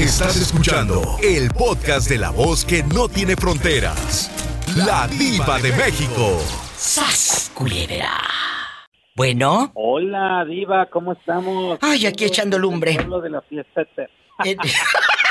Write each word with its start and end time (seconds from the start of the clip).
Estás 0.00 0.34
escuchando 0.38 1.18
el 1.22 1.50
podcast 1.50 2.08
de 2.08 2.16
la 2.16 2.30
voz 2.30 2.64
que 2.64 2.82
no 2.82 3.06
tiene 3.06 3.36
fronteras. 3.36 4.30
La 4.74 5.06
diva 5.06 5.58
de 5.58 5.72
México. 5.72 6.38
¡Sas, 6.74 7.52
culebra! 7.52 8.18
Bueno. 9.14 9.72
Hola, 9.74 10.46
diva, 10.48 10.86
¿cómo 10.86 11.12
estamos? 11.12 11.78
Ay, 11.82 12.06
aquí 12.06 12.24
echando 12.24 12.58
lumbre. 12.58 12.94
Lo 13.04 13.20
de 13.20 13.28
la 13.28 13.42
fiesta 13.42 13.82
Eh, 14.42 14.56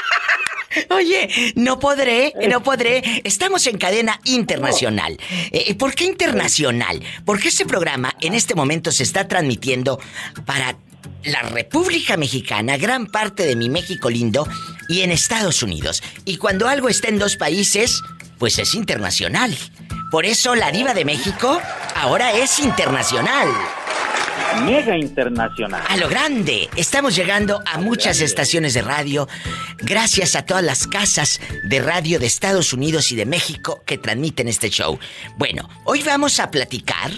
Oye, 0.92 1.54
no 1.56 1.80
podré, 1.80 2.32
no 2.48 2.62
podré. 2.62 3.02
Estamos 3.24 3.66
en 3.66 3.80
cadena 3.80 4.20
internacional. 4.26 5.18
Eh, 5.52 5.74
¿Por 5.74 5.96
qué 5.96 6.06
internacional? 6.06 7.02
Porque 7.26 7.48
este 7.48 7.66
programa 7.66 8.14
en 8.22 8.36
este 8.36 8.54
momento 8.54 8.92
se 8.92 9.02
está 9.02 9.28
transmitiendo 9.28 10.00
para 10.46 10.76
la 11.24 11.42
República 11.44 12.18
Mexicana, 12.18 12.78
gran 12.78 13.08
parte 13.08 13.46
de 13.46 13.56
mi 13.56 13.70
México 13.70 14.10
lindo, 14.10 14.48
y 14.88 15.02
en 15.02 15.12
Estados 15.12 15.64
Unidos. 15.64 16.02
Y 16.26 16.38
cuando 16.38 16.68
algo 16.68 16.90
está 16.90 17.10
en 17.10 17.20
dos 17.20 17.36
países, 17.36 18.02
pues 18.38 18.58
es 18.60 18.74
internacional. 18.74 19.56
Por 20.12 20.26
eso 20.26 20.56
la 20.56 20.72
diva 20.72 20.94
de 20.94 21.06
México 21.06 21.62
ahora 21.96 22.32
es 22.34 22.60
internacional. 22.60 23.48
Mega 24.66 24.98
internacional. 24.98 25.84
A 25.88 25.98
lo 25.98 26.10
grande. 26.10 26.70
Estamos 26.76 27.16
llegando 27.16 27.62
a 27.66 27.78
muchas 27.78 28.20
estaciones 28.20 28.74
de 28.74 28.82
radio. 28.82 29.28
Gracias 29.78 30.36
a 30.36 30.46
todas 30.46 30.64
las 30.64 30.88
casas 30.88 31.40
de 31.64 31.80
radio 31.80 32.20
de 32.20 32.26
Estados 32.26 32.74
Unidos 32.74 33.12
y 33.12 33.16
de 33.16 33.26
México 33.26 33.84
que 33.86 33.98
transmiten 33.98 34.48
este 34.48 34.70
show. 34.70 34.98
Bueno, 35.38 35.70
hoy 35.86 36.02
vamos 36.02 36.40
a 36.40 36.50
platicar 36.50 37.12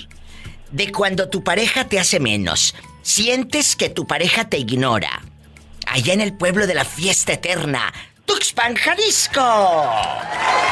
de 0.72 0.92
cuando 0.92 1.30
tu 1.30 1.44
pareja 1.44 1.88
te 1.88 2.00
hace 2.00 2.20
menos. 2.20 2.76
Sientes 3.02 3.76
que 3.76 3.90
tu 3.90 4.06
pareja 4.06 4.50
te 4.50 4.58
ignora. 4.58 5.22
Allá 5.88 6.14
en 6.14 6.22
el 6.22 6.34
pueblo 6.34 6.68
de 6.68 6.76
la 6.76 6.86
fiesta 6.86 7.34
eterna. 7.34 7.92
Tuxpan, 8.26 8.76
Jalisco. 8.76 9.92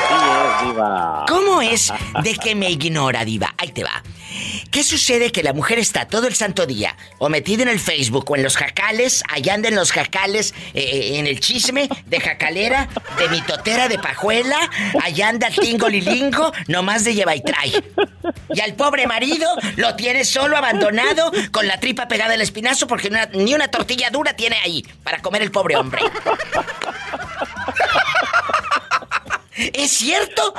Sí 0.08 0.16
es, 0.16 0.67
diva. 0.67 1.25
¿Cómo 1.28 1.61
es 1.61 1.91
de 2.23 2.36
que 2.36 2.56
me 2.56 2.69
ignora, 2.72 3.25
diva? 3.25 3.53
Ahí 3.58 3.69
te 3.72 3.83
va. 3.83 4.03
¿Qué 4.72 4.83
sucede? 4.83 5.31
Que 5.31 5.41
la 5.44 5.53
mujer 5.53 5.80
está 5.80 6.06
todo 6.08 6.28
el 6.28 6.36
santo 6.36 6.66
día 6.67 6.95
o 7.17 7.28
metida 7.30 7.64
en 7.64 7.69
el 7.69 7.80
Facebook 7.80 8.30
o 8.30 8.36
en 8.36 8.44
los 8.44 8.56
jacales, 8.56 9.23
allá 9.28 9.56
anda 9.56 9.67
en 9.67 9.75
los 9.75 9.91
jacales, 9.91 10.53
eh, 10.75 10.81
eh, 10.81 11.19
en 11.19 11.25
el 11.28 11.39
chisme 11.39 11.89
de 12.06 12.19
jacalera, 12.19 12.88
de 13.17 13.28
mitotera, 13.30 13.88
de 13.88 13.97
pajuela, 13.97 14.58
allá 15.03 15.30
anda 15.30 15.50
tingo 15.50 15.89
lilingo, 15.89 16.52
nomás 16.67 17.03
de 17.03 17.16
lleva 17.16 17.36
y 17.36 17.41
trae. 17.41 17.84
Y 18.53 18.61
al 18.61 18.75
pobre 18.75 19.08
marido 19.08 19.50
lo 19.78 19.95
tiene 19.95 20.23
solo, 20.23 20.56
abandonado, 20.56 21.31
con 21.52 21.67
la 21.67 21.80
tripa 21.80 22.08
pegada 22.08 22.36
al 22.36 22.41
espinazo 22.41 22.86
porque 22.88 23.08
una- 23.08 23.25
ni 23.34 23.56
una 23.56 23.67
tortilla 23.69 24.11
dura 24.11 24.34
tiene 24.34 24.58
ahí 24.63 24.86
para 25.03 25.19
comer 25.22 25.41
el 25.41 25.52
pobre 25.52 25.75
hombre. 25.75 26.02
¿Es 29.59 29.91
cierto 29.91 30.53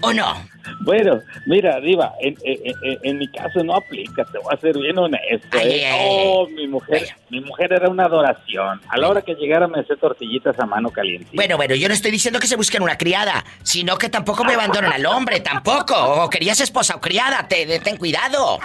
o 0.00 0.12
no? 0.14 0.48
Bueno, 0.80 1.20
mira, 1.46 1.80
Diva, 1.80 2.12
en, 2.20 2.36
en- 2.44 2.74
en- 2.82 2.98
en 3.02 3.18
mi 3.18 3.28
caso 3.28 3.62
no 3.64 3.74
aplica, 3.76 4.24
te 4.24 4.38
voy 4.38 4.54
a 4.54 4.56
ser 4.60 4.76
bien 4.78 4.96
honesto. 4.98 5.58
Ay, 5.58 5.80
¿eh? 5.80 5.92
Oh, 6.08 6.46
mi 6.48 6.66
mujer, 6.66 7.08
mi 7.30 7.40
mujer 7.40 7.72
era 7.72 7.88
una 7.88 8.04
adoración. 8.06 8.80
A 8.88 8.96
la 8.98 9.08
hora 9.08 9.22
que 9.22 9.34
llegara 9.34 9.66
me 9.68 9.80
hacía 9.80 9.96
tortillitas 9.96 10.58
a 10.58 10.66
mano 10.66 10.90
caliente. 10.90 11.28
Bueno, 11.34 11.56
bueno, 11.56 11.74
yo 11.74 11.88
no 11.88 11.94
estoy 11.94 12.10
diciendo 12.10 12.38
que 12.40 12.46
se 12.46 12.56
busquen 12.56 12.82
una 12.82 12.96
criada, 12.98 13.44
sino 13.62 13.96
que 13.96 14.08
tampoco 14.08 14.44
me 14.44 14.54
abandonen 14.54 14.92
al 14.92 15.06
hombre, 15.06 15.40
tampoco. 15.40 15.94
O 15.96 16.30
querías 16.30 16.60
esposa 16.60 16.96
o 16.96 17.00
criada, 17.00 17.46
te, 17.48 17.78
ten 17.80 17.96
cuidado. 17.96 18.58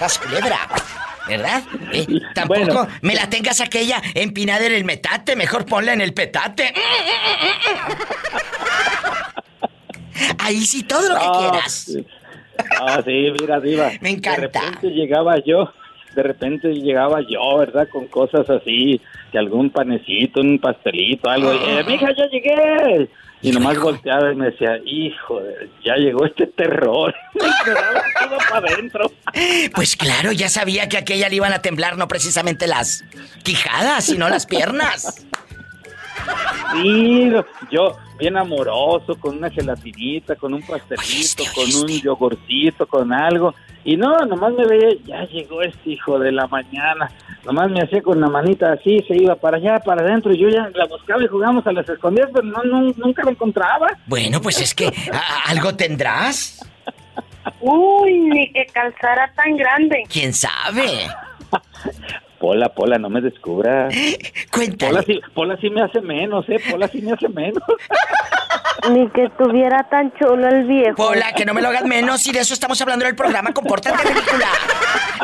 Las 0.00 0.18
culebra. 0.18 0.58
¿Verdad? 1.28 1.60
Eh, 1.92 2.06
tampoco 2.34 2.60
Bueno. 2.60 2.88
me 3.02 3.14
la 3.16 3.28
tengas 3.28 3.60
aquella 3.60 4.00
empinada 4.14 4.64
en 4.64 4.72
el 4.72 4.84
metate, 4.84 5.34
mejor 5.34 5.66
ponla 5.66 5.92
en 5.92 6.00
el 6.00 6.14
petate. 6.14 6.72
Ahí 10.38 10.64
sí, 10.66 10.82
todo 10.82 11.08
lo 11.08 11.14
que 11.16 11.24
Ah, 11.26 11.38
quieras. 11.50 11.72
sí. 11.72 12.06
Ah, 12.80 13.00
sí, 13.04 13.28
mira, 13.40 13.60
Diva. 13.60 13.90
Me 14.00 14.10
encanta. 14.10 14.60
De 14.60 14.66
repente 14.66 14.88
llegaba 14.90 15.36
yo, 15.44 15.72
de 16.14 16.22
repente 16.22 16.68
llegaba 16.74 17.20
yo, 17.28 17.58
¿verdad? 17.58 17.88
Con 17.90 18.06
cosas 18.06 18.48
así, 18.48 19.00
que 19.32 19.38
algún 19.38 19.70
panecito, 19.70 20.40
un 20.40 20.58
pastelito, 20.58 21.28
algo. 21.28 21.52
Y, 21.52 21.56
eh, 21.58 21.84
mija, 21.86 22.08
ya 22.16 22.26
llegué. 22.28 23.08
Y 23.42 23.50
nomás 23.52 23.78
volteaba 23.78 24.32
y 24.32 24.36
me 24.36 24.46
decía, 24.50 24.78
hijo, 24.86 25.40
de- 25.40 25.68
ya 25.84 25.94
llegó 25.96 26.24
este 26.24 26.46
terror. 26.46 27.14
Todo 27.34 28.38
para 28.50 28.66
adentro. 28.72 29.12
Pues 29.74 29.94
claro, 29.96 30.32
ya 30.32 30.48
sabía 30.48 30.88
que 30.88 30.96
a 30.96 31.00
aquella 31.00 31.28
le 31.28 31.36
iban 31.36 31.52
a 31.52 31.60
temblar 31.60 31.98
no 31.98 32.08
precisamente 32.08 32.66
las 32.66 33.04
quijadas, 33.42 34.04
sino 34.06 34.28
las 34.30 34.46
piernas. 34.46 35.26
Sí, 36.72 37.30
yo 37.70 37.96
bien 38.18 38.36
amoroso, 38.36 39.14
con 39.18 39.38
una 39.38 39.50
gelatinita, 39.50 40.36
con 40.36 40.54
un 40.54 40.62
pastelito, 40.62 41.44
con 41.54 41.64
un 41.82 41.88
yogurcito, 42.00 42.86
con 42.86 43.12
algo. 43.12 43.54
Y 43.84 43.96
no, 43.96 44.16
nomás 44.26 44.52
me 44.54 44.66
veía, 44.66 44.88
ya 45.04 45.24
llegó 45.26 45.62
este 45.62 45.90
hijo 45.90 46.18
de 46.18 46.32
la 46.32 46.46
mañana. 46.48 47.10
Nomás 47.44 47.70
me 47.70 47.80
hacía 47.82 48.02
con 48.02 48.20
la 48.20 48.28
manita 48.28 48.72
así, 48.72 48.98
se 49.06 49.14
iba 49.16 49.36
para 49.36 49.58
allá, 49.58 49.78
para 49.78 50.02
adentro. 50.02 50.32
Y 50.32 50.38
yo 50.38 50.48
ya 50.48 50.68
la 50.74 50.86
buscaba 50.86 51.22
y 51.22 51.28
jugamos 51.28 51.64
a 51.66 51.72
las 51.72 51.88
escondidas, 51.88 52.30
pero 52.34 52.44
no, 52.46 52.62
no- 52.64 52.92
nunca 52.96 53.22
la 53.22 53.30
encontraba. 53.30 53.86
Bueno, 54.06 54.40
pues 54.40 54.60
es 54.60 54.74
que 54.74 54.88
¿a- 54.88 55.48
algo 55.50 55.74
tendrás. 55.76 56.60
Uy, 57.60 58.18
ni 58.18 58.52
que 58.52 58.66
calzara 58.66 59.32
tan 59.36 59.56
grande. 59.56 60.02
¿Quién 60.12 60.32
sabe? 60.32 61.06
Pola, 62.38 62.68
Pola, 62.68 62.98
no 62.98 63.08
me 63.08 63.20
descubra. 63.20 63.88
Cuéntale. 64.52 64.92
Pola 64.92 65.02
sí, 65.02 65.20
Pola 65.34 65.56
sí 65.60 65.70
me 65.70 65.82
hace 65.82 66.00
menos, 66.00 66.48
¿eh? 66.48 66.60
Pola 66.70 66.88
sí 66.88 67.00
me 67.00 67.12
hace 67.12 67.28
menos. 67.28 67.62
Ni 68.90 69.08
que 69.10 69.28
tuviera 69.38 69.84
tan 69.88 70.12
chulo 70.18 70.46
el 70.48 70.64
viejo. 70.66 70.96
Pola, 70.96 71.32
que 71.32 71.44
no 71.44 71.54
me 71.54 71.62
lo 71.62 71.68
hagas 71.68 71.84
menos 71.84 72.26
y 72.26 72.32
de 72.32 72.40
eso 72.40 72.54
estamos 72.54 72.80
hablando 72.80 73.04
en 73.04 73.10
el 73.10 73.16
programa. 73.16 73.52
Compórtate, 73.52 74.02
ridícula. 74.06 74.48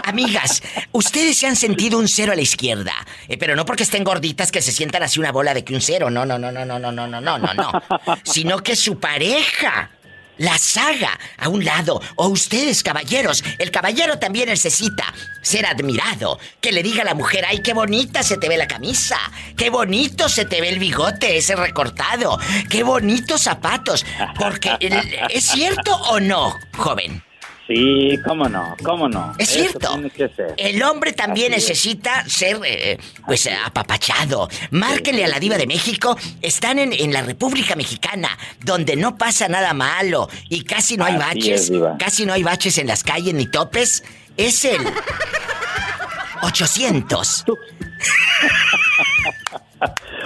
Amigas, 0.05 0.63
ustedes 0.93 1.37
se 1.37 1.47
han 1.47 1.55
sentido 1.55 1.99
un 1.99 2.09
cero 2.09 2.33
a 2.33 2.35
la 2.35 2.41
izquierda. 2.41 2.93
Eh, 3.29 3.37
pero 3.37 3.55
no 3.55 3.65
porque 3.65 3.83
estén 3.83 4.05
gorditas 4.05 4.51
que 4.51 4.63
se 4.63 4.73
sientan 4.73 5.03
así 5.03 5.21
una 5.21 5.33
bola 5.33 5.55
de 5.55 5.65
que 5.65 5.75
un 5.75 5.81
cero. 5.81 6.11
No, 6.11 6.25
no, 6.25 6.39
no, 6.39 6.51
no, 6.51 6.65
no, 6.65 6.79
no, 6.79 6.91
no, 6.91 7.07
no, 7.07 7.21
no, 7.21 7.39
no, 7.39 7.55
no. 7.55 7.73
Sino 8.25 8.59
que 8.59 8.75
su 8.75 8.99
pareja 8.99 9.91
las 10.43 10.77
haga 10.77 11.19
a 11.39 11.49
un 11.49 11.65
lado. 11.65 12.01
O 12.17 12.29
ustedes, 12.29 12.83
caballeros. 12.83 13.43
El 13.59 13.71
caballero 13.71 14.19
también 14.19 14.49
necesita 14.49 15.05
ser 15.41 15.67
admirado. 15.67 16.39
Que 16.61 16.73
le 16.73 16.83
diga 16.83 17.03
a 17.03 17.07
la 17.07 17.15
mujer, 17.15 17.45
ay, 17.49 17.63
qué 17.63 17.73
bonita 17.73 18.23
se 18.23 18.37
te 18.37 18.49
ve 18.49 18.57
la 18.57 18.67
camisa. 18.67 19.19
Qué 19.57 19.71
bonito 19.71 20.29
se 20.29 20.45
te 20.45 20.61
ve 20.61 20.69
el 20.69 20.79
bigote, 20.79 21.37
ese 21.37 21.57
recortado. 21.57 22.39
Qué 22.69 22.83
bonitos 22.83 23.43
zapatos. 23.43 24.05
Porque, 24.39 24.77
¿es 25.31 25.45
cierto 25.45 25.95
o 25.95 26.21
no, 26.21 26.55
joven? 26.77 27.23
Sí, 27.69 28.19
cómo 28.27 28.49
no, 28.49 28.75
cómo 28.83 29.09
no. 29.09 29.35
Es 29.39 29.51
Eso 29.51 29.61
cierto. 29.61 29.89
tiene 29.93 30.11
que 30.11 30.29
ser. 30.31 30.55
El 30.57 30.83
hombre 30.83 31.13
también 31.13 31.53
Así 31.55 31.63
es. 31.63 31.69
necesita 31.69 32.25
ser, 32.29 32.59
eh, 32.65 32.99
pues, 33.25 33.49
apapachado. 33.65 34.49
Márquenle 34.73 35.25
a 35.25 35.29
la 35.29 35.39
diva 35.39 35.57
de 35.57 35.67
México. 35.67 36.17
Están 36.43 36.79
en, 36.81 36.93
en 36.93 37.13
la 37.13 37.23
República 37.23 37.77
Mexicana, 37.77 38.37
donde 38.61 38.97
no 38.97 39.17
pasa 39.17 39.49
nada 39.49 39.73
malo 39.75 40.29
y 40.49 40.65
casi 40.65 40.97
no 40.97 41.05
hay 41.05 41.15
Así 41.15 41.23
baches. 41.25 41.71
es, 41.71 41.73
casi 41.99 42.27
no 42.27 42.33
hay 42.33 42.43
baches 42.43 42.79
en 42.79 42.89
las 42.89 43.05
calles 43.05 43.33
ni 43.33 43.47
topes. 43.47 44.03
Es 44.37 44.65
el 44.65 44.81
800. 46.43 47.45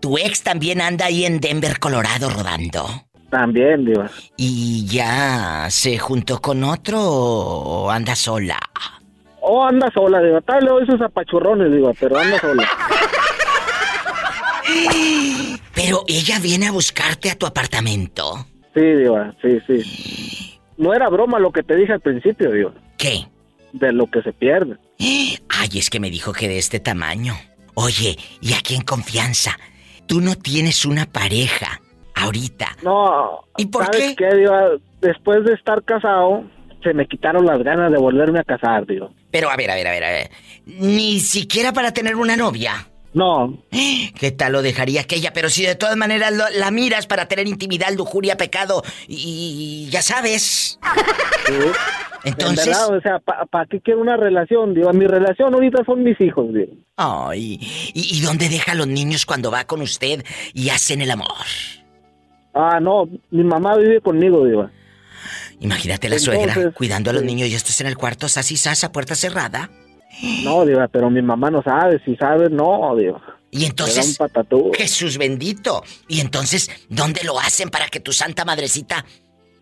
tu 0.00 0.18
ex 0.18 0.42
también 0.42 0.80
anda 0.80 1.06
ahí 1.06 1.24
en 1.24 1.40
Denver, 1.40 1.78
Colorado, 1.80 2.30
rodando. 2.30 3.04
También, 3.34 3.84
Diva. 3.84 4.08
¿Y 4.36 4.86
ya 4.86 5.66
se 5.68 5.98
juntó 5.98 6.40
con 6.40 6.62
otro 6.62 7.00
o 7.02 7.90
anda 7.90 8.14
sola? 8.14 8.56
Oh, 9.40 9.64
anda 9.64 9.90
sola, 9.92 10.22
Diva. 10.22 10.40
Tal 10.40 10.64
vez 10.64 10.88
esos 10.88 11.00
apachurrones, 11.00 11.72
Diva, 11.72 11.90
pero 11.98 12.16
anda 12.16 12.38
sola. 12.38 12.68
Pero 15.74 16.04
ella 16.06 16.38
viene 16.38 16.68
a 16.68 16.72
buscarte 16.72 17.30
a 17.30 17.34
tu 17.34 17.44
apartamento. 17.44 18.46
Sí, 18.72 18.80
Diva, 18.80 19.34
sí, 19.42 19.58
sí. 19.66 20.60
No 20.76 20.94
era 20.94 21.08
broma 21.08 21.40
lo 21.40 21.50
que 21.50 21.64
te 21.64 21.74
dije 21.74 21.92
al 21.92 22.00
principio, 22.00 22.52
Diva. 22.52 22.72
¿Qué? 22.96 23.26
De 23.72 23.92
lo 23.92 24.06
que 24.06 24.22
se 24.22 24.32
pierde. 24.32 24.76
Ay, 24.98 25.68
es 25.74 25.90
que 25.90 25.98
me 25.98 26.10
dijo 26.10 26.32
que 26.32 26.46
de 26.48 26.58
este 26.58 26.78
tamaño. 26.78 27.34
Oye, 27.74 28.16
y 28.40 28.52
aquí 28.52 28.76
en 28.76 28.82
confianza, 28.82 29.58
tú 30.06 30.20
no 30.20 30.36
tienes 30.36 30.86
una 30.86 31.06
pareja 31.06 31.80
ahorita. 32.24 32.76
No. 32.82 33.44
¿Y 33.56 33.66
por 33.66 33.84
¿sabes 33.86 34.14
qué? 34.16 34.34
Diva? 34.34 34.70
Después 35.00 35.44
de 35.44 35.54
estar 35.54 35.82
casado, 35.84 36.44
se 36.82 36.92
me 36.94 37.06
quitaron 37.06 37.46
las 37.46 37.62
ganas 37.62 37.90
de 37.92 37.98
volverme 37.98 38.40
a 38.40 38.44
casar, 38.44 38.86
Diva. 38.86 39.08
Pero 39.30 39.50
a 39.50 39.56
ver, 39.56 39.70
a 39.70 39.74
ver, 39.74 39.86
a 39.86 39.90
ver, 39.90 40.04
a 40.04 40.10
ver. 40.10 40.30
Ni 40.66 41.20
siquiera 41.20 41.72
para 41.72 41.92
tener 41.92 42.16
una 42.16 42.36
novia. 42.36 42.88
No, 43.12 43.56
¿Qué 44.18 44.32
tal 44.32 44.52
lo 44.52 44.62
dejaría 44.62 45.02
aquella? 45.02 45.32
Pero 45.32 45.48
si 45.48 45.64
de 45.64 45.76
todas 45.76 45.96
maneras 45.96 46.32
lo- 46.32 46.50
la 46.58 46.72
miras 46.72 47.06
para 47.06 47.26
tener 47.28 47.46
intimidad, 47.46 47.92
lujuria, 47.96 48.36
pecado 48.36 48.82
y, 49.06 49.86
y 49.86 49.90
ya 49.90 50.02
sabes. 50.02 50.80
sí. 51.46 51.52
Entonces, 52.24 52.66
En 52.66 52.72
verdad, 52.72 52.96
o 52.96 53.00
sea, 53.02 53.18
¿para 53.50 53.66
qué 53.66 53.80
quiero 53.80 54.00
una 54.00 54.16
relación? 54.16 54.72
Digo, 54.74 54.90
mi 54.94 55.06
relación 55.06 55.52
ahorita 55.54 55.84
son 55.84 56.02
mis 56.02 56.18
hijos, 56.22 56.52
digo. 56.54 56.72
ay, 56.96 57.58
¿y, 57.92 58.18
y 58.18 58.20
dónde 58.22 58.48
deja 58.48 58.72
a 58.72 58.74
los 58.74 58.86
niños 58.88 59.26
cuando 59.26 59.50
va 59.50 59.64
con 59.64 59.82
usted 59.82 60.24
y 60.54 60.70
hacen 60.70 61.02
el 61.02 61.10
amor? 61.10 61.28
Ah, 62.54 62.78
no, 62.80 63.08
mi 63.30 63.44
mamá 63.44 63.76
vive 63.76 64.00
conmigo, 64.00 64.44
digo. 64.46 64.70
Imagínate 65.60 66.08
la 66.08 66.16
Entonces, 66.16 66.52
suegra 66.54 66.70
cuidando 66.72 67.10
a 67.10 67.12
los 67.12 67.22
sí. 67.22 67.26
niños 67.26 67.48
y 67.48 67.54
estos 67.54 67.80
en 67.80 67.86
el 67.86 67.96
cuarto, 67.96 68.28
sas 68.28 68.46
sasa, 68.58 68.92
puerta 68.92 69.14
cerrada. 69.14 69.70
No, 70.44 70.64
digo, 70.64 70.80
pero 70.92 71.10
mi 71.10 71.22
mamá 71.22 71.50
no 71.50 71.62
sabe, 71.62 72.00
si 72.04 72.16
sabe, 72.16 72.48
no, 72.50 72.94
digo. 72.96 73.20
Y 73.50 73.64
entonces. 73.66 74.18
Jesús 74.76 75.16
bendito. 75.18 75.82
Y 76.08 76.20
entonces, 76.20 76.70
¿dónde 76.88 77.22
lo 77.24 77.38
hacen 77.38 77.70
para 77.70 77.86
que 77.88 78.00
tu 78.00 78.12
santa 78.12 78.44
madrecita 78.44 79.04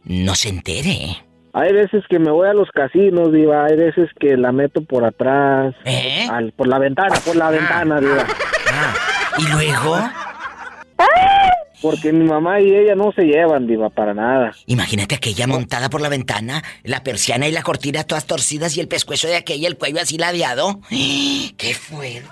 no 0.04 0.34
se 0.34 0.48
entere? 0.48 1.16
Hay 1.54 1.72
veces 1.74 2.02
que 2.08 2.18
me 2.18 2.30
voy 2.30 2.48
a 2.48 2.54
los 2.54 2.70
casinos, 2.70 3.30
digo, 3.32 3.52
hay 3.52 3.76
veces 3.76 4.08
que 4.18 4.38
la 4.38 4.52
meto 4.52 4.82
por 4.82 5.04
atrás, 5.04 5.74
¿Eh? 5.84 6.26
al- 6.30 6.52
por 6.52 6.66
la 6.66 6.78
ventana, 6.78 7.14
por 7.24 7.36
la 7.36 7.50
ventana, 7.50 8.00
digo. 8.00 8.14
Ah, 8.72 8.94
y 9.38 9.46
luego, 9.52 9.98
Porque 11.82 12.12
mi 12.12 12.24
mamá 12.24 12.60
y 12.60 12.72
ella 12.74 12.94
no 12.94 13.12
se 13.12 13.24
llevan, 13.24 13.66
diva, 13.66 13.90
para 13.90 14.14
nada. 14.14 14.52
imagínate 14.66 15.16
aquella 15.16 15.46
montada 15.46 15.90
por 15.90 16.00
la 16.00 16.08
ventana, 16.08 16.62
la 16.84 17.02
persiana 17.02 17.48
y 17.48 17.52
la 17.52 17.62
cortina 17.62 18.04
todas 18.04 18.24
torcidas 18.26 18.76
y 18.76 18.80
el 18.80 18.88
pescuezo 18.88 19.26
de 19.28 19.36
aquella, 19.36 19.66
el 19.68 19.76
cuello 19.76 20.00
así 20.00 20.16
ladeado. 20.16 20.80
¡Qué 20.88 21.74
fuerte! 21.74 22.28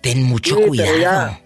Ten 0.00 0.22
mucho 0.22 0.50
Sí, 0.54 0.60
pero 0.60 0.68
cuidado. 0.68 0.98
ya- 0.98 1.40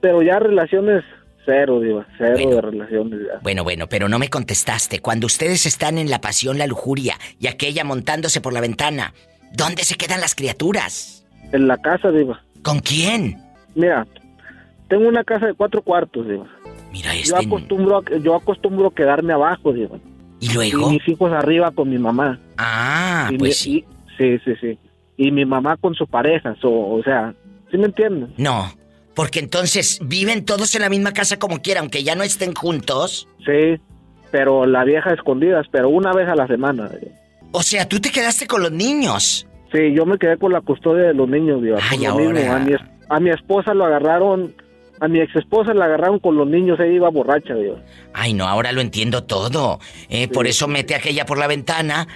Pero 0.00 0.22
ya 0.22 0.38
relaciones 0.38 1.02
cero, 1.44 1.80
diva, 1.80 2.06
cero 2.18 2.32
Bueno. 2.34 2.50
de 2.56 2.60
relaciones. 2.60 3.20
ya. 3.20 3.40
Bueno, 3.42 3.64
bueno, 3.64 3.88
pero 3.88 4.08
no 4.08 4.18
me 4.18 4.28
contestaste. 4.28 5.00
Cuando 5.00 5.26
ustedes 5.26 5.66
están 5.66 5.98
en 5.98 6.10
la 6.10 6.20
pasión, 6.20 6.58
la 6.58 6.66
lujuria 6.66 7.18
y 7.40 7.46
aquella 7.48 7.84
montándose 7.84 8.40
por 8.40 8.52
la 8.52 8.60
ventana, 8.60 9.12
¿dónde 9.52 9.84
se 9.84 9.96
quedan 9.96 10.20
las 10.20 10.34
criaturas? 10.34 11.24
En 11.52 11.66
la 11.68 11.76
casa, 11.78 12.10
diva. 12.10 12.42
¿Con 12.62 12.80
quién? 12.80 13.40
Mira, 13.74 14.06
tengo 14.92 15.08
una 15.08 15.24
casa 15.24 15.46
de 15.46 15.54
cuatro 15.54 15.80
cuartos, 15.80 16.28
diva. 16.28 16.44
Mira 16.92 17.14
Yo 17.14 17.36
este. 17.36 17.46
acostumbro, 17.46 17.98
a, 17.98 18.18
yo 18.18 18.34
acostumbro 18.34 18.90
quedarme 18.90 19.32
abajo, 19.32 19.72
diva. 19.72 19.96
¿Y 20.38 20.50
Y 20.50 20.52
luego? 20.52 20.90
mis 20.90 21.08
hijos 21.08 21.32
arriba 21.32 21.70
con 21.70 21.88
mi 21.88 21.96
mamá. 21.96 22.38
Ah, 22.58 23.30
y 23.32 23.38
pues 23.38 23.48
mi- 23.48 23.54
sí. 23.54 23.84
y- 23.86 24.12
sí, 24.18 24.38
sí, 24.44 24.52
sí. 24.60 24.78
Y 25.16 25.30
mi 25.30 25.46
mamá 25.46 25.78
con 25.78 25.94
su 25.94 26.06
pareja, 26.06 26.54
so, 26.60 26.70
o 26.70 27.02
sea, 27.02 27.32
¿sí 27.70 27.78
me 27.78 27.86
entienden? 27.86 28.34
No, 28.36 28.70
porque 29.14 29.38
entonces 29.38 29.98
viven 30.04 30.44
todos 30.44 30.74
en 30.74 30.82
la 30.82 30.90
misma 30.90 31.12
casa 31.12 31.38
como 31.38 31.62
quiera, 31.62 31.80
aunque 31.80 32.02
ya 32.04 32.14
no 32.14 32.22
estén 32.22 32.52
juntos. 32.54 33.26
Sí, 33.46 33.80
pero 34.30 34.66
la 34.66 34.84
vieja 34.84 35.14
escondidas, 35.14 35.66
pero 35.72 35.88
una 35.88 36.12
vez 36.12 36.28
a 36.28 36.34
la 36.34 36.46
semana. 36.46 36.90
O 37.52 37.62
sea, 37.62 37.88
tú 37.88 37.98
te 37.98 38.10
quedaste 38.10 38.46
con 38.46 38.62
los 38.62 38.72
niños. 38.72 39.46
Sí, 39.72 39.94
yo 39.94 40.04
me 40.04 40.18
quedé 40.18 40.36
con 40.36 40.52
la 40.52 40.60
custodia 40.60 41.04
de 41.04 41.14
los 41.14 41.26
niños, 41.30 41.62
diva. 41.62 41.78
Ay, 41.90 42.04
ahora. 42.04 42.28
mismo. 42.30 42.52
A 42.52 42.58
mi, 42.58 42.72
a 43.08 43.20
mi 43.20 43.30
esposa 43.30 43.72
lo 43.72 43.86
agarraron, 43.86 44.54
a 45.02 45.08
mi 45.08 45.20
ex 45.20 45.34
esposa 45.36 45.74
la 45.74 45.86
agarraron 45.86 46.20
con 46.20 46.36
los 46.36 46.46
niños, 46.46 46.78
ella 46.78 46.92
iba 46.92 47.08
borracha, 47.10 47.54
diva. 47.54 47.76
Ay, 48.14 48.34
no, 48.34 48.46
ahora 48.46 48.70
lo 48.72 48.80
entiendo 48.80 49.24
todo. 49.24 49.80
Eh, 50.08 50.28
Por 50.28 50.46
eso 50.46 50.68
mete 50.68 50.94
a 50.94 50.98
aquella 50.98 51.26
por 51.26 51.38
la 51.38 51.48
ventana. 51.48 52.06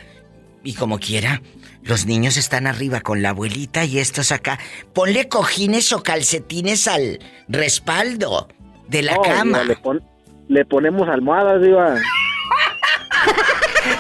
Y 0.63 0.75
como 0.75 0.99
quiera, 0.99 1.43
los 1.83 2.07
niños 2.07 2.37
están 2.37 2.67
arriba 2.67 3.01
con 3.01 3.23
la 3.23 3.31
abuelita 3.31 3.85
y 3.85 3.99
estos 3.99 4.31
acá. 4.33 4.59
Ponle 4.93 5.29
cojines 5.29 5.93
o 5.93 6.03
calcetines 6.03 6.87
al 6.89 7.19
respaldo 7.49 8.49
de 8.89 9.03
la 9.03 9.15
No, 9.17 9.23
cama. 9.23 9.45
diva, 9.61 9.65
le, 9.65 9.77
pon- 9.77 10.03
le 10.49 10.65
ponemos 10.65 11.09
almohadas, 11.09 11.61
diva. 11.63 11.97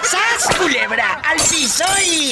¡Sas, 0.03 0.57
culebra! 0.57 1.15
¡Al 1.29 1.37
piso 1.37 1.85
y... 2.05 2.31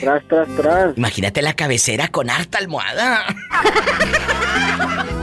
Tras, 0.00 0.22
tras, 0.28 0.48
tras. 0.56 0.96
Imagínate 0.96 1.42
la 1.42 1.52
cabecera 1.54 2.08
con 2.08 2.28
harta 2.30 2.58
almohada. 2.58 3.24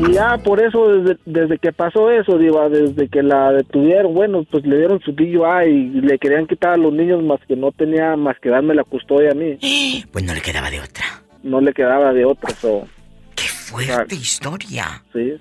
Y 0.00 0.12
ya 0.12 0.36
por 0.38 0.60
eso, 0.60 0.88
desde, 0.88 1.18
desde 1.24 1.58
que 1.58 1.72
pasó 1.72 2.10
eso, 2.10 2.36
diva, 2.36 2.68
desde 2.68 3.08
que 3.08 3.22
la 3.22 3.52
detuvieron, 3.52 4.12
bueno, 4.12 4.44
pues 4.50 4.64
le 4.66 4.78
dieron 4.78 5.00
su 5.00 5.12
DUI 5.12 5.68
y 5.68 6.00
le 6.00 6.18
querían 6.18 6.46
quitar 6.46 6.74
a 6.74 6.76
los 6.76 6.92
niños 6.92 7.22
más 7.22 7.40
que 7.46 7.56
no 7.56 7.70
tenía 7.72 8.16
más 8.16 8.36
que 8.40 8.48
darme 8.48 8.74
la 8.74 8.84
custodia 8.84 9.30
a 9.30 9.34
mí. 9.34 9.58
Pues 10.12 10.24
no 10.24 10.34
le 10.34 10.40
quedaba 10.42 10.70
de 10.70 10.80
otra. 10.80 11.04
No 11.42 11.60
le 11.60 11.72
quedaba 11.72 12.12
de 12.12 12.24
otra, 12.24 12.50
so, 12.54 12.86
¡Qué 13.34 13.44
fuerte 13.44 14.14
historia! 14.14 15.02
sí. 15.12 15.34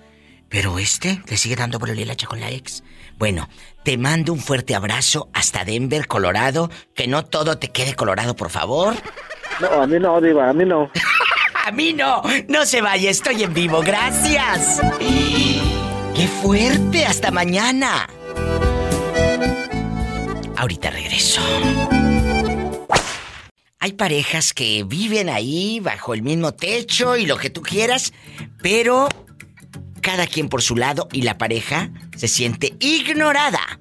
Pero 0.50 0.78
este 0.78 1.20
le 1.28 1.38
sigue 1.38 1.56
dando 1.56 1.80
por 1.80 1.90
el 1.90 2.00
hilacha 2.00 2.28
con 2.28 2.40
la 2.40 2.52
ex. 2.52 2.84
Bueno, 3.18 3.50
te 3.82 3.98
mando 3.98 4.32
un 4.34 4.40
fuerte 4.40 4.76
abrazo 4.76 5.28
hasta 5.34 5.66
Denver, 5.66 6.06
Colorado. 6.06 6.70
Que 6.94 7.08
no 7.08 7.26
todo 7.26 7.58
te 7.58 7.70
quede 7.70 7.96
colorado, 7.96 8.36
por 8.36 8.52
favor. 8.52 8.94
No, 9.60 9.82
a 9.82 9.88
mí 9.88 9.98
no, 9.98 10.22
diva, 10.22 10.50
a 10.50 10.54
mí 10.54 10.64
no. 10.64 10.92
A 11.66 11.72
mí 11.72 11.94
no. 11.94 12.22
No 12.50 12.66
se 12.66 12.82
vaya, 12.82 13.10
estoy 13.10 13.44
en 13.44 13.54
vivo. 13.54 13.82
Gracias. 13.82 14.82
¡Qué 16.14 16.28
fuerte! 16.28 17.06
Hasta 17.06 17.32
mañana. 17.32 18.10
Ahorita 20.58 20.90
regreso. 20.90 21.42
Hay 23.80 23.94
parejas 23.94 24.54
que 24.54 24.84
viven 24.84 25.30
ahí 25.30 25.80
bajo 25.80 26.14
el 26.14 26.22
mismo 26.22 26.54
techo 26.54 27.16
y 27.16 27.26
lo 27.26 27.38
que 27.38 27.50
tú 27.50 27.62
quieras, 27.62 28.12
pero 28.62 29.08
cada 30.02 30.28
quien 30.28 30.50
por 30.50 30.62
su 30.62 30.76
lado 30.76 31.08
y 31.14 31.22
la 31.22 31.38
pareja 31.38 31.92
se 32.18 32.28
siente 32.28 32.76
ignorada. 32.82 33.80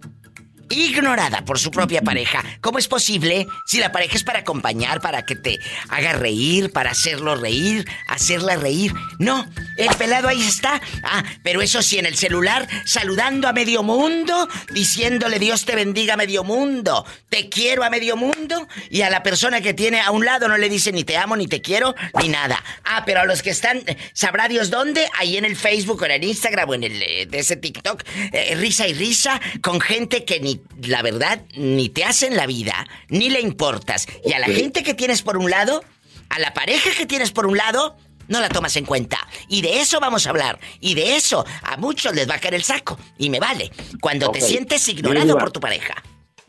Ignorada 0.72 1.44
por 1.44 1.58
su 1.58 1.70
propia 1.70 2.00
pareja. 2.00 2.42
¿Cómo 2.62 2.78
es 2.78 2.88
posible 2.88 3.46
si 3.66 3.78
la 3.78 3.92
pareja 3.92 4.16
es 4.16 4.24
para 4.24 4.38
acompañar, 4.38 5.02
para 5.02 5.26
que 5.26 5.36
te 5.36 5.58
haga 5.90 6.14
reír, 6.14 6.72
para 6.72 6.92
hacerlo 6.92 7.34
reír, 7.34 7.86
hacerla 8.08 8.56
reír? 8.56 8.94
No, 9.18 9.46
el 9.76 9.94
pelado 9.96 10.28
ahí 10.28 10.42
está. 10.42 10.80
Ah, 11.04 11.24
pero 11.42 11.60
eso 11.60 11.82
sí, 11.82 11.98
en 11.98 12.06
el 12.06 12.16
celular, 12.16 12.66
saludando 12.86 13.48
a 13.48 13.52
medio 13.52 13.82
mundo, 13.82 14.48
diciéndole 14.72 15.38
Dios 15.38 15.66
te 15.66 15.74
bendiga 15.74 16.14
a 16.14 16.16
medio 16.16 16.42
mundo, 16.42 17.04
te 17.28 17.50
quiero 17.50 17.84
a 17.84 17.90
medio 17.90 18.16
mundo, 18.16 18.66
y 18.88 19.02
a 19.02 19.10
la 19.10 19.22
persona 19.22 19.60
que 19.60 19.74
tiene 19.74 20.00
a 20.00 20.10
un 20.10 20.24
lado 20.24 20.48
no 20.48 20.56
le 20.56 20.70
dice 20.70 20.90
ni 20.90 21.04
te 21.04 21.18
amo, 21.18 21.36
ni 21.36 21.48
te 21.48 21.60
quiero, 21.60 21.94
ni 22.18 22.30
nada. 22.30 22.62
Ah, 22.84 23.02
pero 23.04 23.20
a 23.20 23.24
los 23.26 23.42
que 23.42 23.50
están, 23.50 23.82
sabrá 24.14 24.48
Dios 24.48 24.70
dónde, 24.70 25.06
ahí 25.18 25.36
en 25.36 25.44
el 25.44 25.56
Facebook 25.56 26.00
o 26.00 26.04
en 26.06 26.12
el 26.12 26.24
Instagram 26.24 26.70
o 26.70 26.74
en 26.74 26.84
el 26.84 27.02
eh, 27.02 27.26
de 27.26 27.38
ese 27.40 27.56
TikTok, 27.56 28.02
eh, 28.32 28.54
risa 28.56 28.88
y 28.88 28.94
risa, 28.94 29.38
con 29.60 29.78
gente 29.78 30.24
que 30.24 30.40
ni, 30.40 30.61
la 30.86 31.02
verdad, 31.02 31.42
ni 31.56 31.88
te 31.88 32.04
hacen 32.04 32.36
la 32.36 32.46
vida, 32.46 32.86
ni 33.08 33.30
le 33.30 33.40
importas. 33.40 34.06
Y 34.24 34.32
a 34.32 34.38
la 34.38 34.46
gente 34.46 34.82
que 34.82 34.94
tienes 34.94 35.22
por 35.22 35.36
un 35.36 35.50
lado, 35.50 35.82
a 36.28 36.38
la 36.38 36.54
pareja 36.54 36.90
que 36.96 37.06
tienes 37.06 37.30
por 37.32 37.46
un 37.46 37.56
lado, 37.56 37.96
no 38.28 38.40
la 38.40 38.48
tomas 38.48 38.76
en 38.76 38.84
cuenta. 38.84 39.18
Y 39.48 39.62
de 39.62 39.80
eso 39.80 40.00
vamos 40.00 40.26
a 40.26 40.30
hablar. 40.30 40.58
Y 40.80 40.94
de 40.94 41.16
eso 41.16 41.44
a 41.62 41.76
muchos 41.76 42.14
les 42.14 42.28
va 42.28 42.34
a 42.36 42.38
caer 42.38 42.54
el 42.54 42.62
saco. 42.62 42.98
Y 43.18 43.28
me 43.30 43.40
vale. 43.40 43.70
Cuando 44.00 44.30
te 44.30 44.40
sientes 44.40 44.88
ignorado 44.88 45.36
por 45.38 45.50
tu 45.50 45.60
pareja. 45.60 45.94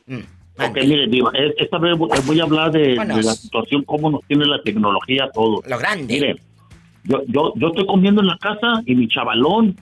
Mm. 0.06 0.20
Ok, 0.60 0.78
mire, 0.86 1.08
Diva, 1.08 1.32
es- 1.34 1.56
esta 1.58 1.80
vez 1.80 1.98
voy 1.98 2.10
voy 2.26 2.40
a 2.40 2.44
hablar 2.44 2.72
de, 2.72 2.90
de 2.90 3.24
la 3.24 3.34
situación, 3.34 3.84
cómo 3.86 4.12
nos 4.12 4.22
tiene 4.28 4.46
la 4.46 4.62
tecnología 4.62 5.30
todo. 5.34 5.64
Lo 5.66 5.78
grande. 5.80 6.14
Mire, 6.14 6.36
yo, 7.06 7.24
yo, 7.28 7.54
yo 7.56 7.68
estoy 7.70 7.86
comiendo 7.88 8.22
en 8.22 8.28
la 8.28 8.38
casa 8.38 8.82
y 8.86 8.94
mi 8.94 9.08
chavalón 9.08 9.76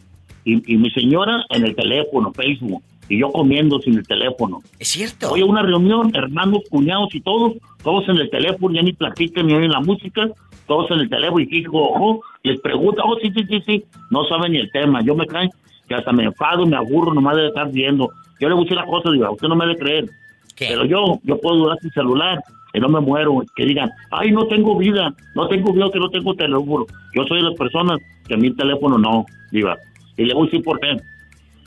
y, 0.45 0.73
y 0.73 0.77
mi 0.77 0.89
señora 0.91 1.43
en 1.49 1.65
el 1.65 1.75
teléfono, 1.75 2.31
Facebook, 2.33 2.81
y 3.11 3.17
yo 3.17 3.29
comiendo 3.29 3.77
sin 3.81 3.97
el 3.97 4.07
teléfono. 4.07 4.61
Es 4.79 4.87
cierto. 4.87 5.27
Voy 5.27 5.41
a 5.41 5.45
una 5.45 5.61
reunión, 5.61 6.11
hermanos, 6.15 6.61
cuñados 6.69 7.13
y 7.13 7.19
todos, 7.19 7.55
todos 7.83 8.07
en 8.07 8.15
el 8.15 8.29
teléfono, 8.29 8.73
ya 8.73 8.81
ni 8.81 8.93
platican 8.93 9.47
ni 9.47 9.53
oyen 9.53 9.69
la 9.69 9.81
música, 9.81 10.29
todos 10.65 10.89
en 10.91 11.01
el 11.01 11.09
teléfono 11.09 11.41
y 11.41 11.45
fijo, 11.45 11.77
ojo, 11.77 12.21
les 12.43 12.61
pregunto, 12.61 13.03
oh, 13.03 13.17
sí, 13.21 13.29
sí, 13.35 13.43
sí, 13.49 13.61
sí, 13.65 13.83
no 14.11 14.23
saben 14.29 14.53
ni 14.53 14.59
el 14.59 14.71
tema, 14.71 15.01
yo 15.03 15.13
me 15.13 15.27
caen 15.27 15.49
que 15.89 15.95
hasta 15.95 16.13
me 16.13 16.23
enfado, 16.23 16.65
me 16.65 16.77
aburro 16.77 17.13
nomás 17.13 17.35
de 17.35 17.47
estar 17.47 17.69
viendo. 17.69 18.09
Yo 18.39 18.47
le 18.47 18.55
decir 18.55 18.77
la 18.77 18.85
cosa, 18.85 19.11
digo, 19.11 19.29
usted 19.29 19.49
no 19.49 19.57
me 19.57 19.65
debe 19.65 19.79
creer, 19.79 20.09
pero 20.57 20.85
yo, 20.85 21.19
yo 21.23 21.37
puedo 21.41 21.57
durar 21.57 21.77
sin 21.81 21.91
celular, 21.91 22.41
que 22.71 22.79
no 22.79 22.87
me 22.87 23.01
muero, 23.01 23.43
que 23.57 23.65
digan, 23.65 23.91
ay, 24.11 24.31
no 24.31 24.47
tengo 24.47 24.77
vida, 24.77 25.13
no 25.35 25.49
tengo 25.49 25.73
vida, 25.73 25.89
que 25.91 25.99
no 25.99 26.09
tengo 26.09 26.33
teléfono. 26.33 26.85
Yo 27.13 27.25
soy 27.25 27.39
de 27.39 27.49
las 27.49 27.57
personas 27.57 27.99
que 28.25 28.35
a 28.35 28.37
mi 28.37 28.55
teléfono 28.55 28.97
no, 28.97 29.25
diga. 29.51 29.77
Y 30.15 30.23
le 30.23 30.33
voy 30.33 30.43
a 30.43 30.45
decir 30.45 30.63
por 30.63 30.79
qué. 30.79 30.95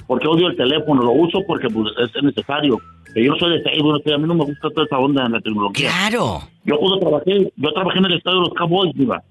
Porque 0.07 0.29
odio 0.29 0.49
el 0.49 0.57
teléfono, 0.57 1.03
lo 1.03 1.13
uso 1.13 1.41
porque 1.47 1.69
pues, 1.69 1.93
es 1.99 2.23
necesario. 2.23 2.79
Yo 3.15 3.35
soy 3.37 3.59
de 3.59 3.63
Facebook, 3.63 4.03
a 4.13 4.19
mí 4.19 4.27
no 4.27 4.35
me 4.35 4.45
gusta 4.45 4.71
toda 4.71 4.87
esa 4.87 4.99
onda 4.99 5.25
en 5.27 5.33
la 5.33 5.41
tecnología. 5.41 5.89
Claro. 5.89 6.41
Yo 6.65 6.79
cuando 6.79 6.99
trabajé, 6.99 7.53
yo 7.57 7.73
trabajé 7.73 7.99
en 7.99 8.05
el 8.07 8.15
estadio 8.15 8.39
de 8.39 8.47
los 8.49 8.55
Cowboys, 8.55 8.93
diva. 8.95 9.23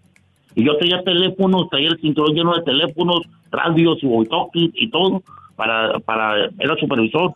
Y 0.55 0.63
yo 0.63 0.77
tenía 0.77 1.03
teléfonos, 1.03 1.69
traía 1.69 1.89
el 1.89 1.99
cinturón 1.99 2.35
lleno 2.35 2.55
de 2.55 2.61
teléfonos, 2.61 3.21
radios 3.51 4.01
y 4.01 4.05
walkie 4.05 4.71
y 4.75 4.89
todo, 4.89 5.21
para, 5.55 5.99
para, 5.99 6.45
era 6.59 6.75
supervisor. 6.79 7.33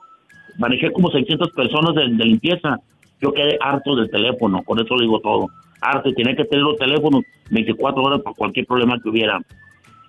Manejé 0.58 0.92
como 0.92 1.12
600 1.12 1.52
personas 1.52 1.96
de, 1.96 2.04
de 2.16 2.26
limpieza. 2.26 2.80
Yo 3.20 3.34
quedé 3.34 3.58
harto 3.60 3.96
del 3.96 4.10
teléfono, 4.10 4.64
con 4.64 4.80
eso 4.80 4.96
le 4.96 5.04
digo 5.04 5.20
todo. 5.20 5.48
Harto, 5.82 6.14
tenía 6.14 6.36
que 6.36 6.46
tener 6.46 6.64
los 6.64 6.78
teléfonos 6.78 7.24
24 7.50 8.02
horas 8.02 8.22
por 8.22 8.36
cualquier 8.36 8.66
problema 8.66 9.00
que 9.02 9.10
hubiera. 9.10 9.40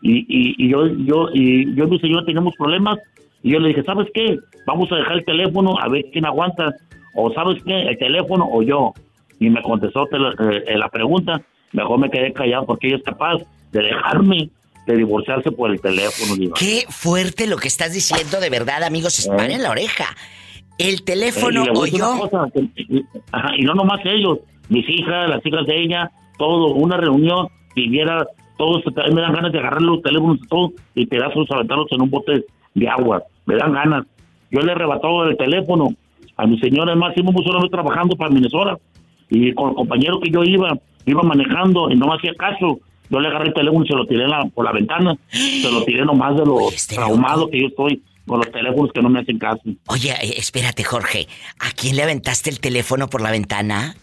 Y, 0.03 0.19
y, 0.29 0.55
y 0.59 0.69
yo, 0.71 0.87
yo, 0.87 1.29
y 1.33 1.75
yo 1.75 1.85
y 1.85 1.91
mi 1.91 1.99
señor 2.01 2.25
teníamos 2.25 2.55
problemas, 2.57 2.99
y 3.43 3.53
yo 3.53 3.61
le 3.61 3.69
dije, 3.69 3.83
¿sabes 3.85 4.09
qué? 4.15 4.39
Vamos 4.67 4.91
a 4.93 4.97
dejar 4.97 5.19
el 5.19 5.25
teléfono 5.25 5.79
a 5.81 5.89
ver 5.89 6.05
quién 6.13 6.27
aguanta. 6.27 6.75
O 7.15 7.33
¿sabes 7.33 7.63
qué? 7.65 7.83
El 7.83 7.99
teléfono 7.99 8.49
o 8.51 8.63
yo. 8.63 8.93
Y 9.41 9.49
me 9.51 9.63
contestó 9.63 10.09
la, 10.13 10.35
eh, 10.67 10.77
la 10.79 10.89
pregunta. 10.89 11.41
Mejor 11.73 11.99
me 11.99 12.11
quedé 12.11 12.33
callado 12.33 12.67
porque 12.67 12.89
ella 12.89 12.97
es 12.97 13.03
capaz 13.03 13.39
de 13.73 13.83
dejarme 13.83 14.51
de 14.87 14.97
divorciarse 14.97 15.51
por 15.53 15.71
el 15.71 15.81
teléfono. 15.81 16.35
Diva. 16.37 16.57
Qué 16.59 16.85
fuerte 16.89 17.47
lo 17.47 17.57
que 17.57 17.69
estás 17.69 17.93
diciendo, 17.93 18.41
de 18.41 18.51
verdad, 18.51 18.83
amigos, 18.85 19.15
se 19.15 19.31
en 19.31 19.63
la 19.63 19.71
oreja. 19.71 20.07
El 20.79 21.03
teléfono 21.05 21.65
Eh, 21.65 21.71
y 21.75 21.77
o 21.77 21.87
yo. 21.87 22.19
cosa, 22.21 22.47
y, 22.77 23.03
ajá, 23.33 23.51
y 23.57 23.63
no 23.63 23.75
nomás 23.75 24.01
ellos, 24.05 24.39
mis 24.69 24.89
hijas, 24.89 25.29
las 25.29 25.45
hijas 25.45 25.67
de 25.67 25.83
ella, 25.83 26.11
todo, 26.39 26.73
una 26.75 26.97
reunión, 26.97 27.49
viviera, 27.75 28.27
todos 28.59 28.83
me 29.15 29.21
dan 29.23 29.33
ganas 29.33 29.53
de 29.53 29.59
agarrar 29.59 29.81
los 29.81 30.03
teléfonos 30.03 30.39
y 30.43 30.47
todo 30.49 30.73
y 30.95 31.07
pedazos, 31.07 31.51
aventarlos 31.51 31.87
en 31.93 32.03
un 32.03 32.11
bote 32.11 32.45
de 32.75 32.89
agua, 32.89 33.23
me 33.47 33.55
dan 33.57 33.73
ganas. 33.73 34.05
Yo 34.51 34.61
le 34.61 34.69
he 34.69 34.73
arrebatado 34.75 35.25
el 35.25 35.37
teléfono 35.37 35.89
a 36.37 36.47
mi 36.47 36.59
señora, 36.61 36.93
además, 36.93 37.15
íbamos 37.17 37.47
una 37.47 37.61
vez 37.61 37.71
trabajando 37.71 38.17
para 38.17 38.31
Minnesota 38.31 38.77
y 39.31 39.53
con 39.55 39.71
el 39.71 39.75
compañero 39.77 40.21
que 40.21 40.31
yo 40.31 40.43
iba, 40.45 40.79
iba 41.07 41.23
manejando 41.23 41.91
y 41.91 41.97
no 41.97 42.07
me 42.07 42.15
hacía 42.17 42.35
caso. 42.35 42.79
Yo 43.11 43.21
le 43.21 43.29
agarré 43.29 43.49
el 43.49 43.55
teléfono 43.55 43.85
y 43.85 43.89
se 43.89 43.95
lo 43.95 44.05
tiré 44.07 44.29
la- 44.29 44.45
por 44.55 44.65
la 44.67 44.73
ventana. 44.73 45.17
Se 45.31 45.71
lo 45.73 45.83
tiré 45.85 46.05
nomás 46.05 46.37
de 46.37 46.45
lo 46.45 46.59
traumado 46.95 47.49
que 47.49 47.61
yo 47.63 47.67
estoy 47.69 48.03
con 48.27 48.39
los 48.41 48.51
teléfonos 48.53 48.93
que 48.93 49.01
no 49.01 49.09
me 49.09 49.21
hacen 49.21 49.39
caso. 49.39 49.63
Oye, 49.89 50.11
eh, 50.11 50.35
espérate, 50.37 50.85
Jorge. 50.85 51.27
¿A 51.59 51.71
quién 51.75 51.97
le 51.97 52.03
aventaste 52.03 52.51
el 52.51 52.61
teléfono 52.61 53.09
por 53.09 53.23
la 53.23 53.31
ventana? 53.31 53.95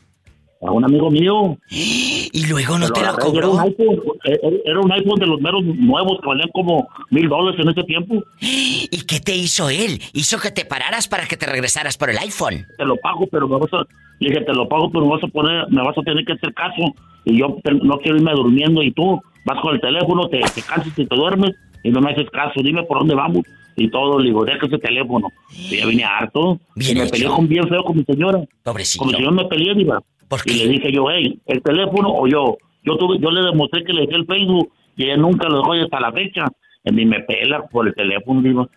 A 0.65 0.71
un 0.71 0.83
amigo 0.83 1.11
mío. 1.11 1.57
Y 1.69 2.47
luego 2.47 2.77
no 2.79 2.89
te 2.89 3.01
lo 3.01 3.07
agarré, 3.09 3.29
Era 3.37 3.47
cobró. 3.47 3.51
un, 3.51 3.59
iPhone, 3.61 4.01
eh, 4.25 4.61
era 4.65 4.79
un 4.79 4.91
iPhone 4.91 5.19
de 5.19 5.27
los 5.27 5.39
meros 5.41 5.63
nuevos 5.63 6.19
que 6.21 6.27
valían 6.27 6.49
como 6.53 6.87
mil 7.11 7.29
dólares 7.29 7.59
en 7.61 7.69
ese 7.69 7.83
tiempo. 7.83 8.23
¿Y 8.39 9.05
qué 9.07 9.19
te 9.19 9.35
hizo 9.35 9.69
él? 9.69 10.01
Hizo 10.13 10.39
que 10.39 10.51
te 10.51 10.65
pararas 10.65 11.07
para 11.07 11.27
que 11.27 11.37
te 11.37 11.45
regresaras 11.45 11.97
por 11.97 12.09
el 12.09 12.17
iPhone. 12.17 12.65
Te 12.77 12.85
lo 12.85 12.97
pago, 12.97 13.27
pero 13.27 13.47
me 13.47 13.57
vas 13.57 13.73
a... 13.73 13.85
Le 14.19 14.29
dije, 14.29 14.41
te 14.45 14.53
lo 14.53 14.67
pago, 14.67 14.89
pero 14.91 15.05
me 15.05 15.11
vas 15.11 15.23
a 15.23 15.27
poner, 15.27 15.69
me 15.69 15.83
vas 15.83 15.97
a 15.97 16.01
tener 16.01 16.23
que 16.25 16.33
hacer 16.33 16.53
caso. 16.53 16.93
Y 17.25 17.37
yo 17.37 17.57
no 17.83 17.97
quiero 17.99 18.17
irme 18.17 18.31
durmiendo 18.33 18.81
y 18.81 18.91
tú 18.91 19.21
vas 19.45 19.59
con 19.61 19.75
el 19.75 19.81
teléfono, 19.81 20.27
te, 20.29 20.39
te 20.39 20.61
cansas 20.61 20.97
y 20.97 21.05
te 21.05 21.15
duermes 21.15 21.55
y 21.83 21.89
no 21.91 22.01
me 22.01 22.11
haces 22.11 22.29
caso. 22.31 22.61
Dime 22.63 22.83
por 22.83 22.99
dónde 22.99 23.15
vamos 23.15 23.43
y 23.75 23.89
todo. 23.89 24.19
Le 24.19 24.27
digo, 24.29 24.45
deja 24.45 24.65
ese 24.65 24.77
teléfono. 24.77 25.27
Y 25.51 25.77
ya 25.77 25.85
vine 25.85 26.03
harto. 26.03 26.59
Bien 26.75 26.91
y 26.91 26.99
me 26.99 27.05
hecho. 27.05 27.11
peleé 27.11 27.27
con 27.29 27.47
bien 27.47 27.67
feo 27.67 27.83
con 27.83 27.97
mi 27.97 28.03
señora. 28.03 28.41
Pobrecito. 28.63 29.03
Con 29.03 29.11
mi 29.11 29.17
señora 29.17 29.35
me 29.43 29.45
peleé, 29.45 29.75
diva. 29.75 30.01
Y 30.45 30.53
le 30.53 30.67
dije 30.67 30.91
yo, 30.91 31.09
hey, 31.09 31.39
el 31.45 31.61
teléfono 31.61 32.09
o 32.09 32.27
yo. 32.27 32.57
Yo 32.83 32.97
tuve, 32.97 33.17
yo 33.19 33.31
le 33.31 33.41
demostré 33.41 33.83
que 33.83 33.93
le 33.93 34.01
dejé 34.01 34.15
el 34.15 34.25
Facebook 34.25 34.71
y 34.95 35.05
ella 35.05 35.17
nunca 35.17 35.47
lo 35.49 35.57
dejó 35.57 35.73
hasta 35.73 35.99
la 35.99 36.11
fecha. 36.11 36.47
Y 36.83 36.91
ni 36.91 37.05
me 37.05 37.21
pela 37.21 37.65
por 37.67 37.87
el 37.87 37.95
teléfono, 37.95 38.41
diva. 38.41 38.69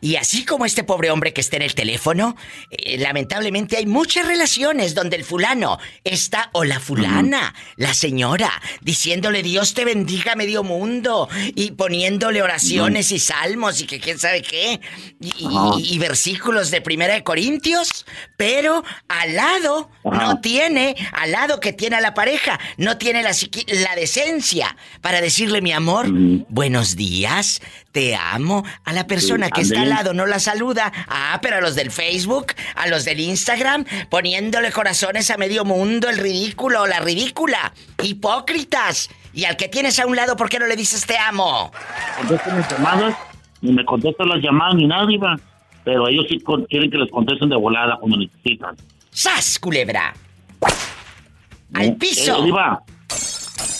Y 0.00 0.16
así 0.16 0.44
como 0.44 0.64
este 0.66 0.84
pobre 0.84 1.10
hombre 1.10 1.32
que 1.32 1.40
está 1.40 1.56
en 1.56 1.62
el 1.62 1.74
teléfono, 1.74 2.36
eh, 2.70 2.98
lamentablemente 2.98 3.76
hay 3.76 3.86
muchas 3.86 4.26
relaciones 4.26 4.94
donde 4.94 5.16
el 5.16 5.24
fulano 5.24 5.78
está 6.04 6.50
o 6.52 6.64
la 6.64 6.80
fulana, 6.80 7.54
la 7.76 7.94
señora, 7.94 8.50
diciéndole 8.80 9.42
Dios 9.42 9.74
te 9.74 9.84
bendiga 9.84 10.34
medio 10.34 10.62
mundo 10.62 11.28
y 11.54 11.72
poniéndole 11.72 12.42
oraciones 12.42 13.10
y 13.12 13.18
salmos 13.18 13.80
y 13.80 13.86
que 13.86 14.00
quién 14.00 14.18
sabe 14.18 14.42
qué 14.42 14.80
y, 15.20 15.26
y- 15.38 15.46
Ajá. 15.46 15.70
y 15.78 15.98
versículos 15.98 16.70
de 16.70 16.80
Primera 16.80 17.14
de 17.14 17.24
Corintios, 17.24 18.06
pero 18.36 18.84
al 19.08 19.34
lado 19.34 19.90
no 20.04 20.40
tiene, 20.40 20.94
al 21.12 21.32
lado 21.32 21.60
que 21.60 21.72
tiene 21.72 21.96
a 21.96 22.00
la 22.00 22.14
pareja, 22.14 22.58
no 22.76 22.98
tiene 22.98 23.22
la, 23.22 23.32
la 23.80 23.94
decencia 23.96 24.76
para 25.00 25.20
decirle 25.20 25.60
mi 25.60 25.72
amor, 25.72 26.06
buenos 26.48 26.96
días, 26.96 27.60
te 27.92 28.14
amo, 28.14 28.64
a 28.84 28.92
la 28.92 29.06
persona 29.06 29.46
Sí, 29.46 29.52
que 29.52 29.60
está 29.62 29.82
al 29.82 29.88
lado 29.88 30.14
no 30.14 30.26
la 30.26 30.38
saluda. 30.38 30.92
Ah, 31.08 31.38
pero 31.42 31.56
a 31.56 31.60
los 31.60 31.74
del 31.74 31.90
Facebook, 31.90 32.48
a 32.74 32.86
los 32.86 33.04
del 33.04 33.20
Instagram, 33.20 33.84
poniéndole 34.10 34.70
corazones 34.72 35.30
a 35.30 35.36
medio 35.36 35.64
mundo, 35.64 36.08
el 36.08 36.18
ridículo 36.18 36.86
la 36.86 37.00
ridícula. 37.00 37.72
Hipócritas. 38.02 39.10
Y 39.32 39.44
al 39.44 39.56
que 39.56 39.68
tienes 39.68 39.98
a 39.98 40.06
un 40.06 40.16
lado, 40.16 40.36
¿por 40.36 40.48
qué 40.48 40.58
no 40.58 40.66
le 40.66 40.76
dices 40.76 41.06
te 41.06 41.16
amo? 41.16 41.70
Contestan 42.18 42.58
las 42.58 42.70
llamadas, 42.70 43.16
ni 43.60 43.72
me 43.72 43.84
contestan 43.84 44.28
las 44.28 44.42
llamadas 44.42 44.74
ni 44.74 44.86
nada, 44.86 45.06
diva. 45.06 45.36
Pero 45.84 46.08
ellos 46.08 46.26
sí 46.28 46.42
quieren 46.68 46.90
que 46.90 46.98
les 46.98 47.10
contesten 47.10 47.48
de 47.48 47.56
volada 47.56 47.96
cuando 47.98 48.18
necesitan. 48.18 48.76
¡Sas, 49.10 49.58
culebra! 49.58 50.14
¡Al 51.74 51.96
piso! 51.96 52.40
Eh, 52.40 52.44
diva, 52.44 52.82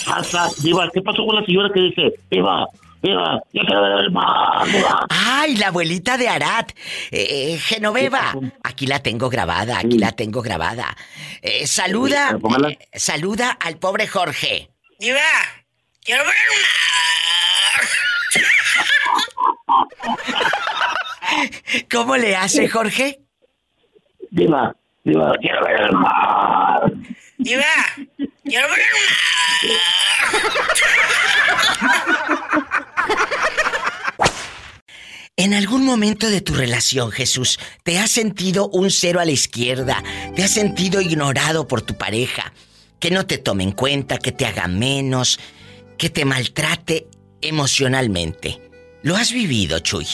Asa, 0.07 0.49
diva, 0.63 0.89
¿qué 0.93 1.03
pasó 1.03 1.25
con 1.27 1.37
la 1.37 1.45
señora 1.45 1.71
que 1.73 1.81
dice, 1.81 2.15
diva, 2.31 2.67
diva, 3.03 3.41
ya 3.53 3.63
quiero 3.67 3.83
ver 3.83 3.99
el 4.05 4.11
mar? 4.11 4.67
¡Ay, 5.09 5.57
la 5.57 5.69
abuelita 5.69 6.17
de 6.17 6.29
Arat! 6.29 6.71
Eh, 7.11 7.55
eh, 7.55 7.59
Genoveva. 7.59 8.35
Aquí 8.65 8.87
la 8.87 9.01
tengo 9.01 9.29
grabada, 9.29 9.79
aquí 9.79 9.99
la 9.99 10.13
tengo 10.13 10.43
grabada. 10.43 10.97
Eh, 11.43 11.67
saluda, 11.67 12.31
Sí, 12.31 12.37
póngala. 12.39 12.69
eh, 12.71 12.79
saluda 12.95 13.51
al 13.61 13.77
pobre 13.79 14.07
Jorge. 14.09 14.71
Diva, 14.99 15.21
quiero 16.05 16.25
ver 16.25 16.35
¿Cómo 21.91 22.17
le 22.17 22.37
hace, 22.37 22.69
Jorge? 22.69 23.21
Diva, 24.31 24.75
diva, 25.05 25.33
quiero 25.41 25.65
ver 25.65 25.81
el 25.83 25.93
mar. 25.93 26.93
Diva, 27.39 27.65
quiero 28.45 28.69
ver 28.69 28.79
En 35.41 35.55
algún 35.55 35.85
momento 35.85 36.29
de 36.29 36.41
tu 36.41 36.53
relación, 36.53 37.13
Jesús, 37.13 37.61
¿te 37.85 38.01
has 38.01 38.11
sentido 38.11 38.69
un 38.71 38.91
cero 38.91 39.21
a 39.21 39.25
la 39.25 39.31
izquierda? 39.31 40.03
¿Te 40.35 40.43
has 40.43 40.51
sentido 40.51 41.01
ignorado 41.01 41.69
por 41.69 41.81
tu 41.81 41.95
pareja? 41.95 42.53
Que 42.99 43.13
no 43.13 43.25
te 43.25 43.39
tome 43.39 43.63
en 43.63 43.71
cuenta, 43.71 44.19
que 44.19 44.33
te 44.33 44.47
haga 44.47 44.67
menos, 44.67 45.39
que 45.97 46.11
te 46.11 46.25
maltrate 46.25 47.07
emocionalmente. 47.41 48.59
¿Lo 49.05 49.15
has 49.15 49.33
vivido, 49.33 49.79
Chuy? 49.79 50.07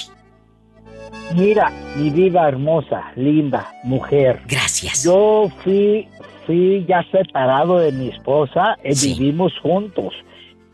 Mira, 1.34 1.72
mi 1.96 2.10
vida 2.10 2.46
hermosa, 2.46 3.10
linda, 3.16 3.72
mujer. 3.82 4.42
Gracias. 4.46 5.04
Yo 5.04 5.50
fui, 5.64 6.06
fui 6.44 6.84
ya 6.86 7.02
separado 7.10 7.78
de 7.78 7.92
mi 7.92 8.10
esposa, 8.10 8.76
eh, 8.84 8.92
vivimos 8.94 9.54
juntos, 9.62 10.12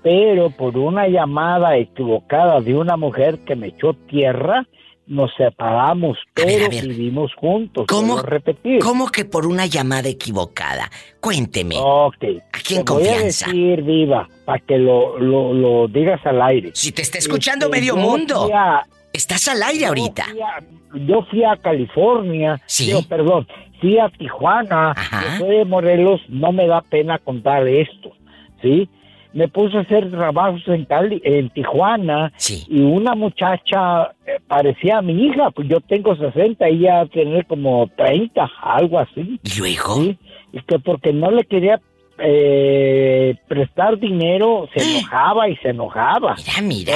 pero 0.02 0.50
por 0.50 0.76
una 0.78 1.09
llamada 1.09 1.76
equivocada 1.76 2.61
de 2.61 2.75
una 2.75 2.97
mujer 2.97 3.40
que 3.45 3.57
me 3.57 3.69
echó 3.69 3.95
tierra, 4.09 4.66
nos 5.07 5.33
separamos, 5.37 6.16
pero 6.35 6.69
vivimos 6.71 7.35
juntos. 7.35 7.87
¿Cómo, 7.88 8.19
a 8.19 8.23
repetir. 8.23 8.78
¿Cómo 8.78 9.09
que 9.09 9.25
por 9.25 9.45
una 9.47 9.66
llamada 9.66 10.09
equivocada? 10.09 10.88
Cuénteme. 11.21 11.75
Ok. 11.80 12.25
Aquí 12.52 12.76
en 12.76 12.85
Te 12.85 12.92
voy 12.92 13.02
a 13.02 13.11
confianza. 13.12 13.47
decir, 13.47 13.83
Viva, 13.83 14.28
para 14.45 14.61
que 14.61 14.78
lo, 14.78 15.19
lo, 15.19 15.52
lo 15.52 15.88
digas 15.88 16.21
al 16.25 16.40
aire. 16.42 16.71
Si 16.75 16.92
te 16.92 17.02
está 17.02 17.19
escuchando 17.19 17.66
Este, 17.66 17.80
medio 17.80 17.97
mundo. 17.97 18.49
a- 18.54 18.85
Estás 19.12 19.49
al 19.49 19.61
aire 19.64 19.87
ahorita. 19.87 20.25
fui 20.30 20.40
a- 20.40 21.04
yo 21.07 21.23
fui 21.28 21.42
a 21.45 21.57
California. 21.57 22.61
Sí. 22.66 22.92
Perdón. 23.09 23.47
fui 23.80 23.99
a 23.99 24.09
Tijuana, 24.11 24.90
Ajá. 24.92 25.23
yo 25.38 25.47
soy 25.47 25.57
de 25.57 25.64
Morelos, 25.64 26.21
no 26.28 26.52
me 26.52 26.66
da 26.66 26.83
pena 26.83 27.19
contar 27.19 27.66
esto, 27.66 28.12
¿sí? 28.61 28.88
Me 29.32 29.46
puse 29.49 29.76
a 29.76 29.80
hacer 29.82 30.10
trabajos 30.10 30.62
en, 30.66 30.84
Cali, 30.87 31.20
en 31.25 31.50
Tijuana 31.50 32.32
Sí. 32.37 32.64
y 32.68 32.80
una 32.80 33.14
muchacha 33.14 34.12
eh, 34.26 34.40
parecía 34.49 34.99
a 34.99 35.02
mi 35.02 35.26
hija, 35.26 35.50
pues 35.52 35.68
yo 35.68 35.80
tengo 35.80 36.16
60, 36.16 36.66
ella 36.66 37.06
tener 37.06 37.46
como 37.46 37.88
30, 37.96 38.50
algo 38.62 38.99
así. 38.99 39.38
¿Y 39.42 39.58
luego? 39.58 39.94
¿sí? 39.96 40.18
Y 40.52 40.60
que 40.62 40.78
porque 40.80 41.12
no 41.12 41.30
le 41.30 41.44
quería 41.44 41.80
eh, 42.18 43.34
prestar 43.49 43.99
dinero, 43.99 44.68
se 44.75 44.82
enojaba 44.99 45.49
y 45.49 45.56
se 45.56 45.68
enojaba. 45.70 46.37
Mira, 46.62 46.62
mira. 46.62 46.92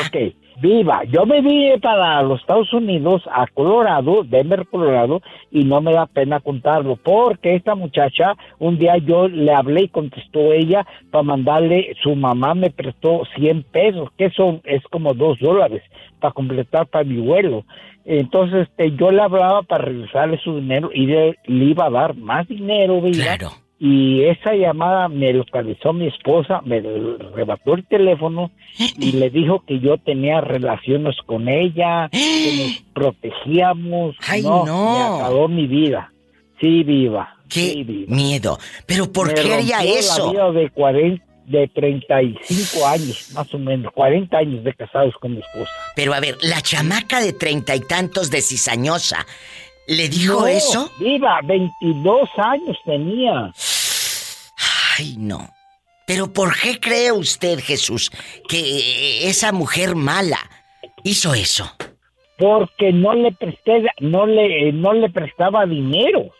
Viva. 0.60 1.02
Yo 1.04 1.26
me 1.26 1.40
vine 1.40 1.78
para 1.78 2.22
los 2.22 2.40
Estados 2.40 2.72
Unidos, 2.72 3.22
a 3.30 3.46
Colorado, 3.46 4.24
Denver, 4.24 4.66
Colorado, 4.66 5.20
y 5.50 5.64
no 5.64 5.80
me 5.80 5.92
da 5.92 6.06
pena 6.06 6.40
contarlo, 6.40 6.96
porque 6.96 7.54
esta 7.54 7.74
muchacha, 7.74 8.34
un 8.58 8.78
día 8.78 8.96
yo 8.98 9.28
le 9.28 9.52
hablé 9.52 9.82
y 9.82 9.88
contestó 9.88 10.52
ella 10.52 10.86
para 11.10 11.22
mandarle, 11.22 11.94
su 12.02 12.14
mamá 12.14 12.54
me 12.54 12.70
prestó 12.70 13.22
100 13.36 13.64
pesos, 13.64 14.10
que 14.16 14.30
son, 14.30 14.60
es 14.64 14.82
como 14.90 15.14
2 15.14 15.38
dólares, 15.40 15.82
para 16.20 16.32
completar 16.32 16.86
para 16.86 17.04
mi 17.04 17.20
vuelo. 17.20 17.64
Entonces, 18.04 18.68
este, 18.68 18.94
yo 18.96 19.10
le 19.10 19.22
hablaba 19.22 19.62
para 19.62 19.86
regresarle 19.86 20.38
su 20.38 20.56
dinero 20.56 20.90
y 20.92 21.06
le, 21.06 21.38
le 21.46 21.64
iba 21.64 21.86
a 21.86 21.90
dar 21.90 22.14
más 22.16 22.46
dinero, 22.46 23.00
¿verdad? 23.00 23.38
Claro. 23.38 23.63
Y 23.78 24.22
esa 24.24 24.54
llamada 24.54 25.08
me 25.08 25.32
localizó 25.32 25.92
mi 25.92 26.06
esposa, 26.06 26.60
me 26.64 26.78
arrebató 26.78 27.74
el 27.74 27.84
teléfono 27.86 28.50
y 28.98 29.12
le 29.12 29.30
dijo 29.30 29.64
que 29.66 29.80
yo 29.80 29.98
tenía 29.98 30.40
relaciones 30.40 31.16
con 31.26 31.48
ella, 31.48 32.08
que 32.10 32.56
nos 32.56 32.82
protegíamos. 32.94 34.16
Ay, 34.26 34.42
no, 34.42 34.64
no. 34.64 34.92
Me 34.92 35.16
acabó 35.22 35.48
mi 35.48 35.66
vida. 35.66 36.12
Sí, 36.60 36.84
viva. 36.84 37.36
Qué 37.48 37.70
sí, 37.72 37.84
viva. 37.84 38.14
miedo. 38.14 38.58
Pero 38.86 39.12
¿por 39.12 39.28
Me 39.28 39.34
qué 39.34 39.54
haría 39.54 39.82
eso? 39.82 40.32
La 40.32 40.50
vida 40.50 40.60
de 40.60 40.70
40, 40.70 41.24
de 41.46 41.68
35 41.68 42.86
años, 42.86 43.30
más 43.34 43.52
o 43.52 43.58
menos, 43.58 43.92
40 43.92 44.36
años 44.36 44.64
de 44.64 44.72
casados 44.72 45.14
con 45.20 45.32
mi 45.32 45.40
esposa. 45.40 45.70
Pero 45.94 46.14
a 46.14 46.20
ver, 46.20 46.36
la 46.42 46.60
chamaca 46.62 47.20
de 47.20 47.32
treinta 47.32 47.76
y 47.76 47.80
tantos 47.80 48.30
de 48.30 48.40
cizañosa, 48.40 49.26
¿le 49.86 50.08
dijo 50.08 50.40
No, 50.40 50.46
eso? 50.46 50.90
Viva, 50.98 51.40
22 51.44 52.28
años 52.36 52.76
tenía. 52.84 53.52
Ay, 54.98 55.16
no. 55.18 55.48
Pero 56.06 56.32
¿por 56.32 56.58
qué 56.58 56.78
cree 56.78 57.12
usted, 57.12 57.58
Jesús, 57.60 58.10
que 58.48 59.28
esa 59.28 59.52
mujer 59.52 59.94
mala 59.96 60.38
hizo 61.02 61.34
eso? 61.34 61.70
Porque 62.38 62.92
no 62.92 63.14
le 63.14 63.32
presté, 63.32 63.84
no 64.00 64.26
le, 64.26 64.72
no 64.72 64.92
le 64.92 65.08
prestaba 65.08 65.64
dinero. 65.66 66.30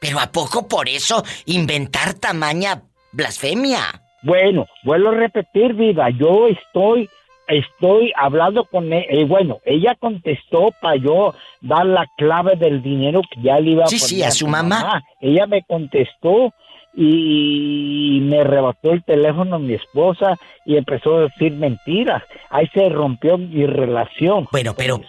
Pero 0.00 0.18
¿a 0.18 0.32
poco 0.32 0.66
por 0.66 0.88
eso 0.88 1.22
inventar 1.46 2.14
tamaña 2.14 2.82
blasfemia? 3.12 4.02
Bueno, 4.22 4.66
vuelvo 4.84 5.10
a 5.10 5.14
repetir, 5.14 5.74
vida, 5.74 6.08
yo 6.10 6.48
estoy, 6.48 7.08
estoy 7.48 8.12
hablando 8.16 8.64
con 8.64 8.92
ella, 8.92 9.26
bueno, 9.26 9.58
ella 9.64 9.94
contestó 9.98 10.70
para 10.80 10.96
yo 10.96 11.34
dar 11.60 11.84
la 11.86 12.06
clave 12.16 12.56
del 12.56 12.82
dinero 12.82 13.20
que 13.30 13.42
ya 13.42 13.58
le 13.60 13.70
iba 13.72 13.84
a 13.84 13.88
Sí, 13.88 13.96
poner 13.98 14.08
sí, 14.08 14.22
a 14.22 14.30
su 14.30 14.46
mamá. 14.46 15.02
Ella 15.20 15.46
me 15.46 15.62
contestó 15.62 16.52
y 16.94 18.18
me 18.22 18.40
arrebató 18.40 18.92
el 18.92 19.02
teléfono 19.04 19.58
mi 19.58 19.74
esposa 19.74 20.38
y 20.66 20.76
empezó 20.76 21.16
a 21.16 21.20
decir 21.22 21.52
mentiras. 21.52 22.22
Ahí 22.50 22.66
se 22.74 22.88
rompió 22.88 23.38
mi 23.38 23.66
relación. 23.66 24.46
Bueno, 24.52 24.74
pero 24.76 25.00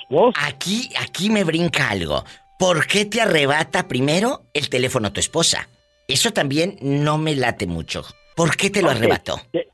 aquí, 0.41 0.89
aquí 1.01 1.29
me 1.29 1.43
brinca 1.43 1.89
algo. 1.89 2.23
¿Por 2.57 2.87
qué 2.87 3.05
te 3.05 3.21
arrebata 3.21 3.87
primero 3.87 4.43
el 4.53 4.69
teléfono 4.69 5.11
tu 5.11 5.19
esposa? 5.19 5.67
Eso 6.07 6.31
también 6.31 6.77
no 6.81 7.17
me 7.17 7.35
late 7.35 7.67
mucho. 7.67 8.03
¿Por 8.35 8.55
qué 8.55 8.69
te 8.69 8.81
lo 8.81 8.89
arrebató? 8.89 9.39
De- 9.51 9.67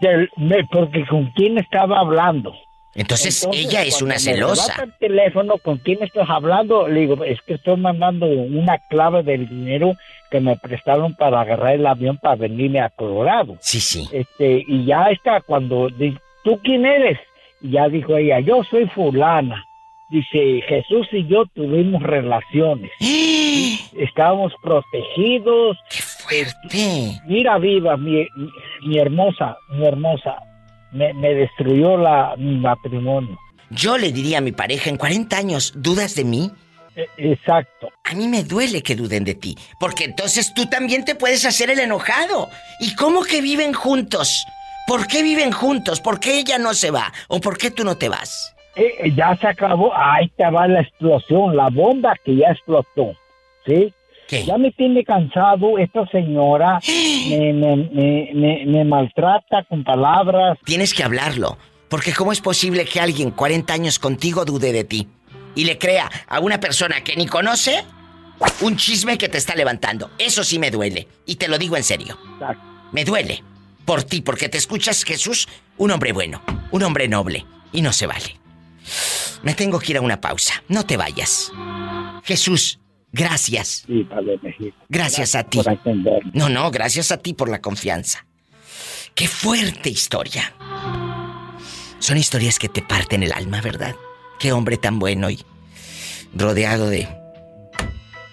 de- 0.00 0.28
me- 0.36 0.64
porque 0.64 1.04
con 1.06 1.26
quién 1.32 1.58
estaba 1.58 2.00
hablando. 2.00 2.54
Entonces, 2.96 3.42
Entonces, 3.42 3.66
ella 3.66 3.82
es 3.82 4.00
una 4.02 4.14
me 4.14 4.20
celosa. 4.20 4.72
arrebata 4.72 4.84
el 4.84 4.98
teléfono, 4.98 5.58
¿con 5.58 5.78
quién 5.78 6.00
estás 6.02 6.30
hablando? 6.30 6.86
Le 6.86 7.00
digo, 7.00 7.24
es 7.24 7.40
que 7.42 7.54
estoy 7.54 7.76
mandando 7.76 8.26
una 8.26 8.78
clave 8.88 9.24
del 9.24 9.48
dinero 9.48 9.94
que 10.30 10.38
me 10.38 10.56
prestaron 10.56 11.14
para 11.16 11.40
agarrar 11.40 11.74
el 11.74 11.86
avión 11.86 12.18
para 12.18 12.36
venirme 12.36 12.80
a 12.80 12.90
Colorado. 12.90 13.56
Sí, 13.60 13.80
sí. 13.80 14.08
Este, 14.12 14.62
y 14.68 14.84
ya 14.84 15.10
está, 15.10 15.40
cuando, 15.40 15.88
¿tú 16.44 16.60
quién 16.62 16.86
eres? 16.86 17.18
Y 17.60 17.70
ya 17.72 17.88
dijo 17.88 18.16
ella, 18.16 18.38
yo 18.40 18.62
soy 18.70 18.86
fulana. 18.86 19.64
Dice, 20.08 20.60
Jesús 20.68 21.08
y 21.12 21.26
yo 21.26 21.46
tuvimos 21.46 22.00
relaciones. 22.02 22.92
Estábamos 23.98 24.52
protegidos. 24.62 25.76
¡Qué 26.28 26.44
fuerte! 26.44 27.20
Mira, 27.26 27.58
viva, 27.58 27.96
mi, 27.96 28.26
mi- 28.36 28.50
mi 28.86 28.98
hermosa, 28.98 29.56
mi 29.70 29.86
hermosa. 29.86 30.36
Me, 30.92 31.12
me 31.14 31.34
destruyó 31.34 31.96
la, 31.96 32.34
mi 32.36 32.56
matrimonio. 32.56 33.36
Yo 33.70 33.98
le 33.98 34.12
diría 34.12 34.38
a 34.38 34.40
mi 34.40 34.52
pareja 34.52 34.90
en 34.90 34.96
40 34.96 35.36
años, 35.36 35.72
¿dudas 35.76 36.14
de 36.14 36.24
mí? 36.24 36.50
E- 36.94 37.08
Exacto. 37.16 37.88
A 38.04 38.14
mí 38.14 38.28
me 38.28 38.44
duele 38.44 38.82
que 38.82 38.94
duden 38.94 39.24
de 39.24 39.34
ti, 39.34 39.56
porque 39.80 40.04
entonces 40.04 40.54
tú 40.54 40.66
también 40.66 41.04
te 41.04 41.14
puedes 41.16 41.44
hacer 41.44 41.70
el 41.70 41.80
enojado. 41.80 42.48
¿Y 42.80 42.94
cómo 42.94 43.22
que 43.24 43.40
viven 43.42 43.72
juntos? 43.72 44.44
¿Por 44.86 45.06
qué 45.08 45.22
viven 45.22 45.50
juntos? 45.50 46.00
¿Por 46.00 46.20
qué 46.20 46.38
ella 46.38 46.58
no 46.58 46.74
se 46.74 46.90
va? 46.90 47.12
¿O 47.28 47.40
por 47.40 47.58
qué 47.58 47.70
tú 47.70 47.82
no 47.84 47.96
te 47.96 48.08
vas? 48.08 48.54
Eh, 48.76 48.94
eh, 49.00 49.12
ya 49.16 49.34
se 49.36 49.48
acabó. 49.48 49.92
Ahí 49.96 50.28
te 50.36 50.48
va 50.50 50.68
la 50.68 50.82
explosión, 50.82 51.56
la 51.56 51.68
bomba 51.70 52.14
que 52.24 52.36
ya 52.36 52.48
explotó. 52.50 53.12
¿Sí? 53.66 53.92
¿Qué? 54.28 54.44
Ya 54.44 54.56
me 54.58 54.72
tiene 54.72 55.04
cansado 55.04 55.78
esta 55.78 56.06
señora. 56.08 56.78
Me, 57.28 57.52
me, 57.52 57.76
me, 57.76 58.30
me- 58.34 58.66
me 58.66 58.84
maltrata 58.84 59.64
con 59.68 59.82
palabras. 59.84 60.58
Tienes 60.64 60.92
que 60.94 61.02
hablarlo, 61.02 61.56
porque 61.88 62.12
¿cómo 62.12 62.32
es 62.32 62.40
posible 62.40 62.84
que 62.84 63.00
alguien 63.00 63.30
40 63.30 63.72
años 63.72 63.98
contigo 63.98 64.44
dude 64.44 64.72
de 64.72 64.84
ti? 64.84 65.08
Y 65.54 65.64
le 65.64 65.78
crea 65.78 66.10
a 66.28 66.40
una 66.40 66.58
persona 66.60 67.02
que 67.02 67.16
ni 67.16 67.26
conoce 67.26 67.84
un 68.60 68.76
chisme 68.76 69.16
que 69.18 69.28
te 69.28 69.38
está 69.38 69.54
levantando. 69.54 70.10
Eso 70.18 70.42
sí 70.44 70.58
me 70.58 70.70
duele, 70.70 71.06
y 71.26 71.36
te 71.36 71.48
lo 71.48 71.56
digo 71.58 71.76
en 71.76 71.84
serio. 71.84 72.18
Exacto. 72.34 72.62
Me 72.92 73.04
duele 73.04 73.42
por 73.84 74.02
ti, 74.02 74.20
porque 74.20 74.48
te 74.48 74.58
escuchas, 74.58 75.04
Jesús, 75.04 75.48
un 75.78 75.90
hombre 75.90 76.12
bueno, 76.12 76.42
un 76.70 76.82
hombre 76.82 77.06
noble, 77.08 77.44
y 77.72 77.82
no 77.82 77.92
se 77.92 78.06
vale. 78.06 78.36
Me 79.42 79.54
tengo 79.54 79.78
que 79.78 79.92
ir 79.92 79.98
a 79.98 80.00
una 80.00 80.20
pausa. 80.20 80.62
No 80.68 80.84
te 80.84 80.96
vayas. 80.96 81.52
Jesús, 82.24 82.78
gracias. 83.14 83.84
Sí, 83.86 84.04
Padre 84.04 84.38
México. 84.42 84.76
Gracias 84.88 85.34
a 85.34 85.44
ti. 85.44 85.62
Por. 85.62 85.78
No, 86.34 86.48
no, 86.48 86.70
gracias 86.70 87.12
a 87.12 87.18
ti 87.18 87.32
por 87.32 87.48
la 87.48 87.60
confianza. 87.60 88.26
Qué 89.14 89.28
fuerte 89.28 89.88
historia. 89.88 90.52
Son 92.00 92.16
historias 92.18 92.58
que 92.58 92.68
te 92.68 92.82
parten 92.82 93.22
el 93.22 93.32
alma, 93.32 93.60
¿verdad? 93.60 93.94
Qué 94.38 94.52
hombre 94.52 94.76
tan 94.76 94.98
bueno 94.98 95.30
y 95.30 95.42
rodeado 96.34 96.88
de 96.88 97.08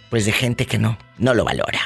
pues 0.09 0.25
de 0.25 0.33
gente 0.33 0.65
que 0.65 0.77
no 0.77 0.97
no 1.17 1.33
lo 1.33 1.45
valora. 1.45 1.79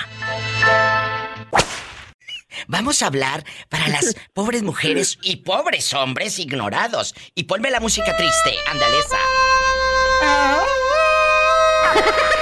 Vamos 2.68 3.04
a 3.04 3.08
hablar 3.08 3.44
para 3.70 3.88
las 3.90 4.16
pobres 4.34 4.64
mujeres 4.64 5.20
y 5.22 5.38
pobres 5.38 5.94
hombres 5.94 6.40
ignorados. 6.40 7.14
Y 7.36 7.44
ponme 7.44 7.70
la 7.70 7.80
música 7.80 8.16
triste, 8.16 8.56
andaleza. 8.72 9.18
Esa 11.96 12.32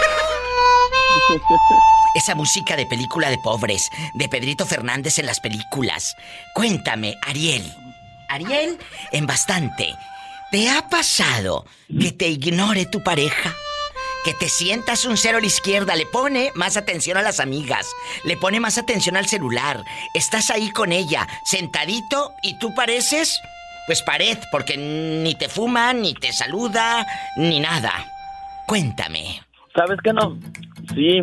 música 2.35 2.75
de 2.75 2.85
película 2.85 3.29
de 3.29 3.37
pobres, 3.37 3.89
de 4.13 4.27
Pedrito 4.27 4.65
Fernández 4.65 5.19
en 5.19 5.25
las 5.25 5.39
películas. 5.39 6.15
Cuéntame, 6.53 7.15
Ariel. 7.25 7.63
Ariel, 8.27 8.77
en 9.11 9.25
bastante. 9.25 9.95
¿Te 10.51 10.69
ha 10.69 10.87
pasado 10.89 11.65
que 11.99 12.11
te 12.11 12.27
ignore 12.27 12.85
tu 12.85 13.03
pareja? 13.03 13.55
Que 14.23 14.33
te 14.33 14.49
sientas 14.49 15.05
un 15.05 15.17
cero 15.17 15.37
a 15.37 15.41
la 15.41 15.47
izquierda, 15.47 15.95
le 15.95 16.05
pone 16.05 16.51
más 16.55 16.77
atención 16.77 17.17
a 17.17 17.21
las 17.21 17.39
amigas, 17.39 17.87
le 18.23 18.37
pone 18.37 18.59
más 18.59 18.77
atención 18.77 19.17
al 19.17 19.27
celular. 19.27 19.83
Estás 20.13 20.49
ahí 20.49 20.71
con 20.71 20.91
ella, 20.91 21.27
sentadito, 21.45 22.33
y 22.41 22.57
tú 22.59 22.73
pareces, 22.73 23.39
pues 23.85 24.01
pared, 24.01 24.37
porque 24.51 24.77
ni 24.77 25.35
te 25.35 25.49
fuma, 25.49 25.93
ni 25.93 26.13
te 26.13 26.31
saluda, 26.31 27.05
ni 27.35 27.59
nada. 27.59 28.05
Cuéntame. 28.65 29.42
¿Sabes 29.75 29.99
qué 30.03 30.13
no? 30.13 30.37
Sí, 30.93 31.21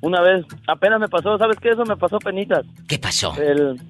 una 0.00 0.20
vez, 0.20 0.44
apenas 0.66 1.00
me 1.00 1.08
pasó, 1.08 1.36
¿sabes 1.38 1.58
qué? 1.60 1.70
Eso 1.70 1.84
me 1.84 1.96
pasó 1.96 2.18
penitas. 2.18 2.64
¿Qué 2.88 2.98
pasó? 2.98 3.34
El, 3.36 3.80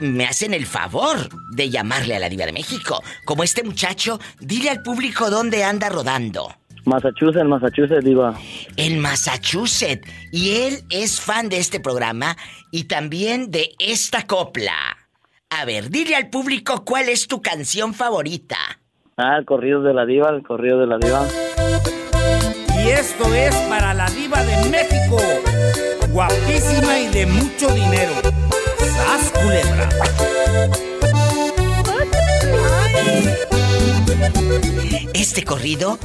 me 0.01 0.27
hacen 0.27 0.55
el 0.55 0.66
favor 0.66 1.16
de 1.51 1.68
llamarle 1.68 2.16
a 2.16 2.20
la 2.20 2.29
diva 2.29 2.46
de 2.46 2.53
México. 2.53 3.03
Como 3.25 3.42
este 3.42 3.64
muchacho, 3.64 4.20
dile 4.40 4.70
al 4.70 4.83
público 4.83 5.29
dónde 5.29 5.64
anda 5.64 5.88
rodando. 5.88 6.55
Massachusetts, 6.85 7.44
Massachusetts, 7.44 8.05
diva. 8.05 8.35
En 8.77 8.99
Massachusetts. 9.01 10.09
Y 10.33 10.62
él 10.62 10.85
es 10.88 11.20
fan 11.20 11.49
de 11.49 11.59
este 11.59 11.81
programa 11.81 12.37
y 12.70 12.85
también 12.85 13.51
de 13.51 13.75
esta 13.79 14.27
copla. 14.27 14.96
A 15.51 15.64
ver, 15.64 15.90
dile 15.90 16.14
al 16.14 16.31
público 16.31 16.85
cuál 16.85 17.09
es 17.09 17.27
tu 17.27 17.42
canción 17.42 17.92
favorita. 17.92 18.57
Ah, 19.16 19.37
el 19.37 19.44
corrido 19.44 19.83
de 19.83 19.92
la 19.92 20.07
diva, 20.07 20.31
el 20.31 20.42
corrido 20.42 20.81
de 20.81 20.87
la 20.87 20.96
diva. 20.96 21.27
Y 22.83 22.88
esto 22.88 23.35
es 23.35 23.55
para 23.68 23.92
la 23.92 24.09
diva 24.11 24.42
de 24.42 24.70
México. 24.70 25.18
Guapísima 26.12 26.99
y 26.99 27.09
de 27.09 27.27
mucho 27.27 27.73
dinero. 27.73 28.12
¡Sas, 28.79 29.31
culebra! 29.31 29.88
Este 35.14 35.44
corrido 35.44 35.99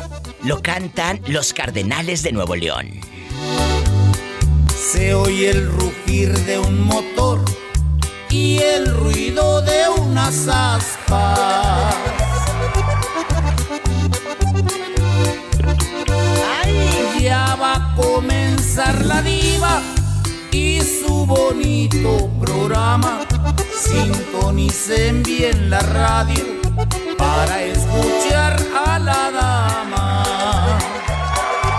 lo 0.44 0.62
cantan 0.62 1.22
los 1.28 1.54
Cardenales 1.54 2.22
de 2.22 2.32
Nuevo 2.32 2.56
León. 2.56 3.00
Se 4.76 5.16
oye 5.16 5.50
el 5.50 5.68
rugir 5.72 6.38
de 6.46 6.60
un 6.60 6.82
motor 6.82 7.44
y 8.30 8.60
el 8.60 8.86
ruido 8.96 9.62
de 9.62 9.90
unas 9.90 10.48
aspas. 10.48 12.25
Ya 17.26 17.56
va 17.56 17.74
a 17.74 17.96
comenzar 17.96 19.04
la 19.04 19.20
diva 19.24 19.82
y 20.52 20.80
su 20.80 21.26
bonito 21.26 22.30
programa. 22.40 23.26
Sintonicen 23.76 25.24
bien 25.24 25.72
la 25.72 25.80
radio 25.80 26.44
para 27.18 27.64
escuchar 27.64 28.62
a 28.86 29.00
la 29.00 29.32
dama. 29.32 30.24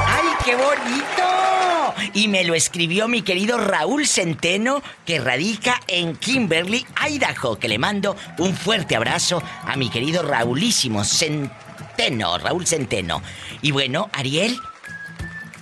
¡Ay, 0.09 0.31
qué 0.45 0.57
bonito! 0.57 1.95
Y 2.13 2.27
me 2.27 2.43
lo 2.43 2.57
escribió 2.57 3.07
mi 3.07 3.23
querido 3.23 3.57
Raúl 3.57 4.09
Centeno, 4.09 4.83
que 5.05 5.21
radica 5.21 5.81
en 5.87 6.17
Kimberly, 6.17 6.85
Idaho, 7.09 7.57
que 7.57 7.69
le 7.69 7.79
mando 7.79 8.17
un 8.39 8.53
fuerte 8.53 8.97
abrazo 8.97 9.41
a 9.65 9.77
mi 9.77 9.91
querido 9.91 10.25
Raulísimo 10.25 11.05
Centeno, 11.05 12.37
Raúl 12.37 12.67
Centeno. 12.67 13.23
Y 13.63 13.71
bueno, 13.71 14.11
Ariel, 14.13 14.59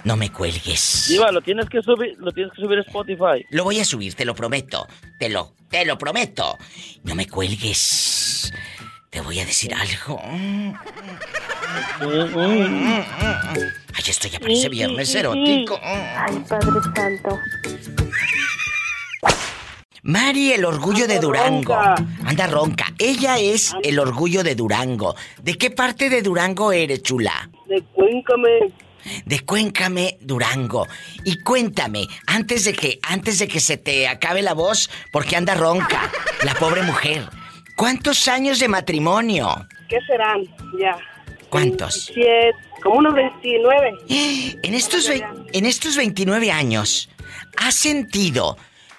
no 0.04 0.16
me 0.16 0.30
cuelgues. 0.30 1.06
Diva, 1.08 1.32
lo 1.32 1.40
tienes 1.40 1.68
que 1.68 1.82
subir, 1.82 2.14
lo 2.18 2.30
tienes 2.32 2.52
que 2.52 2.62
subir 2.62 2.78
a 2.78 2.82
Spotify. 2.82 3.44
Lo 3.50 3.64
voy 3.64 3.80
a 3.80 3.84
subir, 3.84 4.14
te 4.14 4.24
lo 4.24 4.34
prometo. 4.34 4.86
Te 5.18 5.28
lo, 5.28 5.54
te 5.70 5.84
lo 5.84 5.96
prometo. 5.98 6.58
No 7.02 7.14
me 7.14 7.26
cuelgues. 7.26 8.52
Te 9.10 9.20
voy 9.20 9.40
a 9.40 9.46
decir 9.46 9.72
algo. 9.74 10.20
Ay, 13.94 14.04
esto 14.06 14.28
ya 14.28 14.38
parece 14.40 14.68
viernes 14.68 15.14
erótico. 15.14 15.78
Ay, 15.82 16.42
Padre 16.48 16.80
Santo. 16.94 17.38
Mari, 20.02 20.52
el 20.52 20.66
orgullo 20.66 21.06
de 21.06 21.18
Durango. 21.18 21.74
ronca. 21.74 21.94
Anda 22.26 22.46
ronca. 22.46 22.86
Ella 22.98 23.38
es 23.38 23.72
el 23.82 23.98
orgullo 23.98 24.42
de 24.42 24.54
Durango. 24.54 25.14
¿De 25.42 25.54
qué 25.56 25.70
parte 25.70 26.10
de 26.10 26.20
Durango 26.20 26.72
eres, 26.72 27.02
chula? 27.02 27.48
De 27.66 27.82
Cuéncame. 27.94 28.70
De 29.24 29.40
Cuéncame, 29.40 30.18
Durango. 30.20 30.86
Y 31.24 31.38
cuéntame, 31.40 32.06
antes 32.26 32.64
de 32.64 32.72
que, 32.72 32.98
antes 33.02 33.38
de 33.38 33.48
que 33.48 33.60
se 33.60 33.76
te 33.76 34.08
acabe 34.08 34.42
la 34.42 34.54
voz, 34.54 34.90
porque 35.10 35.36
anda 35.36 35.54
ronca, 35.54 36.10
la 36.44 36.54
pobre 36.54 36.82
mujer. 36.82 37.28
¿Cuántos 37.76 38.28
años 38.28 38.60
de 38.60 38.68
matrimonio? 38.68 39.48
¿Qué 39.88 39.98
serán? 40.06 40.42
Ya. 40.78 40.96
¿Cuántos? 41.50 42.10
Siete, 42.12 42.52
como 42.82 42.98
unos 42.98 43.14
29. 43.14 43.92
En 44.62 44.74
estos, 44.74 45.10
en 45.10 45.66
estos 45.66 45.96
29 45.96 46.50
años, 46.50 47.10
¿has 47.56 47.74
sentido 47.74 48.56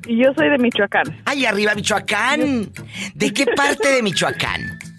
Yo 0.08 0.34
soy 0.38 0.50
de 0.50 0.58
Michoacán. 0.58 1.04
¡Ay, 1.26 1.46
arriba 1.46 1.76
Michoacán! 1.76 2.72
¿De 3.14 3.34
qué 3.34 3.46
parte 3.46 3.90
de 3.90 4.02
Michoacán? 4.02 4.62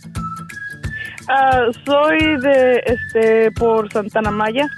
Ah, 1.26 1.68
soy 1.86 2.18
de, 2.42 2.82
este, 2.84 3.50
por 3.52 3.90
Santana 3.90 4.30
Maya. 4.30 4.68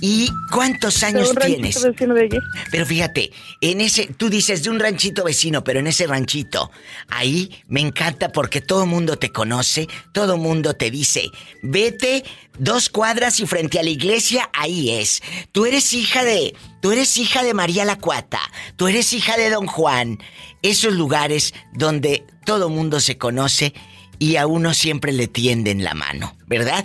¿Y 0.00 0.30
cuántos 0.50 1.00
de 1.00 1.06
años 1.06 1.30
un 1.30 1.36
ranchito 1.36 1.60
tienes? 1.60 1.82
vecino 1.84 2.14
de 2.14 2.22
allí. 2.22 2.38
Pero 2.70 2.86
fíjate, 2.86 3.30
en 3.60 3.80
ese, 3.80 4.06
tú 4.06 4.30
dices 4.30 4.62
de 4.62 4.70
un 4.70 4.80
ranchito 4.80 5.24
vecino, 5.24 5.62
pero 5.62 5.80
en 5.80 5.86
ese 5.86 6.06
ranchito, 6.06 6.70
ahí 7.08 7.62
me 7.68 7.80
encanta 7.80 8.32
porque 8.32 8.60
todo 8.60 8.86
mundo 8.86 9.16
te 9.16 9.30
conoce, 9.30 9.88
todo 10.12 10.38
mundo 10.38 10.74
te 10.74 10.90
dice, 10.90 11.30
vete 11.62 12.24
dos 12.58 12.88
cuadras 12.88 13.40
y 13.40 13.46
frente 13.46 13.78
a 13.78 13.82
la 13.82 13.90
iglesia, 13.90 14.48
ahí 14.52 14.90
es. 14.90 15.22
Tú 15.52 15.66
eres 15.66 15.92
hija 15.92 16.24
de, 16.24 16.54
tú 16.80 16.92
eres 16.92 17.16
hija 17.18 17.42
de 17.42 17.54
María 17.54 17.84
la 17.84 17.96
Cuata, 17.96 18.40
tú 18.76 18.88
eres 18.88 19.12
hija 19.12 19.36
de 19.36 19.50
Don 19.50 19.66
Juan. 19.66 20.18
Esos 20.62 20.94
lugares 20.94 21.54
donde 21.72 22.24
todo 22.44 22.68
mundo 22.68 23.00
se 23.00 23.18
conoce 23.18 23.74
y 24.18 24.36
a 24.36 24.46
uno 24.46 24.74
siempre 24.74 25.12
le 25.12 25.26
tienden 25.26 25.82
la 25.84 25.94
mano, 25.94 26.36
¿verdad? 26.46 26.84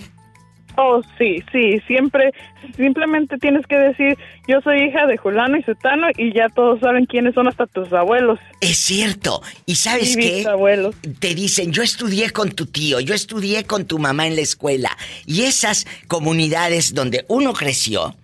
Oh, 0.77 1.01
sí, 1.17 1.43
sí, 1.51 1.79
siempre, 1.87 2.31
simplemente 2.75 3.37
tienes 3.37 3.65
que 3.65 3.77
decir, 3.77 4.17
yo 4.47 4.59
soy 4.61 4.83
hija 4.83 5.05
de 5.05 5.17
Julano 5.17 5.57
y 5.57 5.63
Sutano 5.63 6.07
y 6.17 6.33
ya 6.33 6.49
todos 6.49 6.79
saben 6.81 7.05
quiénes 7.05 7.33
son 7.33 7.47
hasta 7.47 7.65
tus 7.65 7.91
abuelos. 7.93 8.39
Es 8.59 8.77
cierto. 8.77 9.41
¿Y 9.65 9.75
sabes 9.75 10.17
Y 10.17 10.19
qué? 10.19 10.47
Te 11.19 11.33
dicen, 11.33 11.71
yo 11.71 11.81
estudié 11.81 12.31
con 12.31 12.51
tu 12.51 12.65
tío, 12.65 12.99
yo 12.99 13.13
estudié 13.13 13.63
con 13.63 13.85
tu 13.85 13.99
mamá 13.99 14.27
en 14.27 14.35
la 14.35 14.41
escuela. 14.41 14.97
Y 15.25 15.43
esas 15.43 15.87
comunidades 16.07 16.93
donde 16.93 17.25
uno 17.27 17.53
creció 17.53 18.15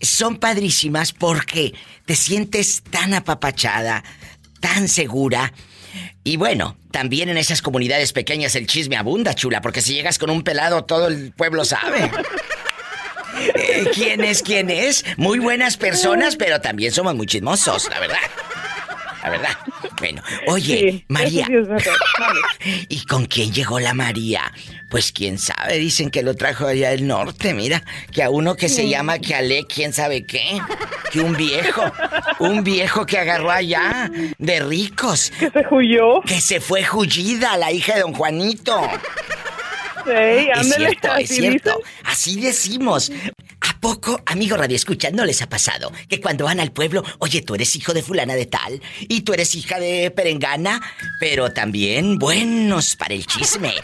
son 0.00 0.36
padrísimas 0.36 1.12
porque 1.12 1.74
te 2.06 2.16
sientes 2.16 2.82
tan 2.90 3.14
apapachada, 3.14 4.02
tan 4.60 4.88
segura. 4.88 5.52
Y 6.24 6.36
bueno, 6.36 6.76
también 6.90 7.28
en 7.28 7.38
esas 7.38 7.62
comunidades 7.62 8.12
pequeñas 8.12 8.54
el 8.54 8.66
chisme 8.66 8.96
abunda, 8.96 9.34
chula, 9.34 9.60
porque 9.60 9.82
si 9.82 9.94
llegas 9.94 10.18
con 10.18 10.30
un 10.30 10.42
pelado 10.42 10.84
todo 10.84 11.08
el 11.08 11.32
pueblo 11.32 11.64
sabe. 11.64 12.10
Eh, 13.54 13.88
¿Quién 13.94 14.24
es? 14.24 14.42
¿Quién 14.42 14.68
es? 14.68 15.04
Muy 15.16 15.38
buenas 15.38 15.76
personas, 15.76 16.34
pero 16.34 16.60
también 16.60 16.90
somos 16.90 17.14
muy 17.14 17.26
chismosos, 17.26 17.88
la 17.88 18.00
verdad. 18.00 18.18
La 19.22 19.30
verdad. 19.30 19.48
Bueno, 19.98 20.22
oye, 20.46 20.78
Sí, 20.92 21.04
María. 21.08 21.46
sí. 21.46 21.52
Vale. 22.18 22.40
¿Y 22.88 23.04
con 23.06 23.26
quién 23.26 23.52
llegó 23.52 23.80
la 23.80 23.94
María? 23.94 24.52
Pues 24.88 25.12
quién 25.12 25.38
sabe, 25.38 25.76
dicen 25.78 26.10
que 26.10 26.22
lo 26.22 26.34
trajo 26.34 26.66
allá 26.66 26.90
del 26.90 27.06
norte, 27.06 27.52
mira, 27.52 27.82
que 28.12 28.22
a 28.22 28.30
uno 28.30 28.54
que 28.56 28.68
se 28.70 28.88
llama 28.88 29.18
que 29.18 29.34
Ale, 29.34 29.66
quién 29.66 29.92
sabe 29.92 30.24
qué, 30.24 30.58
que 31.12 31.20
un 31.20 31.36
viejo, 31.36 31.82
un 32.38 32.64
viejo 32.64 33.04
que 33.04 33.18
agarró 33.18 33.50
allá 33.50 34.10
de 34.38 34.60
ricos, 34.60 35.30
Que 35.38 35.50
se 35.50 35.66
huyó. 35.70 36.22
que 36.22 36.40
se 36.40 36.60
fue 36.60 36.84
Jullida, 36.84 37.56
la 37.58 37.70
hija 37.70 37.96
de 37.96 38.00
don 38.00 38.14
Juanito. 38.14 38.80
Sí, 40.04 40.48
Es 40.60 40.74
cierto, 40.74 41.16
es 41.16 41.28
cierto. 41.28 41.80
Así 42.04 42.40
decimos. 42.40 43.10
¿A 43.60 43.80
poco, 43.80 44.20
amigo 44.26 44.56
Radio 44.56 44.76
Escucha, 44.76 45.10
no 45.10 45.24
les 45.24 45.42
ha 45.42 45.48
pasado 45.48 45.92
que 46.08 46.20
cuando 46.20 46.44
van 46.44 46.58
al 46.58 46.72
pueblo, 46.72 47.04
oye, 47.18 47.42
tú 47.42 47.54
eres 47.54 47.74
hijo 47.76 47.92
de 47.92 48.02
fulana 48.02 48.34
de 48.34 48.46
tal 48.46 48.80
y 49.00 49.22
tú 49.22 49.32
eres 49.32 49.54
hija 49.54 49.78
de 49.78 50.10
perengana, 50.10 50.80
pero 51.20 51.52
también 51.52 52.18
buenos 52.18 52.96
para 52.96 53.14
el 53.14 53.26
chisme? 53.26 53.74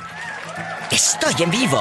Estoy 0.90 1.43
en 1.45 1.51
vivo. 1.51 1.81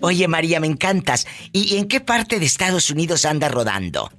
Oye 0.00 0.28
María, 0.28 0.60
me 0.60 0.66
encantas. 0.66 1.26
¿Y 1.52 1.76
en 1.76 1.88
qué 1.88 2.00
parte 2.00 2.38
de 2.38 2.46
Estados 2.46 2.90
Unidos 2.90 3.24
anda 3.24 3.48
rodando? 3.48 4.10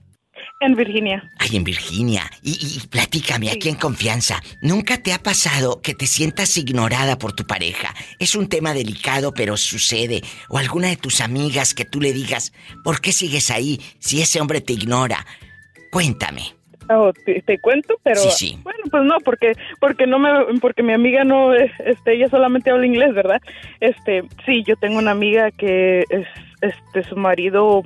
En 0.59 0.75
Virginia. 0.75 1.23
Ay, 1.39 1.55
en 1.57 1.63
Virginia. 1.63 2.29
Y, 2.43 2.51
y 2.51 2.87
platícame 2.87 3.49
aquí 3.49 3.67
en 3.67 3.75
confianza. 3.75 4.43
¿Nunca 4.61 5.01
te 5.01 5.11
ha 5.11 5.23
pasado 5.23 5.81
que 5.81 5.95
te 5.95 6.05
sientas 6.05 6.55
ignorada 6.55 7.17
por 7.17 7.33
tu 7.33 7.47
pareja? 7.47 7.95
Es 8.19 8.35
un 8.35 8.47
tema 8.47 8.75
delicado, 8.75 9.33
pero 9.33 9.57
sucede. 9.57 10.21
O 10.49 10.59
alguna 10.59 10.89
de 10.89 10.97
tus 10.97 11.19
amigas 11.19 11.73
que 11.73 11.85
tú 11.85 11.99
le 11.99 12.13
digas, 12.13 12.53
¿por 12.83 13.01
qué 13.01 13.11
sigues 13.11 13.49
ahí 13.49 13.81
si 13.99 14.21
ese 14.21 14.39
hombre 14.39 14.61
te 14.61 14.73
ignora? 14.73 15.25
Cuéntame. 15.91 16.60
Oh, 16.89 17.11
te, 17.25 17.41
te 17.41 17.59
cuento, 17.59 17.95
pero 18.03 18.19
Sí, 18.19 18.31
sí. 18.31 18.59
bueno, 18.63 18.79
pues 18.89 19.03
no, 19.03 19.17
porque 19.23 19.53
porque 19.79 20.07
no 20.07 20.19
me 20.19 20.29
porque 20.59 20.83
mi 20.83 20.93
amiga 20.93 21.23
no 21.23 21.53
este 21.53 22.13
ella 22.13 22.27
solamente 22.29 22.71
habla 22.71 22.85
inglés, 22.85 23.13
¿verdad? 23.13 23.41
Este, 23.79 24.23
sí, 24.45 24.63
yo 24.67 24.75
tengo 24.75 24.97
una 24.97 25.11
amiga 25.11 25.51
que 25.51 26.03
es 26.09 26.27
este 26.61 27.03
su 27.03 27.15
marido 27.15 27.83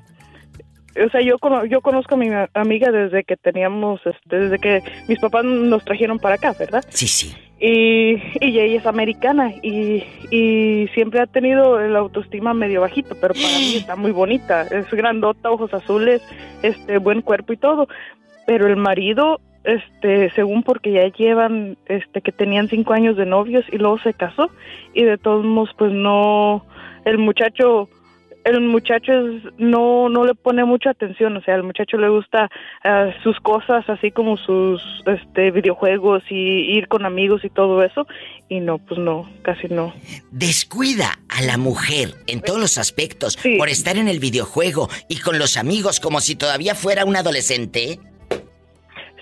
o 0.97 1.09
sea, 1.11 1.21
yo 1.21 1.37
yo 1.69 1.81
conozco 1.81 2.15
a 2.15 2.17
mi 2.17 2.29
amiga 2.53 2.89
desde 2.91 3.23
que 3.25 3.35
teníamos 3.35 3.99
este 4.05 4.39
desde 4.39 4.59
que 4.59 4.81
mis 5.07 5.19
papás 5.19 5.43
nos 5.43 5.83
trajeron 5.83 6.19
para 6.19 6.35
acá, 6.35 6.55
¿verdad? 6.57 6.83
Sí, 6.89 7.07
sí. 7.07 7.35
Y, 7.59 8.15
y 8.41 8.59
ella 8.59 8.79
es 8.79 8.85
americana 8.85 9.49
y, 9.63 10.03
y 10.29 10.87
siempre 10.93 11.21
ha 11.21 11.25
tenido 11.25 11.79
el 11.79 11.95
autoestima 11.95 12.53
medio 12.53 12.81
bajito, 12.81 13.15
pero 13.21 13.33
para 13.33 13.47
mí 13.59 13.75
está 13.77 13.95
muy 13.95 14.11
bonita. 14.11 14.63
Es 14.63 14.89
grandota, 14.91 15.51
ojos 15.51 15.73
azules, 15.73 16.21
este 16.63 16.97
buen 16.97 17.21
cuerpo 17.21 17.53
y 17.53 17.57
todo. 17.57 17.87
Pero 18.47 18.67
el 18.67 18.75
marido, 18.75 19.39
este, 19.63 20.29
según 20.31 20.63
porque 20.63 20.91
ya 20.91 21.07
llevan, 21.07 21.77
este, 21.87 22.21
que 22.21 22.31
tenían 22.31 22.69
cinco 22.69 22.93
años 22.93 23.17
de 23.17 23.25
novios 23.25 23.65
y 23.71 23.77
luego 23.77 23.97
se 23.99 24.13
casó 24.13 24.49
y 24.93 25.03
de 25.03 25.17
todos 25.17 25.43
modos, 25.45 25.71
pues 25.77 25.91
no, 25.91 26.65
el 27.05 27.17
muchacho 27.17 27.89
el 28.43 28.61
muchacho 28.61 29.11
es- 29.11 29.43
no 29.57 30.07
no 30.07 30.23
le 30.23 30.35
pone 30.35 30.63
mucha 30.65 30.91
atención, 30.91 31.35
o 31.35 31.41
sea, 31.41 31.55
al 31.55 31.63
muchacho 31.63 31.97
le 31.97 32.09
gusta 32.09 32.47
ah, 32.83 33.09
sus 33.23 33.39
cosas, 33.39 33.89
así 33.89 34.11
como 34.11 34.37
sus 34.37 34.83
este 35.07 35.49
videojuegos 35.49 36.21
y 36.29 36.35
ir 36.77 36.87
con 36.87 37.07
amigos 37.07 37.43
y 37.43 37.49
todo 37.49 37.81
eso, 37.81 38.05
y 38.47 38.59
no, 38.59 38.77
pues 38.77 38.99
no, 38.99 39.27
casi 39.41 39.67
no. 39.67 39.95
Descuida 40.31 41.17
a 41.27 41.41
la 41.41 41.57
mujer 41.57 42.09
en 42.27 42.41
todos 42.41 42.59
los 42.59 42.77
aspectos 42.77 43.35
por 43.57 43.67
estar 43.69 43.97
en 43.97 44.07
el 44.07 44.19
videojuego 44.19 44.89
y 45.09 45.17
con 45.21 45.39
los 45.39 45.57
amigos 45.57 45.99
como 45.99 46.19
si 46.21 46.35
todavía 46.35 46.75
fuera 46.75 47.03
un 47.03 47.15
adolescente. 47.15 47.97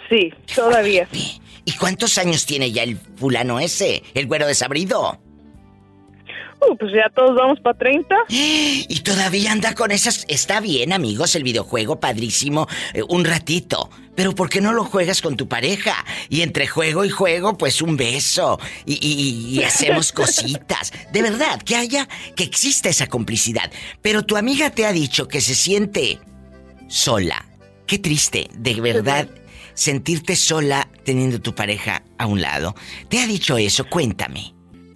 Sí, 0.10 0.34
todavía. 0.56 1.08
¿Y 1.66 1.72
cuántos 1.74 2.18
años 2.18 2.46
tiene 2.46 2.72
ya 2.72 2.84
el 2.84 2.98
fulano 2.98 3.60
ese, 3.60 4.04
el 4.14 4.28
güero 4.28 4.46
desabrido? 4.48 5.20
Uh, 6.66 6.78
pues 6.78 6.94
ya 6.94 7.10
todos 7.14 7.36
vamos 7.36 7.60
para 7.60 7.78
30. 7.78 8.16
Y 8.30 9.00
todavía 9.02 9.52
anda 9.52 9.74
con 9.76 9.92
esas... 9.92 10.26
Está 10.28 10.60
bien, 10.62 10.94
amigos, 10.94 11.36
el 11.36 11.44
videojuego, 11.44 12.00
padrísimo, 12.00 12.68
eh, 12.94 13.02
un 13.08 13.26
ratito. 13.26 13.90
Pero 14.16 14.34
¿por 14.36 14.50
qué 14.50 14.62
no 14.62 14.72
lo 14.74 14.84
juegas 14.86 15.22
con 15.22 15.36
tu 15.36 15.48
pareja? 15.48 16.06
Y 16.30 16.42
entre 16.42 16.68
juego 16.68 17.04
y 17.06 17.10
juego, 17.10 17.58
pues 17.58 17.82
un 17.82 17.98
beso. 17.98 18.60
Y, 18.86 18.94
y- 19.06 19.60
y 19.60 19.64
hacemos 19.64 20.12
cositas. 20.14 20.94
De 21.12 21.22
verdad, 21.22 21.62
que 21.64 21.76
haya, 21.76 22.08
que 22.36 22.44
exista 22.44 22.90
esa 22.90 23.08
complicidad. 23.08 23.72
Pero 24.02 24.24
tu 24.24 24.38
amiga 24.38 24.70
te 24.70 24.86
ha 24.86 24.92
dicho 24.94 25.28
que 25.28 25.42
se 25.42 25.56
siente 25.56 26.20
sola. 26.88 27.46
Qué 27.88 27.98
triste, 28.00 28.48
de 28.54 28.80
verdad, 28.80 29.28
sentirte 29.74 30.36
sola 30.36 30.88
teniendo 31.04 31.40
tu 31.40 31.54
pareja 31.54 32.04
a 32.18 32.28
un 32.28 32.42
lado. 32.42 32.74
¿Te 33.10 33.20
ha 33.20 33.28
dicho 33.28 33.58
eso? 33.58 33.86
Cuéntame. 33.90 34.54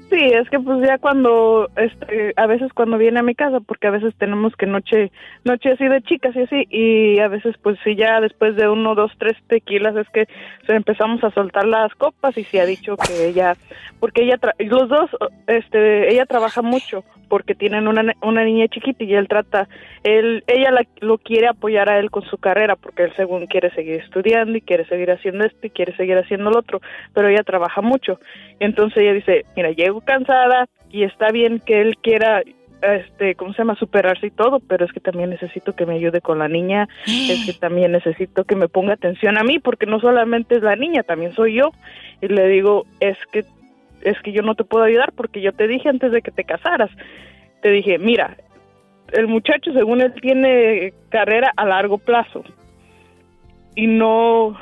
Sí, 0.09 0.15
es 0.15 0.49
que 0.49 0.57
pues 0.57 0.87
ya 0.87 0.97
cuando, 0.99 1.69
este, 1.75 2.31
a 2.37 2.47
veces 2.47 2.71
cuando 2.73 2.97
viene 2.97 3.19
a 3.19 3.23
mi 3.23 3.35
casa, 3.35 3.59
porque 3.59 3.87
a 3.87 3.91
veces 3.91 4.13
tenemos 4.17 4.55
que 4.55 4.65
noche, 4.65 5.11
noche 5.43 5.71
así 5.71 5.85
de 5.85 6.01
chicas 6.01 6.33
y 6.33 6.43
así, 6.43 6.65
y 6.69 7.19
a 7.19 7.27
veces 7.27 7.55
pues 7.61 7.77
sí 7.83 7.93
ya 7.97 8.21
después 8.21 8.55
de 8.55 8.69
uno, 8.69 8.95
dos, 8.95 9.11
tres 9.19 9.35
tequilas 9.49 9.97
es 9.97 10.07
que 10.13 10.25
se 10.65 10.75
empezamos 10.75 11.21
a 11.25 11.31
soltar 11.31 11.65
las 11.67 11.93
copas 11.95 12.37
y 12.37 12.45
se 12.45 12.61
ha 12.61 12.65
dicho 12.65 12.95
que 12.95 13.27
ella, 13.27 13.57
porque 13.99 14.23
ella, 14.23 14.37
tra- 14.37 14.55
los 14.59 14.87
dos, 14.87 15.09
este, 15.45 16.09
ella 16.13 16.25
trabaja 16.25 16.61
mucho 16.61 17.03
porque 17.29 17.55
tienen 17.55 17.87
una, 17.87 18.13
una 18.21 18.43
niña 18.43 18.67
chiquita 18.67 19.03
y 19.03 19.13
él 19.13 19.27
trata, 19.27 19.67
él, 20.03 20.43
ella 20.47 20.71
la- 20.71 20.87
lo 21.01 21.17
quiere 21.17 21.47
apoyar 21.47 21.89
a 21.89 21.99
él 21.99 22.09
con 22.11 22.23
su 22.23 22.37
carrera 22.37 22.75
porque 22.75 23.03
él 23.03 23.13
según 23.15 23.45
quiere 23.47 23.69
seguir 23.71 23.95
estudiando 24.01 24.57
y 24.57 24.61
quiere 24.61 24.85
seguir 24.85 25.11
haciendo 25.11 25.45
esto 25.45 25.67
y 25.67 25.69
quiere 25.69 25.95
seguir 25.95 26.17
haciendo 26.17 26.49
lo 26.51 26.59
otro, 26.59 26.81
pero 27.13 27.27
ella 27.29 27.43
trabaja 27.43 27.81
mucho. 27.81 28.19
Entonces 28.59 28.97
ella 29.03 29.13
dice, 29.13 29.45
mira, 29.55 29.71
llego 29.71 30.01
cansada 30.01 30.67
y 30.89 31.03
está 31.03 31.31
bien 31.31 31.59
que 31.59 31.81
él 31.81 31.97
quiera, 31.97 32.41
este, 32.81 33.35
¿cómo 33.35 33.53
se 33.53 33.59
llama? 33.59 33.75
Superarse 33.75 34.27
y 34.27 34.31
todo, 34.31 34.59
pero 34.59 34.85
es 34.85 34.91
que 34.91 34.99
también 34.99 35.29
necesito 35.31 35.73
que 35.73 35.85
me 35.85 35.95
ayude 35.95 36.21
con 36.21 36.39
la 36.39 36.47
niña, 36.47 36.87
es 37.07 37.45
que 37.45 37.53
también 37.53 37.91
necesito 37.91 38.43
que 38.45 38.55
me 38.55 38.67
ponga 38.67 38.93
atención 38.93 39.37
a 39.37 39.43
mí, 39.43 39.59
porque 39.59 39.85
no 39.85 39.99
solamente 39.99 40.55
es 40.55 40.61
la 40.63 40.75
niña, 40.75 41.03
también 41.03 41.33
soy 41.33 41.55
yo. 41.55 41.71
Y 42.21 42.27
le 42.29 42.47
digo, 42.47 42.85
es 42.99 43.17
que, 43.31 43.43
es 44.01 44.19
que 44.21 44.31
yo 44.31 44.41
no 44.41 44.55
te 44.55 44.63
puedo 44.63 44.83
ayudar 44.85 45.11
porque 45.13 45.41
yo 45.41 45.53
te 45.53 45.67
dije 45.67 45.89
antes 45.89 46.11
de 46.11 46.21
que 46.21 46.31
te 46.31 46.43
casaras, 46.43 46.89
te 47.61 47.71
dije, 47.71 47.97
mira, 47.97 48.37
el 49.13 49.27
muchacho 49.27 49.71
según 49.73 50.01
él 50.01 50.13
tiene 50.21 50.93
carrera 51.09 51.51
a 51.55 51.65
largo 51.65 51.97
plazo. 51.97 52.43
Y 53.75 53.87
no 53.87 54.57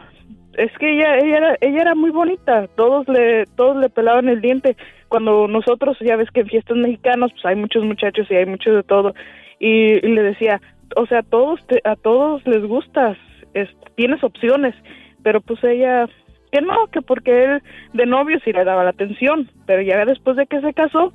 es 0.58 0.72
que 0.78 0.92
ella 0.94 1.18
ella 1.18 1.38
era 1.38 1.58
ella 1.62 1.82
era 1.82 1.96
muy 1.96 2.12
bonita. 2.12 2.68
Todos 2.76 3.08
le 3.08 3.46
todos 3.56 3.78
le 3.78 3.90
pelaban 3.90 4.30
el 4.30 4.42
diente. 4.42 4.76
Cuando 5.08 5.48
nosotros 5.48 5.98
ya 6.02 6.16
ves 6.16 6.30
que 6.32 6.42
en 6.42 6.48
fiestas 6.48 6.78
mexicanas 6.78 7.32
pues 7.32 7.46
hay 7.46 7.56
muchos 7.56 7.84
muchachos 7.84 8.28
y 8.30 8.36
hay 8.36 8.46
muchos 8.46 8.76
de 8.76 8.84
todo. 8.84 9.14
Y, 9.60 10.00
le 10.02 10.22
decía 10.22 10.62
o 10.96 11.06
sea 11.08 11.24
todos 11.24 11.66
te- 11.68 11.82
a 11.84 11.96
todos 11.96 12.46
les 12.46 12.64
gustas 12.66 13.18
es- 13.54 13.76
tienes 13.96 14.24
opciones. 14.24 14.76
Pero 15.24 15.42
pues 15.42 15.64
ella 15.64 16.08
que 16.56 16.62
no 16.62 16.88
que 16.88 17.02
porque 17.02 17.44
él 17.44 17.64
de 17.94 18.06
novio 18.06 18.40
sí 18.46 18.54
le 18.54 18.64
daba 18.64 18.84
la 18.86 18.92
atención 18.92 19.50
pero 19.66 19.82
ya 19.82 20.06
después 20.06 20.38
de 20.38 20.46
que 20.46 20.62
se 20.62 20.74
casó 20.74 21.12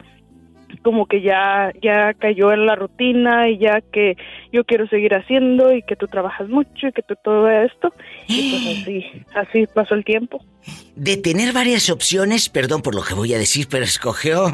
como 0.83 1.07
que 1.07 1.23
ya 1.23 1.73
ya 1.83 2.13
cayó 2.15 2.53
en 2.53 2.67
la 2.67 2.75
rutina 2.77 3.49
y 3.49 3.59
ya 3.59 3.81
que 3.81 4.17
yo 4.53 4.65
quiero 4.65 4.87
seguir 4.89 5.15
haciendo 5.15 5.73
y 5.75 5.83
que 5.83 5.97
tú 5.97 6.07
trabajas 6.07 6.49
mucho 6.49 6.89
y 6.89 6.93
que 6.93 7.03
tú 7.03 7.15
todo 7.25 7.49
esto 7.49 7.93
y 8.29 8.51
pues 8.51 8.79
así 8.83 9.05
así 9.35 9.67
pasó 9.75 9.95
el 9.95 10.05
tiempo 10.05 10.45
De 10.95 11.17
tener 11.17 11.53
varias 11.55 11.89
opciones, 11.89 12.49
perdón 12.51 12.83
por 12.83 12.95
lo 12.95 13.03
que 13.03 13.15
voy 13.15 13.33
a 13.33 13.39
decir, 13.39 13.67
pero 13.71 13.85
escogió. 13.85 14.45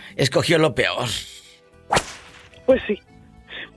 escogió 0.16 0.58
lo 0.58 0.74
peor. 0.74 1.08
pues 2.66 2.80
sí 2.86 2.98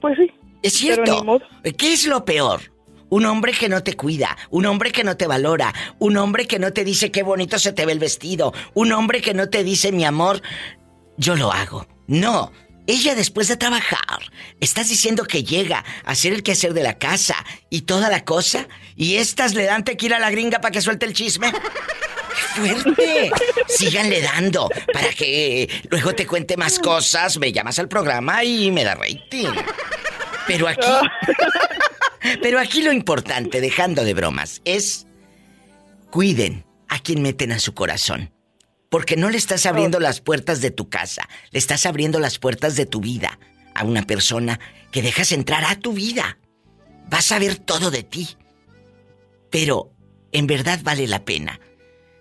pues 0.02 0.16
sí 0.18 0.32
Es 0.62 0.80
Pero 0.82 0.96
cierto. 1.06 1.20
ni 1.20 1.26
modo. 1.26 1.46
¿Qué 1.78 1.94
es 1.94 2.08
lo 2.08 2.24
peor? 2.26 2.60
Un 3.10 3.26
hombre 3.26 3.54
que 3.54 3.70
no 3.70 3.84
te 3.84 3.96
cuida, 3.96 4.38
un 4.50 4.66
hombre 4.66 4.92
que 4.92 5.04
no 5.04 5.18
te 5.18 5.28
valora, 5.28 5.74
un 5.98 6.18
hombre 6.18 6.46
que 6.48 6.60
no 6.60 6.74
te 6.74 6.84
dice 6.84 7.12
qué 7.12 7.24
bonito 7.24 7.58
se 7.58 7.74
te 7.74 7.86
ve 7.86 7.92
el 7.92 8.00
vestido, 8.00 8.54
un 8.74 8.92
hombre 8.92 9.22
que 9.22 9.34
no 9.34 9.50
te 9.50 9.64
dice 9.64 9.92
mi 9.92 10.06
amor, 10.06 10.42
yo 11.18 11.36
lo 11.36 11.52
hago. 11.52 11.88
No, 12.08 12.52
ella 12.90 13.14
después 13.14 13.48
de 13.48 13.56
trabajar, 13.56 14.20
estás 14.60 14.90
diciendo 14.90 15.24
que 15.26 15.44
llega 15.44 15.86
a 16.06 16.12
hacer 16.12 16.34
el 16.34 16.42
quehacer 16.42 16.74
de 16.74 16.82
la 16.82 16.98
casa 16.98 17.36
y 17.70 17.82
toda 17.82 18.10
la 18.10 18.26
cosa, 18.26 18.68
y 18.96 19.16
estas 19.18 19.54
le 19.54 19.66
dan 19.66 19.84
tequila 19.84 20.18
a 20.18 20.20
la 20.20 20.32
gringa 20.32 20.60
para 20.60 20.72
que 20.72 20.82
suelte 20.82 21.06
el 21.06 21.14
chisme. 21.14 21.52
¡Qué 21.52 22.62
fuerte! 22.62 23.32
Síganle 23.68 24.22
dando 24.22 24.70
para 24.92 25.10
que 25.10 25.70
luego 25.90 26.14
te 26.14 26.26
cuente 26.26 26.58
más 26.58 26.80
cosas, 26.80 27.38
me 27.38 27.52
llamas 27.52 27.78
al 27.78 27.88
programa 27.88 28.44
y 28.44 28.72
me 28.72 28.84
da 28.84 28.96
rating. 28.96 29.50
Pero 30.48 30.68
aquí. 30.68 30.88
Pero 32.42 32.60
aquí 32.60 32.82
lo 32.82 32.92
importante, 32.92 33.62
dejando 33.62 34.04
de 34.04 34.14
bromas, 34.14 34.62
es. 34.66 35.06
Cuiden 36.12 36.66
a 36.88 37.00
quien 37.00 37.22
meten 37.22 37.52
a 37.52 37.60
su 37.60 37.74
corazón. 37.74 38.34
Porque 38.90 39.16
no 39.16 39.30
le 39.30 39.38
estás 39.38 39.66
abriendo 39.68 40.00
las 40.00 40.20
puertas 40.20 40.62
de 40.62 40.72
tu 40.72 40.90
casa, 40.90 41.30
le 41.52 41.60
estás 41.60 41.86
abriendo 41.86 42.20
las 42.20 42.40
puertas 42.40 42.76
de 42.76 42.88
tu 42.88 43.02
vida 43.02 43.40
a 43.76 43.84
una 43.84 44.02
persona 44.02 44.60
que 44.92 45.04
dejas 45.04 45.32
entrar 45.32 45.64
a 45.66 45.76
tu 45.76 45.94
vida. 45.94 46.40
Vas 47.08 47.32
a 47.32 47.40
ver 47.40 47.58
todo 47.58 47.92
de 47.92 48.04
ti. 48.04 48.36
Pero, 49.52 49.92
en 50.32 50.48
verdad 50.48 50.80
vale 50.84 51.08
la 51.08 51.24
pena. 51.24 51.60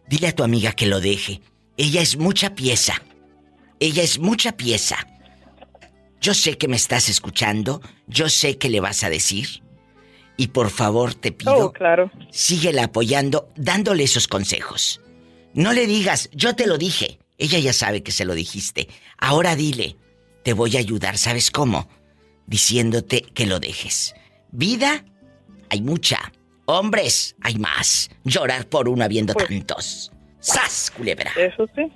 Dile 0.09 0.29
a 0.29 0.35
tu 0.35 0.43
amiga 0.43 0.73
que 0.73 0.87
lo 0.87 1.01
deje. 1.01 1.41
Ella 1.79 2.03
es 2.03 2.17
mucha 2.17 2.55
pieza. 2.55 3.03
Ella 3.81 4.03
es 4.03 4.19
mucha 4.19 4.53
pieza. 4.57 5.07
Yo 6.21 6.35
sé 6.35 6.59
que 6.59 6.69
me 6.69 6.77
estás 6.77 7.09
escuchando, 7.09 7.81
yo 8.07 8.29
sé 8.29 8.59
que 8.59 8.69
le 8.69 8.81
vas 8.81 9.05
a 9.05 9.11
decir. 9.11 9.63
Y 10.39 10.47
por 10.49 10.71
favor 10.71 11.15
te 11.15 11.33
pido, 11.33 11.67
oh 11.67 11.73
claro 11.73 12.11
síguela 12.31 12.85
apoyando, 12.85 13.51
dándole 13.57 14.05
esos 14.05 14.29
consejos. 14.29 15.01
No 15.53 15.73
le 15.73 15.87
digas, 15.87 16.31
yo 16.33 16.55
te 16.55 16.67
lo 16.67 16.79
dije. 16.79 17.19
Ella 17.39 17.59
ya 17.59 17.73
sabe 17.73 18.03
que 18.03 18.13
se 18.13 18.25
lo 18.25 18.35
dijiste. 18.35 18.89
Ahora 19.19 19.57
dile, 19.57 19.97
te 20.45 20.53
voy 20.53 20.77
a 20.77 20.81
ayudar, 20.81 21.19
¿sabes 21.19 21.51
cómo? 21.51 21.89
Diciéndote 22.47 23.23
que 23.23 23.47
lo 23.47 23.59
dejes. 23.59 24.15
Vida, 24.53 25.05
hay 25.71 25.83
mucha. 25.83 26.33
Hombres, 26.67 27.35
hay 27.43 27.57
más. 27.57 28.09
Llorar 28.25 28.67
por 28.69 28.89
uno 28.89 29.05
habiendo 29.05 29.35
tantos. 29.35 30.13
¡Sas, 30.39 30.93
culebra! 30.97 31.33
eso 31.37 31.67
sí 31.75 31.91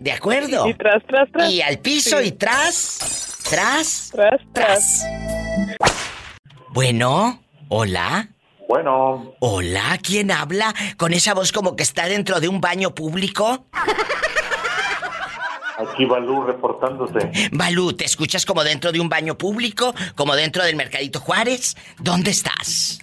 ¿De 0.00 0.12
acuerdo? 0.12 0.66
y 0.66 0.74
tras 0.74 1.02
tras 1.06 1.30
tras 1.30 1.52
Y 1.52 1.60
al 1.60 1.78
piso 1.78 2.18
Sí. 2.20 2.28
y 2.28 2.32
tras, 2.32 3.38
tras, 3.48 4.10
tras 4.12 4.40
tras. 4.54 5.04
Bueno, 6.70 7.41
hola. 7.72 8.28
Bueno, 8.68 9.34
Hola, 9.40 9.98
¿quién 10.02 10.30
habla? 10.30 10.74
Con 10.96 11.12
esa 11.12 11.34
voz 11.34 11.52
como 11.52 11.74
que 11.76 11.82
está 11.82 12.06
dentro 12.06 12.40
de 12.40 12.48
un 12.48 12.60
baño 12.60 12.94
público. 12.94 13.66
aquí 15.78 16.04
Balú 16.04 16.44
reportándose. 16.44 17.30
Balú, 17.52 17.92
¿te 17.92 18.04
escuchas 18.04 18.46
como 18.46 18.62
dentro 18.64 18.92
de 18.92 19.00
un 19.00 19.08
baño 19.08 19.36
público? 19.36 19.94
¿Como 20.14 20.34
dentro 20.36 20.64
del 20.64 20.76
Mercadito 20.76 21.20
Juárez? 21.20 21.74
¿Dónde 21.98 22.30
estás? 22.30 22.98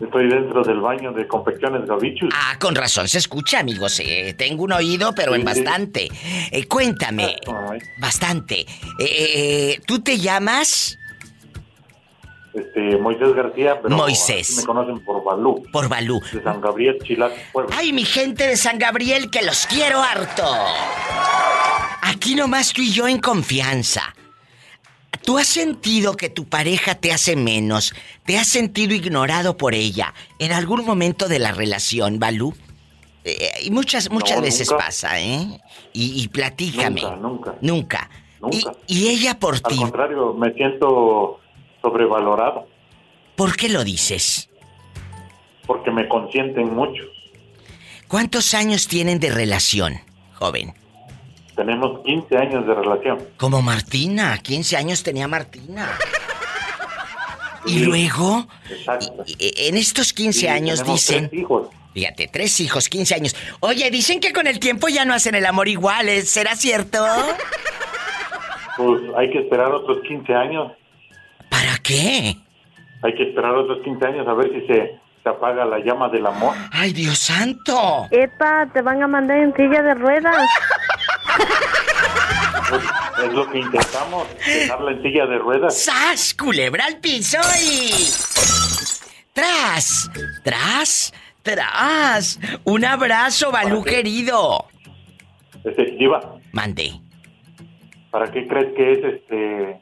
Estoy 0.00 0.28
dentro 0.28 0.62
del 0.62 0.80
baño 0.80 1.12
de 1.12 1.26
Confecciones 1.26 1.86
Gavichus. 1.86 2.32
Ah, 2.34 2.56
con 2.58 2.74
razón 2.74 3.08
se 3.08 3.18
escucha, 3.18 3.60
amigos. 3.60 4.00
eh, 4.00 4.34
tengo 4.36 4.64
un 4.64 4.72
oído, 4.72 5.12
pero 5.14 5.34
en 5.34 5.40
Sí, 5.40 5.46
bastante. 5.46 6.08
Eh, 6.50 6.66
cuéntame. 6.66 7.36
Ay, 7.70 7.78
Bastante. 7.98 8.60
Eh, 8.60 8.66
eh, 8.98 9.80
¿Tú 9.86 10.00
te 10.00 10.18
llamas? 10.18 10.98
Este, 12.56 12.96
Moisés 12.96 13.34
García, 13.34 13.78
pero 13.82 13.94
Moisés. 13.94 14.56
me 14.58 14.64
conocen 14.64 15.04
por 15.04 15.22
Balú, 15.22 15.62
Por 15.70 15.88
Balú. 15.90 16.20
de 16.32 16.42
San 16.42 16.60
Gabriel, 16.60 16.98
Chilac, 17.04 17.32
Puebla. 17.52 17.76
¡Ay, 17.78 17.92
mi 17.92 18.04
gente 18.06 18.46
de 18.46 18.56
San 18.56 18.78
Gabriel, 18.78 19.30
que 19.30 19.42
los 19.42 19.66
quiero 19.66 20.00
harto! 20.02 20.42
Aquí 22.02 22.34
nomás 22.34 22.72
tú 22.72 22.82
y 22.82 22.92
yo 22.92 23.06
en 23.08 23.18
confianza. 23.18 24.14
¿Tú 25.24 25.38
has 25.38 25.48
sentido 25.48 26.16
que 26.16 26.28
tu 26.30 26.46
pareja 26.48 26.94
te 26.94 27.12
hace 27.12 27.36
menos? 27.36 27.94
¿Te 28.24 28.38
has 28.38 28.46
sentido 28.48 28.94
ignorado 28.94 29.56
por 29.56 29.74
ella 29.74 30.14
en 30.38 30.52
algún 30.52 30.84
momento 30.84 31.28
de 31.28 31.38
la 31.40 31.52
relación, 31.52 32.18
Balú? 32.18 32.54
Eh, 33.24 33.50
y 33.64 33.70
muchas, 33.72 34.08
muchas 34.10 34.36
No, 34.38 34.42
veces 34.44 34.70
nunca. 34.70 34.84
pasa, 34.84 35.20
¿eh? 35.20 35.60
Y, 35.92 36.22
y 36.22 36.28
platícame. 36.28 37.02
Nunca, 37.02 37.16
nunca. 37.16 37.54
Nunca. 37.60 38.10
Nunca. 38.40 38.72
Y, 38.86 39.04
y 39.04 39.08
ella 39.08 39.38
por 39.38 39.54
Al 39.56 39.62
ti, 39.62 39.76
contrario, 39.76 40.32
me 40.34 40.52
siento 40.54 41.40
¿por 43.36 43.56
qué 43.56 43.68
lo 43.68 43.84
dices? 43.84 44.48
porque 45.66 45.90
me 45.90 46.06
consienten 46.08 46.72
mucho. 46.74 47.02
¿Cuántos 48.06 48.54
años 48.54 48.86
tienen 48.86 49.18
de 49.18 49.30
relación, 49.32 49.98
joven? 50.34 50.72
Tenemos 51.56 52.04
15 52.04 52.36
años 52.36 52.64
de 52.68 52.72
relación. 52.74 53.18
Como 53.36 53.62
Martina, 53.62 54.38
15 54.38 54.76
años 54.76 55.02
tenía 55.02 55.26
Martina. 55.28 55.90
Y 57.68 57.80
luego, 57.80 58.46
Exacto. 58.70 59.24
en 59.40 59.76
estos 59.76 60.12
15 60.12 60.38
Sí, 60.38 60.46
años 60.46 60.84
dicen, 60.84 61.28
tres 61.28 61.40
hijos. 61.40 61.66
fíjate, 61.94 62.28
tres 62.28 62.60
hijos, 62.60 62.88
15 62.88 63.14
años. 63.16 63.34
Oye, 63.58 63.90
dicen 63.90 64.20
que 64.20 64.32
con 64.32 64.46
el 64.46 64.60
tiempo 64.60 64.86
ya 64.86 65.04
no 65.04 65.12
hacen 65.14 65.34
el 65.34 65.44
amor 65.44 65.66
iguales, 65.66 66.30
¿será 66.30 66.54
cierto? 66.54 67.04
Pues 68.76 69.00
hay 69.16 69.30
que 69.30 69.40
esperar 69.40 69.72
otros 69.72 69.98
15 70.06 70.32
años. 70.32 70.72
¿Para 71.48 71.78
qué? 71.82 72.36
Hay 73.02 73.14
que 73.14 73.24
esperar 73.28 73.54
otros 73.54 73.78
15 73.84 74.06
años 74.06 74.26
a 74.26 74.34
ver 74.34 74.50
si 74.52 74.66
se, 74.66 74.98
se 75.22 75.28
apaga 75.28 75.64
la 75.64 75.78
llama 75.78 76.08
del 76.08 76.26
amor. 76.26 76.56
¡Ay, 76.72 76.92
Dios 76.92 77.18
santo! 77.18 78.06
Epa, 78.10 78.66
te 78.72 78.82
van 78.82 79.02
a 79.02 79.06
mandar 79.06 79.38
en 79.38 79.54
silla 79.54 79.82
de 79.82 79.94
ruedas. 79.94 80.36
Pues, 82.68 82.82
es 83.24 83.32
lo 83.32 83.48
que 83.50 83.58
intentamos, 83.58 84.26
dejarla 84.44 84.90
en 84.92 85.02
silla 85.02 85.26
de 85.26 85.38
ruedas. 85.38 85.84
¡Sas! 85.84 86.34
Culebra 86.34 86.84
al 86.86 86.98
piso 86.98 87.38
y. 87.62 87.90
¡Tras! 89.32 90.10
¡Tras! 90.42 91.12
¡Tras! 91.42 92.40
Un 92.64 92.84
abrazo, 92.84 93.52
Balú 93.52 93.84
querido. 93.84 94.66
Este, 95.62 95.84
Diva, 95.92 96.38
Mande. 96.52 96.92
¿Para 98.10 98.30
qué 98.32 98.46
crees 98.48 98.74
que 98.74 98.92
es 98.92 99.04
este 99.04 99.80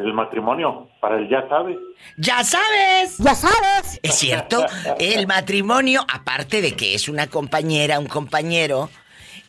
el 0.00 0.12
matrimonio? 0.14 0.88
Para 1.00 1.18
el 1.18 1.28
ya 1.28 1.46
sabes. 1.48 1.76
¡Ya 2.16 2.44
sabes! 2.44 3.18
¡Ya 3.18 3.34
sabes! 3.34 3.98
Es 4.02 4.14
cierto, 4.14 4.64
el 4.98 5.26
matrimonio, 5.26 6.04
aparte 6.12 6.60
de 6.60 6.72
que 6.72 6.94
es 6.94 7.08
una 7.08 7.26
compañera, 7.28 7.98
un 7.98 8.06
compañero, 8.06 8.90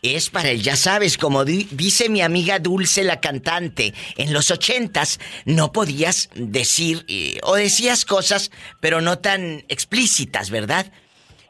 es 0.02 0.30
para 0.30 0.50
el 0.50 0.62
ya 0.64 0.76
sabes, 0.76 1.18
como 1.18 1.46
di- 1.46 1.68
dice 1.72 2.10
mi 2.10 2.22
amiga 2.22 2.58
Dulce 2.60 3.04
la 3.04 3.20
cantante, 3.20 3.94
en 4.18 4.34
los 4.34 4.50
ochentas 4.50 5.20
no 5.46 5.72
podías 5.72 6.30
decir 6.34 7.06
eh, 7.08 7.40
o 7.44 7.56
decías 7.56 8.04
cosas, 8.06 8.52
pero 8.80 9.02
no 9.02 9.20
tan 9.20 9.64
explícitas, 9.70 10.50
¿verdad? 10.50 10.92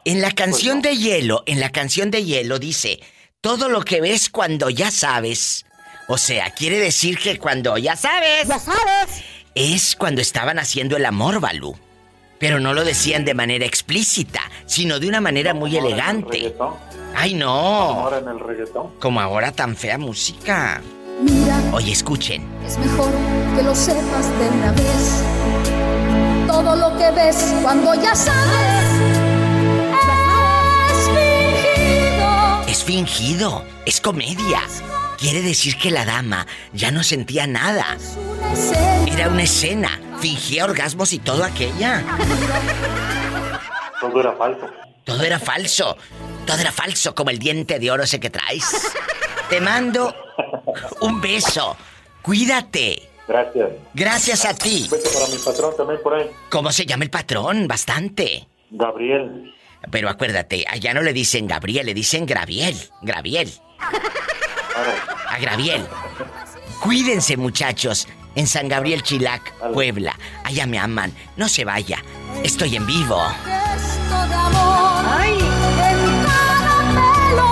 En 0.03 0.19
la 0.21 0.31
canción 0.31 0.81
de 0.81 0.97
hielo, 0.97 1.43
en 1.45 1.59
la 1.59 1.69
canción 1.69 2.11
de 2.11 2.25
hielo 2.25 2.59
dice, 2.59 2.99
todo 3.39 3.69
lo 3.69 3.81
que 3.83 4.01
ves 4.01 4.29
cuando 4.29 4.69
ya 4.69 4.91
sabes. 4.91 5.65
O 6.13 6.17
sea, 6.17 6.49
quiere 6.49 6.77
decir 6.77 7.17
que 7.17 7.39
cuando 7.39 7.77
ya 7.77 7.95
sabes. 7.95 8.45
¡Ya 8.45 8.59
sabes! 8.59 9.23
Es 9.55 9.95
cuando 9.95 10.19
estaban 10.19 10.59
haciendo 10.59 10.97
el 10.97 11.05
amor, 11.05 11.39
Balú. 11.39 11.73
Pero 12.37 12.59
no 12.59 12.73
lo 12.73 12.83
decían 12.83 13.23
de 13.23 13.33
manera 13.33 13.65
explícita, 13.65 14.41
sino 14.65 14.99
de 14.99 15.07
una 15.07 15.21
manera 15.21 15.53
muy 15.53 15.77
elegante. 15.77 16.53
¡Ay, 17.15 17.33
no! 17.33 17.47
Ahora 17.49 18.17
en 18.17 18.27
el 18.27 18.41
reggaetón. 18.41 18.99
Como 18.99 19.21
ahora 19.21 19.53
tan 19.53 19.77
fea 19.77 19.97
música. 19.97 20.81
Mira, 21.21 21.57
Oye, 21.71 21.93
escuchen. 21.93 22.45
es 22.67 22.77
mejor 22.77 23.09
que 23.55 23.63
lo 23.63 23.73
sepas 23.73 24.27
de 24.37 24.49
una 24.49 24.71
vez. 24.73 25.23
Todo 26.45 26.75
lo 26.75 26.97
que 26.97 27.09
ves 27.11 27.53
cuando 27.61 27.93
ya 27.95 28.13
sabes 28.15 28.83
es 30.89 31.07
fingido. 31.07 32.63
Es 32.67 32.83
fingido, 32.83 33.65
es 33.85 34.01
comedia. 34.01 34.61
Quiere 35.21 35.43
decir 35.43 35.77
que 35.77 35.91
la 35.91 36.03
dama 36.03 36.47
ya 36.73 36.89
no 36.89 37.03
sentía 37.03 37.45
nada. 37.45 37.95
Era 39.07 39.29
una 39.29 39.43
escena. 39.43 39.99
Fingía 40.19 40.65
orgasmos 40.65 41.13
y 41.13 41.19
todo 41.19 41.43
aquella. 41.43 42.03
Todo 44.01 44.19
era 44.19 44.31
falso. 44.33 44.65
Todo 45.03 45.23
era 45.23 45.37
falso. 45.39 45.95
Todo 46.47 46.57
era 46.57 46.71
falso, 46.71 47.13
como 47.13 47.29
el 47.29 47.37
diente 47.37 47.77
de 47.77 47.91
oro 47.91 48.01
ese 48.01 48.19
que 48.19 48.31
traes. 48.31 48.91
Te 49.47 49.61
mando 49.61 50.11
un 51.01 51.21
beso. 51.21 51.77
Cuídate. 52.23 53.07
Gracias. 53.27 53.69
Gracias 53.93 54.45
a 54.45 54.55
ti. 54.55 54.85
Un 54.85 54.89
beso 54.89 55.19
para 55.19 55.27
mi 55.31 55.37
patrón 55.37 55.73
también 55.77 56.01
por 56.01 56.15
ahí. 56.15 56.31
¿Cómo 56.49 56.71
se 56.71 56.87
llama 56.87 57.03
el 57.03 57.11
patrón? 57.11 57.67
Bastante. 57.67 58.47
Gabriel. 58.71 59.53
Pero 59.91 60.09
acuérdate, 60.09 60.65
allá 60.67 60.95
no 60.95 61.03
le 61.03 61.13
dicen 61.13 61.45
Gabriel, 61.45 61.85
le 61.85 61.93
dicen 61.93 62.25
Graviel. 62.25 62.75
Graviel. 63.03 63.51
A 65.27 65.39
Graviel. 65.39 65.85
Cuídense, 66.79 67.37
muchachos. 67.37 68.07
En 68.35 68.47
San 68.47 68.69
Gabriel 68.69 69.03
Chilac, 69.03 69.53
Puebla. 69.73 70.17
Allá 70.43 70.65
me 70.65 70.79
aman. 70.79 71.13
No 71.35 71.49
se 71.49 71.65
vaya. 71.65 72.03
Estoy 72.43 72.75
en 72.77 72.87
vivo. 72.87 73.21
Gesto 73.43 74.27
de 74.27 74.33
amor. 74.33 75.21
En 75.25 76.23
cada 76.25 76.77
pelo. 76.95 77.51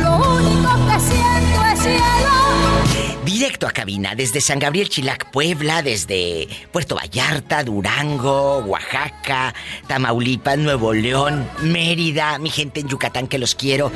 Lo 0.00 0.16
único 0.36 0.70
que 0.86 1.00
siento 1.00 1.64
es 1.72 1.80
cielo. 1.80 3.24
Directo 3.24 3.66
a 3.66 3.72
cabina 3.72 4.14
desde 4.14 4.40
San 4.40 4.60
Gabriel 4.60 4.88
Chilac, 4.88 5.30
Puebla, 5.30 5.82
desde 5.82 6.48
Puerto 6.72 6.94
Vallarta, 6.94 7.64
Durango, 7.64 8.58
Oaxaca, 8.58 9.52
Tamaulipas, 9.88 10.56
Nuevo 10.56 10.94
León, 10.94 11.46
Mérida, 11.60 12.38
mi 12.38 12.50
gente 12.50 12.80
en 12.80 12.88
Yucatán 12.88 13.26
que 13.26 13.38
los 13.38 13.54
quiero. 13.54 13.90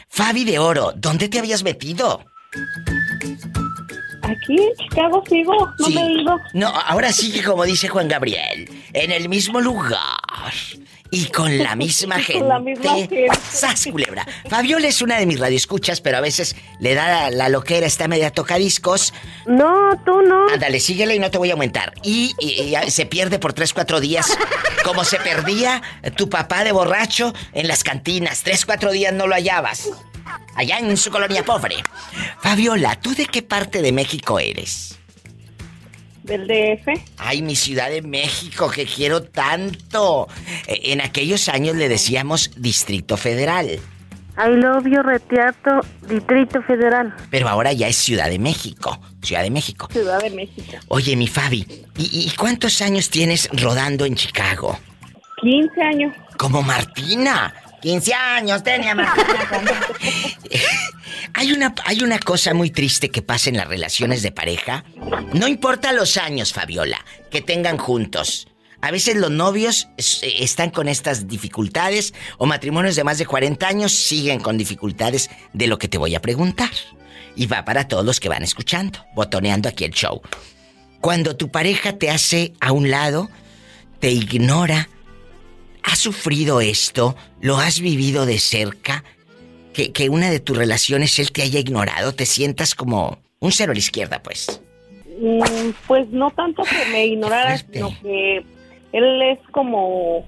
Fabi 0.08 0.44
de 0.44 0.58
Oro, 0.58 0.92
¿dónde 0.96 1.28
te 1.28 1.38
habías 1.38 1.62
metido? 1.64 2.24
Aquí 4.22 4.56
en 4.56 4.74
Chicago 4.78 5.22
sigo, 5.28 5.52
no 5.78 5.86
Sí. 5.86 5.94
me 5.94 6.06
he 6.06 6.12
ido. 6.22 6.38
No, 6.54 6.68
ahora 6.68 7.12
sí 7.12 7.32
que 7.32 7.42
como 7.42 7.64
dice 7.64 7.88
Juan 7.88 8.08
Gabriel, 8.08 8.68
en 8.92 9.10
el 9.12 9.28
mismo 9.28 9.60
lugar 9.60 10.00
y 11.14 11.26
con 11.26 11.56
la 11.58 11.76
misma 11.76 12.16
gente. 12.20 12.40
Con 12.40 12.48
la 12.48 12.58
misma 12.58 12.94
gente. 12.94 13.26
¡Sas, 13.50 13.86
culebra! 13.90 14.26
Fabiola 14.48 14.88
es 14.88 15.00
una 15.02 15.18
de 15.18 15.26
mis 15.26 15.38
radioescuchas, 15.38 16.00
pero 16.00 16.18
a 16.18 16.20
veces 16.20 16.56
le 16.80 16.94
da 16.94 17.08
la, 17.08 17.30
la 17.30 17.48
loquera, 17.48 17.86
está 17.86 18.08
media 18.08 18.30
tocadiscos. 18.30 19.12
No, 19.46 19.90
tú 20.04 20.22
no. 20.22 20.48
Ándale, 20.52 20.80
síguele 20.80 21.14
y 21.14 21.18
no 21.18 21.30
te 21.30 21.38
voy 21.38 21.50
a 21.50 21.52
aumentar. 21.54 21.92
Y, 22.02 22.34
y- 22.38 22.74
y 22.76 22.90
se 22.90 23.06
pierde 23.06 23.38
por 23.38 23.52
tres, 23.52 23.72
cuatro 23.72 24.00
días, 24.00 24.26
como 24.84 25.04
se 25.04 25.18
perdía 25.18 25.82
tu 26.16 26.28
papá 26.28 26.64
de 26.64 26.72
borracho 26.72 27.32
en 27.52 27.68
las 27.68 27.84
cantinas. 27.84 28.42
Tres, 28.42 28.64
cuatro 28.66 28.90
días 28.92 29.12
no 29.12 29.26
lo 29.26 29.34
hallabas. 29.34 29.88
Allá 30.56 30.78
en 30.78 30.96
su 30.96 31.10
colonia 31.10 31.44
pobre. 31.44 31.76
Fabiola, 32.40 32.96
¿tú 33.00 33.14
de 33.14 33.26
qué 33.26 33.42
parte 33.42 33.82
de 33.82 33.92
México 33.92 34.38
eres? 34.38 34.98
Del 36.24 36.46
DF. 36.48 36.88
Ay, 37.18 37.42
mi 37.42 37.54
ciudad 37.54 37.90
de 37.90 38.02
México, 38.02 38.70
que 38.70 38.84
quiero 38.86 39.22
tanto. 39.22 40.26
Eh, 40.66 40.80
En 40.92 41.00
aquellos 41.00 41.48
años 41.48 41.76
le 41.76 41.88
decíamos 41.88 42.50
Distrito 42.56 43.16
Federal, 43.16 43.78
I 44.36 44.48
love 44.56 44.84
you, 44.86 45.00
Retiato, 45.00 45.80
Distrito 46.08 46.60
Federal. 46.62 47.14
pero 47.30 47.48
ahora 47.48 47.72
ya 47.72 47.86
es 47.86 47.94
Ciudad 47.96 48.28
de 48.28 48.40
México. 48.40 48.98
Ciudad 49.22 49.42
de 49.44 49.50
México. 49.50 49.86
Ciudad 49.92 50.18
de 50.20 50.30
México. 50.30 50.72
Oye, 50.88 51.14
mi 51.14 51.28
Fabi, 51.28 51.64
¿y, 51.96 52.26
y 52.26 52.30
cuántos 52.36 52.82
años 52.82 53.10
tienes 53.10 53.48
rodando 53.52 54.04
en 54.06 54.16
Chicago? 54.16 54.76
15 55.40 55.80
años. 55.82 56.16
Como 56.36 56.62
Martina. 56.62 57.54
15 57.84 58.14
años 58.14 58.62
tenía 58.62 58.94
Martina. 58.94 59.46
hay, 61.34 61.52
una, 61.52 61.74
hay 61.84 62.02
una 62.02 62.18
cosa 62.18 62.54
muy 62.54 62.70
triste 62.70 63.10
que 63.10 63.20
pasa 63.20 63.50
en 63.50 63.58
las 63.58 63.68
relaciones 63.68 64.22
de 64.22 64.32
pareja. 64.32 64.86
No 65.34 65.48
importa 65.48 65.92
los 65.92 66.16
años, 66.16 66.54
Fabiola, 66.54 67.04
que 67.30 67.42
tengan 67.42 67.76
juntos. 67.76 68.48
A 68.80 68.90
veces 68.90 69.16
los 69.16 69.30
novios 69.30 69.88
están 69.98 70.70
con 70.70 70.88
estas 70.88 71.28
dificultades 71.28 72.14
o 72.38 72.46
matrimonios 72.46 72.96
de 72.96 73.04
más 73.04 73.18
de 73.18 73.26
40 73.26 73.68
años 73.68 73.92
siguen 73.92 74.40
con 74.40 74.56
dificultades 74.56 75.28
de 75.52 75.66
lo 75.66 75.76
que 75.76 75.88
te 75.88 75.98
voy 75.98 76.14
a 76.14 76.22
preguntar. 76.22 76.70
Y 77.36 77.48
va 77.48 77.66
para 77.66 77.86
todos 77.86 78.06
los 78.06 78.18
que 78.18 78.30
van 78.30 78.42
escuchando, 78.42 79.04
botoneando 79.14 79.68
aquí 79.68 79.84
el 79.84 79.92
show. 79.92 80.22
Cuando 81.02 81.36
tu 81.36 81.50
pareja 81.50 81.98
te 81.98 82.10
hace 82.10 82.54
a 82.60 82.72
un 82.72 82.90
lado, 82.90 83.28
te 84.00 84.10
ignora, 84.10 84.88
¿Has 85.84 85.98
sufrido 85.98 86.60
esto? 86.60 87.14
¿Lo 87.40 87.58
has 87.58 87.80
vivido 87.80 88.26
de 88.26 88.38
cerca? 88.38 89.04
Que, 89.72 89.92
que 89.92 90.08
una 90.08 90.30
de 90.30 90.40
tus 90.40 90.56
relaciones 90.56 91.18
él 91.18 91.30
te 91.32 91.42
haya 91.42 91.60
ignorado, 91.60 92.14
te 92.14 92.26
sientas 92.26 92.74
como 92.74 93.18
un 93.40 93.52
cero 93.52 93.72
a 93.72 93.74
la 93.74 93.78
izquierda, 93.80 94.22
pues. 94.22 94.60
Mm, 95.20 95.70
Pues 95.86 96.08
no 96.08 96.30
tanto 96.30 96.62
que 96.62 96.90
me 96.90 97.06
ignorara, 97.06 97.58
sino 97.58 97.90
que 98.02 98.44
él 98.92 99.22
es 99.22 99.38
como 99.50 100.24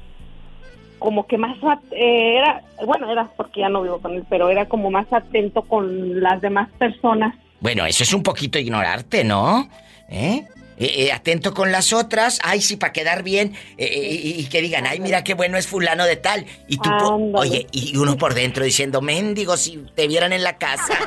como 0.98 1.26
que 1.26 1.36
más 1.36 1.56
eh, 1.92 2.36
era 2.38 2.62
bueno 2.84 3.10
era 3.12 3.24
porque 3.36 3.60
ya 3.60 3.68
no 3.68 3.82
vivo 3.82 4.00
con 4.00 4.14
él 4.14 4.24
pero 4.30 4.48
era 4.48 4.66
como 4.66 4.90
más 4.90 5.06
atento 5.12 5.60
con 5.60 6.20
las 6.22 6.40
demás 6.40 6.70
personas 6.78 7.34
Bueno, 7.60 7.84
eso 7.84 8.02
es 8.02 8.14
un 8.14 8.22
poquito 8.22 8.58
ignorarte, 8.58 9.22
¿no? 9.22 9.68
¿Eh? 10.08 10.46
Eh, 10.78 11.06
eh, 11.06 11.12
atento 11.12 11.54
con 11.54 11.72
las 11.72 11.92
otras, 11.94 12.38
ay, 12.42 12.60
sí, 12.60 12.76
para 12.76 12.92
quedar 12.92 13.22
bien, 13.22 13.54
eh, 13.78 13.88
y, 14.22 14.40
y 14.40 14.44
que 14.46 14.60
digan, 14.60 14.86
ay, 14.86 15.00
mira 15.00 15.24
qué 15.24 15.32
bueno 15.34 15.56
es 15.56 15.66
fulano 15.66 16.04
de 16.04 16.16
tal. 16.16 16.44
Y 16.68 16.76
tú, 16.76 16.90
po- 16.98 17.30
oye, 17.34 17.66
y 17.72 17.96
uno 17.96 18.16
por 18.18 18.34
dentro 18.34 18.62
diciendo, 18.64 19.00
mendigo, 19.00 19.56
si 19.56 19.78
te 19.94 20.06
vieran 20.06 20.32
en 20.34 20.42
la 20.42 20.58
casa. 20.58 20.92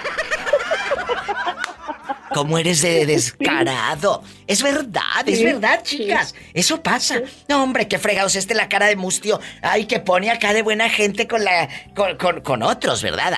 ¿Cómo 2.34 2.60
eres 2.60 2.82
de 2.84 3.06
descarado? 3.08 4.24
Es 4.46 4.62
verdad, 4.62 5.28
es 5.28 5.44
verdad, 5.44 5.82
sí. 5.84 5.98
chicas. 5.98 6.36
Eso 6.54 6.82
pasa. 6.84 7.22
No, 7.48 7.64
hombre, 7.64 7.88
qué 7.88 7.98
fregados 7.98 8.36
este 8.36 8.54
la 8.54 8.70
cara 8.70 8.86
de 8.86 8.96
mustio. 8.96 9.40
Ay, 9.64 9.86
que 9.86 10.00
pone 10.00 10.30
acá 10.30 10.54
de 10.54 10.62
buena 10.62 10.90
gente 10.90 11.28
con 11.28 11.44
la. 11.44 11.68
con, 11.96 12.18
con- 12.18 12.42
con 12.42 12.62
otros, 12.64 13.02
¿verdad? 13.02 13.34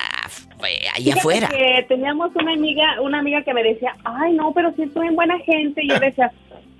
Ahí 0.68 1.04
Fíjate 1.04 1.20
afuera. 1.20 1.48
que 1.48 1.84
teníamos 1.88 2.30
una 2.34 2.52
amiga, 2.52 3.00
una 3.00 3.18
amiga 3.18 3.42
que 3.42 3.54
me 3.54 3.62
decía, 3.62 3.94
ay 4.04 4.32
no, 4.34 4.52
pero 4.52 4.72
si 4.74 4.82
estoy 4.82 5.08
en 5.08 5.16
buena 5.16 5.38
gente. 5.40 5.82
Y 5.84 5.88
yo 5.88 5.98
decía, 5.98 6.30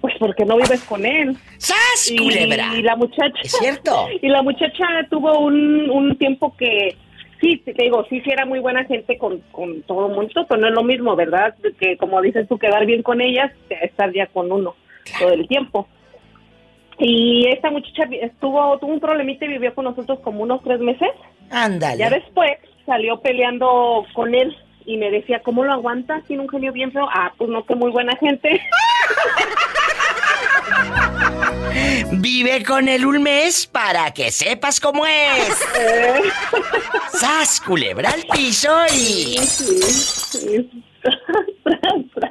pues 0.01 0.15
porque 0.19 0.45
no 0.45 0.57
vives 0.57 0.83
con 0.85 1.05
él. 1.07 1.37
¡Sas, 1.59 2.11
y, 2.11 2.17
culebra! 2.17 2.73
Y 2.77 2.83
la 2.83 2.97
muchacha. 2.97 3.41
¿Es 3.43 3.53
cierto? 3.53 4.09
Y 4.23 4.29
la 4.29 4.43
muchacha 4.43 4.85
tuvo 5.11 5.39
un, 5.39 5.91
un 5.91 6.17
tiempo 6.17 6.55
que 6.57 6.97
sí, 7.41 7.59
te 7.59 7.73
digo, 7.73 8.07
sí, 8.09 8.21
sí 8.21 8.31
era 8.31 8.47
muy 8.47 8.61
buena 8.61 8.85
gente 8.85 9.19
con, 9.19 9.41
con 9.51 9.83
todo 9.83 10.07
el 10.09 10.15
mundo, 10.15 10.47
pero 10.49 10.61
no 10.61 10.69
es 10.69 10.75
lo 10.75 10.85
mismo, 10.85 11.17
¿verdad? 11.17 11.55
Que 11.79 11.97
como 11.97 12.23
dices 12.23 12.49
tú, 12.49 12.59
quedar 12.59 12.87
bien 12.87 13.03
con 13.03 13.21
ellas, 13.21 13.53
estar 13.69 14.13
ya 14.13 14.27
con 14.27 14.51
uno 14.51 14.75
todo 15.19 15.33
el 15.33 15.47
tiempo. 15.49 15.89
Y 16.99 17.49
esta 17.49 17.71
muchacha 17.71 18.05
estuvo, 18.21 18.79
tuvo 18.79 18.93
un 18.93 19.01
problemita 19.01 19.45
y 19.45 19.49
vivió 19.49 19.75
con 19.75 19.85
nosotros 19.85 20.21
como 20.21 20.43
unos 20.43 20.63
tres 20.63 20.79
meses. 20.79 21.11
Ándale. 21.51 21.99
Ya 21.99 22.11
después 22.11 22.53
salió 22.85 23.21
peleando 23.21 24.05
con 24.15 24.35
él 24.35 24.57
y 24.85 24.97
me 24.97 25.11
decía, 25.11 25.41
¿cómo 25.43 25.65
lo 25.65 25.73
aguantas? 25.73 26.25
Tiene 26.27 26.43
un 26.43 26.49
genio 26.49 26.73
bien 26.73 26.93
feo. 26.93 27.09
Ah, 27.13 27.33
pues 27.37 27.51
no, 27.51 27.65
que 27.65 27.75
muy 27.75 27.91
buena 27.91 28.17
gente. 28.17 28.61
Vive 32.13 32.65
con 32.65 32.89
él 32.89 33.07
un 33.07 33.23
mes 33.23 33.67
para 33.67 34.13
que 34.13 34.31
sepas 34.31 34.81
cómo 34.81 35.07
es. 35.07 35.59
¡Sas, 37.19 37.61
culebra 37.61 38.11
al 38.11 38.23
piso 38.33 38.71
y... 38.95 39.37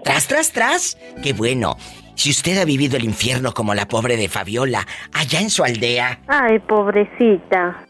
Tras, 0.03 0.27
tras, 0.27 0.51
tras. 0.51 0.97
Qué 1.21 1.33
bueno. 1.33 1.75
Si 2.15 2.29
usted 2.29 2.57
ha 2.57 2.65
vivido 2.65 2.97
el 2.97 3.03
infierno 3.03 3.53
como 3.53 3.73
la 3.73 3.87
pobre 3.87 4.15
de 4.15 4.29
Fabiola, 4.29 4.87
allá 5.13 5.39
en 5.41 5.49
su 5.49 5.63
aldea. 5.63 6.21
Ay, 6.27 6.59
pobrecita. 6.59 7.85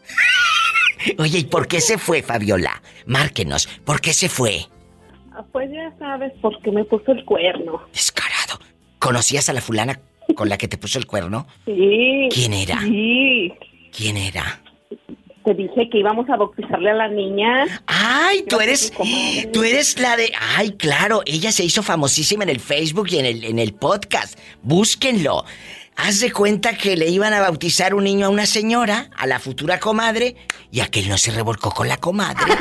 Oye, 1.18 1.38
¿y 1.40 1.44
por 1.44 1.66
qué 1.68 1.80
se 1.80 1.98
fue, 1.98 2.22
Fabiola? 2.22 2.82
Márquenos, 3.06 3.66
¿por 3.84 4.00
qué 4.00 4.12
se 4.12 4.28
fue? 4.28 4.66
Ah, 5.34 5.44
Pues 5.52 5.70
ya 5.70 5.92
sabes, 5.98 6.32
porque 6.40 6.70
me 6.70 6.84
puso 6.84 7.12
el 7.12 7.24
cuerno. 7.24 7.82
Descarado. 7.92 8.58
¿Conocías 8.98 9.48
a 9.48 9.52
la 9.52 9.60
fulana 9.60 10.00
con 10.36 10.48
la 10.48 10.56
que 10.58 10.68
te 10.68 10.78
puso 10.78 10.98
el 10.98 11.06
cuerno? 11.06 11.46
Sí. 11.64 12.28
¿Quién 12.32 12.52
era? 12.52 12.80
Sí. 12.80 13.52
¿Quién 13.96 14.16
era? 14.16 14.60
Te 15.44 15.54
dije 15.54 15.88
que 15.90 15.98
íbamos 15.98 16.28
a 16.30 16.36
bautizarle 16.36 16.90
a 16.90 16.94
la 16.94 17.08
niña. 17.08 17.82
Ay, 17.86 18.44
tú 18.48 18.60
eres, 18.60 18.92
tú 19.52 19.64
eres 19.64 19.98
la 19.98 20.16
de, 20.16 20.32
ay, 20.56 20.70
claro, 20.76 21.22
ella 21.26 21.50
se 21.50 21.64
hizo 21.64 21.82
famosísima 21.82 22.44
en 22.44 22.50
el 22.50 22.60
Facebook 22.60 23.08
y 23.10 23.18
en 23.18 23.26
el, 23.26 23.44
en 23.44 23.58
el 23.58 23.74
podcast. 23.74 24.38
Búsquenlo. 24.62 25.44
Haz 25.96 26.20
de 26.20 26.32
cuenta 26.32 26.76
que 26.76 26.96
le 26.96 27.08
iban 27.08 27.32
a 27.32 27.40
bautizar 27.40 27.94
un 27.94 28.04
niño 28.04 28.26
a 28.26 28.28
una 28.30 28.46
señora, 28.46 29.10
a 29.16 29.26
la 29.26 29.38
futura 29.38 29.78
comadre, 29.78 30.36
y 30.70 30.80
aquel 30.80 31.08
no 31.08 31.18
se 31.18 31.30
revolcó 31.30 31.70
con 31.70 31.88
la 31.88 31.98
comadre. 31.98 32.52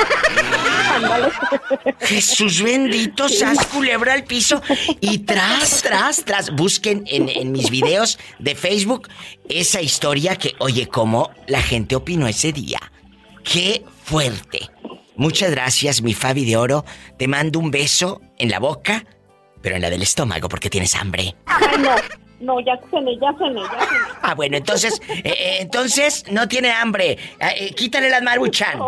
Jesús 2.01 2.61
bendito, 2.61 3.29
sas 3.29 3.65
culebra 3.67 4.13
al 4.13 4.25
piso 4.25 4.61
y 4.99 5.19
tras, 5.19 5.81
tras, 5.81 6.25
tras. 6.25 6.51
Busquen 6.51 7.03
en, 7.07 7.29
en 7.29 7.51
mis 7.51 7.69
videos 7.69 8.19
de 8.39 8.55
Facebook 8.55 9.07
esa 9.49 9.81
historia 9.81 10.35
que, 10.35 10.53
oye, 10.59 10.87
cómo 10.87 11.31
la 11.47 11.61
gente 11.61 11.95
opinó 11.95 12.27
ese 12.27 12.51
día. 12.51 12.79
¡Qué 13.43 13.83
fuerte! 14.03 14.69
Muchas 15.15 15.51
gracias, 15.51 16.01
mi 16.01 16.13
Fabi 16.13 16.45
de 16.45 16.57
Oro. 16.57 16.85
Te 17.17 17.27
mando 17.27 17.59
un 17.59 17.71
beso 17.71 18.21
en 18.37 18.49
la 18.49 18.59
boca, 18.59 19.05
pero 19.61 19.75
en 19.75 19.81
la 19.81 19.89
del 19.89 20.01
estómago 20.01 20.49
porque 20.49 20.69
tienes 20.69 20.95
hambre. 20.95 21.35
Ay, 21.45 21.77
no. 21.79 21.95
No, 22.41 22.59
ya 22.59 22.79
cené, 22.89 23.17
ya 23.19 23.31
cené, 23.37 23.61
ya 23.61 23.79
cené. 23.79 23.97
Ah, 24.23 24.33
bueno, 24.33 24.57
entonces, 24.57 24.99
eh, 25.07 25.21
eh, 25.25 25.57
entonces 25.59 26.25
no 26.31 26.47
tiene 26.47 26.71
hambre. 26.71 27.11
Eh, 27.11 27.17
eh, 27.39 27.73
quítale 27.75 28.09
las 28.09 28.23
maruchan. 28.23 28.79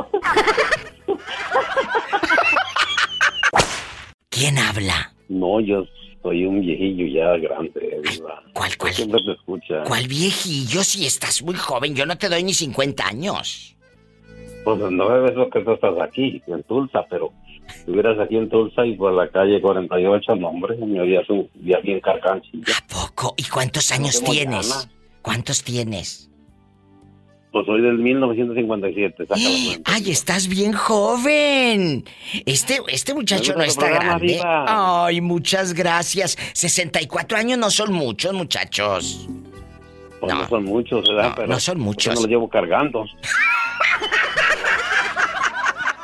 ¿Quién 4.30 4.58
habla? 4.58 5.14
No, 5.30 5.60
yo 5.60 5.86
soy 6.24 6.45
un 6.45 6.62
viejillo 6.62 7.06
ya 7.06 7.38
grande. 7.38 8.01
Diva. 8.10 8.41
¿Cuál, 8.54 8.78
cuál? 8.78 8.93
Siempre 8.93 9.22
te 9.24 9.32
escucha. 9.34 9.84
¿Cuál 9.84 10.08
viejillo? 10.08 10.84
Si 10.84 11.06
estás 11.06 11.43
muy 11.43 11.56
joven, 11.56 11.93
yo 11.95 12.06
no 12.08 12.18
te 12.18 12.30
doy 12.30 12.43
ni 12.43 12.54
50 12.54 13.06
años. 13.06 13.76
Pues 14.64 14.80
no 14.80 15.28
es 15.28 15.36
lo 15.36 15.49
que 15.49 15.60
tú 15.60 15.74
estás 15.74 15.93
aquí, 16.01 16.41
en 16.47 16.64
Tulsa, 16.64 17.06
pero 17.10 17.32
estuvieras 17.80 18.19
aquí 18.19 18.38
en 18.38 18.49
Tulsa 18.49 18.86
y 18.86 18.95
por 18.95 19.13
la 19.13 19.28
calle 19.30 19.61
48, 19.61 20.36
no, 20.36 20.49
hombre, 20.49 20.76
me 20.78 20.99
habías 20.99 21.30
un 21.30 21.49
día 21.55 21.80
bien 21.80 21.99
carcanchilla. 21.99 22.74
Poco. 22.88 23.34
¿Y 23.38 23.43
cuántos 23.43 23.91
años 23.91 24.24
tienes? 24.24 24.89
¿Cuántos 25.21 25.63
tienes? 25.63 26.30
Pues 27.53 27.67
soy 27.67 27.82
del 27.84 27.99
1957, 27.99 29.28
saca 29.28 29.39
cuenta. 29.39 29.91
¡Ay, 29.93 30.09
estás 30.09 30.47
bien 30.47 30.74
joven! 30.74 32.03
Este, 32.47 32.80
este 32.88 33.13
muchacho 33.13 33.53
no 33.55 33.61
está 33.61 33.89
grande. 33.89 34.41
Ay, 34.43 35.21
muchas 35.21 35.76
gracias. 35.76 36.36
64 36.53 37.38
años 37.38 37.59
no 37.59 37.69
son 37.69 37.93
muchos, 37.93 38.34
muchachos. 38.34 39.30
Pues 40.19 40.34
no, 40.34 40.47
son 40.47 40.63
muchos, 40.63 41.07
¿verdad? 41.07 41.30
No, 41.30 41.36
pero 41.36 41.47
no 41.47 41.59
son 41.59 41.80
muchos. 41.80 42.05
Yo 42.05 42.13
no 42.13 42.21
los 42.21 42.30
llevo 42.30 42.49
cargando. 42.49 43.05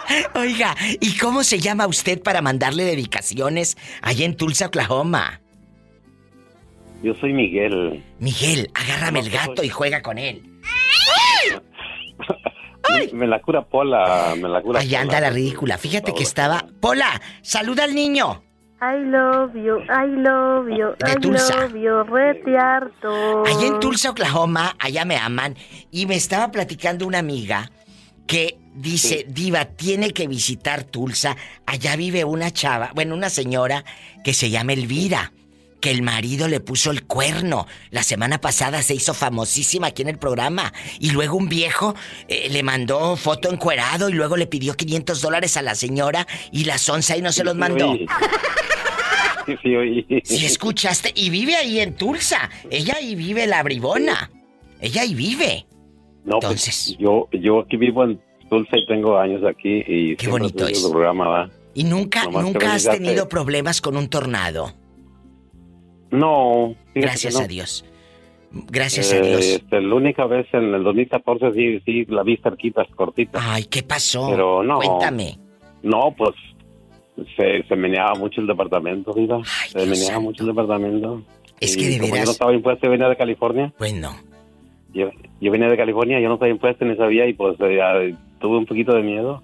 Oiga, 0.36 0.76
¿y 1.00 1.18
cómo 1.18 1.44
se 1.44 1.60
llama 1.60 1.88
usted 1.88 2.22
para 2.22 2.42
mandarle 2.42 2.84
dedicaciones 2.84 3.78
allá 4.02 4.26
en 4.26 4.36
Tulsa, 4.36 4.68
Oklahoma? 4.68 5.42
Yo 7.02 7.14
soy 7.16 7.34
Miguel. 7.34 8.04
Miguel, 8.20 8.70
agárrame 8.74 9.22
el 9.22 9.30
gato 9.30 9.64
y 9.64 9.70
juega 9.70 10.02
con 10.02 10.18
él. 10.18 10.44
Me 13.14 13.28
la 13.28 13.40
cura 13.40 13.62
Pola, 13.66 14.34
me 14.36 14.50
la 14.50 14.62
cura 14.62 14.80
Allá 14.80 15.00
Pola. 15.00 15.02
anda 15.02 15.22
la 15.22 15.30
ridícula. 15.30 15.78
Fíjate 15.78 16.14
que 16.14 16.24
estaba. 16.24 16.66
Pola, 16.82 17.22
saluda 17.42 17.84
al 17.84 17.94
niño. 17.94 18.42
I 18.82 18.98
love 19.06 19.54
you, 19.54 19.78
I 19.84 20.08
love 20.08 20.68
you, 20.70 20.96
De 21.06 21.12
I 21.12 21.16
Tulsa. 21.22 21.68
love 21.68 21.76
you, 21.76 22.04
rete 22.04 22.58
harto. 22.58 23.46
Allá 23.46 23.68
en 23.68 23.80
Tulsa, 23.80 24.10
Oklahoma, 24.12 24.76
allá 24.80 25.06
me 25.06 25.18
aman. 25.18 25.56
Y 25.92 26.08
me 26.08 26.16
estaba 26.16 26.50
platicando 26.50 27.06
una 27.06 27.20
amiga 27.20 27.70
que 28.26 28.58
dice, 28.76 29.26
Diva, 29.28 29.66
tiene 29.66 30.12
que 30.12 30.28
visitar 30.28 30.84
Tulsa. 30.84 31.36
Allá 31.66 31.96
vive 31.96 32.24
una 32.24 32.52
chava, 32.52 32.92
bueno, 32.96 33.16
una 33.16 33.30
señora 33.30 33.84
que 34.24 34.34
se 34.34 34.50
llama 34.50 34.74
Elvira. 34.74 35.34
Que 35.82 35.92
el 35.92 36.02
marido 36.02 36.50
le 36.50 36.60
puso 36.60 36.92
el 36.92 37.04
cuerno. 37.04 37.66
La 37.90 38.04
semana 38.04 38.42
pasada 38.42 38.82
se 38.84 38.96
hizo 38.96 39.14
famosísima 39.14 39.88
aquí 39.88 40.02
en 40.02 40.10
el 40.10 40.18
programa. 40.18 40.74
Y 41.00 41.12
luego 41.12 41.38
un 41.38 41.48
viejo 41.48 41.96
eh, 42.28 42.50
le 42.52 42.64
mandó 42.64 43.16
foto 43.16 43.50
encuerado 43.50 44.10
y 44.10 44.14
luego 44.14 44.36
le 44.36 44.46
pidió 44.46 44.74
500 44.74 45.22
dólares 45.22 45.56
a 45.56 45.62
la 45.62 45.76
señora 45.76 46.28
y 46.52 46.66
la 46.66 46.78
sonza 46.78 47.16
y 47.16 47.22
no 47.22 47.32
se 47.32 47.46
los 47.46 47.56
mandó. 47.56 47.96
Sí, 49.46 49.56
sí, 49.64 49.76
oí. 49.76 50.06
Si 50.26 50.46
escuchaste, 50.46 51.14
y 51.16 51.30
vive 51.30 51.56
ahí 51.56 51.80
en 51.80 51.96
Tulsa. 51.96 52.50
Ella 52.70 52.96
ahí 52.98 53.16
vive 53.16 53.48
la 53.48 53.64
bribona. 53.64 54.30
Ella 54.82 55.04
ahí 55.04 55.16
vive. 55.16 55.66
No, 56.26 56.40
pues, 56.40 56.98
yo, 57.00 57.30
yo 57.32 57.62
aquí 57.62 57.78
vivo 57.78 58.04
en 58.04 58.22
Tulsa 58.50 58.78
y 58.78 58.86
tengo 58.86 59.18
años 59.18 59.44
aquí 59.44 59.84
y 59.88 60.16
Qué 60.16 60.28
bonito 60.28 60.68
es. 60.68 60.84
programa, 60.88 61.28
¿va? 61.28 61.50
Y 61.74 61.84
nunca, 61.84 62.24
Nomás 62.26 62.44
nunca 62.44 62.74
has 62.74 62.84
tenido 62.90 63.30
problemas 63.30 63.80
con 63.82 63.96
un 63.96 64.10
tornado. 64.10 64.74
No. 66.12 66.76
Gracias 66.96 67.36
no. 67.36 67.42
a 67.42 67.48
Dios. 67.48 67.86
Gracias 68.52 69.14
a 69.14 69.18
Eh, 69.18 69.22
Dios. 69.22 69.46
este, 69.46 69.80
la 69.80 69.94
única 69.96 70.26
vez 70.26 70.48
en 70.54 70.74
el 70.74 70.84
2014 70.84 71.52
sí, 71.54 71.80
sí 71.86 72.06
la 72.10 72.24
vi 72.24 72.38
cerquita, 72.38 72.84
cortita. 72.96 73.40
Ay, 73.42 73.66
¿qué 73.66 73.84
pasó? 73.84 74.28
Pero 74.32 74.64
no. 74.64 74.80
Cuéntame. 74.80 75.38
No, 75.84 76.14
pues 76.18 76.32
se, 77.38 77.64
se 77.68 77.76
meneaba 77.76 78.16
mucho 78.16 78.42
el 78.42 78.48
departamento, 78.48 79.14
viva. 79.14 79.42
se 79.68 79.86
meneaba 79.86 80.20
mucho 80.20 80.44
el 80.44 80.50
departamento. 80.50 81.22
Es 81.60 81.76
Y 81.78 81.80
que 81.80 81.86
de 81.90 81.96
como 81.98 82.08
Yo 82.08 82.14
veras- 82.14 82.26
no 82.26 82.32
estaba 82.32 82.54
impuesto, 82.54 82.86
yo 82.88 82.92
venía 82.92 83.08
de 83.10 83.16
California. 83.18 83.74
Pues 83.78 83.94
no. 83.94 84.16
Yo, 84.94 85.10
yo 85.40 85.52
venía 85.52 85.68
de 85.70 85.78
California, 85.78 86.20
yo 86.20 86.28
no 86.30 86.34
estaba 86.36 86.50
impuesto 86.50 86.84
ni 86.86 86.96
sabía 86.96 87.28
y 87.28 87.34
pues 87.34 87.56
eh, 87.60 88.16
tuve 88.40 88.58
un 88.58 88.66
poquito 88.66 88.94
de 88.94 89.04
miedo. 89.04 89.44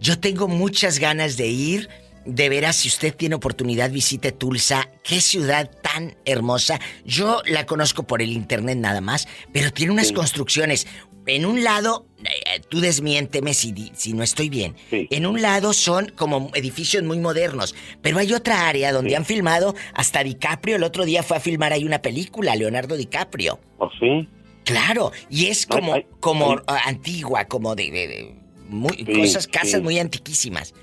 Yo 0.00 0.18
tengo 0.18 0.48
muchas 0.48 0.98
ganas 0.98 1.36
de 1.36 1.48
ir. 1.48 1.88
De 2.24 2.50
veras, 2.50 2.76
si 2.76 2.88
usted 2.88 3.14
tiene 3.14 3.36
oportunidad, 3.36 3.90
visite 3.90 4.32
Tulsa. 4.32 4.90
Qué 5.02 5.20
ciudad 5.20 5.70
tan 5.82 6.14
hermosa. 6.26 6.78
Yo 7.06 7.40
la 7.46 7.64
conozco 7.64 8.02
por 8.02 8.20
el 8.20 8.32
internet 8.32 8.76
nada 8.76 9.00
más, 9.00 9.26
pero 9.52 9.70
tiene 9.70 9.92
unas 9.92 10.12
construcciones. 10.12 10.86
En 11.26 11.46
un 11.46 11.62
lado, 11.62 12.06
eh, 12.20 12.60
tú 12.68 12.80
desmiénteme 12.80 13.54
si, 13.54 13.92
si 13.94 14.12
no 14.12 14.22
estoy 14.22 14.48
bien. 14.48 14.74
En 14.90 15.26
un 15.26 15.40
lado 15.40 15.72
son 15.72 16.10
como 16.16 16.50
edificios 16.54 17.02
muy 17.02 17.18
modernos, 17.18 17.74
pero 18.02 18.18
hay 18.18 18.32
otra 18.32 18.68
área 18.68 18.92
donde 18.92 19.16
han 19.16 19.24
filmado 19.24 19.74
hasta 19.94 20.22
DiCaprio. 20.22 20.76
El 20.76 20.84
otro 20.84 21.04
día 21.04 21.22
fue 21.22 21.36
a 21.36 21.40
filmar 21.40 21.72
ahí 21.72 21.84
una 21.84 22.00
película, 22.00 22.56
Leonardo 22.56 22.96
DiCaprio. 22.96 23.58
¿Oh, 23.78 23.90
sí? 24.00 24.26
Claro, 24.68 25.10
y 25.30 25.46
es 25.46 25.66
como, 25.66 25.94
ay, 25.94 26.04
como 26.20 26.50
ay. 26.52 26.58
ah, 26.66 26.78
antigua, 26.86 27.44
como 27.46 27.74
de, 27.74 27.90
de- 27.90 28.08
de 28.08 28.34
muy- 28.68 28.92
Sí, 28.96 29.04
cosas, 29.20 29.46
casas 29.46 29.80
sí. 29.80 29.80
muy 29.80 29.98
antiquísimas. 29.98 30.74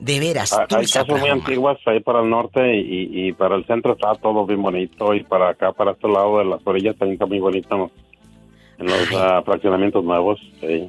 De 0.00 0.18
veras, 0.18 0.52
Ah, 0.52 0.62
Hay 0.62 0.66
Tulsa, 0.66 1.04
casas 1.04 1.20
muy 1.20 1.30
antiguas 1.30 1.78
ahí 1.86 2.00
para 2.00 2.20
el 2.22 2.28
norte 2.28 2.76
y, 2.76 3.28
y 3.28 3.32
para 3.32 3.54
el 3.56 3.64
centro 3.66 3.92
está 3.92 4.14
todo 4.16 4.44
bien 4.46 4.60
bonito 4.62 5.14
y 5.14 5.22
para 5.22 5.50
acá, 5.50 5.72
para 5.72 5.92
este 5.92 6.08
lado 6.08 6.38
de 6.38 6.44
las 6.46 6.60
orillas 6.66 6.96
también 6.96 7.14
está 7.14 7.26
muy 7.26 7.38
bonito 7.38 7.90
en 8.78 8.86
los 8.86 9.08
ah, 9.14 9.42
fraccionamientos 9.44 10.04
nuevos. 10.04 10.40
sí. 10.60 10.88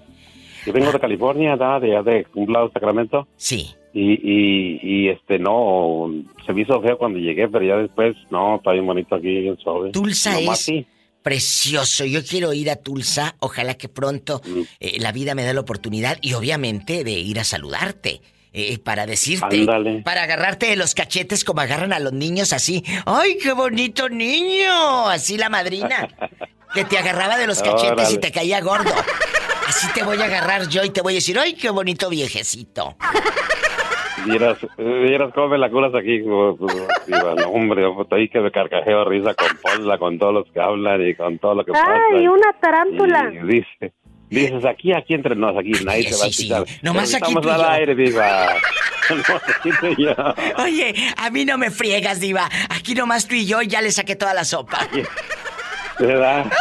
Yo 0.65 0.73
vengo 0.73 0.91
de 0.91 0.99
California, 0.99 1.55
¿da? 1.55 1.79
de, 1.79 1.89
de 2.01 2.25
un 2.33 2.51
lado 2.51 2.65
de 2.65 2.73
Sacramento. 2.73 3.27
Sí. 3.35 3.67
Y, 3.93 4.13
y, 4.13 4.79
y, 4.81 5.09
este, 5.09 5.37
no, 5.37 6.11
se 6.43 6.53
me 6.53 6.61
hizo 6.63 6.81
feo 6.81 6.97
cuando 6.97 7.19
llegué, 7.19 7.47
pero 7.47 7.63
ya 7.63 7.75
después, 7.77 8.15
no, 8.31 8.55
está 8.55 8.71
bien 8.71 8.87
bonito 8.87 9.13
aquí, 9.13 9.27
bien 9.41 9.55
suave. 9.59 9.91
Tulsa 9.91 10.33
Nomás 10.33 10.59
es 10.61 10.65
sí. 10.65 10.85
Precioso. 11.25 12.05
Yo 12.05 12.23
quiero 12.23 12.53
ir 12.53 12.69
a 12.69 12.75
Tulsa. 12.75 13.35
Ojalá 13.39 13.73
que 13.73 13.89
pronto 13.89 14.41
Mm. 14.45 14.61
eh, 14.79 14.97
la 14.99 15.11
vida 15.11 15.33
me 15.33 15.43
dé 15.43 15.55
la 15.55 15.61
oportunidad 15.61 16.19
y 16.21 16.33
obviamente 16.33 17.03
de 17.03 17.11
ir 17.13 17.39
a 17.39 17.43
saludarte. 17.43 18.21
eh, 18.57 18.77
para 18.79 19.05
decirte, 19.05 19.65
para 20.05 20.23
agarrarte 20.23 20.67
de 20.67 20.77
los 20.77 20.93
cachetes 20.95 21.43
como 21.43 21.59
agarran 21.59 21.91
a 21.91 21.99
los 21.99 22.13
niños 22.13 22.53
así. 22.53 22.85
¡Ay, 23.05 23.37
qué 23.37 23.51
bonito 23.51 24.07
niño! 24.07 25.09
Así 25.09 25.37
la 25.37 25.49
madrina. 25.49 26.07
Que 26.73 26.85
te 26.85 26.97
agarraba 26.97 27.37
de 27.37 27.47
los 27.47 27.61
cachetes 27.61 28.13
y 28.13 28.17
te 28.17 28.31
caía 28.31 28.61
gordo. 28.61 28.93
Así 29.67 29.87
te 29.93 30.03
voy 30.03 30.21
a 30.21 30.25
agarrar 30.25 30.69
yo 30.69 30.85
y 30.85 30.89
te 30.89 31.01
voy 31.01 31.13
a 31.13 31.15
decir, 31.15 31.37
¡ay, 31.37 31.55
qué 31.55 31.69
bonito 31.69 32.07
viejecito! 32.09 32.95
Vieras, 34.25 34.57
vieras 34.77 35.33
cómo 35.33 35.49
me 35.49 35.57
la 35.57 35.69
curas 35.69 35.93
aquí, 35.95 36.23
como, 36.23 36.57
pues, 36.57 36.75
diva, 37.07 37.35
no, 37.35 37.49
hombre, 37.49 37.85
ahí 38.11 38.27
que 38.29 38.39
me 38.39 38.51
carcajeo 38.51 39.05
risa 39.05 39.33
con 39.33 39.47
Paula, 39.61 39.97
con 39.97 40.17
todos 40.17 40.33
los 40.33 40.51
que 40.51 40.59
hablan 40.59 41.07
y 41.07 41.15
con 41.15 41.37
todo 41.39 41.55
lo 41.55 41.65
que 41.65 41.71
pasa. 41.71 41.85
Ay, 42.13 42.27
una 42.27 42.53
tarántula. 42.59 43.31
Y 43.33 43.45
dice, 43.47 43.93
dices, 44.29 44.65
aquí, 44.65 44.93
aquí 44.93 45.13
entre 45.13 45.35
nos, 45.35 45.55
aquí 45.57 45.71
nadie 45.83 46.05
te 46.05 46.15
va 46.15 46.25
a 46.25 46.29
sí, 46.29 46.33
sí. 46.33 46.53
escuchar. 46.53 46.81
Nomás 46.81 47.13
aquí 47.13 47.23
estamos 47.23 47.41
tú 47.43 47.49
al 47.49 47.61
yo. 47.61 47.69
aire, 47.69 47.95
diva. 47.95 48.47
No, 49.07 49.35
aquí 49.35 49.69
tú 49.79 49.85
y 50.01 50.03
yo. 50.03 50.15
Oye, 50.63 50.95
a 51.17 51.29
mí 51.29 51.45
no 51.45 51.59
me 51.59 51.69
friegas, 51.69 52.19
diva. 52.19 52.49
Aquí 52.71 52.95
nomás 52.95 53.27
tú 53.27 53.35
y 53.35 53.45
yo 53.45 53.61
ya 53.61 53.79
le 53.79 53.91
saqué 53.91 54.15
toda 54.15 54.33
la 54.33 54.43
sopa. 54.43 54.79
¿Verdad? 55.99 56.51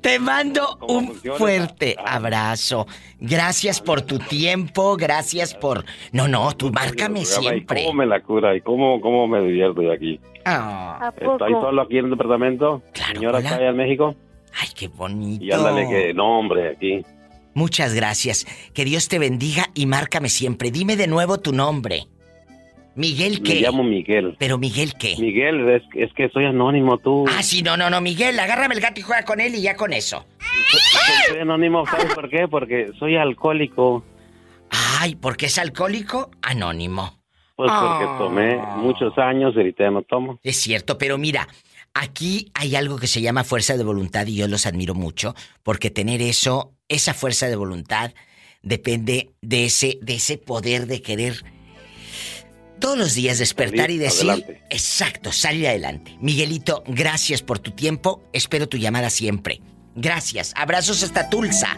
Te 0.00 0.18
mando 0.18 0.78
un 0.88 1.14
fuerte 1.14 1.96
abrazo. 2.04 2.86
Gracias 3.18 3.80
por 3.80 4.02
tu 4.02 4.18
tiempo, 4.18 4.96
gracias 4.96 5.54
por... 5.54 5.84
No, 6.12 6.28
no, 6.28 6.52
tú 6.56 6.70
márcame 6.70 7.20
Programa, 7.20 7.20
¿Y 7.20 7.24
siempre. 7.26 7.84
cómo 7.84 7.94
me 7.94 8.06
la 8.06 8.22
cura? 8.22 8.54
¿Y 8.56 8.60
cómo, 8.60 9.00
cómo 9.00 9.26
me 9.26 9.40
divierto 9.40 9.82
yo 9.82 9.92
aquí? 9.92 10.20
Ah, 10.44 11.12
Estoy 11.16 11.52
solo 11.52 11.82
aquí 11.82 11.98
en 11.98 12.04
el 12.06 12.10
departamento. 12.12 12.82
Señora 12.92 13.38
hola. 13.38 13.48
está 13.48 13.56
allá 13.60 13.70
en 13.70 13.76
México. 13.76 14.14
Ay, 14.60 14.68
qué 14.74 14.88
bonito. 14.88 15.44
Y 15.44 15.50
ándale 15.52 15.88
que, 15.88 16.14
no, 16.14 16.38
hombre, 16.38 16.70
aquí. 16.70 17.02
Muchas 17.54 17.94
gracias. 17.94 18.46
Que 18.74 18.84
Dios 18.84 19.08
te 19.08 19.18
bendiga 19.18 19.70
y 19.74 19.86
márcame 19.86 20.28
siempre. 20.28 20.70
Dime 20.70 20.96
de 20.96 21.06
nuevo 21.06 21.38
tu 21.38 21.52
nombre. 21.52 22.06
Miguel 22.96 23.40
Me 23.42 23.48
qué? 23.48 23.60
llamo 23.60 23.84
Miguel. 23.84 24.36
Pero 24.38 24.58
Miguel 24.58 24.94
qué? 24.98 25.14
Miguel, 25.18 25.68
es, 25.68 25.82
es 25.94 26.12
que 26.14 26.28
soy 26.30 26.46
anónimo, 26.46 26.98
tú. 26.98 27.24
Ah, 27.28 27.42
sí, 27.42 27.62
no, 27.62 27.76
no, 27.76 27.90
no, 27.90 28.00
Miguel, 28.00 28.38
agárrame 28.38 28.74
el 28.74 28.80
gato 28.80 28.98
y 29.00 29.02
juega 29.02 29.24
con 29.24 29.40
él 29.40 29.54
y 29.54 29.62
ya 29.62 29.76
con 29.76 29.92
eso. 29.92 30.24
Soy 31.28 31.38
anónimo, 31.40 31.86
¿sabes 31.86 32.14
por 32.14 32.28
qué? 32.30 32.48
Porque 32.48 32.90
soy 32.98 33.16
alcohólico. 33.16 34.04
Ay, 34.98 35.14
¿por 35.14 35.36
qué 35.36 35.46
es 35.46 35.58
alcohólico? 35.58 36.30
Anónimo. 36.42 37.20
Pues 37.54 37.70
porque 37.70 38.04
Ah. 38.08 38.16
tomé 38.18 38.56
muchos 38.76 39.16
años 39.18 39.52
y 39.54 39.58
ahorita 39.58 39.84
ya 39.84 39.90
no 39.90 40.02
tomo. 40.02 40.40
Es 40.42 40.56
cierto, 40.56 40.98
pero 40.98 41.16
mira, 41.18 41.48
aquí 41.94 42.50
hay 42.54 42.76
algo 42.76 42.98
que 42.98 43.06
se 43.06 43.20
llama 43.20 43.44
fuerza 43.44 43.76
de 43.76 43.84
voluntad 43.84 44.26
y 44.26 44.36
yo 44.36 44.48
los 44.48 44.66
admiro 44.66 44.94
mucho, 44.94 45.34
porque 45.62 45.90
tener 45.90 46.20
eso, 46.22 46.72
esa 46.88 47.14
fuerza 47.14 47.46
de 47.48 47.56
voluntad, 47.56 48.12
depende 48.62 49.30
de 49.42 49.66
ese, 49.66 49.98
de 50.02 50.14
ese 50.14 50.38
poder 50.38 50.86
de 50.86 51.00
querer 51.02 51.44
todos 52.78 52.96
los 52.98 53.14
días 53.14 53.38
despertar 53.38 53.86
Salir 53.86 53.96
y 53.96 53.98
decir, 53.98 54.30
adelante. 54.30 54.62
exacto, 54.70 55.32
salir 55.32 55.66
adelante. 55.68 56.16
Miguelito, 56.20 56.82
gracias 56.86 57.42
por 57.42 57.58
tu 57.58 57.70
tiempo, 57.72 58.22
espero 58.32 58.68
tu 58.68 58.76
llamada 58.76 59.10
siempre. 59.10 59.60
Gracias, 59.94 60.52
abrazos 60.56 61.02
hasta 61.02 61.28
Tulsa. 61.30 61.76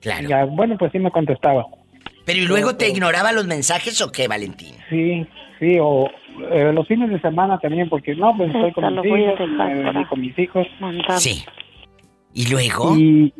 Claro. 0.01 0.29
Ya, 0.29 0.45
bueno, 0.45 0.77
pues 0.77 0.91
sí 0.91 0.99
me 0.99 1.11
contestaba. 1.11 1.65
Pero 2.25 2.39
¿y 2.41 2.47
luego 2.47 2.75
te 2.75 2.89
ignoraba 2.89 3.33
los 3.33 3.47
mensajes 3.47 4.01
o 4.03 4.11
qué, 4.11 4.27
Valentín? 4.27 4.75
Sí, 4.91 5.25
sí, 5.61 5.79
o 5.81 6.09
eh, 6.51 6.73
los 6.73 6.87
fines 6.89 7.11
de 7.11 7.21
semana 7.21 7.59
también, 7.59 7.89
porque 7.89 8.15
no, 8.17 8.37
pues 8.37 8.53
estoy 8.53 8.73
con 8.73 8.85
Esta 8.85 9.03
mis 9.03 9.19
hijos, 9.19 10.07
con 10.09 10.21
mis 10.21 10.39
hijos. 10.39 10.67
Sí. 11.19 11.45
¿Y 12.35 12.51
luego? 12.51 12.97
Y, 12.97 13.33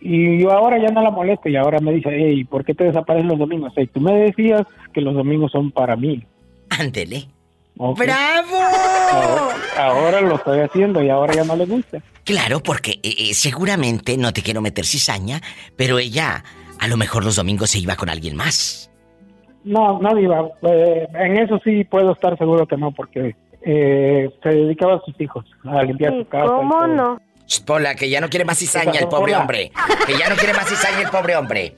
y 0.00 0.42
yo 0.42 0.52
ahora 0.52 0.78
ya 0.78 0.90
no 0.90 1.02
la 1.02 1.10
molesto 1.10 1.48
y 1.48 1.56
ahora 1.56 1.80
me 1.80 1.92
dice, 1.92 2.10
hey, 2.12 2.44
¿por 2.44 2.64
qué 2.64 2.74
te 2.74 2.84
desaparecen 2.84 3.28
los 3.28 3.38
domingos? 3.38 3.72
Hey, 3.74 3.88
tú 3.92 4.00
me 4.00 4.14
decías 4.14 4.62
que 4.92 5.00
los 5.00 5.14
domingos 5.14 5.50
son 5.50 5.72
para 5.72 5.96
mí. 5.96 6.22
Ándele. 6.70 7.26
¡Bravo! 7.76 8.56
Ahora, 8.56 9.54
ahora 9.76 10.20
lo 10.20 10.36
estoy 10.36 10.60
haciendo 10.60 11.02
y 11.02 11.10
ahora 11.10 11.34
ya 11.34 11.44
no 11.44 11.56
le 11.56 11.66
gusta. 11.66 12.00
Claro, 12.24 12.62
porque 12.62 12.92
eh, 13.02 13.14
eh, 13.18 13.34
seguramente, 13.34 14.16
no 14.16 14.32
te 14.32 14.42
quiero 14.42 14.60
meter 14.60 14.86
cizaña, 14.86 15.40
pero 15.76 15.98
ella 15.98 16.44
a 16.78 16.88
lo 16.88 16.96
mejor 16.96 17.24
los 17.24 17.36
domingos 17.36 17.70
se 17.70 17.78
iba 17.78 17.96
con 17.96 18.08
alguien 18.08 18.36
más. 18.36 18.90
No, 19.64 19.98
no, 19.98 20.14
Diva, 20.14 20.48
eh, 20.62 21.08
en 21.14 21.38
eso 21.38 21.58
sí 21.64 21.84
puedo 21.84 22.12
estar 22.12 22.36
seguro 22.36 22.66
que 22.66 22.76
no, 22.76 22.92
porque 22.92 23.34
eh, 23.62 24.30
se 24.42 24.48
dedicaba 24.48 24.96
a 24.96 25.00
sus 25.04 25.18
hijos, 25.20 25.44
a 25.64 25.82
limpiar 25.82 26.12
su 26.12 26.28
casa. 26.28 26.46
¿Cómo 26.46 26.86
no? 26.86 27.18
Pola, 27.66 27.94
que 27.94 28.08
ya 28.08 28.20
no 28.20 28.28
quiere 28.28 28.44
más 28.44 28.58
cizaña 28.58 29.00
el 29.00 29.08
pobre 29.08 29.32
Hola. 29.32 29.40
hombre. 29.40 29.72
Que 30.06 30.18
ya 30.18 30.28
no 30.28 30.36
quiere 30.36 30.54
más 30.54 30.68
cizaña 30.68 31.02
el 31.02 31.10
pobre 31.10 31.36
hombre. 31.36 31.74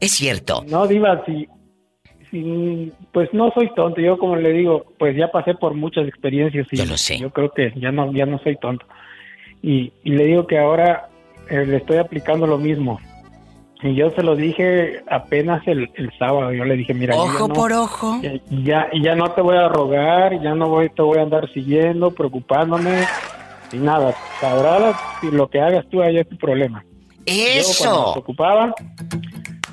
Es 0.00 0.12
cierto. 0.12 0.64
No, 0.66 0.86
Diva, 0.86 1.22
si, 1.26 1.48
pues 3.12 3.28
no 3.32 3.50
soy 3.52 3.72
tonto. 3.74 4.00
Yo, 4.00 4.18
como 4.18 4.36
le 4.36 4.52
digo, 4.52 4.84
pues 4.98 5.16
ya 5.16 5.28
pasé 5.30 5.54
por 5.54 5.74
muchas 5.74 6.06
experiencias 6.06 6.66
y 6.70 6.76
Yo 6.76 6.84
lo 6.86 6.96
sé. 6.96 7.18
yo 7.18 7.30
creo 7.30 7.50
que 7.50 7.72
ya 7.76 7.90
no, 7.92 8.12
ya 8.12 8.26
no 8.26 8.38
soy 8.38 8.56
tonto. 8.56 8.86
Y, 9.62 9.92
y 10.04 10.10
le 10.10 10.24
digo 10.24 10.46
que 10.46 10.58
ahora 10.58 11.08
eh, 11.48 11.66
le 11.66 11.76
estoy 11.78 11.98
aplicando 11.98 12.46
lo 12.46 12.58
mismo. 12.58 13.00
Y 13.82 13.94
yo 13.94 14.10
se 14.10 14.22
lo 14.22 14.36
dije 14.36 15.02
apenas 15.10 15.66
el, 15.66 15.90
el 15.94 16.10
sábado. 16.18 16.52
Yo 16.52 16.64
le 16.64 16.76
dije, 16.76 16.92
mira, 16.94 17.14
yo 17.16 17.24
ya 17.24 17.30
Ojo 17.30 17.48
no- 17.48 17.54
por 17.54 17.72
ojo. 17.72 18.20
Ya, 18.22 18.32
ya, 18.50 18.88
ya 19.02 19.14
no 19.14 19.30
te 19.32 19.40
voy 19.40 19.56
a 19.56 19.68
rogar, 19.68 20.40
ya 20.42 20.54
no 20.54 20.68
voy, 20.68 20.90
te 20.90 21.00
voy 21.02 21.18
a 21.18 21.22
andar 21.22 21.50
siguiendo, 21.52 22.10
preocupándome, 22.10 23.04
y 23.72 23.78
nada. 23.78 24.14
Sabrás 24.40 24.96
si 25.20 25.30
lo 25.30 25.48
que 25.48 25.60
hagas 25.60 25.86
tú 25.90 26.02
allá 26.02 26.20
es 26.20 26.28
tu 26.28 26.36
problema. 26.36 26.84
Yo 27.26 27.32
cuando 27.78 27.96
me 27.98 28.02
Eso. 28.02 28.12
preocupaba, 28.12 28.74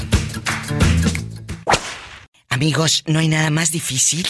Amigos, 2.50 3.04
no 3.08 3.20
hay 3.20 3.28
nada 3.28 3.50
más 3.50 3.72
difícil 3.72 4.28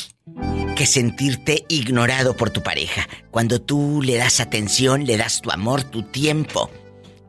que 0.76 0.86
sentirte 0.86 1.66
ignorado 1.68 2.36
por 2.36 2.50
tu 2.50 2.64
pareja. 2.64 3.08
Cuando 3.32 3.62
tú 3.62 4.02
le 4.02 4.16
das 4.16 4.40
atención, 4.40 5.06
le 5.06 5.18
das 5.18 5.42
tu 5.42 5.52
amor, 5.52 5.84
tu 5.84 6.04
tiempo. 6.04 6.72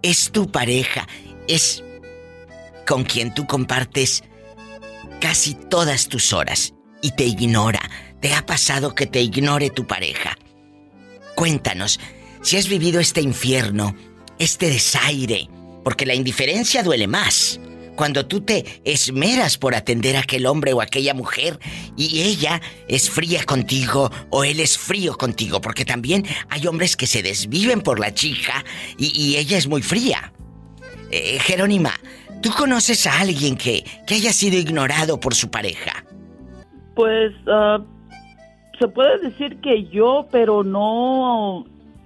Es 0.02 0.30
tu 0.30 0.50
pareja, 0.50 1.08
es 1.48 1.82
con 2.86 3.04
quien 3.04 3.34
tú 3.34 3.46
compartes 3.46 4.22
casi 5.20 5.54
todas 5.54 6.08
tus 6.08 6.32
horas 6.32 6.74
y 7.02 7.10
te 7.12 7.24
ignora. 7.24 7.80
¿Te 8.24 8.32
ha 8.32 8.46
pasado 8.46 8.94
que 8.94 9.06
te 9.06 9.20
ignore 9.20 9.68
tu 9.68 9.86
pareja? 9.86 10.38
Cuéntanos, 11.36 12.00
si 12.40 12.56
has 12.56 12.70
vivido 12.70 12.98
este 12.98 13.20
infierno, 13.20 13.94
este 14.38 14.70
desaire, 14.70 15.50
porque 15.84 16.06
la 16.06 16.14
indiferencia 16.14 16.82
duele 16.82 17.06
más. 17.06 17.60
Cuando 17.96 18.24
tú 18.24 18.40
te 18.40 18.80
esmeras 18.82 19.58
por 19.58 19.74
atender 19.74 20.16
a 20.16 20.20
aquel 20.20 20.46
hombre 20.46 20.72
o 20.72 20.80
aquella 20.80 21.12
mujer 21.12 21.58
y 21.98 22.22
ella 22.22 22.62
es 22.88 23.10
fría 23.10 23.44
contigo 23.44 24.10
o 24.30 24.42
él 24.42 24.60
es 24.60 24.78
frío 24.78 25.18
contigo, 25.18 25.60
porque 25.60 25.84
también 25.84 26.24
hay 26.48 26.66
hombres 26.66 26.96
que 26.96 27.06
se 27.06 27.22
desviven 27.22 27.82
por 27.82 28.00
la 28.00 28.14
chica 28.14 28.64
y, 28.96 29.36
ella 29.36 29.58
es 29.58 29.68
muy 29.68 29.82
fría. 29.82 30.32
Eh, 31.10 31.38
Jerónima, 31.40 31.92
¿tú 32.40 32.52
conoces 32.52 33.06
a 33.06 33.20
alguien 33.20 33.54
que, 33.58 33.84
que, 34.06 34.14
haya 34.14 34.32
sido 34.32 34.56
ignorado 34.56 35.20
por 35.20 35.34
su 35.34 35.50
pareja? 35.50 36.06
Pues 36.94 37.34
ah, 37.48 37.84
se 38.78 38.88
puede 38.88 39.18
decir 39.18 39.60
que 39.60 39.84
yo, 39.84 40.26
pero 40.30 40.62
no 40.62 41.64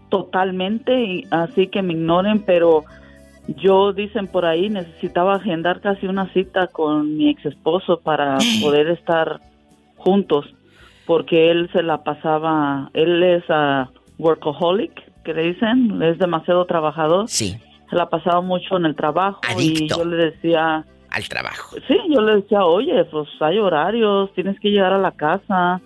totalmente, 0.08 1.24
así 1.30 1.66
que 1.68 1.82
me 1.82 1.92
ignoren, 1.92 2.42
pero 2.42 2.84
yo, 3.48 3.92
dicen 3.92 4.26
por 4.26 4.44
ahí, 4.44 4.68
necesitaba 4.68 5.36
agendar 5.36 5.80
casi 5.80 6.06
una 6.06 6.32
cita 6.32 6.66
con 6.68 7.16
mi 7.16 7.30
ex 7.30 7.46
esposo 7.46 8.00
para 8.00 8.38
poder 8.62 8.88
estar 8.88 9.40
juntos, 9.96 10.46
porque 11.06 11.50
él 11.50 11.70
se 11.72 11.82
la 11.82 12.02
pasaba, 12.04 12.90
él 12.92 13.22
es 13.22 13.44
a 13.48 13.90
workaholic, 14.18 14.92
que 15.22 15.34
le 15.34 15.42
dicen, 15.42 16.02
es 16.02 16.18
demasiado 16.18 16.64
trabajador. 16.66 17.28
Sí. 17.28 17.56
Se 17.90 17.96
la 17.96 18.08
pasaba 18.10 18.40
mucho 18.40 18.76
en 18.76 18.84
el 18.84 18.94
trabajo 18.94 19.40
y 19.58 19.88
yo 19.88 20.04
le 20.04 20.16
decía... 20.30 20.84
Al 21.10 21.26
trabajo. 21.26 21.76
Sí, 21.86 21.96
yo 22.10 22.20
le 22.20 22.36
decía, 22.36 22.64
oye, 22.64 23.04
pues 23.04 23.28
hay 23.40 23.58
horarios, 23.58 24.32
tienes 24.34 24.60
que 24.60 24.70
llegar 24.70 24.92
a 24.92 24.98
la 24.98 25.12
casa. 25.12 25.80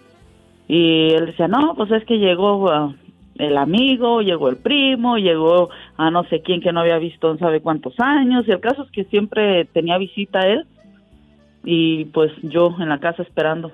Y 0.74 1.12
él 1.12 1.26
decía, 1.26 1.48
no, 1.48 1.74
pues 1.76 1.90
es 1.90 2.02
que 2.06 2.16
llegó 2.16 2.94
el 3.36 3.58
amigo, 3.58 4.22
llegó 4.22 4.48
el 4.48 4.56
primo, 4.56 5.18
llegó 5.18 5.68
a 5.98 6.10
no 6.10 6.24
sé 6.30 6.40
quién 6.40 6.62
que 6.62 6.72
no 6.72 6.80
había 6.80 6.96
visto 6.96 7.30
en 7.30 7.38
sabe 7.38 7.60
cuántos 7.60 8.00
años. 8.00 8.48
Y 8.48 8.52
el 8.52 8.60
caso 8.60 8.84
es 8.84 8.90
que 8.90 9.04
siempre 9.04 9.66
tenía 9.66 9.98
visita 9.98 10.40
a 10.40 10.46
él 10.46 10.64
y 11.62 12.06
pues 12.06 12.32
yo 12.42 12.74
en 12.80 12.88
la 12.88 13.00
casa 13.00 13.22
esperando. 13.22 13.70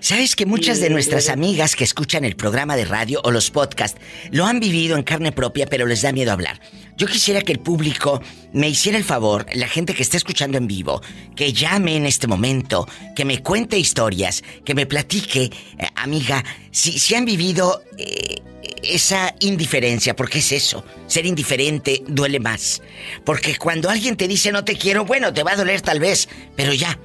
Sabes 0.00 0.36
que 0.36 0.46
muchas 0.46 0.80
de 0.80 0.88
nuestras 0.88 1.28
amigas 1.28 1.74
que 1.74 1.82
escuchan 1.82 2.24
el 2.24 2.36
programa 2.36 2.76
de 2.76 2.84
radio 2.84 3.20
o 3.24 3.32
los 3.32 3.50
podcasts 3.50 4.00
lo 4.30 4.46
han 4.46 4.60
vivido 4.60 4.96
en 4.96 5.02
carne 5.02 5.32
propia, 5.32 5.66
pero 5.66 5.84
les 5.84 6.02
da 6.02 6.12
miedo 6.12 6.30
hablar. 6.30 6.60
Yo 6.98 7.06
quisiera 7.06 7.40
que 7.42 7.52
el 7.52 7.60
público 7.60 8.20
me 8.52 8.68
hiciera 8.68 8.98
el 8.98 9.04
favor, 9.04 9.46
la 9.54 9.68
gente 9.68 9.94
que 9.94 10.02
está 10.02 10.16
escuchando 10.16 10.58
en 10.58 10.66
vivo, 10.66 11.00
que 11.36 11.52
llame 11.52 11.96
en 11.96 12.06
este 12.06 12.26
momento, 12.26 12.88
que 13.14 13.24
me 13.24 13.40
cuente 13.40 13.78
historias, 13.78 14.42
que 14.64 14.74
me 14.74 14.84
platique, 14.84 15.44
eh, 15.44 15.50
amiga, 15.94 16.44
si, 16.72 16.98
si 16.98 17.14
han 17.14 17.24
vivido 17.24 17.82
eh, 17.96 18.42
esa 18.82 19.32
indiferencia, 19.38 20.16
porque 20.16 20.40
es 20.40 20.50
eso, 20.50 20.84
ser 21.06 21.24
indiferente 21.24 22.02
duele 22.08 22.40
más. 22.40 22.82
Porque 23.24 23.56
cuando 23.56 23.88
alguien 23.88 24.16
te 24.16 24.26
dice 24.26 24.50
no 24.50 24.64
te 24.64 24.76
quiero, 24.76 25.04
bueno, 25.04 25.32
te 25.32 25.44
va 25.44 25.52
a 25.52 25.56
doler 25.56 25.80
tal 25.80 26.00
vez, 26.00 26.28
pero 26.56 26.72
ya, 26.74 26.98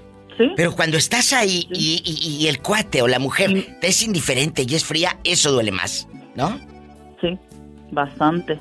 pero 0.55 0.75
cuando 0.75 0.97
estás 0.97 1.33
ahí 1.33 1.67
y, 1.71 2.47
el 2.47 2.59
cuate 2.59 3.03
o 3.03 3.07
la 3.07 3.19
mujer 3.19 3.77
te 3.79 3.87
es 3.87 4.01
indiferente 4.01 4.65
y 4.67 4.75
es 4.75 4.83
fría, 4.83 5.19
eso 5.23 5.51
duele 5.51 5.71
más, 5.71 6.07
¿no? 6.35 6.59
Sí, 7.21 7.37
bastante, 7.91 8.59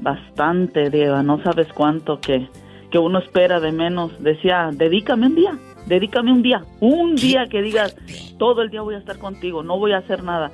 bastante, 0.00 0.90
Diego. 0.90 1.22
No 1.22 1.42
sabes 1.42 1.68
cuánto 1.74 2.20
que, 2.20 2.48
que 2.90 2.98
uno 2.98 3.18
espera 3.18 3.60
de 3.60 3.72
menos. 3.72 4.12
Decía, 4.22 4.70
dedícame 4.72 5.26
un 5.26 5.34
día, 5.34 5.58
dedícame 5.86 6.32
un 6.32 6.42
día, 6.42 6.64
un 6.80 7.16
día 7.16 7.46
que 7.46 7.62
digas, 7.62 7.96
todo 8.38 8.62
el 8.62 8.70
día 8.70 8.82
voy 8.82 8.94
a 8.94 8.98
estar 8.98 9.18
contigo, 9.18 9.62
no 9.62 9.78
voy 9.78 9.92
a 9.92 9.98
hacer 9.98 10.22
nada. 10.22 10.50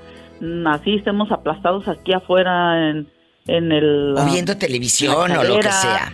Así 0.67 0.95
estemos 0.95 1.33
aplastados 1.33 1.89
aquí 1.89 2.13
afuera 2.13 2.91
en, 2.91 3.09
en 3.47 3.73
el... 3.73 4.15
O 4.17 4.25
viendo 4.27 4.57
televisión 4.57 5.33
o 5.33 5.45
lo 5.45 5.57
que 5.61 5.73
sea. 5.73 6.13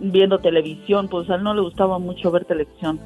viendo 0.00 0.38
televisión, 0.38 1.08
pues 1.08 1.28
a 1.28 1.34
él 1.34 1.42
no 1.42 1.54
le 1.54 1.60
gustaba 1.62 1.98
mucho 1.98 2.30
ver 2.30 2.44
televisión 2.44 3.00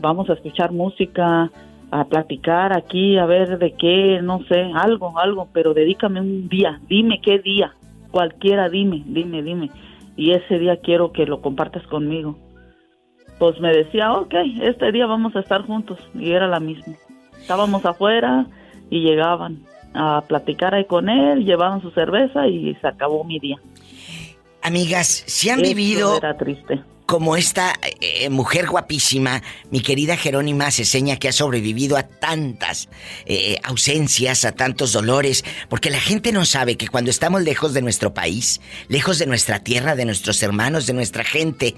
vamos 0.00 0.28
a 0.30 0.34
escuchar 0.34 0.72
música, 0.72 1.50
a 1.90 2.04
platicar 2.04 2.76
aquí, 2.76 3.18
a 3.18 3.26
ver 3.26 3.58
de 3.58 3.74
qué, 3.74 4.20
no 4.22 4.44
sé, 4.48 4.70
algo, 4.74 5.18
algo, 5.18 5.48
pero 5.52 5.74
dedícame 5.74 6.20
un 6.20 6.48
día, 6.48 6.80
dime 6.88 7.20
qué 7.22 7.38
día, 7.38 7.74
cualquiera, 8.10 8.68
dime, 8.68 9.02
dime, 9.06 9.42
dime. 9.42 9.70
Y 10.16 10.32
ese 10.32 10.58
día 10.58 10.80
quiero 10.80 11.12
que 11.12 11.26
lo 11.26 11.40
compartas 11.40 11.86
conmigo. 11.86 12.38
Pues 13.38 13.58
me 13.60 13.72
decía, 13.72 14.12
ok, 14.12 14.34
este 14.62 14.92
día 14.92 15.06
vamos 15.06 15.34
a 15.36 15.40
estar 15.40 15.62
juntos. 15.62 15.98
Y 16.14 16.32
era 16.32 16.46
la 16.46 16.60
misma. 16.60 16.94
Estábamos 17.40 17.84
afuera 17.84 18.46
y 18.90 19.00
llegaban 19.00 19.64
a 19.94 20.22
platicar 20.26 20.74
ahí 20.74 20.84
con 20.84 21.08
él, 21.08 21.44
llevaban 21.44 21.80
su 21.80 21.90
cerveza 21.90 22.46
y 22.46 22.74
se 22.74 22.86
acabó 22.86 23.24
mi 23.24 23.38
día. 23.38 23.56
Amigas, 24.62 25.06
si 25.26 25.48
han 25.48 25.62
vivido 25.62 26.18
era 26.18 26.36
triste 26.36 26.82
como 27.10 27.36
esta 27.36 27.74
eh, 28.00 28.30
mujer 28.30 28.68
guapísima, 28.68 29.42
mi 29.72 29.80
querida 29.80 30.16
Jerónima 30.16 30.70
Ceseña, 30.70 31.16
que 31.16 31.26
ha 31.26 31.32
sobrevivido 31.32 31.96
a 31.96 32.04
tantas 32.04 32.88
eh, 33.26 33.56
ausencias, 33.64 34.44
a 34.44 34.52
tantos 34.52 34.92
dolores, 34.92 35.44
porque 35.68 35.90
la 35.90 35.98
gente 35.98 36.30
no 36.30 36.44
sabe 36.44 36.76
que 36.76 36.86
cuando 36.86 37.10
estamos 37.10 37.42
lejos 37.42 37.74
de 37.74 37.82
nuestro 37.82 38.14
país, 38.14 38.60
lejos 38.86 39.18
de 39.18 39.26
nuestra 39.26 39.58
tierra, 39.58 39.96
de 39.96 40.04
nuestros 40.04 40.40
hermanos, 40.44 40.86
de 40.86 40.92
nuestra 40.92 41.24
gente, 41.24 41.74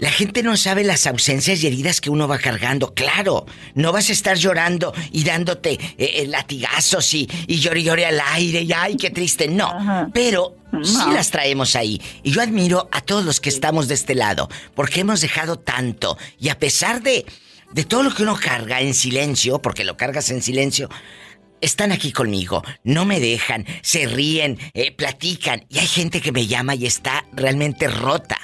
la 0.00 0.10
gente 0.10 0.42
no 0.42 0.56
sabe 0.56 0.82
las 0.82 1.06
ausencias 1.06 1.62
y 1.62 1.66
heridas 1.66 2.00
que 2.00 2.08
uno 2.08 2.26
va 2.26 2.38
cargando. 2.38 2.94
Claro, 2.94 3.44
no 3.74 3.92
vas 3.92 4.08
a 4.08 4.12
estar 4.12 4.38
llorando 4.38 4.94
y 5.12 5.24
dándote 5.24 5.78
eh, 5.98 6.26
latigazos 6.26 7.12
y, 7.12 7.28
y 7.46 7.58
llore, 7.58 7.82
llore 7.82 8.06
al 8.06 8.18
aire 8.32 8.62
y 8.62 8.72
ay, 8.72 8.96
qué 8.96 9.10
triste. 9.10 9.46
No, 9.46 10.10
pero 10.14 10.56
sí 10.82 11.12
las 11.12 11.30
traemos 11.30 11.76
ahí. 11.76 12.00
Y 12.22 12.32
yo 12.32 12.40
admiro 12.40 12.88
a 12.92 13.02
todos 13.02 13.26
los 13.26 13.40
que 13.40 13.50
estamos 13.50 13.88
de 13.88 13.94
este 13.94 14.14
lado, 14.14 14.48
porque 14.74 15.00
hemos 15.00 15.20
dejado 15.20 15.58
tanto. 15.58 16.16
Y 16.38 16.48
a 16.48 16.58
pesar 16.58 17.02
de, 17.02 17.26
de 17.74 17.84
todo 17.84 18.02
lo 18.02 18.14
que 18.14 18.22
uno 18.22 18.36
carga 18.36 18.80
en 18.80 18.94
silencio, 18.94 19.60
porque 19.60 19.84
lo 19.84 19.98
cargas 19.98 20.30
en 20.30 20.40
silencio, 20.40 20.88
están 21.60 21.92
aquí 21.92 22.10
conmigo, 22.10 22.62
no 22.84 23.04
me 23.04 23.20
dejan, 23.20 23.66
se 23.82 24.06
ríen, 24.06 24.58
eh, 24.72 24.92
platican. 24.92 25.66
Y 25.68 25.78
hay 25.78 25.86
gente 25.86 26.22
que 26.22 26.32
me 26.32 26.46
llama 26.46 26.74
y 26.74 26.86
está 26.86 27.26
realmente 27.34 27.86
rota 27.86 28.38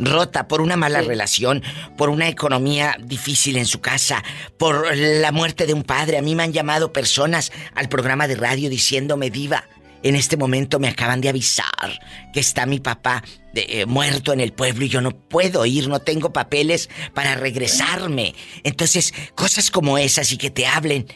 rota 0.00 0.48
por 0.48 0.60
una 0.60 0.76
mala 0.76 1.02
relación, 1.02 1.62
por 1.96 2.08
una 2.08 2.28
economía 2.28 2.96
difícil 3.02 3.56
en 3.56 3.66
su 3.66 3.80
casa, 3.80 4.22
por 4.58 4.96
la 4.96 5.32
muerte 5.32 5.66
de 5.66 5.74
un 5.74 5.84
padre. 5.84 6.18
A 6.18 6.22
mí 6.22 6.34
me 6.34 6.42
han 6.42 6.52
llamado 6.52 6.92
personas 6.92 7.52
al 7.74 7.88
programa 7.88 8.26
de 8.28 8.36
radio 8.36 8.70
diciéndome, 8.70 9.30
diva, 9.30 9.64
En 10.02 10.16
este 10.16 10.38
momento 10.38 10.78
me 10.78 10.88
acaban 10.88 11.20
de 11.20 11.28
avisar 11.28 12.00
que 12.32 12.40
está 12.40 12.64
mi 12.64 12.80
papá 12.80 13.22
eh, 13.54 13.84
muerto 13.84 14.32
en 14.32 14.40
el 14.40 14.52
pueblo 14.52 14.86
y 14.86 14.88
yo 14.88 15.02
no 15.02 15.10
puedo 15.10 15.66
ir, 15.66 15.88
no 15.88 16.00
tengo 16.00 16.32
papeles 16.32 16.88
para 17.12 17.34
regresarme. 17.34 18.34
Entonces, 18.64 19.12
cosas 19.34 19.70
como 19.70 19.98
esas 19.98 20.32
y 20.32 20.38
que 20.38 20.50
te 20.50 20.66
hablen, 20.66 21.06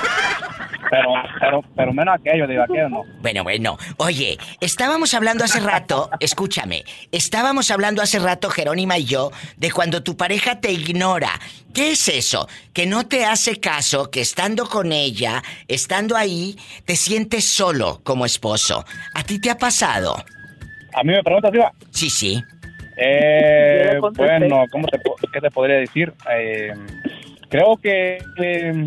Pero, 0.93 1.09
pero, 1.39 1.63
pero 1.75 1.93
menos 1.93 2.15
aquello, 2.19 2.45
Diva, 2.45 2.65
aquello 2.65 2.87
no. 2.87 3.03
Bueno, 3.19 3.41
bueno. 3.43 3.77
Oye, 3.97 4.37
estábamos 4.61 5.15
hablando 5.15 5.43
hace 5.43 5.59
rato, 5.59 6.11
escúchame, 6.19 6.83
estábamos 7.11 7.71
hablando 7.71 8.03
hace 8.03 8.19
rato, 8.19 8.51
Jerónima 8.51 8.99
y 8.99 9.05
yo, 9.05 9.31
de 9.57 9.71
cuando 9.71 10.03
tu 10.03 10.15
pareja 10.15 10.59
te 10.59 10.71
ignora. 10.71 11.31
¿Qué 11.73 11.93
es 11.93 12.07
eso? 12.09 12.47
Que 12.73 12.85
no 12.85 13.07
te 13.07 13.25
hace 13.25 13.59
caso, 13.59 14.11
que 14.11 14.21
estando 14.21 14.67
con 14.67 14.91
ella, 14.91 15.41
estando 15.67 16.15
ahí, 16.15 16.57
te 16.85 16.95
sientes 16.95 17.45
solo 17.45 18.01
como 18.03 18.27
esposo. 18.27 18.85
¿A 19.15 19.23
ti 19.23 19.41
te 19.41 19.49
ha 19.49 19.57
pasado? 19.57 20.15
¿A 20.93 21.03
mí 21.03 21.11
me 21.11 21.23
preguntas, 21.23 21.51
Diva? 21.51 21.71
Sí, 21.89 22.11
sí. 22.11 22.43
Eh, 22.97 23.97
bueno, 23.99 24.65
¿cómo 24.71 24.87
te, 24.87 24.99
¿qué 25.33 25.41
te 25.41 25.49
podría 25.49 25.77
decir? 25.77 26.13
Eh, 26.31 26.71
creo 27.49 27.77
que 27.77 28.19
eh, 28.37 28.85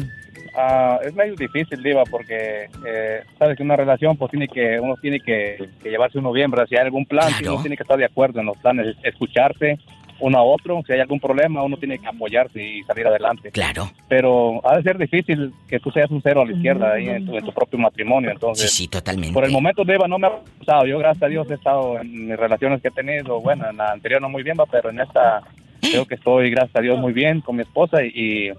ah, 0.57 0.99
es 1.05 1.15
medio 1.15 1.35
difícil, 1.35 1.83
Diva, 1.83 2.05
porque 2.11 2.69
eh, 2.87 3.23
sabes 3.39 3.57
que 3.57 3.63
una 3.63 3.77
relación, 3.77 4.17
pues 4.17 4.31
tiene 4.31 4.49
que, 4.49 4.81
uno 4.81 4.95
tiene 5.01 5.21
que, 5.21 5.69
que 5.83 5.91
llevarse 5.91 6.19
uno 6.19 6.33
bien, 6.33 6.51
¿verdad? 6.51 6.67
Si 6.69 6.77
hay 6.77 6.83
algún 6.83 7.07
plan, 7.07 7.33
uno 7.43 7.61
tiene 7.61 7.77
que 7.77 7.83
estar 7.83 7.99
de 7.99 8.05
acuerdo 8.05 8.41
en 8.41 8.47
los 8.47 8.57
planes, 8.59 8.97
escucharse 9.03 9.79
uno 10.21 10.39
a 10.39 10.43
otro. 10.43 10.83
Si 10.87 10.93
hay 10.93 11.01
algún 11.01 11.21
problema, 11.21 11.63
uno 11.63 11.77
tiene 11.77 11.99
que 11.99 12.07
apoyarse 12.07 12.63
y 12.63 12.83
salir 12.85 13.07
adelante. 13.07 13.51
Claro. 13.51 13.91
Pero 14.09 14.67
ha 14.67 14.77
de 14.77 14.83
ser 14.83 14.99
difícil 14.99 15.53
que 15.69 15.79
tú 15.79 15.91
seas 15.91 16.11
un 16.11 16.23
cero 16.23 16.43
a 16.43 16.47
la 16.47 16.53
izquierda 16.53 16.93
ahí 16.93 17.09
en 17.09 17.27
tu, 17.27 17.37
en 17.37 17.45
tu 17.45 17.53
propio 17.53 17.79
matrimonio, 17.79 18.31
entonces. 18.31 18.71
Sí, 18.71 18.85
sí, 18.85 18.89
totalmente. 18.89 19.35
Por 19.35 19.45
el 19.45 19.53
momento, 19.53 19.85
Deva, 19.85 20.09
no 20.09 20.19
me 20.19 20.29
ha 20.29 20.33
pasado. 20.59 20.87
Yo, 20.87 20.99
gracias 20.99 21.23
a 21.23 21.29
Dios, 21.29 21.51
he 21.51 21.55
estado 21.55 22.01
en 22.01 22.29
mis 22.29 22.37
relaciones 22.37 22.81
que 22.81 22.89
he 22.89 22.93
tenido. 22.93 23.41
Bueno, 23.41 23.69
en 23.69 23.77
la 23.77 23.93
anterior 23.93 24.21
no 24.21 24.29
muy 24.29 24.43
bien, 24.43 24.57
va, 24.59 24.67
pero 24.67 24.91
en 24.91 25.01
esta 25.01 25.43
creo 25.81 26.07
que 26.07 26.15
estoy, 26.17 26.51
gracias 26.51 26.77
a 26.77 26.81
Dios, 26.81 26.99
muy 26.99 27.13
bien 27.13 27.41
con 27.41 27.57
mi 27.57 27.63
esposa 27.63 28.03
y, 28.03 28.09
y 28.15 28.53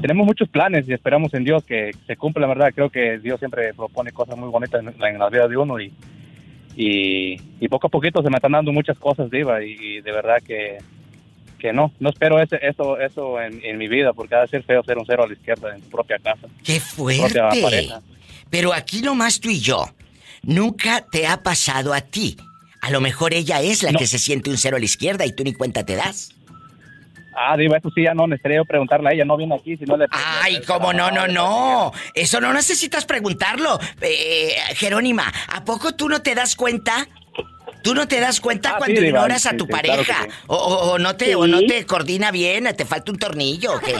tenemos 0.00 0.26
muchos 0.26 0.48
planes 0.48 0.88
y 0.88 0.92
esperamos 0.92 1.34
en 1.34 1.44
Dios 1.44 1.64
que 1.64 1.90
se 2.06 2.16
cumpla, 2.16 2.46
la 2.46 2.54
verdad. 2.54 2.72
Creo 2.74 2.90
que 2.90 3.18
Dios 3.18 3.38
siempre 3.38 3.74
propone 3.74 4.12
cosas 4.12 4.36
muy 4.36 4.48
bonitas 4.48 4.82
en, 4.82 4.94
en 5.04 5.18
la 5.18 5.28
vida 5.28 5.48
de 5.48 5.56
uno 5.56 5.80
y, 5.80 5.92
y, 6.76 7.40
y 7.60 7.68
poco 7.68 7.88
a 7.88 7.90
poquito 7.90 8.22
se 8.22 8.30
me 8.30 8.36
están 8.36 8.52
dando 8.52 8.72
muchas 8.72 8.98
cosas, 8.98 9.30
Diva, 9.30 9.62
y, 9.62 9.76
y 9.78 10.00
de 10.00 10.12
verdad 10.12 10.36
que, 10.46 10.78
que 11.58 11.72
no, 11.72 11.92
no 12.00 12.10
espero 12.10 12.40
ese, 12.40 12.58
eso, 12.62 12.98
eso 12.98 13.40
en, 13.40 13.60
en 13.64 13.78
mi 13.78 13.88
vida 13.88 14.12
porque 14.12 14.34
ha 14.34 14.40
de 14.40 14.48
ser 14.48 14.62
feo 14.62 14.82
ser 14.84 14.98
un 14.98 15.06
cero 15.06 15.24
a 15.24 15.26
la 15.26 15.32
izquierda 15.32 15.74
en 15.74 15.82
tu 15.82 15.90
propia 15.90 16.18
casa. 16.18 16.46
¡Qué 16.64 16.80
fuerte! 16.80 17.40
Pero 18.50 18.72
aquí 18.72 19.00
nomás 19.00 19.40
tú 19.40 19.48
y 19.48 19.60
yo. 19.60 19.84
Nunca 20.42 21.06
te 21.10 21.26
ha 21.26 21.42
pasado 21.42 21.94
a 21.94 22.00
ti. 22.00 22.36
A 22.80 22.90
lo 22.90 23.00
mejor 23.00 23.32
ella 23.32 23.62
es 23.62 23.82
la 23.84 23.92
que 23.92 24.06
se 24.06 24.18
siente 24.18 24.50
un 24.50 24.58
cero 24.58 24.76
a 24.76 24.80
la 24.80 24.84
izquierda 24.84 25.24
y 25.24 25.32
tú 25.32 25.44
ni 25.44 25.54
cuenta 25.54 25.86
te 25.86 25.94
das. 25.94 26.34
Ah, 27.36 27.56
Diva, 27.56 27.78
eso 27.78 27.90
sí 27.94 28.02
ya 28.02 28.14
no 28.14 28.26
necesitaría 28.26 28.58
yo 28.58 28.64
preguntarle 28.64 29.08
a 29.08 29.12
ella, 29.12 29.24
no 29.24 29.36
viene 29.36 29.54
aquí, 29.54 29.76
si 29.76 29.84
no 29.84 29.96
le... 29.96 30.06
Ay, 30.10 30.60
cómo 30.66 30.92
no, 30.92 31.10
no, 31.10 31.26
no. 31.28 31.92
Eso 32.14 32.40
no 32.40 32.52
necesitas 32.52 33.04
preguntarlo. 33.06 33.78
Eh, 34.00 34.54
Jerónima, 34.74 35.32
¿a 35.54 35.64
poco 35.64 35.92
tú 35.94 36.08
no 36.08 36.20
te 36.22 36.34
das 36.34 36.54
cuenta? 36.56 37.06
¿Tú 37.82 37.94
no 37.94 38.06
te 38.06 38.20
das 38.20 38.40
cuenta 38.40 38.72
Ah, 38.74 38.78
cuando 38.78 39.00
sí, 39.00 39.06
ignoras 39.08 39.46
a 39.46 39.56
tu 39.56 39.64
sí, 39.64 39.70
claro 39.70 39.82
que 39.82 39.88
pareja? 40.12 40.22
sí. 40.24 40.28
o, 40.46 40.56
o- 40.56 40.92
o 40.92 40.98
no 40.98 41.16
te, 41.16 41.24
Sí. 41.26 41.34
o 41.34 41.46
no 41.46 41.60
te 41.60 41.84
coordina 41.86 42.30
bien, 42.30 42.68
te 42.76 42.84
falta 42.84 43.10
un 43.10 43.18
tornillo 43.18 43.74
o 43.74 43.80
qué? 43.80 43.96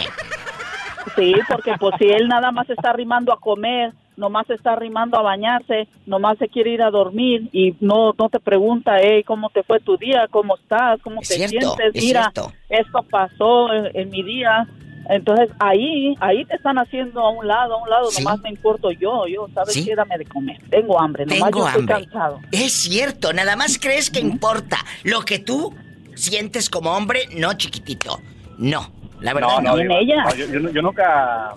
Sí, 1.16 1.35
porque 1.49 1.72
pues 1.80 1.95
si 1.99 2.05
él 2.07 2.28
nada 2.28 2.53
más 2.53 2.68
está 2.70 2.91
arrimando 2.91 3.33
a 3.33 3.41
comer, 3.41 3.93
nomás 4.16 4.48
está 4.50 4.72
arrimando 4.72 5.18
a 5.18 5.22
bañarse, 5.22 5.88
nomás 6.06 6.38
se 6.38 6.48
quiere 6.48 6.70
ir 6.70 6.82
a 6.82 6.90
dormir 6.90 7.48
y 7.52 7.74
no 7.80 8.12
no 8.18 8.28
te 8.28 8.38
pregunta, 8.40 8.96
hey, 9.00 9.22
¿cómo 9.24 9.48
te 9.50 9.62
fue 9.62 9.80
tu 9.80 9.96
día? 9.96 10.26
¿Cómo 10.30 10.56
estás? 10.56 11.00
¿Cómo 11.02 11.20
Es 11.22 11.28
te 11.28 11.34
cierto, 11.48 11.74
sientes? 11.76 11.94
es 11.94 12.04
Mira, 12.04 12.30
cierto. 12.32 12.52
esto 12.68 13.02
pasó 13.10 13.72
en, 13.72 13.90
en 13.94 14.10
mi 14.10 14.22
día. 14.22 14.66
Entonces 15.08 15.50
ahí, 15.58 16.14
ahí 16.20 16.44
te 16.44 16.54
están 16.54 16.78
haciendo 16.78 17.20
a 17.22 17.30
un 17.30 17.46
lado, 17.48 17.74
a 17.74 17.82
un 17.82 17.90
lado, 17.90 18.08
Sí. 18.10 18.22
nomás 18.22 18.38
me 18.40 18.50
importo 18.50 18.92
yo, 18.92 19.26
yo, 19.26 19.48
¿sabes 19.52 19.74
Sí. 19.74 19.84
qué? 19.84 19.96
Dame 19.96 20.16
de 20.16 20.24
comer. 20.26 20.58
Tengo 20.70 21.00
hambre, 21.00 21.26
nomás 21.26 21.50
Tengo 21.50 21.58
yo 21.58 21.66
estoy 21.66 21.80
hambre. 21.80 21.94
cansado. 22.04 22.40
Es 22.52 22.72
cierto, 22.72 23.32
nada 23.32 23.56
más 23.56 23.78
crees 23.80 24.10
que 24.10 24.20
importa 24.20 24.76
lo 25.02 25.22
que 25.22 25.40
tú 25.40 25.74
sientes 26.14 26.70
como 26.70 26.92
hombre, 26.92 27.22
no 27.36 27.52
chiquitito. 27.54 28.20
No, 28.58 28.92
la 29.20 29.34
verdad 29.34 29.60
no. 29.62 29.76
Diva, 29.76 29.94
no, 30.24 30.34
yo, 30.36 30.46
yo- 30.46 30.70
yo 30.70 30.82
nunca... 30.82 31.54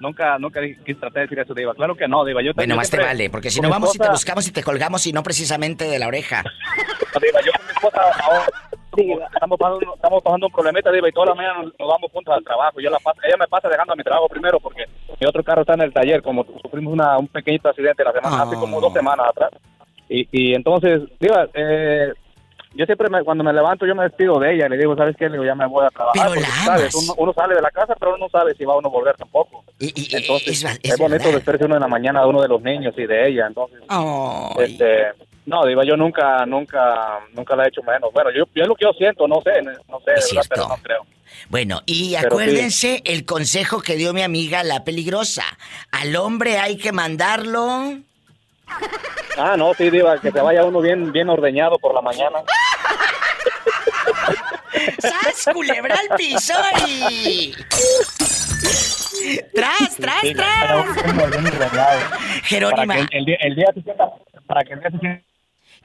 Nunca, 0.00 0.38
nunca 0.38 0.60
tratar 0.84 1.12
de 1.12 1.20
decir 1.22 1.38
eso, 1.38 1.54
Diva. 1.54 1.74
Claro 1.74 1.94
que 1.96 2.06
no, 2.08 2.24
Diva. 2.24 2.42
Yo 2.42 2.52
Bueno, 2.54 2.76
más 2.76 2.90
te 2.90 2.98
vale, 2.98 3.30
porque 3.30 3.50
si 3.50 3.60
no 3.60 3.68
vamos 3.70 3.90
y 3.94 3.98
te 3.98 4.04
esposa- 4.04 4.12
buscamos 4.12 4.48
y 4.48 4.52
te 4.52 4.62
colgamos 4.62 5.06
y 5.06 5.12
no 5.12 5.22
precisamente 5.22 5.84
de 5.84 5.98
la 5.98 6.06
oreja. 6.08 6.42
Diva, 7.22 7.40
yo 7.44 7.52
con 7.52 7.66
mi 7.66 7.72
esposa 7.72 8.00
ahora 8.22 8.46
estamos 9.34 9.58
pasando, 9.58 9.94
estamos 9.94 10.22
pasando 10.22 10.46
un 10.46 10.52
problemita, 10.52 10.90
Diva, 10.92 11.08
y 11.08 11.12
toda 11.12 11.26
la 11.26 11.34
mañana 11.34 11.62
nos, 11.62 11.72
nos 11.78 11.88
vamos 11.88 12.10
juntos 12.12 12.34
al 12.34 12.44
trabajo. 12.44 12.80
Yo 12.80 12.90
la 12.90 12.98
paso, 12.98 13.20
ella 13.26 13.36
me 13.38 13.46
pasa 13.46 13.68
dejando 13.68 13.92
a 13.92 13.96
mi 13.96 14.02
trabajo 14.02 14.28
primero 14.28 14.58
porque 14.60 14.84
mi 15.20 15.26
otro 15.26 15.42
carro 15.42 15.62
está 15.62 15.74
en 15.74 15.82
el 15.82 15.92
taller, 15.92 16.22
como 16.22 16.44
sufrimos 16.62 16.92
una, 16.92 17.16
un 17.18 17.28
pequeñito 17.28 17.68
accidente 17.68 18.04
la 18.04 18.12
semana, 18.12 18.42
hace 18.42 18.56
como 18.56 18.80
dos 18.80 18.92
semanas 18.92 19.26
atrás. 19.30 19.50
Y, 20.08 20.28
y 20.30 20.54
entonces, 20.54 21.02
Diva, 21.18 21.48
eh, 21.54 22.12
yo 22.76 22.84
siempre 22.86 23.08
me- 23.08 23.24
cuando 23.24 23.42
me 23.44 23.52
levanto 23.52 23.86
yo 23.86 23.94
me 23.94 24.04
despido 24.04 24.38
de 24.38 24.54
ella, 24.54 24.68
le 24.68 24.76
digo, 24.76 24.94
¿sabes 24.96 25.16
qué? 25.16 25.26
Le 25.26 25.32
digo, 25.32 25.44
ya 25.44 25.54
me 25.54 25.66
voy 25.66 25.84
a 25.86 25.90
trabajar. 25.90 26.28
Pero 26.30 26.40
la 26.40 26.48
¿sabes? 26.48 26.94
Uno, 26.94 27.14
uno 27.18 27.32
sale 27.32 27.54
de 27.54 27.62
la 27.62 27.70
casa, 27.70 27.94
pero 27.98 28.14
uno 28.14 28.26
no 28.26 28.28
sabe 28.30 28.54
si 28.54 28.64
va 28.64 28.74
a 28.74 28.76
uno 28.76 28.88
a 28.88 28.90
volver 28.92 29.16
tampoco. 29.16 29.64
entonces, 29.80 30.48
es 30.48 30.64
es, 30.64 30.80
es 30.92 30.98
bonito 30.98 31.30
despedirse 31.32 31.64
uno 31.66 31.74
en 31.76 31.80
la 31.82 31.88
mañana 31.88 32.22
de 32.22 32.26
uno 32.28 32.42
de 32.42 32.48
los 32.48 32.62
niños 32.62 32.94
y 32.96 33.06
de 33.06 33.28
ella, 33.28 33.46
entonces... 33.46 33.80
Este, 34.58 35.06
no, 35.46 35.64
Diva, 35.64 35.84
yo 35.84 35.96
nunca, 35.96 36.44
nunca, 36.44 37.20
nunca 37.32 37.54
la 37.56 37.64
he 37.64 37.68
hecho 37.68 37.82
menos. 37.82 38.12
Bueno, 38.12 38.30
yo, 38.30 38.44
yo 38.54 38.62
es 38.62 38.68
lo 38.68 38.74
que 38.74 38.84
yo 38.84 38.92
siento, 38.92 39.28
no 39.28 39.40
sé, 39.42 39.62
no 39.88 40.00
sé, 40.00 40.12
Es 40.16 40.34
verdad, 40.34 40.46
pero 40.48 40.68
no 40.68 40.76
creo. 40.82 41.06
Bueno, 41.48 41.82
y 41.86 42.14
Pero 42.16 42.20
sí. 42.20 42.26
acuérdense 42.26 43.02
el 43.04 43.24
consejo 43.24 43.80
que 43.80 43.94
dio 43.96 44.12
mi 44.12 44.22
amiga 44.22 44.64
la 44.64 44.82
peligrosa. 44.84 45.44
Al 45.92 46.16
hombre 46.16 46.58
hay 46.58 46.76
que 46.76 46.90
mandarlo. 46.92 47.98
Ah, 49.38 49.56
no, 49.56 49.74
sí, 49.74 49.90
Diva, 49.90 50.18
que 50.20 50.32
te 50.32 50.40
vaya 50.40 50.64
uno 50.64 50.80
bien, 50.80 51.12
bien 51.12 51.28
ordeñado 51.28 51.78
por 51.78 51.94
la 51.94 52.00
mañana. 52.00 52.38
¡Sas, 54.98 55.52
culebra 55.52 55.94
al 55.94 56.16
piso 56.16 56.54
y... 56.86 57.54
¡Tras, 59.54 59.96
tras, 59.96 60.20
sí, 60.20 60.34
tras! 60.34 60.86
Jerónima. 62.44 62.94
Para 62.94 63.06
que 63.06 63.18
el, 63.18 63.22
el, 63.22 63.24
el 63.24 63.24
día, 63.26 63.36
el 63.40 63.54
día 63.56 63.66
te 63.74 63.82
sientas, 63.82 64.10
para 64.46 64.64
que 64.64 64.72
el 64.74 64.80
día 64.80 64.90
te 64.90 64.98
sientas 64.98 65.35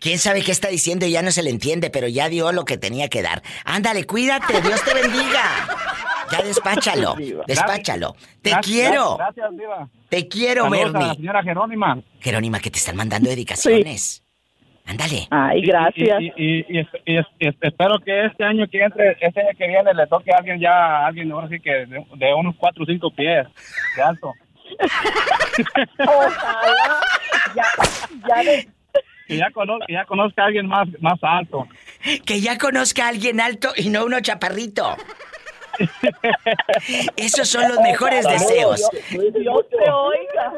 ¿Quién 0.02 0.18
sabe 0.18 0.42
qué 0.42 0.52
está 0.52 0.68
diciendo 0.68 1.06
y 1.06 1.12
ya 1.12 1.22
no 1.22 1.30
se 1.32 1.44
le 1.44 1.52
entiende, 1.52 1.90
pero 1.92 2.08
ya 2.08 2.28
dio 2.28 2.52
lo 2.52 2.66
que 2.66 2.78
tenía 2.78 3.08
que 3.08 3.22
dar? 3.22 3.44
Ándale, 3.66 4.06
cuídate, 4.06 4.60
Dios 4.62 4.84
te 4.84 4.94
bendiga. 4.96 5.44
Ya 6.32 6.42
despáchalo, 6.42 7.16
despáchalo. 7.48 8.16
Te 8.42 8.50
Gracias, 8.50 8.66
quiero. 8.76 9.18
Gracias, 9.18 9.52
Diva. 9.58 9.88
Te 10.10 10.28
quiero, 10.28 10.64
Saludos 10.64 10.82
a 10.82 10.88
la 10.88 11.00
Bernie. 11.00 11.16
señora 11.18 11.44
Jerónima. 11.44 12.00
Jerónima, 12.20 12.60
que 12.60 12.72
te 12.72 12.80
están 12.80 12.96
mandando 12.96 13.30
dedicaciones. 13.30 14.24
Ándale. 14.88 15.28
Ay, 15.30 15.62
gracias. 15.62 16.20
Y, 16.20 16.34
y, 16.36 16.66
y, 16.68 16.80
y- 16.80 17.18
y- 17.20 17.20
y 17.40 17.48
espero 17.62 18.00
que 18.04 18.26
este 18.26 18.44
año 18.44 18.66
que 18.68 18.82
entre, 18.84 19.12
este 19.22 19.40
año 19.42 19.50
que 19.56 19.68
viene 19.68 19.94
le 19.94 20.08
toque 20.08 20.32
a 20.34 20.38
alguien 20.40 20.60
ya, 20.60 20.72
a 20.74 21.06
alguien 21.06 21.32
ahora 21.32 21.48
sí 21.48 21.60
que 21.60 21.70
de, 21.86 22.04
de 22.16 22.34
unos 22.34 22.56
cuatro 22.58 22.84
o 22.84 22.86
cinco 22.88 23.12
pies 23.12 23.46
de 23.96 24.02
alto. 24.02 24.34
Ojalá. 26.00 27.02
Ya, 27.56 27.66
ya 28.28 28.44
de- 28.44 28.68
Que 29.32 29.38
ya, 29.38 29.50
cono- 29.52 29.80
que 29.88 29.94
ya 29.94 30.04
conozca 30.06 30.44
a 30.44 30.46
alguien 30.48 30.68
más, 30.68 30.88
más 31.00 31.18
alto. 31.22 31.68
Que 32.26 32.42
ya 32.42 32.58
conozca 32.58 33.06
a 33.06 33.10
alguien 33.10 33.40
alto 33.40 33.72
y 33.78 33.90
no 33.90 34.04
uno 34.06 34.20
chaparrito. 34.20 34.98
Esos 37.16 37.48
son 37.48 37.70
los 37.70 37.80
mejores 37.80 38.28
deseos. 38.28 38.82
Dios 39.10 39.66
te 39.70 39.90
oiga. 39.90 40.54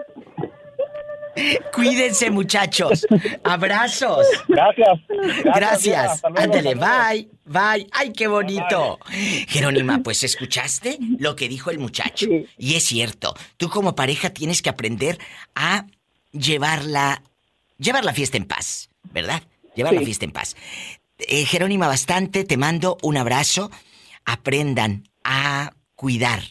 Cuídense, 1.74 2.30
muchachos. 2.30 3.06
Abrazos. 3.44 4.26
Gracias. 4.48 5.00
Gracias. 5.44 6.22
Ándale, 6.36 6.76
bye. 6.76 7.28
Bye. 7.46 7.88
Ay, 7.92 8.12
qué 8.14 8.28
bonito. 8.28 9.00
Jerónima, 9.48 10.00
pues 10.04 10.24
escuchaste 10.24 10.98
lo 11.20 11.36
que 11.36 11.48
dijo 11.48 11.72
el 11.72 11.80
muchacho. 11.80 12.28
Y 12.58 12.76
es 12.76 12.84
cierto, 12.84 13.34
tú 13.58 13.70
como 13.70 13.96
pareja 13.96 14.30
tienes 14.32 14.62
que 14.62 14.70
aprender 14.70 15.18
a 15.56 15.86
llevarla, 16.32 17.22
llevar 17.78 18.04
la 18.06 18.14
fiesta 18.14 18.38
en 18.38 18.46
paz, 18.46 18.90
¿verdad? 19.12 19.44
Llevar 19.76 19.94
la 19.94 20.02
fiesta 20.02 20.26
en 20.26 20.32
paz. 20.32 20.56
Eh, 21.20 21.46
Jerónima, 21.46 21.88
bastante, 21.88 22.44
te 22.44 22.58
mando 22.58 22.98
un 23.02 23.18
abrazo. 23.18 23.72
Aprendan 24.26 25.10
a 25.24 25.74
cuidar. 25.96 26.44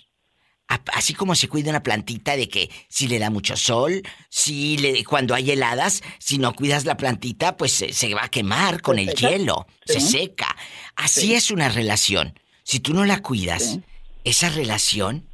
A- 0.68 0.80
Así 0.94 1.14
como 1.14 1.34
se 1.34 1.48
cuida 1.48 1.70
una 1.70 1.82
plantita 1.82 2.36
de 2.36 2.48
que 2.48 2.70
si 2.88 3.08
le 3.08 3.18
da 3.18 3.30
mucho 3.30 3.56
sol, 3.56 4.02
si 4.28 4.76
le, 4.78 5.04
cuando 5.04 5.34
hay 5.34 5.50
heladas, 5.50 6.02
si 6.18 6.38
no 6.38 6.54
cuidas 6.54 6.84
la 6.84 6.96
plantita, 6.96 7.56
pues 7.56 7.72
se, 7.72 7.92
se 7.92 8.14
va 8.14 8.24
a 8.24 8.28
quemar 8.28 8.80
con 8.82 8.98
el 8.98 9.08
seca. 9.10 9.30
hielo, 9.30 9.66
se 9.84 10.00
seca. 10.00 10.56
Así 10.96 11.20
Sí. 11.22 11.34
es 11.34 11.50
una 11.50 11.68
relación. 11.68 12.38
Si 12.64 12.80
tú 12.80 12.94
no 12.94 13.04
la 13.04 13.20
cuidas, 13.22 13.78
esa 14.24 14.48
relación 14.50 15.28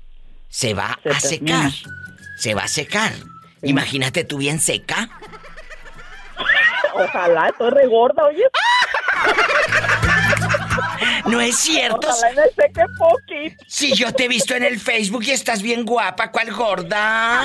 se 0.49 0.75
va 0.75 0.99
Se 1.03 1.11
a 1.11 1.21
secar. 1.21 1.73
Se 2.39 2.55
va 2.55 2.65
a 2.65 2.69
secar. 2.69 3.13
Imagínate 3.63 4.25
tú 4.25 4.39
bien 4.39 4.61
seca. 4.61 5.11
Ojalá, 6.95 7.49
estoy 7.49 7.71
regorda, 7.71 8.25
oye. 8.25 8.45
No 11.27 11.41
es 11.41 11.57
cierto. 11.59 12.09
Ojalá 12.09 12.35
me 12.35 12.49
seque 12.49 12.85
poquito. 12.99 13.65
Si 13.67 13.95
yo 13.95 14.13
te 14.13 14.25
he 14.25 14.29
visto 14.29 14.55
en 14.55 14.65
el 14.65 14.79
Facebook 14.79 15.23
y 15.25 15.31
estás 15.31 15.63
bien 15.63 15.85
guapa, 15.85 16.31
¿cuál 16.31 16.53
gorda? 16.53 17.43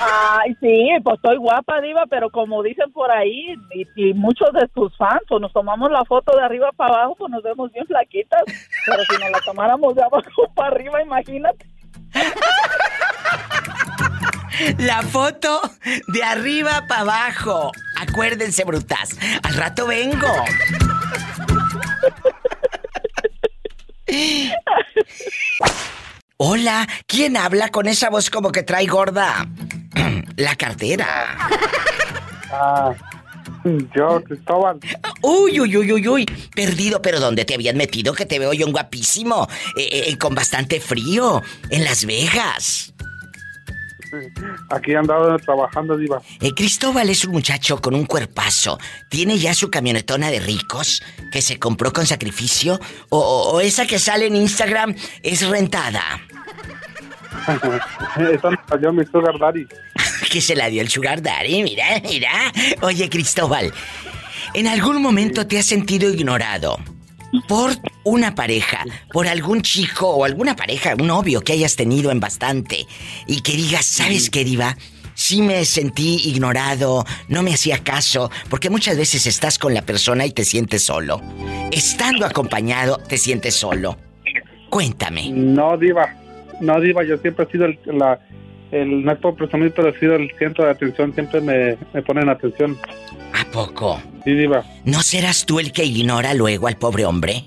Ay, 0.00 0.54
sí, 0.60 0.90
pues 1.02 1.16
estoy 1.16 1.36
guapa, 1.36 1.80
Diva, 1.80 2.04
pero 2.10 2.28
como 2.30 2.62
dicen 2.62 2.92
por 2.92 3.10
ahí, 3.10 3.54
y, 3.72 3.86
y 3.96 4.14
muchos 4.14 4.52
de 4.52 4.68
tus 4.68 4.94
fans, 4.96 5.22
pues 5.28 5.40
nos 5.40 5.52
tomamos 5.52 5.90
la 5.90 6.04
foto 6.04 6.36
de 6.36 6.42
arriba 6.44 6.70
para 6.72 6.94
abajo, 6.94 7.14
pues 7.16 7.30
nos 7.30 7.42
vemos 7.42 7.72
bien 7.72 7.86
flaquitas. 7.86 8.42
Pero 8.86 9.04
si 9.04 9.12
nos 9.18 9.30
la 9.30 9.40
tomáramos 9.40 9.94
de 9.94 10.02
abajo 10.02 10.52
para 10.54 10.68
arriba, 10.68 11.02
imagínate. 11.02 11.66
La 14.78 15.02
foto 15.02 15.60
de 16.08 16.22
arriba 16.22 16.84
para 16.88 17.02
abajo. 17.02 17.72
Acuérdense, 17.98 18.64
brutas. 18.64 19.10
Al 19.42 19.54
rato 19.54 19.86
vengo. 19.86 20.32
Hola, 26.36 26.86
¿quién 27.06 27.36
habla 27.36 27.70
con 27.70 27.86
esa 27.86 28.10
voz 28.10 28.30
como 28.30 28.52
que 28.52 28.62
trae 28.62 28.86
gorda? 28.86 29.46
La 30.36 30.56
cartera. 30.56 31.36
Ah, 32.50 32.92
yo, 33.94 34.22
Cristóbal. 34.22 34.78
Uy, 35.22 35.60
uy, 35.60 35.76
uy, 35.76 35.92
uy, 35.92 36.08
uy. 36.08 36.26
Perdido, 36.54 37.00
pero 37.00 37.18
¿dónde 37.20 37.44
te 37.44 37.54
habían 37.54 37.76
metido? 37.76 38.12
Que 38.12 38.26
te 38.26 38.38
veo 38.38 38.52
yo 38.52 38.66
un 38.66 38.72
guapísimo. 38.72 39.48
Eh, 39.76 40.04
eh, 40.08 40.18
con 40.18 40.34
bastante 40.34 40.80
frío. 40.80 41.42
En 41.70 41.84
Las 41.84 42.04
Vegas. 42.04 42.92
Aquí 44.70 44.92
he 44.92 44.96
andado 44.96 45.36
trabajando, 45.38 45.96
Diva. 45.96 46.20
Eh, 46.40 46.52
Cristóbal 46.54 47.08
es 47.10 47.24
un 47.24 47.32
muchacho 47.32 47.80
con 47.80 47.94
un 47.94 48.04
cuerpazo. 48.06 48.78
¿Tiene 49.08 49.38
ya 49.38 49.54
su 49.54 49.70
camionetona 49.70 50.30
de 50.30 50.40
ricos 50.40 51.02
que 51.32 51.42
se 51.42 51.58
compró 51.58 51.92
con 51.92 52.06
sacrificio? 52.06 52.78
¿O, 53.10 53.18
o- 53.18 53.52
o 53.56 53.60
esa 53.60 53.86
que 53.86 53.98
sale 53.98 54.26
en 54.26 54.36
Instagram 54.36 54.94
es 55.22 55.46
rentada? 55.48 56.02
Esa 58.32 58.50
me 58.50 58.56
salió 58.68 58.92
mi 58.92 59.04
sugar 59.06 59.38
daddy. 59.38 59.66
que 60.30 60.40
se 60.40 60.54
la 60.56 60.68
dio 60.68 60.80
el 60.82 60.88
sugar 60.88 61.20
daddy, 61.20 61.62
mira, 61.62 61.84
mira. 62.02 62.30
Oye, 62.80 63.08
Cristóbal, 63.10 63.72
¿en 64.54 64.66
algún 64.68 65.02
momento 65.02 65.46
te 65.46 65.58
has 65.58 65.66
sentido 65.66 66.08
ignorado? 66.10 66.78
Por 67.48 67.72
una 68.04 68.34
pareja, 68.34 68.84
por 69.12 69.26
algún 69.26 69.62
chico 69.62 70.08
o 70.08 70.24
alguna 70.24 70.56
pareja, 70.56 70.94
un 70.98 71.06
novio 71.06 71.40
que 71.40 71.52
hayas 71.52 71.76
tenido 71.76 72.10
en 72.10 72.20
bastante 72.20 72.86
y 73.26 73.40
que 73.40 73.52
digas, 73.52 73.84
¿sabes 73.84 74.30
qué, 74.30 74.44
Diva? 74.44 74.76
Sí 75.14 75.42
me 75.42 75.64
sentí 75.64 76.28
ignorado, 76.28 77.04
no 77.28 77.42
me 77.42 77.54
hacía 77.54 77.78
caso, 77.78 78.30
porque 78.50 78.68
muchas 78.70 78.96
veces 78.96 79.26
estás 79.26 79.58
con 79.58 79.72
la 79.72 79.82
persona 79.82 80.26
y 80.26 80.32
te 80.32 80.44
sientes 80.44 80.82
solo. 80.82 81.20
Estando 81.70 82.26
acompañado, 82.26 82.98
te 82.98 83.16
sientes 83.16 83.54
solo. 83.54 83.96
Cuéntame. 84.70 85.30
No, 85.30 85.76
Diva. 85.76 86.14
No, 86.60 86.80
Diva, 86.80 87.04
yo 87.04 87.16
siempre 87.18 87.46
he 87.46 87.52
sido 87.52 87.66
el, 87.66 87.78
la, 87.86 88.18
el 88.74 89.04
no 89.04 89.12
es 89.12 89.18
por 89.18 89.34
presumir, 89.36 89.72
pero 89.74 89.88
he 89.88 89.98
sido 89.98 90.16
el 90.16 90.30
centro 90.38 90.64
de 90.64 90.70
atención. 90.70 91.12
Siempre 91.14 91.40
me, 91.40 91.76
me 91.92 92.02
ponen 92.02 92.28
atención. 92.28 92.78
¿A 93.32 93.44
poco? 93.50 94.00
Sí, 94.24 94.32
Diva. 94.34 94.64
¿No 94.84 95.02
serás 95.02 95.46
tú 95.46 95.60
el 95.60 95.72
que 95.72 95.84
ignora 95.84 96.34
luego 96.34 96.66
al 96.68 96.76
pobre 96.76 97.04
hombre? 97.04 97.44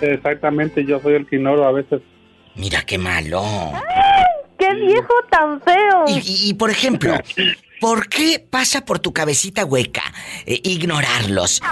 Exactamente, 0.00 0.84
yo 0.84 1.00
soy 1.00 1.14
el 1.14 1.26
que 1.26 1.36
ignoro 1.36 1.66
a 1.66 1.72
veces. 1.72 2.00
Mira 2.54 2.82
qué 2.82 2.98
malo. 2.98 3.42
¡Qué 4.58 4.74
viejo 4.74 5.12
tan 5.30 5.60
feo! 5.62 6.04
Y, 6.08 6.12
y- 6.18 6.50
y, 6.50 6.54
por 6.54 6.70
ejemplo, 6.70 7.14
¿por 7.80 8.08
qué 8.08 8.38
pasa 8.50 8.84
por 8.84 8.98
tu 8.98 9.12
cabecita 9.12 9.64
hueca 9.64 10.02
eh, 10.46 10.60
ignorarlos? 10.64 11.62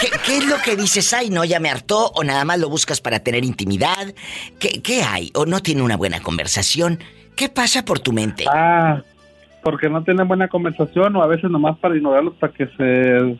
¿Qué, 0.00 0.08
qué 0.24 0.38
es 0.38 0.46
lo 0.46 0.56
que 0.62 0.76
dices? 0.76 1.12
Ay, 1.12 1.28
no, 1.30 1.44
ya 1.44 1.60
me 1.60 1.68
hartó, 1.70 2.08
o 2.14 2.24
nada 2.24 2.44
más 2.44 2.58
lo 2.58 2.68
buscas 2.70 3.00
para 3.00 3.20
tener 3.20 3.44
intimidad. 3.44 4.14
¿Qué, 4.58 4.80
qué 4.82 5.02
hay? 5.02 5.30
¿O 5.34 5.44
no 5.46 5.60
tiene 5.60 5.82
una 5.82 5.96
buena 5.96 6.20
conversación? 6.20 7.00
¿Qué 7.38 7.48
pasa 7.48 7.84
por 7.84 8.00
tu 8.00 8.12
mente? 8.12 8.44
Ah, 8.52 9.00
porque 9.62 9.88
no 9.88 10.02
tienen 10.02 10.26
buena 10.26 10.48
conversación 10.48 11.14
o 11.14 11.22
a 11.22 11.28
veces 11.28 11.48
nomás 11.48 11.78
para 11.78 11.94
ignorarlos 11.94 12.34
para 12.34 12.52
que 12.52 12.66
se, 12.66 13.38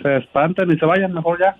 se 0.00 0.16
espanten 0.18 0.70
y 0.70 0.78
se 0.78 0.86
vayan 0.86 1.12
mejor 1.12 1.40
ya. 1.40 1.56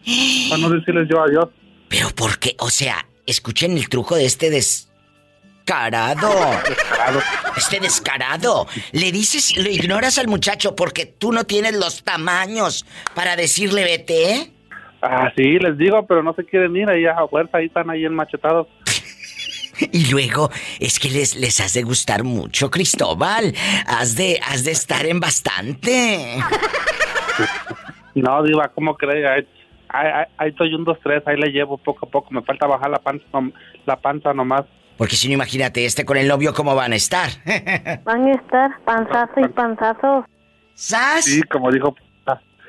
Para 0.48 0.62
no 0.62 0.70
decirles 0.70 1.08
yo 1.10 1.20
adiós. 1.20 1.46
¿Pero 1.88 2.10
por 2.10 2.38
qué? 2.38 2.54
O 2.60 2.70
sea, 2.70 2.94
escuchen 3.26 3.72
el 3.72 3.88
truco 3.88 4.14
de 4.14 4.24
este 4.24 4.50
descarado. 4.50 6.30
Este 7.56 7.80
descarado. 7.80 8.68
Le 8.92 9.10
dices, 9.10 9.56
lo 9.56 9.68
ignoras 9.68 10.16
al 10.18 10.28
muchacho 10.28 10.76
porque 10.76 11.06
tú 11.06 11.32
no 11.32 11.42
tienes 11.42 11.74
los 11.76 12.04
tamaños 12.04 12.86
para 13.16 13.34
decirle 13.34 13.82
vete. 13.82 14.52
Ah, 15.02 15.32
sí, 15.36 15.58
les 15.58 15.76
digo, 15.76 16.06
pero 16.06 16.22
no 16.22 16.34
se 16.34 16.44
quieren 16.44 16.76
ir 16.76 16.88
ahí 16.88 17.06
a 17.06 17.16
fuerza, 17.26 17.58
ahí 17.58 17.66
están 17.66 17.90
ahí 17.90 18.04
enmachetados. 18.04 18.68
Y 19.92 20.10
luego, 20.10 20.50
es 20.78 20.98
que 20.98 21.08
les, 21.10 21.36
les 21.36 21.60
has 21.60 21.74
de 21.74 21.82
gustar 21.82 22.24
mucho, 22.24 22.70
Cristóbal. 22.70 23.54
Has 23.86 24.16
de, 24.16 24.40
has 24.46 24.64
de 24.64 24.72
estar 24.72 25.06
en 25.06 25.20
bastante. 25.20 26.36
No, 28.12 28.42
Diva, 28.42 28.68
¿cómo 28.74 28.96
cree? 28.96 29.24
Ahí, 29.88 30.48
estoy 30.48 30.74
un, 30.74 30.84
dos, 30.84 30.98
tres, 31.02 31.22
ahí 31.26 31.36
le 31.36 31.52
llevo 31.52 31.78
poco 31.78 32.06
a 32.06 32.10
poco. 32.10 32.28
Me 32.32 32.42
falta 32.42 32.66
bajar 32.66 32.90
la 32.90 32.98
panza, 32.98 33.24
la 33.86 33.96
panza 33.96 34.34
nomás. 34.34 34.64
Porque 34.96 35.16
si 35.16 35.28
no, 35.28 35.34
imagínate, 35.34 35.84
este 35.84 36.04
con 36.04 36.16
el 36.16 36.28
novio, 36.28 36.52
¿cómo 36.52 36.74
van 36.74 36.92
a 36.92 36.96
estar? 36.96 37.30
Van 38.04 38.26
a 38.26 38.32
estar 38.32 38.70
panzazo 38.84 39.40
y 39.40 39.48
panzazo. 39.48 40.26
¿Sas? 40.74 41.24
Sí, 41.24 41.40
como 41.42 41.70
dijo. 41.70 41.94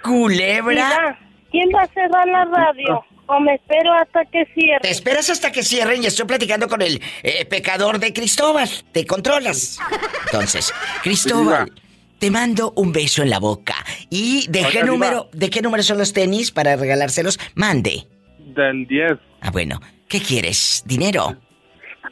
Culebra. 0.03 0.72
Mira, 0.72 1.20
¿quién 1.51 1.70
va 1.76 1.82
a 1.82 1.88
cerrar 1.88 2.28
la 2.28 2.45
radio? 2.45 3.03
¿O 3.34 3.40
me 3.40 3.56
espero 3.56 3.94
hasta 3.94 4.26
que 4.26 4.46
cierre? 4.54 4.82
Te 4.82 4.90
esperas 4.90 5.30
hasta 5.30 5.54
que 5.54 5.64
cierren 5.64 6.04
y 6.04 6.06
estoy 6.06 6.26
platicando 6.26 6.68
con 6.68 6.82
el 6.82 7.02
eh, 7.24 7.46
pecador 7.46 7.98
de 7.98 8.12
Cristóbal. 8.12 8.68
¿Te 8.92 9.06
controlas? 9.06 9.80
Entonces, 10.26 10.74
Cristóbal, 11.02 11.72
te 12.20 12.30
mando 12.30 12.74
un 12.76 12.92
beso 12.92 13.24
en 13.24 13.30
la 13.30 13.40
boca. 13.40 13.76
¿Y 14.10 14.48
de 14.50 14.64
qué 14.64 14.80
Diva. 14.80 14.86
número, 14.86 15.30
de 15.32 15.50
qué 15.50 15.62
número 15.62 15.82
son 15.82 15.98
los 15.98 16.12
tenis 16.12 16.52
para 16.52 16.76
regalárselos? 16.76 17.40
Mande. 17.56 18.06
del 18.38 18.86
10. 18.86 19.14
Ah, 19.40 19.50
bueno. 19.50 19.80
¿Qué 20.10 20.20
quieres? 20.20 20.84
¿Dinero? 20.86 21.38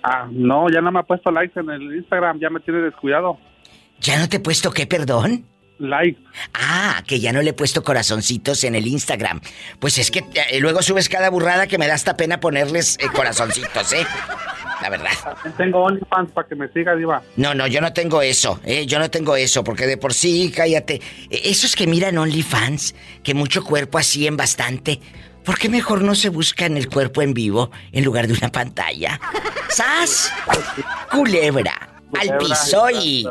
Ah, 0.02 0.26
no, 0.32 0.68
ya 0.70 0.80
no 0.80 0.90
me 0.90 1.00
ha 1.00 1.04
puesto 1.04 1.32
likes 1.32 1.60
en 1.60 1.70
el 1.70 1.98
Instagram, 1.98 2.40
ya 2.40 2.50
me 2.50 2.62
tiene 2.62 2.80
descuidado. 2.80 3.38
¿Ya 4.00 4.18
no 4.18 4.30
te 4.30 4.38
he 4.38 4.40
puesto 4.40 4.72
qué, 4.72 4.88
perdón? 4.88 5.44
Like. 5.80 6.22
Ah, 6.54 7.04
que 7.08 7.20
ya 7.20 7.32
no 7.32 7.42
le 7.42 7.52
he 7.52 7.54
puesto 7.54 7.84
corazoncitos 7.84 8.64
en 8.66 8.76
el 8.76 8.86
Instagram. 8.86 9.42
Pues 9.80 9.98
es 9.98 10.12
que 10.12 10.20
eh, 10.20 10.60
luego 10.60 10.82
subes 10.82 11.10
cada 11.10 11.30
burrada 11.30 11.68
que 11.68 11.78
me 11.78 11.88
da 11.88 11.94
hasta 11.94 12.18
pena 12.18 12.40
ponerles 12.40 12.98
eh, 13.00 13.08
corazoncitos, 13.14 13.94
¿eh? 13.94 14.06
La 14.82 14.90
verdad. 14.90 15.12
Tengo 15.58 15.84
OnlyFans 15.84 16.32
para 16.32 16.48
que 16.48 16.56
me 16.56 16.68
siga, 16.70 16.96
Diva. 16.96 17.22
No, 17.36 17.54
no, 17.54 17.68
yo 17.68 17.82
no 17.82 17.92
tengo 17.94 18.22
eso, 18.22 18.60
¿eh? 18.64 18.86
Yo 18.86 19.00
no 19.00 19.10
tengo 19.10 19.36
eso, 19.36 19.64
porque 19.64 19.88
de 19.88 19.98
por 19.98 20.14
sí, 20.14 20.54
cállate. 20.56 21.02
Eh, 21.30 21.42
Esos 21.46 21.76
que 21.76 21.88
miran 21.88 22.18
OnlyFans, 22.18 22.96
que 23.24 23.34
mucho 23.34 23.64
cuerpo 23.64 23.98
así 23.98 24.28
en 24.28 24.38
bastante, 24.38 25.00
¿por 25.44 25.58
qué 25.58 25.70
mejor 25.70 26.02
no 26.02 26.16
se 26.16 26.30
buscan 26.30 26.78
el 26.78 26.90
cuerpo 26.90 27.22
en 27.22 27.34
vivo 27.34 27.72
en 27.92 28.06
lugar 28.06 28.28
de 28.28 28.34
una 28.34 28.52
pantalla? 28.52 29.20
¡Sas! 29.70 30.32
Culebra, 31.12 32.02
al 32.18 32.38
piso 32.38 32.90
y... 32.90 33.28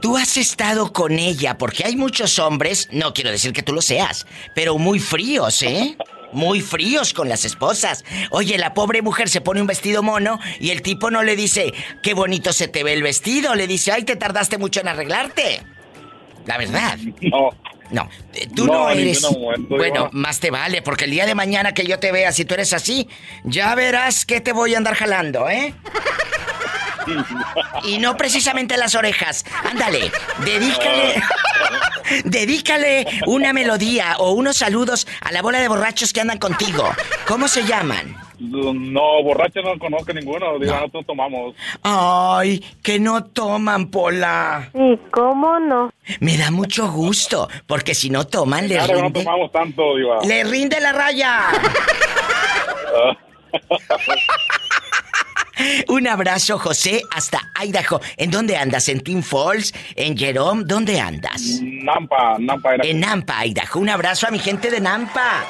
Tú 0.00 0.16
has 0.16 0.36
estado 0.36 0.92
con 0.92 1.18
ella, 1.18 1.56
porque 1.58 1.84
hay 1.84 1.96
muchos 1.96 2.38
hombres, 2.38 2.88
no 2.92 3.14
quiero 3.14 3.30
decir 3.30 3.52
que 3.52 3.62
tú 3.62 3.72
lo 3.72 3.82
seas, 3.82 4.26
pero 4.54 4.78
muy 4.78 4.98
fríos, 4.98 5.62
¿eh? 5.62 5.96
Muy 6.32 6.60
fríos 6.60 7.14
con 7.14 7.28
las 7.28 7.44
esposas. 7.44 8.04
Oye, 8.30 8.58
la 8.58 8.74
pobre 8.74 9.00
mujer 9.00 9.28
se 9.28 9.40
pone 9.40 9.62
un 9.62 9.66
vestido 9.66 10.02
mono 10.02 10.38
y 10.60 10.70
el 10.70 10.82
tipo 10.82 11.10
no 11.10 11.22
le 11.22 11.36
dice, 11.36 11.72
qué 12.02 12.12
bonito 12.12 12.52
se 12.52 12.68
te 12.68 12.84
ve 12.84 12.92
el 12.92 13.02
vestido, 13.02 13.54
le 13.54 13.66
dice, 13.66 13.92
ay, 13.92 14.04
te 14.04 14.16
tardaste 14.16 14.58
mucho 14.58 14.80
en 14.80 14.88
arreglarte. 14.88 15.62
La 16.44 16.58
verdad. 16.58 16.98
No. 17.22 17.50
No, 17.90 18.08
eh, 18.34 18.46
tú 18.54 18.66
no, 18.66 18.90
eres. 18.90 19.22
momento, 19.22 19.76
bueno, 19.76 20.10
más 20.12 20.40
te 20.40 20.50
vale, 20.50 20.82
porque 20.82 21.06
el 21.06 21.10
día 21.10 21.24
de 21.24 21.34
mañana 21.34 21.72
que 21.72 21.86
yo 21.86 21.98
te 21.98 22.12
vea, 22.12 22.32
si 22.32 22.44
tú 22.44 22.52
eres 22.52 22.74
así, 22.74 23.08
ya 23.44 23.74
verás 23.74 24.26
que 24.26 24.42
te 24.42 24.52
voy 24.52 24.74
a 24.74 24.78
andar 24.78 24.94
jalando, 24.94 25.48
¿eh? 25.48 25.74
Y 27.84 27.98
no 27.98 28.16
precisamente 28.16 28.76
las 28.76 28.94
orejas. 28.94 29.44
Ándale, 29.70 30.10
dedícale. 30.44 31.22
dedícale 32.24 33.06
una 33.26 33.52
melodía 33.52 34.16
o 34.18 34.32
unos 34.32 34.56
saludos 34.56 35.06
a 35.20 35.32
la 35.32 35.42
bola 35.42 35.58
de 35.60 35.68
borrachos 35.68 36.12
que 36.12 36.20
andan 36.20 36.38
contigo. 36.38 36.88
¿Cómo 37.26 37.48
se 37.48 37.64
llaman? 37.64 38.16
No, 38.40 39.20
borracho 39.24 39.60
no 39.62 39.76
conozco 39.80 40.12
ninguno. 40.12 40.58
Diva, 40.60 40.76
nosotros 40.76 41.06
tomamos. 41.06 41.56
Ay, 41.82 42.60
que 42.82 43.00
no 43.00 43.24
toman, 43.24 43.88
Pola. 43.90 44.70
¿Y 44.74 44.96
cómo 45.10 45.58
no? 45.58 45.92
Me 46.20 46.36
da 46.38 46.50
mucho 46.52 46.88
gusto, 46.90 47.48
porque 47.66 47.94
si 47.96 48.10
no 48.10 48.26
toman, 48.28 48.68
le 48.68 48.76
Claro 48.76 48.88
que 48.88 48.94
no 48.94 49.02
rinde. 49.06 49.24
tomamos 49.24 49.50
tanto, 49.52 49.96
Diva. 49.96 50.18
¡Le 50.24 50.44
rinde 50.44 50.80
la 50.80 50.92
raya! 50.92 51.48
Un 55.88 56.06
abrazo, 56.08 56.58
José, 56.58 57.02
hasta 57.14 57.50
Idaho. 57.62 58.00
¿En 58.16 58.30
dónde 58.30 58.56
andas? 58.56 58.88
¿En 58.88 59.00
Twin 59.00 59.22
Falls? 59.22 59.72
¿En 59.94 60.16
Jerome? 60.16 60.64
¿Dónde 60.64 61.00
andas? 61.00 61.60
Nampa, 61.62 62.36
Nampa 62.38 62.74
era. 62.74 62.86
En 62.86 63.00
Nampa, 63.00 63.44
Idaho. 63.44 63.80
Un 63.80 63.88
abrazo 63.88 64.26
a 64.26 64.30
mi 64.30 64.38
gente 64.38 64.70
de 64.70 64.80
Nampa. 64.80 65.44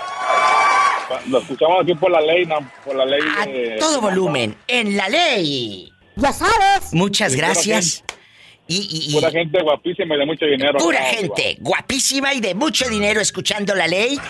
Lo 1.29 1.39
escuchamos 1.39 1.83
aquí 1.83 1.95
por 1.95 2.11
la 2.11 2.21
ley, 2.21 2.47
por 2.85 2.95
la 2.95 3.07
ley 3.07 3.21
de... 3.47 3.77
Todo 3.79 4.01
volumen, 4.01 4.55
en 4.67 4.97
la 4.97 5.09
ley. 5.09 5.93
Ya 6.17 6.33
sabes. 6.33 6.93
Muchas 6.93 7.35
gracias. 7.35 8.05
Y, 8.71 8.77
y- 8.77 9.11
y- 9.11 9.15
Pura 9.15 9.31
gente 9.31 9.63
guapísima 9.63 10.15
y 10.15 10.19
de 10.19 10.27
mucho 10.27 10.45
dinero. 10.45 10.79
Pura 10.79 11.01
No, 11.01 11.07
gente 11.07 11.57
guapísima 11.61 12.35
y 12.35 12.41
de 12.41 12.55
mucho 12.55 12.87
dinero 12.89 13.19
escuchando 13.21 13.75
la 13.75 13.87
ley 13.89 14.21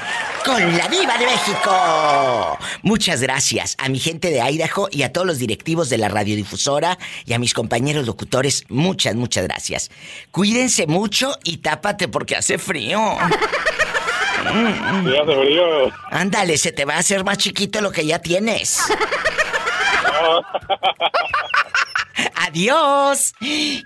con 0.44 0.60
la 0.78 0.86
diva 0.88 1.18
de 1.18 1.26
México. 1.26 2.56
Muchas 2.82 3.20
gracias 3.20 3.74
a 3.78 3.88
mi 3.88 3.98
gente 3.98 4.30
de 4.30 4.40
Idaho 4.40 4.88
y 4.92 5.02
a 5.02 5.12
todos 5.12 5.26
los 5.26 5.38
directivos 5.38 5.88
de 5.90 5.98
la 5.98 6.08
radiodifusora 6.08 6.98
y 7.26 7.32
a 7.32 7.38
mis 7.40 7.52
compañeros 7.52 8.06
locutores. 8.06 8.64
Muchas, 8.68 9.16
muchas 9.16 9.44
gracias. 9.44 9.90
Cuídense 10.30 10.86
mucho 10.86 11.32
y 11.42 11.56
tápate 11.58 12.06
porque 12.08 12.36
hace 12.36 12.58
frío. 12.58 13.00
Sí, 14.38 15.16
hace 15.20 15.34
frío. 15.42 15.92
Ándale, 16.10 16.56
se 16.56 16.72
te 16.72 16.84
va 16.84 16.94
a 16.94 16.98
hacer 16.98 17.24
más 17.24 17.38
chiquito 17.38 17.80
lo 17.80 17.90
que 17.90 18.06
ya 18.06 18.20
tienes. 18.20 18.78
¡Adiós! 22.34 23.32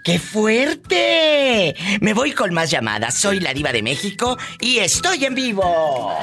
¡Qué 0.04 0.18
fuerte! 0.18 1.74
Me 2.00 2.14
voy 2.14 2.32
con 2.32 2.54
más 2.54 2.70
llamadas. 2.70 3.14
Soy 3.14 3.40
la 3.40 3.52
diva 3.52 3.72
de 3.72 3.82
México 3.82 4.38
y 4.60 4.78
estoy 4.78 5.24
en 5.24 5.34
vivo. 5.34 6.16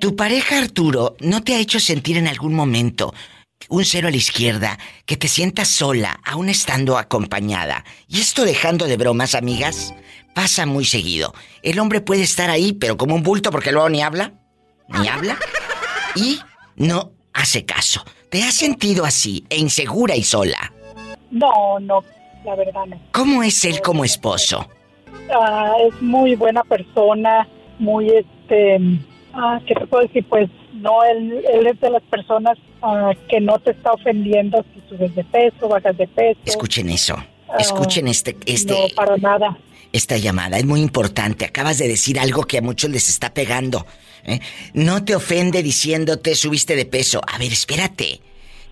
¿Tu 0.00 0.14
pareja 0.14 0.58
Arturo 0.58 1.16
no 1.20 1.42
te 1.42 1.54
ha 1.54 1.58
hecho 1.58 1.80
sentir 1.80 2.18
en 2.18 2.28
algún 2.28 2.54
momento 2.54 3.14
un 3.68 3.84
cero 3.84 4.08
a 4.08 4.12
la 4.12 4.16
izquierda, 4.16 4.78
que 5.04 5.16
te 5.16 5.26
sientas 5.26 5.68
sola, 5.68 6.20
aún 6.24 6.48
estando 6.48 6.98
acompañada? 6.98 7.84
Y 8.06 8.20
esto 8.20 8.44
dejando 8.44 8.86
de 8.86 8.96
bromas, 8.96 9.34
amigas, 9.34 9.92
pasa 10.34 10.66
muy 10.66 10.84
seguido. 10.84 11.34
El 11.62 11.80
hombre 11.80 12.00
puede 12.00 12.22
estar 12.22 12.48
ahí, 12.48 12.74
pero 12.74 12.96
como 12.96 13.16
un 13.16 13.24
bulto 13.24 13.50
porque 13.50 13.72
luego 13.72 13.88
ni 13.88 14.02
habla, 14.02 14.34
ni 14.88 15.08
habla, 15.08 15.36
y 16.14 16.38
no 16.76 17.10
hace 17.32 17.64
caso. 17.64 18.04
¿Te 18.30 18.42
has 18.42 18.54
sentido 18.54 19.04
así, 19.04 19.44
e 19.48 19.58
insegura 19.58 20.14
y 20.16 20.22
sola? 20.22 20.72
No, 21.30 21.78
no, 21.80 22.04
la 22.44 22.54
verdad 22.54 22.86
no. 22.86 23.00
¿Cómo 23.12 23.42
es 23.42 23.64
él 23.64 23.80
como 23.80 24.04
esposo? 24.04 24.68
Ah, 25.34 25.72
es 25.86 26.00
muy 26.02 26.34
buena 26.36 26.62
persona, 26.64 27.48
muy 27.78 28.08
este, 28.10 28.78
ah, 29.34 29.60
¿qué 29.66 29.74
te 29.74 29.86
puedo 29.86 30.06
decir? 30.06 30.24
Pues 30.28 30.50
no, 30.74 31.02
él, 31.04 31.44
él 31.52 31.66
es 31.66 31.80
de 31.80 31.90
las 31.90 32.02
personas 32.04 32.58
ah, 32.82 33.12
que 33.28 33.40
no 33.40 33.58
te 33.58 33.72
está 33.72 33.92
ofendiendo 33.92 34.64
si 34.74 34.82
subes 34.88 35.14
de 35.14 35.24
peso, 35.24 35.68
bajas 35.68 35.96
de 35.96 36.06
peso. 36.06 36.40
Escuchen 36.44 36.88
eso. 36.90 37.16
Ah, 37.48 37.56
Escuchen 37.58 38.08
este, 38.08 38.36
este. 38.46 38.72
No, 38.72 38.94
para 38.94 39.16
nada. 39.16 39.58
esta 39.92 40.16
llamada, 40.16 40.58
es 40.58 40.64
muy 40.64 40.80
importante. 40.80 41.44
Acabas 41.44 41.78
de 41.78 41.88
decir 41.88 42.18
algo 42.18 42.44
que 42.44 42.58
a 42.58 42.62
muchos 42.62 42.90
les 42.90 43.08
está 43.08 43.32
pegando. 43.32 43.86
¿Eh? 44.28 44.40
No 44.74 45.04
te 45.04 45.14
ofende 45.14 45.62
diciéndote 45.62 46.34
subiste 46.34 46.76
de 46.76 46.86
peso. 46.86 47.20
A 47.26 47.38
ver, 47.38 47.52
espérate. 47.52 48.20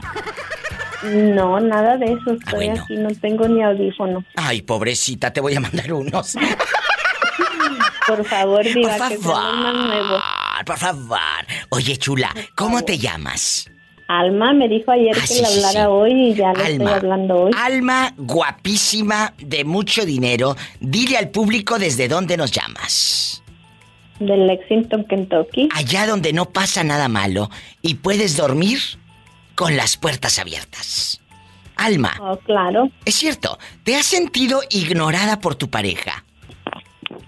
No, 1.02 1.60
nada 1.60 1.96
de 1.96 2.06
eso. 2.06 2.30
Ah, 2.30 2.34
Estoy 2.44 2.68
aquí, 2.68 2.96
no 2.96 3.08
tengo 3.20 3.46
ni 3.48 3.62
audífono. 3.62 4.24
Ay, 4.36 4.62
pobrecita, 4.62 5.32
te 5.32 5.40
voy 5.40 5.54
a 5.54 5.60
mandar 5.60 5.92
unos. 5.92 6.34
Por 8.06 8.24
favor, 8.24 8.64
Diva, 8.64 8.96
Por 8.96 9.08
que 9.08 9.18
favor. 9.18 9.56
más 9.56 9.74
nuevos. 9.86 10.22
Por 10.64 10.78
favor. 10.78 11.18
Oye, 11.70 11.96
chula, 11.98 12.34
¿cómo 12.56 12.82
te 12.82 12.96
llamas? 12.98 13.70
Alma 14.08 14.54
me 14.54 14.66
dijo 14.68 14.90
ayer 14.90 15.12
Ah, 15.14 15.20
que 15.20 15.26
sí, 15.26 15.40
le 15.42 15.46
hablara 15.46 15.82
sí. 15.82 15.86
hoy 15.90 16.12
y 16.30 16.34
ya 16.34 16.52
le 16.54 16.72
estoy 16.72 16.86
hablando 16.86 17.34
hoy. 17.42 17.50
Alma 17.56 18.14
guapísima, 18.16 19.34
de 19.38 19.64
mucho 19.64 20.06
dinero. 20.06 20.56
Dile 20.80 21.18
al 21.18 21.28
público 21.28 21.78
desde 21.78 22.08
dónde 22.08 22.38
nos 22.38 22.50
llamas. 22.50 23.42
De 24.18 24.34
Lexington, 24.36 25.04
Kentucky. 25.04 25.68
Allá 25.74 26.06
donde 26.06 26.32
no 26.32 26.46
pasa 26.46 26.82
nada 26.82 27.08
malo 27.08 27.50
y 27.82 27.96
puedes 27.96 28.36
dormir 28.38 28.78
con 29.58 29.76
las 29.76 29.96
puertas 29.96 30.38
abiertas. 30.38 31.20
Alma. 31.74 32.12
Oh, 32.20 32.36
claro. 32.38 32.90
Es 33.04 33.16
cierto, 33.16 33.58
¿te 33.82 33.96
has 33.96 34.06
sentido 34.06 34.62
ignorada 34.70 35.40
por 35.40 35.56
tu 35.56 35.68
pareja? 35.68 36.24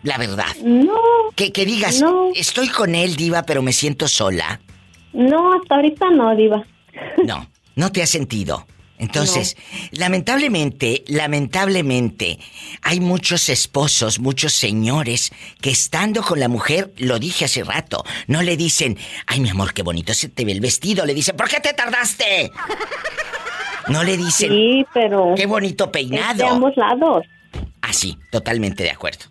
La 0.04 0.16
verdad. 0.16 0.54
No. 0.62 0.94
Que, 1.34 1.50
que 1.50 1.66
digas, 1.66 2.00
No. 2.00 2.28
estoy 2.36 2.68
con 2.68 2.94
él, 2.94 3.16
diva, 3.16 3.42
pero 3.42 3.62
me 3.62 3.72
siento 3.72 4.06
sola. 4.06 4.60
No, 5.12 5.54
hasta 5.54 5.74
ahorita 5.74 6.08
no, 6.10 6.36
Diva. 6.36 6.64
No, 7.24 7.50
no 7.74 7.90
te 7.90 8.00
has 8.00 8.10
sentido. 8.10 8.64
Entonces, 9.00 9.56
lamentablemente, 9.92 11.02
lamentablemente, 11.08 12.38
hay 12.82 13.00
muchos 13.00 13.48
esposos, 13.48 14.18
muchos 14.20 14.52
señores 14.52 15.32
que 15.60 15.70
estando 15.70 16.22
con 16.22 16.38
la 16.38 16.48
mujer, 16.48 16.92
lo 16.98 17.18
dije 17.18 17.46
hace 17.46 17.64
rato, 17.64 18.04
no 18.26 18.42
le 18.42 18.56
dicen, 18.56 18.98
ay 19.26 19.40
mi 19.40 19.48
amor, 19.48 19.72
qué 19.72 19.82
bonito 19.82 20.12
se 20.12 20.28
te 20.28 20.44
ve 20.44 20.52
el 20.52 20.60
vestido, 20.60 21.06
le 21.06 21.14
dicen, 21.14 21.34
¿por 21.36 21.48
qué 21.48 21.60
te 21.60 21.72
tardaste? 21.72 22.52
No 23.88 24.04
le 24.04 24.16
dicen, 24.18 24.50
Sí, 24.50 24.84
pero... 24.92 25.34
qué 25.34 25.46
bonito 25.46 25.90
peinado. 25.90 26.34
de 26.34 26.44
ambos 26.44 26.76
lados. 26.76 27.24
Ah, 27.80 27.92
sí, 27.92 28.18
totalmente 28.30 28.82
de 28.84 28.90
acuerdo. 28.90 29.24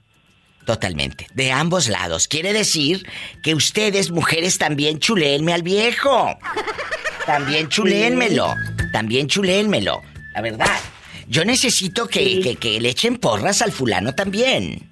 Totalmente. 0.66 1.28
De 1.34 1.52
ambos 1.52 1.88
lados. 1.88 2.28
Quiere 2.28 2.54
decir 2.54 3.08
que 3.44 3.56
ustedes, 3.56 4.12
mujeres, 4.12 4.58
también 4.58 5.00
chuléenme 5.00 5.54
al 5.54 5.64
viejo. 5.64 6.38
También 7.30 7.70
chuléenmelo. 7.70 8.56
También 8.92 9.28
chuléenmelo. 9.28 10.02
La 10.34 10.42
verdad. 10.42 10.80
Yo 11.28 11.46
necesito 11.46 12.08
que, 12.08 12.40
que, 12.42 12.56
que 12.56 12.82
le 12.82 12.90
echen 12.90 13.18
porras 13.18 13.62
al 13.62 13.72
fulano 13.72 14.16
también. 14.16 14.90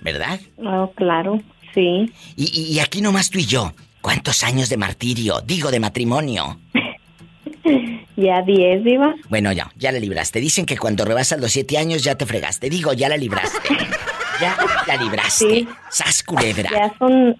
¿Verdad? 0.00 0.40
Oh, 0.56 0.90
claro, 0.96 1.40
sí. 1.72 2.12
Y, 2.34 2.80
aquí 2.80 3.00
nomás 3.00 3.30
tú 3.30 3.38
y 3.38 3.46
yo. 3.46 3.74
¿Cuántos 4.00 4.42
años 4.42 4.68
de 4.70 4.76
martirio? 4.76 5.40
Digo, 5.46 5.70
de 5.70 5.80
matrimonio. 5.80 6.58
Ya 8.16 8.42
10, 8.42 8.82
Diva. 8.82 9.14
Bueno, 9.28 9.52
ya, 9.52 9.70
ya 9.76 9.92
la 9.92 10.00
libraste. 10.00 10.40
Dicen 10.40 10.66
que 10.66 10.76
cuando 10.76 11.04
rebasas 11.04 11.38
los 11.38 11.52
siete 11.52 11.78
años 11.78 12.02
ya 12.02 12.16
te 12.16 12.26
fregaste. 12.26 12.68
Digo, 12.68 12.92
ya 12.92 13.08
la 13.08 13.16
libraste. 13.16 13.58
Ya 14.40 14.56
la 14.86 14.96
libraste. 14.96 15.66
Sas 15.90 16.22
culebra. 16.22 16.70
Ya 16.70 16.92
son, 16.98 17.36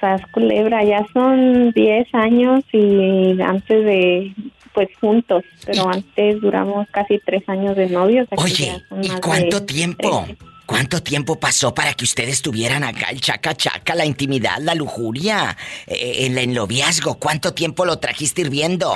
sas 0.00 0.20
culebra, 0.32 0.84
ya 0.84 1.06
son 1.12 1.70
10 1.72 2.14
años 2.14 2.64
y 2.72 3.40
antes 3.40 3.84
de, 3.84 4.34
pues 4.72 4.88
juntos, 5.00 5.44
pero 5.64 5.88
antes 5.88 6.40
duramos 6.40 6.86
casi 6.90 7.18
3 7.24 7.48
años 7.48 7.76
de 7.76 7.88
novios. 7.88 8.28
Oye, 8.36 8.82
¿y 9.02 9.08
cuánto 9.20 9.64
tiempo? 9.64 10.24
13. 10.26 10.36
¿Cuánto 10.66 11.00
tiempo 11.00 11.38
pasó 11.38 11.72
para 11.72 11.94
que 11.94 12.04
ustedes 12.04 12.42
tuvieran 12.42 12.82
acá 12.82 13.10
el 13.10 13.20
chaca 13.20 13.54
chaca, 13.54 13.94
la 13.94 14.04
intimidad, 14.04 14.58
la 14.60 14.74
lujuria, 14.74 15.56
eh, 15.86 16.26
el 16.26 16.36
enloviazgo? 16.36 17.20
¿Cuánto 17.20 17.54
tiempo 17.54 17.84
lo 17.84 18.00
trajiste 18.00 18.40
hirviendo? 18.42 18.92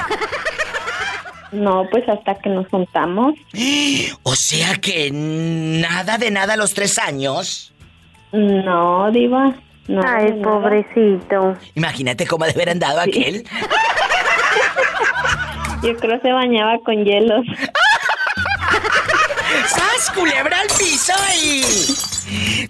No, 1.53 1.87
pues 1.91 2.09
hasta 2.09 2.35
que 2.37 2.51
nos 2.51 2.67
juntamos. 2.69 3.35
O 4.23 4.35
sea 4.35 4.77
que 4.77 5.11
nada 5.13 6.19
de 6.19 6.31
nada 6.31 6.55
a 6.55 6.57
los 6.57 6.75
tres 6.75 6.99
años. 6.99 7.73
No, 8.33 9.11
Diva. 9.11 9.55
No, 9.91 10.01
Ay, 10.07 10.33
pobrecito. 10.41 11.59
Imagínate 11.75 12.25
cómo 12.25 12.45
de 12.45 12.53
haber 12.53 12.71
andado 12.71 13.01
aquel. 13.01 13.43
Yo 15.83 15.97
creo 15.97 16.21
se 16.21 16.31
bañaba 16.31 16.79
con 16.85 17.05
hielos. 17.05 17.45
¡Sas, 19.67 20.13
culebra 20.15 20.61
al 20.61 20.69
piso 20.69 21.13
y... 21.43 21.65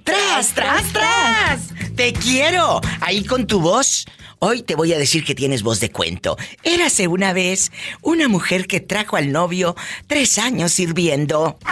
¡Tras, 0.02 0.54
tras, 0.54 0.90
tras! 0.94 1.74
¡Te 1.94 2.14
quiero! 2.14 2.80
Ahí 3.02 3.22
con 3.24 3.46
tu 3.46 3.60
voz. 3.60 4.06
Hoy 4.38 4.62
te 4.62 4.74
voy 4.74 4.94
a 4.94 4.98
decir 4.98 5.22
que 5.22 5.34
tienes 5.34 5.62
voz 5.62 5.78
de 5.80 5.90
cuento. 5.90 6.38
Érase 6.62 7.06
una 7.06 7.34
vez 7.34 7.70
una 8.00 8.28
mujer 8.28 8.66
que 8.66 8.80
trajo 8.80 9.18
al 9.18 9.30
novio 9.30 9.76
tres 10.06 10.38
años 10.38 10.72
sirviendo. 10.72 11.58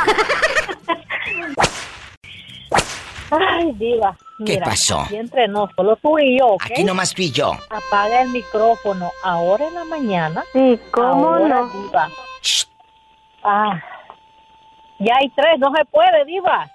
Ay, 3.30 3.72
diva. 3.72 4.16
¿Qué 4.44 4.54
mira, 4.54 4.66
pasó? 4.66 5.00
Aquí 5.00 5.16
entre 5.16 5.48
nos, 5.48 5.70
solo 5.74 5.96
tú 5.96 6.18
y 6.18 6.38
yo. 6.38 6.56
Aquí 6.60 6.84
nomás 6.84 7.12
tú 7.12 7.22
y 7.22 7.30
yo. 7.30 7.52
Apaga 7.70 8.22
el 8.22 8.28
micrófono 8.30 9.10
ahora 9.22 9.66
en 9.66 9.74
la 9.74 9.84
mañana. 9.84 10.44
Sí, 10.52 10.78
¿cómo 10.90 11.28
ahora, 11.34 11.60
no? 11.60 11.68
diva. 11.68 12.08
Ah, 13.42 13.82
ya 14.98 15.14
hay 15.20 15.28
tres, 15.30 15.58
no 15.58 15.72
se 15.76 15.84
puede, 15.86 16.24
diva. 16.24 16.70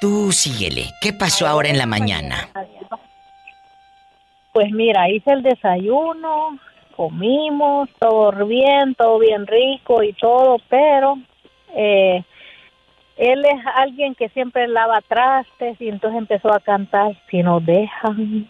Tú 0.00 0.30
síguele. 0.32 0.86
¿Qué 1.00 1.12
pasó 1.12 1.46
ahora 1.46 1.68
en 1.68 1.78
la 1.78 1.86
mañana? 1.86 2.48
Pues 4.52 4.70
mira, 4.72 5.08
hice 5.08 5.32
el 5.32 5.42
desayuno, 5.42 6.58
comimos, 6.96 7.88
todo 7.98 8.32
bien, 8.46 8.94
todo 8.96 9.18
bien 9.18 9.46
rico 9.46 10.02
y 10.02 10.12
todo, 10.14 10.56
pero 10.68 11.16
eh, 11.74 12.24
él 13.18 13.44
es 13.44 13.60
alguien 13.74 14.14
que 14.14 14.28
siempre 14.30 14.68
lava 14.68 15.00
trastes 15.00 15.80
y 15.80 15.88
entonces 15.88 16.18
empezó 16.18 16.52
a 16.52 16.60
cantar, 16.60 17.16
si 17.30 17.42
nos 17.42 17.64
dejan, 17.66 18.48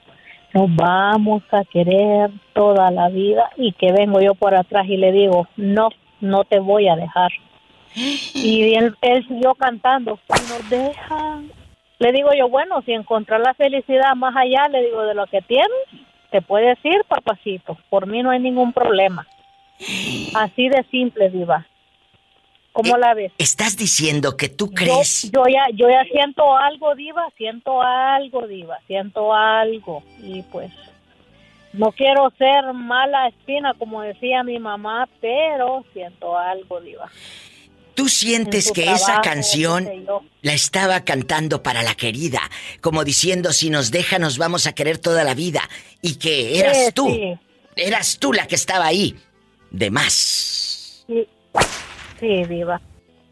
nos 0.53 0.77
vamos 0.77 1.43
a 1.51 1.65
querer 1.65 2.31
toda 2.53 2.91
la 2.91 3.09
vida 3.09 3.51
y 3.57 3.73
que 3.73 3.93
vengo 3.93 4.21
yo 4.21 4.35
por 4.35 4.55
atrás 4.55 4.87
y 4.87 4.99
le 4.99 5.11
digo, 5.11 5.49
no, 5.57 5.89
no 6.21 6.45
te 6.45 6.59
voy 6.59 6.87
a 6.89 6.97
dejar. 6.97 7.31
Y 7.95 8.75
él, 8.75 8.95
él 9.01 9.27
siguió 9.27 9.55
cantando, 9.55 10.19
y 10.29 10.49
nos 10.49 10.71
dejan. 10.71 11.51
Le 11.99 12.13
digo 12.13 12.29
yo, 12.39 12.49
bueno, 12.49 12.83
si 12.83 12.93
encontrar 12.93 13.41
la 13.41 13.55
felicidad 13.55 14.15
más 14.15 14.37
allá, 14.37 14.69
le 14.69 14.85
digo, 14.85 15.03
de 15.03 15.15
lo 15.15 15.27
que 15.27 15.41
tienes, 15.41 15.71
te 16.31 16.43
puedes 16.43 16.79
ir, 16.85 17.03
papacito. 17.09 17.79
Por 17.89 18.07
mí 18.07 18.23
no 18.23 18.31
hay 18.31 18.39
ningún 18.39 18.73
problema. 18.75 19.27
Así 20.35 20.69
de 20.69 20.85
simple, 20.91 21.31
Diva. 21.31 21.67
¿Cómo 22.73 22.97
la 22.97 23.15
ves? 23.15 23.33
Estás 23.39 23.77
diciendo 23.77 24.37
que 24.37 24.49
tú 24.49 24.71
crees. 24.71 25.31
yo 25.33 25.43
ya, 25.49 25.67
yo 25.75 25.89
ya 25.91 26.05
siento 26.05 26.57
algo, 26.57 26.95
Diva, 26.95 27.27
siento 27.37 27.83
algo, 27.83 28.47
Diva, 28.47 28.79
siento 28.87 29.35
algo. 29.35 30.05
Y 30.23 30.43
pues, 30.43 30.71
no 31.73 31.91
quiero 31.93 32.33
ser 32.39 32.73
mala 32.75 33.29
espina, 33.29 33.75
como 33.75 34.03
decía 34.03 34.43
mi 34.45 34.59
mamá, 34.59 35.09
pero 35.21 35.85
siento 35.93 36.39
algo, 36.39 36.81
Diva. 36.81 37.11
Tú 37.95 38.09
sientes 38.09 38.71
que 38.71 38.85
esa 38.93 39.21
canción 39.23 39.89
la 40.43 40.53
estaba 40.53 41.01
cantando 41.01 41.65
para 41.65 41.83
la 41.83 41.97
querida, 41.97 42.41
como 42.81 43.03
diciendo, 43.03 43.53
si 43.53 43.71
nos 43.71 43.91
deja 43.91 44.21
nos 44.21 44.39
vamos 44.39 44.69
a 44.69 44.73
querer 44.73 44.99
toda 44.99 45.25
la 45.25 45.35
vida, 45.35 45.69
y 46.01 46.15
que 46.15 46.61
eras 46.61 46.77
Sí, 46.77 46.93
tú, 46.95 47.07
sí. 47.09 47.35
eras 47.75 48.19
tú 48.21 48.33
la 48.33 48.47
que 48.47 48.55
estaba 48.55 48.87
ahí, 48.87 49.17
de 49.73 49.91
más. 49.91 51.05
Sí, 51.09 51.27
sí, 52.21 52.45
Diva. 52.45 52.81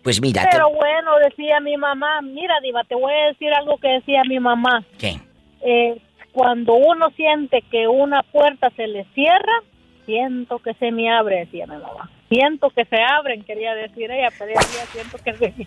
Pues 0.03 0.21
mira, 0.21 0.43
te- 0.43 0.49
Pero 0.53 0.71
bueno, 0.71 1.13
decía 1.29 1.59
mi 1.61 1.77
mamá, 1.77 2.21
mira, 2.23 2.55
Diva, 2.63 2.85
te 2.85 2.95
voy 2.95 3.13
a 3.13 3.27
decir 3.29 3.53
algo 3.53 3.77
que 3.79 3.89
decía 3.89 4.23
mi 4.29 4.39
mamá. 4.41 4.85
¿qué? 4.99 5.21
Eh, 5.63 6.01
cuando 6.33 6.75
uno 6.75 7.11
siente 7.17 7.63
que 7.71 7.89
una 7.89 8.23
puerta 8.23 8.71
se 8.77 8.87
le 8.87 9.05
cierra, 9.15 9.63
siento 10.05 10.59
que 10.61 10.75
se 10.75 10.93
me 10.93 11.11
abre, 11.11 11.41
decía 11.41 11.67
mi 11.67 11.77
mamá. 11.77 12.11
Siento 12.29 12.71
que 12.71 12.85
se 12.85 12.97
abren, 13.03 13.43
quería 13.45 13.75
decir 13.75 14.11
ella, 14.11 14.29
pero 14.39 14.51
ella 14.51 14.61
decía, 14.61 14.87
siento 14.93 15.19
que 15.19 15.35
se 15.35 15.55
me 15.57 15.67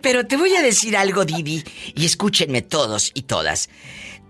Pero 0.00 0.26
te 0.26 0.36
voy 0.36 0.54
a 0.54 0.62
decir 0.62 0.96
algo, 0.96 1.24
Didi, 1.24 1.64
y 1.94 2.04
escúchenme 2.04 2.62
todos 2.62 3.10
y 3.14 3.22
todas. 3.22 3.68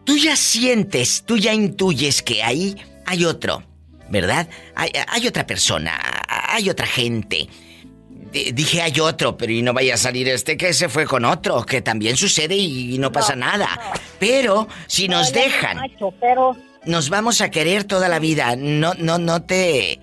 Tú 0.05 0.17
ya 0.17 0.35
sientes, 0.37 1.25
tú 1.27 1.37
ya 1.37 1.53
intuyes 1.53 2.23
que 2.23 2.43
ahí 2.43 2.75
hay 3.13 3.25
otro, 3.27 3.63
¿verdad? 4.09 4.49
Hay, 4.75 4.91
hay 5.09 5.27
otra 5.27 5.47
persona, 5.47 6.01
hay 6.29 6.71
otra 6.71 6.87
gente. 6.87 7.47
D- 8.33 8.53
Dije 8.55 8.81
hay 8.81 8.99
otro, 9.01 9.37
pero 9.37 9.53
y 9.53 9.61
no 9.61 9.75
vaya 9.75 9.95
a 9.95 9.99
salir 9.99 10.27
este 10.29 10.57
que 10.57 10.73
se 10.73 10.89
fue 10.89 11.05
con 11.07 11.25
otro, 11.27 11.65
que 11.67 11.83
también 11.83 12.17
sucede 12.17 12.57
y, 12.57 12.97
no 12.99 13.13
pasa 13.13 13.37
nada. 13.37 13.69
Pero 14.19 14.67
si 14.87 15.09
nos 15.09 15.33
dejan, 15.33 15.77
macho, 15.77 16.15
pero 16.21 16.57
nos 16.87 17.11
vamos 17.11 17.43
a 17.43 17.51
querer 17.51 17.85
toda 17.85 18.09
la 18.09 18.19
vida. 18.19 18.57
No, 18.57 18.95
no, 18.95 19.19
no 19.19 19.43
te. 19.43 20.01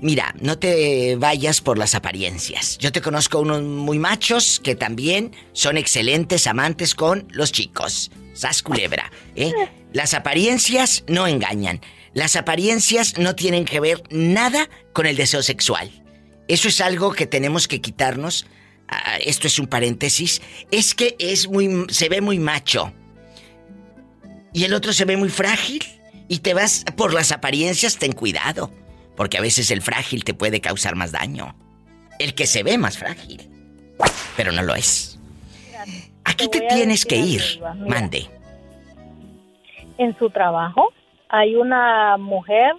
Mira, 0.00 0.34
no 0.40 0.58
te 0.58 1.16
vayas 1.16 1.60
por 1.60 1.76
las 1.78 1.94
apariencias. 1.94 2.78
Yo 2.78 2.92
te 2.92 3.00
conozco 3.02 3.40
unos 3.40 3.62
muy 3.62 3.98
machos 3.98 4.60
que 4.62 4.74
también 4.74 5.34
son 5.52 5.76
excelentes 5.76 6.46
amantes 6.46 6.94
con 6.94 7.26
los 7.30 7.52
chicos. 7.52 8.10
Sas 8.34 8.62
culebra, 8.62 9.10
¿eh? 9.34 9.52
Las 9.92 10.12
apariencias 10.12 11.04
no 11.08 11.26
engañan. 11.26 11.80
Las 12.16 12.34
apariencias 12.34 13.18
no 13.18 13.34
tienen 13.34 13.66
que 13.66 13.78
ver 13.78 14.02
nada 14.08 14.70
con 14.94 15.04
el 15.04 15.16
deseo 15.16 15.42
sexual. 15.42 15.90
Eso 16.48 16.68
es 16.68 16.80
algo 16.80 17.12
que 17.12 17.26
tenemos 17.26 17.68
que 17.68 17.82
quitarnos. 17.82 18.46
Ah, 18.88 19.18
esto 19.22 19.46
es 19.46 19.58
un 19.58 19.66
paréntesis. 19.66 20.40
Es 20.70 20.94
que 20.94 21.14
es 21.18 21.46
muy, 21.46 21.84
se 21.90 22.08
ve 22.08 22.22
muy 22.22 22.38
macho 22.38 22.90
y 24.54 24.64
el 24.64 24.72
otro 24.72 24.94
se 24.94 25.04
ve 25.04 25.18
muy 25.18 25.28
frágil 25.28 25.84
y 26.26 26.38
te 26.38 26.54
vas 26.54 26.86
por 26.96 27.12
las 27.12 27.32
apariencias, 27.32 27.98
ten 27.98 28.12
cuidado, 28.12 28.72
porque 29.14 29.36
a 29.36 29.42
veces 29.42 29.70
el 29.70 29.82
frágil 29.82 30.24
te 30.24 30.32
puede 30.32 30.62
causar 30.62 30.96
más 30.96 31.12
daño. 31.12 31.54
El 32.18 32.34
que 32.34 32.46
se 32.46 32.62
ve 32.62 32.78
más 32.78 32.96
frágil, 32.96 33.46
pero 34.38 34.52
no 34.52 34.62
lo 34.62 34.74
es. 34.74 35.18
Aquí 36.24 36.48
te 36.48 36.62
tienes 36.62 37.04
que 37.04 37.16
ir, 37.16 37.42
mira. 37.60 37.74
mande. 37.74 38.30
en 39.98 40.16
su 40.18 40.30
trabajo 40.30 40.94
hay 41.28 41.56
una 41.56 42.16
mujer 42.16 42.74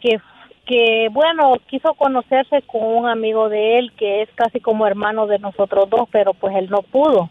que 0.00 0.20
que 0.66 1.08
bueno 1.10 1.56
quiso 1.68 1.92
conocerse 1.94 2.62
con 2.62 2.82
un 2.82 3.06
amigo 3.06 3.48
de 3.48 3.78
él 3.78 3.92
que 3.98 4.22
es 4.22 4.30
casi 4.34 4.60
como 4.60 4.86
hermano 4.86 5.26
de 5.26 5.38
nosotros 5.38 5.90
dos 5.90 6.08
pero 6.10 6.34
pues 6.34 6.56
él 6.56 6.70
no 6.70 6.82
pudo. 6.82 7.30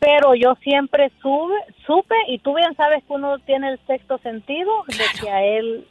Pero 0.00 0.34
yo 0.34 0.54
siempre 0.62 1.10
sube, 1.22 1.54
supe 1.86 2.14
y 2.28 2.38
tú 2.38 2.54
bien 2.54 2.74
sabes 2.76 3.02
que 3.04 3.12
uno 3.12 3.38
tiene 3.40 3.70
el 3.72 3.78
sexto 3.86 4.18
sentido 4.18 4.70
de 4.86 5.20
que 5.20 5.30
a 5.30 5.44
él 5.44 5.86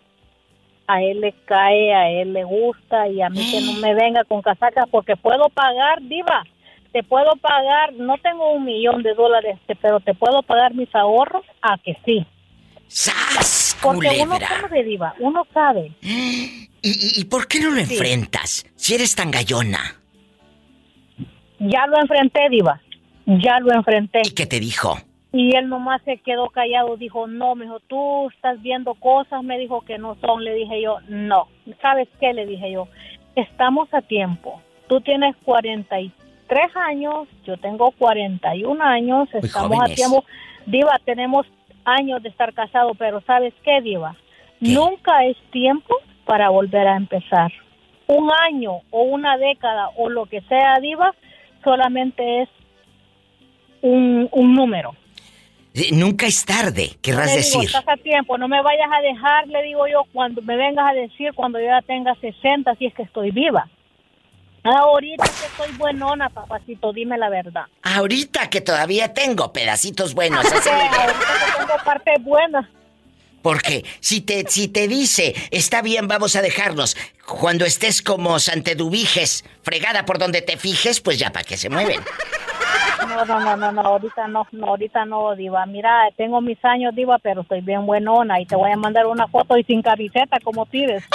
a 0.87 1.01
él 1.01 1.21
le 1.21 1.33
cae, 1.45 1.93
a 1.93 2.09
él 2.09 2.33
le 2.33 2.43
gusta 2.43 3.07
y 3.07 3.21
a 3.21 3.29
mí 3.29 3.39
que 3.51 3.61
no 3.61 3.79
me 3.79 3.93
venga 3.93 4.23
con 4.25 4.41
casacas 4.41 4.85
porque 4.91 5.15
puedo 5.15 5.49
pagar, 5.49 6.01
diva, 6.01 6.43
te 6.91 7.03
puedo 7.03 7.35
pagar, 7.37 7.93
no 7.93 8.17
tengo 8.17 8.51
un 8.51 8.65
millón 8.65 9.01
de 9.01 9.13
dólares, 9.13 9.59
pero 9.81 9.99
te 9.99 10.13
puedo 10.13 10.43
pagar 10.43 10.73
mis 10.73 10.93
ahorros 10.93 11.45
a 11.61 11.77
que 11.77 11.97
sí. 12.05 12.25
¡Sas! 12.93 13.75
Porque 13.81 14.19
uno 14.21 14.37
sabe, 14.39 14.83
diva, 14.83 15.15
uno 15.19 15.47
sabe. 15.51 15.91
¿Y, 16.01 16.69
y, 16.83 17.19
y 17.21 17.25
por 17.25 17.47
qué 17.47 17.59
no 17.59 17.71
lo 17.71 17.83
Sí. 17.83 17.93
enfrentas? 17.95 18.65
Si 18.75 18.93
eres 18.93 19.15
tan 19.15 19.31
gallona. 19.31 19.79
Ya 21.59 21.87
lo 21.87 21.99
enfrenté, 21.99 22.49
diva, 22.49 22.81
ya 23.25 23.59
lo 23.61 23.73
enfrenté. 23.73 24.21
¿Y 24.25 24.31
qué 24.35 24.45
te 24.45 24.59
dijo? 24.59 24.97
Y 25.31 25.55
él 25.55 25.69
nomás 25.69 26.01
se 26.05 26.17
quedó 26.17 26.49
callado, 26.49 26.95
dijo, 26.97 27.25
no, 27.25 27.55
me 27.55 27.65
dijo, 27.65 27.79
tú 27.79 28.29
estás 28.29 28.61
viendo 28.61 28.93
cosas, 28.93 29.41
me 29.43 29.57
dijo 29.57 29.81
que 29.81 29.97
no 29.97 30.15
son, 30.21 30.43
le 30.43 30.53
dije 30.53 30.79
yo, 30.83 30.97
no. 31.07 31.47
¿Sabes 31.81 32.07
qué? 32.19 32.31
Le 32.33 32.45
dije 32.45 32.71
yo, 32.73 32.87
estamos 33.35 33.91
a 33.93 34.01
tiempo. 34.01 34.61
Tú 34.87 35.01
tienes 35.01 35.35
43 35.45 36.75
años, 36.75 37.27
yo 37.45 37.57
tengo 37.57 37.89
41 37.97 38.83
años, 38.83 39.27
estamos 39.33 39.79
a 39.81 39.85
tiempo. 39.95 40.23
Diva, 40.67 40.99
tenemos 41.03 41.47
años 41.85 42.21
de 42.23 42.29
estar 42.29 42.53
casados, 42.53 42.95
pero 42.97 43.21
¿sabes 43.21 43.53
qué, 43.63 43.81
Diva? 43.81 44.15
Nunca 44.59 45.25
es 45.25 45.37
tiempo 45.51 45.95
para 46.25 46.49
volver 46.49 46.87
a 46.87 46.95
empezar. 46.95 47.51
Un 48.07 48.29
año 48.31 48.81
o 48.91 49.03
una 49.03 49.37
década 49.37 49.89
o 49.97 50.09
lo 50.09 50.25
que 50.25 50.41
sea, 50.41 50.79
Diva, 50.81 51.13
solamente 51.63 52.43
es 52.43 52.49
un, 53.81 54.29
un 54.31 54.53
número. 54.53 54.95
Nunca 55.91 56.27
es 56.27 56.45
tarde, 56.45 56.91
querrás 57.01 57.33
Le 57.35 57.41
digo, 57.41 57.61
decir. 57.61 57.63
estás 57.63 57.87
a 57.87 57.97
tiempo, 57.97 58.37
no 58.37 58.47
me 58.47 58.61
vayas 58.61 58.89
a 58.95 59.01
dejar, 59.01 59.47
le 59.47 59.63
digo 59.63 59.87
yo, 59.87 60.03
cuando 60.13 60.41
me 60.43 60.55
vengas 60.55 60.91
a 60.91 60.93
decir 60.93 61.33
cuando 61.33 61.59
yo 61.59 61.65
ya 61.65 61.81
tenga 61.81 62.13
60, 62.15 62.75
si 62.75 62.85
es 62.85 62.93
que 62.93 63.01
estoy 63.03 63.31
viva. 63.31 63.67
Ahorita 64.63 65.25
que 65.25 65.45
estoy 65.45 65.77
buenona, 65.77 66.29
papacito, 66.29 66.93
dime 66.93 67.17
la 67.17 67.29
verdad. 67.29 67.65
Ahorita 67.81 68.49
que 68.49 68.61
todavía 68.61 69.13
tengo 69.13 69.51
pedacitos 69.51 70.13
buenos, 70.13 70.45
así 70.45 70.55
Sí, 70.63 70.69
ahorita 70.69 71.19
que 71.19 71.57
tengo 71.57 71.83
parte 71.83 72.11
buena. 72.21 72.69
Porque 73.41 73.83
si 73.99 74.21
te, 74.21 74.45
si 74.47 74.69
te 74.69 74.87
dice, 74.87 75.35
está 75.51 75.81
bien, 75.81 76.07
vamos 76.07 76.37
a 76.37 76.41
dejarnos, 76.41 76.95
cuando 77.27 77.65
estés 77.65 78.01
como 78.01 78.39
Santedubiges, 78.39 79.43
fregada 79.63 80.05
por 80.05 80.17
donde 80.17 80.41
te 80.41 80.55
fijes, 80.55 81.01
pues 81.01 81.19
ya 81.19 81.31
para 81.31 81.43
qué 81.43 81.57
se 81.57 81.69
mueven. 81.69 81.99
No, 83.05 83.25
no, 83.25 83.39
no, 83.41 83.57
no, 83.57 83.71
no, 83.73 83.81
ahorita 83.81 84.27
no, 84.29 84.47
no, 84.53 84.67
ahorita 84.67 85.03
no, 85.03 85.35
Diva. 85.35 85.65
Mira, 85.65 86.07
tengo 86.15 86.39
mis 86.39 86.63
años, 86.63 86.95
Diva, 86.95 87.19
pero 87.19 87.41
estoy 87.41 87.59
bien 87.59 87.85
buenona 87.85 88.39
y 88.39 88.45
te 88.45 88.55
voy 88.55 88.71
a 88.71 88.77
mandar 88.77 89.07
una 89.07 89.27
foto 89.27 89.57
y 89.57 89.63
sin 89.65 89.81
camiseta, 89.81 90.37
como 90.41 90.65
pides. 90.65 91.03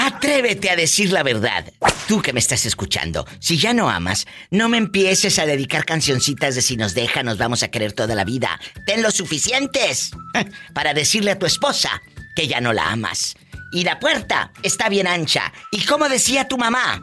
Atrévete 0.00 0.70
a 0.70 0.76
decir 0.76 1.12
la 1.12 1.24
verdad. 1.24 1.64
Tú 2.06 2.22
que 2.22 2.32
me 2.32 2.38
estás 2.38 2.64
escuchando, 2.66 3.26
si 3.40 3.58
ya 3.58 3.74
no 3.74 3.90
amas, 3.90 4.28
no 4.50 4.68
me 4.68 4.78
empieces 4.78 5.40
a 5.40 5.46
dedicar 5.46 5.84
cancioncitas 5.84 6.54
de 6.54 6.62
si 6.62 6.76
nos 6.76 6.94
deja, 6.94 7.24
nos 7.24 7.36
vamos 7.36 7.64
a 7.64 7.70
querer 7.70 7.92
toda 7.92 8.14
la 8.14 8.24
vida. 8.24 8.60
Ten 8.86 9.02
lo 9.02 9.10
suficientes 9.10 10.12
para 10.74 10.94
decirle 10.94 11.32
a 11.32 11.38
tu 11.38 11.46
esposa 11.46 12.00
que 12.36 12.46
ya 12.46 12.60
no 12.60 12.72
la 12.72 12.92
amas. 12.92 13.34
Y 13.72 13.82
la 13.82 13.98
puerta 13.98 14.52
está 14.62 14.88
bien 14.88 15.08
ancha. 15.08 15.52
Y 15.72 15.84
como 15.84 16.08
decía 16.08 16.46
tu 16.46 16.56
mamá, 16.56 17.02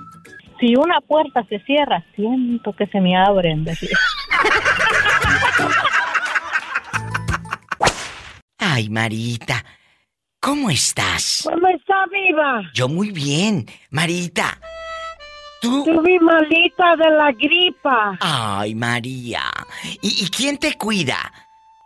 Si 0.62 0.74
una 0.76 1.02
puerta 1.02 1.46
se 1.50 1.60
cierra, 1.66 2.02
siento 2.16 2.74
que 2.78 2.88
se 2.88 3.02
me 3.02 3.18
abren, 3.18 3.66
ay 8.58 8.90
Marita, 8.90 9.66
¿cómo 10.46 10.70
estás? 10.70 11.50
¿Cómo 11.52 11.68
está 11.70 12.06
viva? 12.12 12.62
Yo 12.72 12.88
muy 12.88 13.10
bien, 13.10 13.66
Marita. 13.90 14.60
Tú... 15.60 15.80
Estuve 15.80 16.20
malita 16.20 16.96
de 16.98 17.10
la 17.10 17.32
gripa. 17.32 18.16
Ay, 18.22 18.76
María. 18.76 19.42
¿Y, 20.04 20.24
y 20.24 20.30
quién 20.30 20.60
te 20.60 20.78
cuida? 20.78 21.18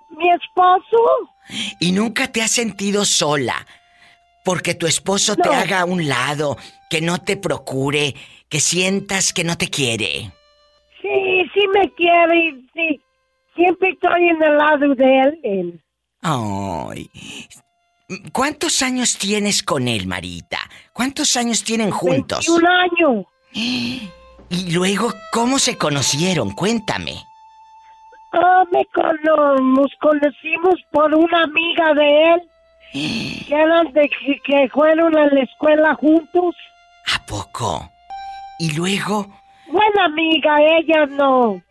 Mi 0.09 0.29
esposo. 0.31 0.97
Y 1.79 1.93
nunca 1.93 2.29
te 2.29 2.41
has 2.41 2.51
sentido 2.51 3.05
sola. 3.05 3.65
Porque 4.43 4.75
tu 4.75 4.87
esposo 4.87 5.37
te 5.37 5.49
haga 5.49 5.81
a 5.81 5.85
un 5.85 6.09
lado, 6.09 6.57
que 6.89 7.01
no 7.01 7.19
te 7.19 7.37
procure, 7.37 8.13
que 8.49 8.59
sientas 8.59 9.31
que 9.31 9.45
no 9.45 9.57
te 9.57 9.69
quiere. 9.69 10.31
Sí, 11.01 11.49
sí 11.53 11.67
me 11.73 11.89
quiere, 11.93 12.37
y 12.37 12.69
sí. 12.73 13.01
Siempre 13.55 13.91
estoy 13.91 14.29
en 14.29 14.43
el 14.43 14.57
lado 14.57 14.95
de 14.95 15.19
él. 15.43 15.81
Ay. 16.21 17.09
¿Cuántos 18.31 18.81
años 18.81 19.17
tienes 19.17 19.61
con 19.63 19.87
él, 19.87 20.07
Marita? 20.07 20.59
¿Cuántos 20.93 21.37
años 21.37 21.63
tienen 21.63 21.91
juntos? 21.91 22.47
Un 22.49 22.65
año. 22.65 23.25
Y 24.51 24.71
luego, 24.71 25.13
¿cómo 25.31 25.59
se 25.59 25.77
conocieron? 25.77 26.55
Cuéntame. 26.55 27.23
Ah, 28.31 28.63
me 28.71 28.83
nos 29.61 29.91
conocimos 30.01 30.75
por 30.91 31.13
una 31.13 31.43
amiga 31.43 31.93
de 31.93 32.33
él. 32.33 32.41
Que 33.47 33.53
eran 33.53 33.93
de 33.93 34.09
que 34.43 34.69
fueron 34.69 35.15
a 35.15 35.27
la 35.27 35.41
escuela 35.41 35.93
juntos. 35.93 36.55
¿A 37.15 37.23
poco? 37.27 37.91
Y 38.57 38.71
luego, 38.71 39.27
Buena 39.71 40.05
amiga, 40.05 40.55
ella 40.79 41.05
no. 41.05 41.61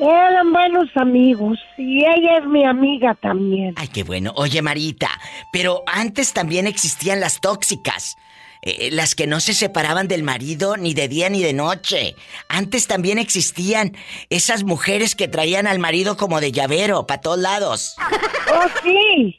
Eran 0.00 0.52
buenos 0.52 0.88
amigos 0.96 1.58
y 1.76 1.98
ella 1.98 2.38
es 2.38 2.46
mi 2.46 2.64
amiga 2.64 3.14
también. 3.16 3.74
ay, 3.76 3.88
qué 3.88 4.02
bueno. 4.02 4.32
Oye, 4.36 4.62
Marita, 4.62 5.08
pero 5.52 5.82
antes 5.86 6.32
también 6.32 6.66
existían 6.66 7.20
las 7.20 7.40
tóxicas. 7.40 8.16
eh, 8.62 8.90
las 8.92 9.14
que 9.14 9.26
no 9.26 9.40
se 9.40 9.54
separaban 9.54 10.06
del 10.06 10.22
marido 10.22 10.76
ni 10.76 10.92
de 10.92 11.08
día 11.08 11.30
ni 11.30 11.42
de 11.42 11.54
noche. 11.54 12.14
Antes 12.48 12.86
también 12.86 13.16
existían 13.18 13.96
esas 14.28 14.64
mujeres 14.64 15.14
que 15.14 15.28
traían 15.28 15.66
al 15.66 15.78
marido 15.78 16.16
como 16.18 16.40
de 16.40 16.52
llavero, 16.52 17.06
para 17.06 17.20
todos 17.20 17.38
lados. 17.38 17.94
Oh, 18.52 18.66
sí. 18.82 19.38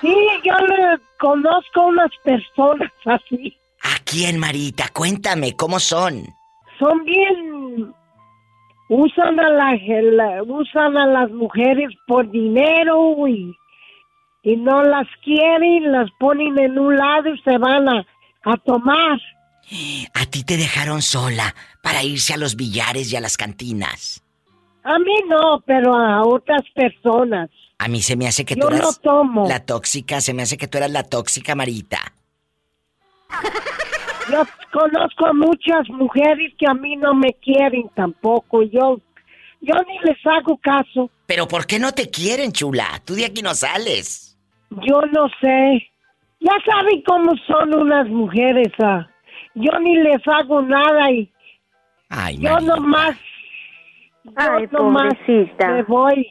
Sí, 0.00 0.14
yo 0.44 0.54
le 0.68 1.00
conozco 1.18 1.86
unas 1.88 2.10
personas 2.22 2.92
así. 3.06 3.56
¿A 3.82 3.98
quién, 4.04 4.38
Marita? 4.38 4.88
Cuéntame, 4.94 5.56
¿cómo 5.56 5.80
son? 5.80 6.32
Son 6.78 7.04
bien... 7.04 7.92
Usan 8.88 9.40
a, 9.40 9.48
la, 9.50 9.72
la- 10.12 10.42
usan 10.44 10.96
a 10.96 11.06
las 11.06 11.30
mujeres 11.30 11.88
por 12.06 12.30
dinero 12.30 13.26
y, 13.26 13.52
y 14.42 14.56
no 14.56 14.82
las 14.82 15.06
quieren, 15.24 15.90
las 15.90 16.08
ponen 16.20 16.58
en 16.58 16.78
un 16.78 16.96
lado 16.96 17.28
y 17.34 17.38
se 17.42 17.58
van 17.58 17.88
a, 17.88 18.06
a 18.44 18.56
tomar. 18.58 19.20
A 20.14 20.26
ti 20.26 20.44
te 20.44 20.56
dejaron 20.56 21.02
sola 21.02 21.52
para 21.82 22.04
irse 22.04 22.32
a 22.32 22.36
los 22.36 22.54
billares 22.54 23.12
y 23.12 23.16
a 23.16 23.20
las 23.20 23.36
cantinas. 23.36 24.22
A 24.84 25.00
mí 25.00 25.14
no, 25.28 25.60
pero 25.66 25.96
a 25.96 26.22
otras 26.22 26.62
personas. 26.72 27.50
A 27.78 27.88
mí 27.88 28.00
se 28.02 28.14
me 28.16 28.28
hace 28.28 28.44
que 28.44 28.54
Yo 28.54 28.60
tú 28.62 28.68
eras 28.68 28.82
no 28.82 28.92
tomo. 29.02 29.48
la 29.48 29.66
tóxica, 29.66 30.20
se 30.20 30.32
me 30.32 30.42
hace 30.42 30.56
que 30.56 30.68
tú 30.68 30.78
eras 30.78 30.92
la 30.92 31.02
tóxica, 31.02 31.56
Marita. 31.56 32.12
Yo 34.30 34.42
conozco 34.72 35.26
a 35.26 35.32
muchas 35.32 35.88
mujeres 35.90 36.52
que 36.58 36.66
a 36.68 36.74
mí 36.74 36.96
no 36.96 37.14
me 37.14 37.32
quieren 37.34 37.88
tampoco. 37.94 38.62
Yo, 38.62 39.00
yo 39.60 39.74
ni 39.86 39.98
les 40.04 40.18
hago 40.26 40.56
caso. 40.58 41.10
Pero 41.26 41.46
¿por 41.46 41.66
qué 41.66 41.78
no 41.78 41.92
te 41.92 42.10
quieren, 42.10 42.52
chula? 42.52 42.86
Tú 43.04 43.14
de 43.14 43.26
aquí 43.26 43.42
no 43.42 43.54
sales. 43.54 44.36
Yo 44.70 45.00
no 45.12 45.28
sé. 45.40 45.90
Ya 46.40 46.52
saben 46.68 47.02
cómo 47.06 47.32
son 47.46 47.74
unas 47.74 48.08
mujeres. 48.08 48.72
ah. 48.82 49.08
Yo 49.54 49.78
ni 49.80 49.96
les 49.96 50.26
hago 50.26 50.60
nada 50.62 51.10
y 51.10 51.30
Ay, 52.08 52.38
yo 52.38 52.58
nomás. 52.60 53.16
Yo 54.24 54.32
Ay, 54.36 54.66
nomás 54.70 55.14
pobrecita. 55.26 55.68
me 55.68 55.82
voy. 55.84 56.26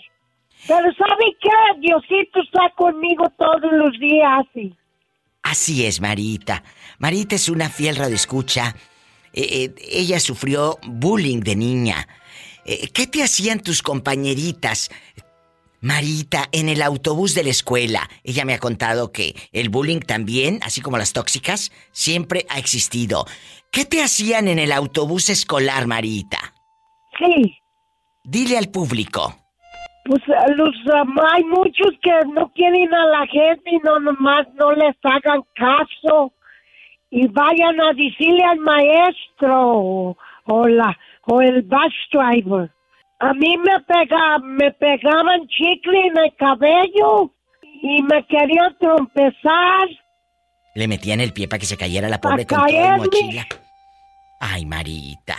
Pero 0.68 0.94
¿saben 0.94 1.32
qué? 1.42 1.80
Diosito 1.80 2.42
está 2.42 2.70
conmigo 2.76 3.26
todos 3.38 3.72
los 3.72 3.92
días. 4.00 4.46
Y 4.56 4.74
Así 5.44 5.86
es, 5.86 6.02
Marita. 6.02 6.64
Marita 7.00 7.36
es 7.36 7.50
una 7.50 7.70
fiel 7.70 7.96
radioescucha. 7.96 8.76
Eh, 9.34 9.48
eh, 9.52 9.76
ella 9.92 10.20
sufrió 10.20 10.78
bullying 10.84 11.42
de 11.42 11.56
niña. 11.56 12.08
Eh, 12.66 12.90
¿Qué 12.94 13.08
te 13.08 13.24
hacían 13.24 13.60
tus 13.60 13.82
compañeritas? 13.82 14.90
Marita, 15.82 16.46
en 16.52 16.70
el 16.70 16.82
autobús 16.82 17.36
de 17.36 17.44
la 17.44 17.52
escuela, 17.52 18.10
ella 18.24 18.44
me 18.44 18.56
ha 18.56 18.60
contado 18.60 19.12
que 19.12 19.36
el 19.52 19.70
bullying 19.70 20.00
también, 20.00 20.60
así 20.64 20.82
como 20.82 20.98
las 20.98 21.14
tóxicas, 21.14 21.72
siempre 21.92 22.46
ha 22.50 22.58
existido. 22.58 23.26
¿Qué 23.72 23.86
te 23.86 24.02
hacían 24.02 24.48
en 24.48 24.58
el 24.58 24.72
autobús 24.72 25.30
escolar, 25.30 25.86
Marita? 25.86 26.56
Sí. 27.20 27.58
Dile 28.24 28.58
al 28.58 28.70
público. 28.70 29.36
Pues 30.06 30.22
los 30.56 30.76
am, 30.94 31.16
hay 31.34 31.44
muchos 31.44 31.92
que 32.02 32.12
no 32.34 32.52
quieren 32.54 32.94
a 32.94 33.06
la 33.08 33.28
gente 33.28 33.72
y 33.72 33.78
no 33.84 34.00
nomás 34.00 34.48
no 34.56 34.72
les 34.72 34.96
hagan 35.04 35.44
caso 35.56 36.32
y 37.20 37.28
vayan 37.28 37.80
a 37.80 37.94
decirle 37.94 38.44
al 38.44 38.60
maestro 38.60 40.16
o, 40.48 40.68
la 40.68 40.98
o 41.28 41.42
el 41.42 41.62
bus 41.64 41.94
driver. 42.12 42.70
A 43.20 43.34
mí 43.34 43.58
me 43.58 43.80
pega, 43.88 44.38
me 44.40 44.72
pegaban 44.72 45.48
chicle 45.48 46.08
en 46.08 46.18
el 46.18 46.36
cabello 46.36 47.32
y 47.82 48.04
me 48.04 48.24
querían 48.28 48.76
trompezar. 48.80 49.88
Le 50.76 50.88
metían 50.90 51.22
el 51.22 51.32
pie 51.32 51.48
para 51.48 51.60
que 51.60 51.66
se 51.66 51.78
cayera 51.78 52.10
la 52.10 52.20
pobre 52.20 52.46
con 52.46 52.60
caerme. 52.60 52.98
mochila. 52.98 53.46
Ay, 54.42 54.66
Marita. 54.66 55.38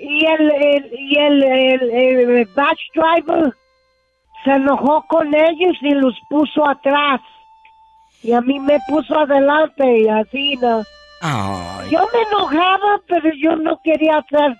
y 0.00 0.24
el, 0.24 0.50
el- 0.50 0.90
y 0.96 1.18
el, 1.18 1.42
el, 1.42 1.90
el 1.90 2.44
bus 2.46 2.80
driver 2.94 3.52
se 4.44 4.52
enojó 4.52 5.04
con 5.08 5.34
ellos 5.34 5.76
y 5.82 5.90
los 5.94 6.14
puso 6.30 6.64
atrás. 6.68 7.20
Y 8.22 8.32
a 8.32 8.40
mí 8.40 8.58
me 8.58 8.78
puso 8.88 9.18
adelante 9.18 10.00
y 10.00 10.08
así, 10.08 10.56
¿no? 10.56 10.82
Ay. 11.20 11.90
Yo 11.90 12.00
me 12.12 12.22
enojaba, 12.22 13.00
pero 13.06 13.30
yo 13.40 13.56
no 13.56 13.80
quería 13.82 14.18
hacer 14.18 14.56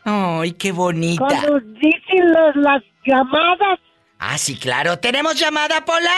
Ay, 0.06 0.52
qué 0.54 0.72
bonita. 0.72 1.26
Cuando 1.26 1.60
dicen 1.60 2.32
las, 2.32 2.56
las 2.56 2.84
llamadas. 3.06 3.80
Ah, 4.20 4.38
sí, 4.38 4.58
claro. 4.58 4.98
¿Tenemos 5.00 5.36
llamada, 5.40 5.84
Pola? 5.84 6.12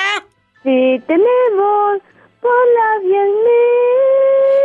Sí, 0.64 1.02
tenemos. 1.08 2.02
Hola, 2.42 3.00
bien. 3.04 3.30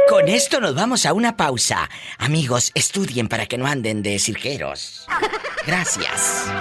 Con 0.09 0.29
esto 0.29 0.61
nos 0.61 0.75
vamos 0.75 1.07
a 1.07 1.13
una 1.13 1.37
pausa. 1.37 1.89
Amigos, 2.19 2.73
estudien 2.75 3.29
para 3.29 3.47
que 3.47 3.59
no 3.59 3.67
anden 3.67 4.03
de 4.03 4.19
cirqueros. 4.19 5.07
Gracias. 5.67 6.53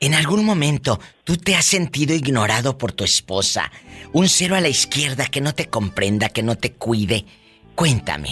En 0.00 0.14
algún 0.14 0.44
momento, 0.44 0.98
tú 1.24 1.36
te 1.36 1.54
has 1.54 1.64
sentido 1.64 2.14
ignorado 2.14 2.76
por 2.76 2.92
tu 2.92 3.04
esposa. 3.04 3.70
Un 4.12 4.28
cero 4.28 4.56
a 4.56 4.60
la 4.60 4.68
izquierda 4.68 5.26
que 5.26 5.40
no 5.40 5.54
te 5.54 5.68
comprenda, 5.68 6.28
que 6.28 6.42
no 6.42 6.56
te 6.56 6.72
cuide. 6.72 7.24
Cuéntame. 7.74 8.30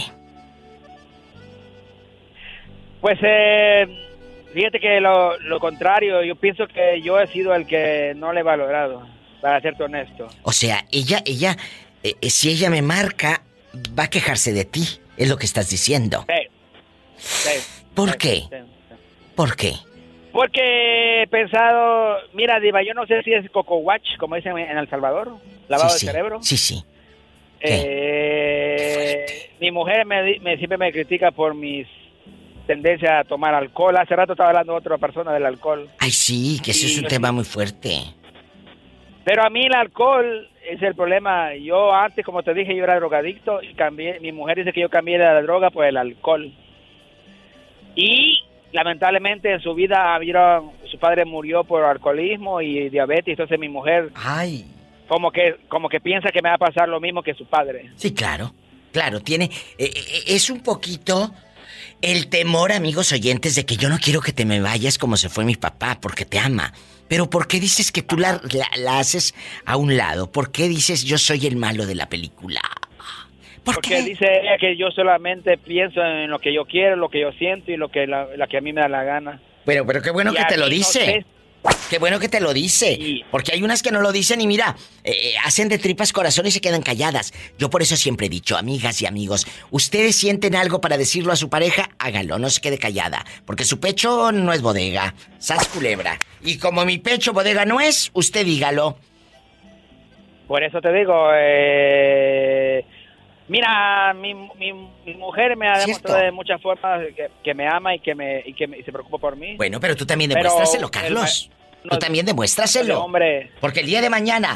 Pues 2.99 3.17
eh, 3.23 3.87
fíjate 4.53 4.79
que 4.79 4.99
lo, 4.99 5.39
lo 5.39 5.59
contrario, 5.59 6.23
yo 6.23 6.35
pienso 6.35 6.67
que 6.67 7.01
yo 7.01 7.19
he 7.19 7.27
sido 7.27 7.55
el 7.55 7.65
que 7.65 8.13
no 8.15 8.31
le 8.31 8.41
he 8.41 8.43
valorado, 8.43 9.07
para 9.41 9.59
serte 9.61 9.83
honesto. 9.83 10.27
O 10.43 10.51
sea, 10.51 10.85
ella, 10.91 11.21
ella, 11.25 11.57
eh, 12.03 12.13
eh, 12.21 12.29
si 12.29 12.49
ella 12.49 12.69
me 12.69 12.81
marca, 12.81 13.41
va 13.97 14.03
a 14.03 14.09
quejarse 14.09 14.53
de 14.53 14.65
ti. 14.65 14.87
Es 15.17 15.27
lo 15.29 15.37
que 15.37 15.45
estás 15.45 15.69
diciendo. 15.69 16.25
Sí. 16.27 16.47
Sí. 17.17 17.83
¿Por 17.93 18.11
Sí, 18.11 18.17
qué? 18.17 18.35
sí. 18.49 18.95
¿Por 19.35 19.55
qué? 19.55 19.73
Porque 20.31 21.23
he 21.23 21.27
pensado, 21.27 22.15
mira, 22.33 22.59
Diva, 22.59 22.81
yo 22.83 22.93
no 22.93 23.05
sé 23.05 23.21
si 23.23 23.33
es 23.33 23.49
coco 23.51 23.77
watch, 23.77 24.17
como 24.17 24.35
dicen 24.35 24.57
en 24.57 24.77
El 24.77 24.89
Salvador, 24.89 25.37
lavado 25.67 25.93
de 25.93 25.99
cerebro. 25.99 26.39
Sí, 26.41 26.55
sí. 26.57 26.83
Eh, 27.59 29.25
mi 29.59 29.71
mujer 29.71 30.05
me, 30.05 30.39
me- 30.39 30.57
siempre 30.57 30.77
me 30.77 30.91
critica 30.91 31.31
por 31.31 31.53
mis 31.53 31.87
tendencias 32.67 33.11
a 33.11 33.23
tomar 33.23 33.53
alcohol. 33.53 33.97
Hace 33.97 34.15
rato 34.15 34.33
estaba 34.33 34.49
hablando 34.49 34.75
otra 34.75 34.97
persona 34.97 35.33
del 35.33 35.45
alcohol. 35.45 35.89
Ay, 35.99 36.11
sí, 36.11 36.59
que 36.63 36.71
eso 36.71 36.87
es 36.87 36.97
un 36.97 37.07
tema 37.07 37.31
muy 37.31 37.43
fuerte. 37.43 38.01
Pero 39.23 39.43
a 39.45 39.49
mí 39.49 39.65
el 39.65 39.73
alcohol 39.73 40.49
es 40.67 40.81
el 40.81 40.95
problema. 40.95 41.53
Yo 41.55 41.93
antes, 41.93 42.25
como 42.25 42.41
te 42.43 42.53
dije, 42.53 42.75
yo 42.75 42.83
era 42.83 42.95
drogadicto 42.95 43.61
y 43.61 43.73
cambié. 43.75 44.19
Mi 44.19 44.31
mujer 44.31 44.57
dice 44.57 44.73
que 44.73 44.81
yo 44.81 44.89
cambié 44.89 45.17
de 45.17 45.25
la 45.25 45.41
droga 45.41 45.69
por 45.69 45.85
el 45.85 45.97
alcohol. 45.97 46.51
Y 47.95 48.39
lamentablemente 48.71 49.51
en 49.53 49.59
su 49.61 49.73
vida 49.73 50.17
vieron, 50.19 50.71
su 50.89 50.97
padre 50.97 51.25
murió 51.25 51.63
por 51.63 51.83
alcoholismo 51.83 52.61
y 52.61 52.89
diabetes. 52.89 53.27
Entonces 53.33 53.59
mi 53.59 53.69
mujer, 53.69 54.09
Ay. 54.15 54.65
como 55.07 55.31
que, 55.31 55.57
como 55.67 55.89
que 55.89 55.99
piensa 55.99 56.31
que 56.31 56.41
me 56.41 56.49
va 56.49 56.55
a 56.55 56.59
pasar 56.59 56.87
lo 56.89 56.99
mismo 56.99 57.21
que 57.21 57.33
su 57.33 57.45
padre. 57.45 57.91
Sí, 57.95 58.13
claro. 58.13 58.53
Claro, 58.91 59.21
tiene. 59.21 59.45
eh, 59.77 59.89
eh, 59.95 60.23
es 60.27 60.49
un 60.49 60.61
poquito 60.63 61.31
el 62.01 62.27
temor, 62.29 62.71
amigos 62.73 63.11
oyentes, 63.13 63.55
de 63.55 63.65
que 63.65 63.77
yo 63.77 63.87
no 63.87 63.97
quiero 63.99 64.19
que 64.19 64.33
te 64.33 64.43
me 64.45 64.59
vayas 64.59 64.97
como 64.97 65.15
se 65.15 65.29
fue 65.29 65.45
mi 65.45 65.55
papá, 65.55 65.99
porque 66.01 66.25
te 66.25 66.39
ama. 66.39 66.73
Pero 67.11 67.29
¿por 67.29 67.45
qué 67.45 67.59
dices 67.59 67.91
que 67.91 68.01
tú 68.03 68.15
la, 68.17 68.39
la- 68.53 68.69
la 68.77 68.99
haces 68.99 69.35
a 69.65 69.75
un 69.75 69.97
lado? 69.97 70.31
¿Por 70.31 70.49
qué 70.53 70.69
dices 70.69 71.03
yo 71.03 71.17
soy 71.17 71.45
el 71.45 71.57
malo 71.57 71.85
de 71.85 71.93
la 71.93 72.07
película? 72.07 72.61
Porque 73.65 74.01
dice 74.01 74.23
ella 74.41 74.57
que 74.57 74.77
yo 74.77 74.89
solamente 74.91 75.57
pienso 75.57 76.01
en 76.01 76.29
lo 76.29 76.39
que 76.39 76.53
yo 76.53 76.63
quiero, 76.63 76.95
lo 76.95 77.09
que 77.09 77.19
yo 77.19 77.33
siento 77.33 77.69
y 77.69 77.75
lo 77.75 77.89
que 77.89 78.07
la, 78.07 78.27
la 78.37 78.47
que 78.47 78.57
a 78.57 78.61
mí 78.61 78.71
me 78.71 78.79
da 78.79 78.87
la 78.87 79.03
gana. 79.03 79.41
Pero, 79.65 79.85
pero 79.85 80.01
qué 80.01 80.09
bueno 80.11 80.31
Y 80.31 80.35
que 80.37 80.45
te 80.45 80.55
lo 80.55 80.67
no 80.67 80.69
dice. 80.69 80.99
sé. 81.05 81.25
Qué 81.91 81.99
bueno 81.99 82.19
que 82.21 82.29
te 82.29 82.39
lo 82.39 82.53
dice. 82.53 82.97
Porque 83.31 83.51
hay 83.51 83.63
unas 83.63 83.83
que 83.83 83.91
no 83.91 83.99
lo 83.99 84.13
dicen 84.13 84.39
y 84.39 84.47
mira, 84.47 84.77
eh, 85.03 85.33
hacen 85.43 85.67
de 85.67 85.77
tripas 85.77 86.13
corazón 86.13 86.45
y 86.47 86.51
se 86.51 86.61
quedan 86.61 86.81
calladas. 86.83 87.33
Yo 87.59 87.69
por 87.69 87.81
eso 87.81 87.97
siempre 87.97 88.27
he 88.27 88.29
dicho, 88.29 88.55
amigas 88.55 89.01
y 89.01 89.05
amigos, 89.07 89.45
ustedes 89.71 90.15
sienten 90.15 90.55
algo 90.55 90.79
para 90.79 90.95
decirlo 90.97 91.33
a 91.33 91.35
su 91.35 91.49
pareja, 91.49 91.89
háganlo, 91.99 92.39
no 92.39 92.49
se 92.49 92.61
quede 92.61 92.77
callada. 92.77 93.25
Porque 93.45 93.65
su 93.65 93.81
pecho 93.81 94.31
no 94.31 94.53
es 94.53 94.61
bodega, 94.61 95.15
sas 95.37 95.67
culebra. 95.67 96.17
Y 96.41 96.59
como 96.59 96.85
mi 96.85 96.97
pecho 96.97 97.33
bodega 97.33 97.65
no 97.65 97.81
es, 97.81 98.09
usted 98.13 98.45
dígalo. 98.45 98.97
Por 100.47 100.63
eso 100.63 100.79
te 100.79 100.93
digo, 100.93 101.13
eh, 101.35 102.85
mira, 103.49 104.13
mi, 104.13 104.33
mi, 104.33 104.71
mi 105.05 105.13
mujer 105.15 105.57
me 105.57 105.67
ha 105.67 105.75
Cierto. 105.75 105.87
demostrado 105.89 106.23
de 106.23 106.31
muchas 106.31 106.61
formas 106.61 107.01
que, 107.17 107.27
que 107.43 107.53
me 107.53 107.67
ama 107.67 107.95
y 107.95 107.99
que 107.99 108.15
me 108.15 108.43
y 108.45 108.53
que 108.53 108.65
me- 108.67 108.77
y 108.79 108.83
se 108.83 108.93
preocupa 108.93 109.17
por 109.17 109.35
mí. 109.35 109.57
Bueno, 109.57 109.81
pero 109.81 109.93
tú 109.93 110.05
también 110.05 110.29
demuéstraselo, 110.29 110.85
el- 110.85 110.91
Carlos. 110.91 111.49
Tú 111.89 111.97
también 111.97 112.25
demuéstraselo. 112.25 112.85
de 112.85 112.93
hombre. 112.93 113.51
Porque 113.59 113.81
el 113.81 113.87
día 113.87 114.01
de 114.01 114.09
mañana 114.09 114.55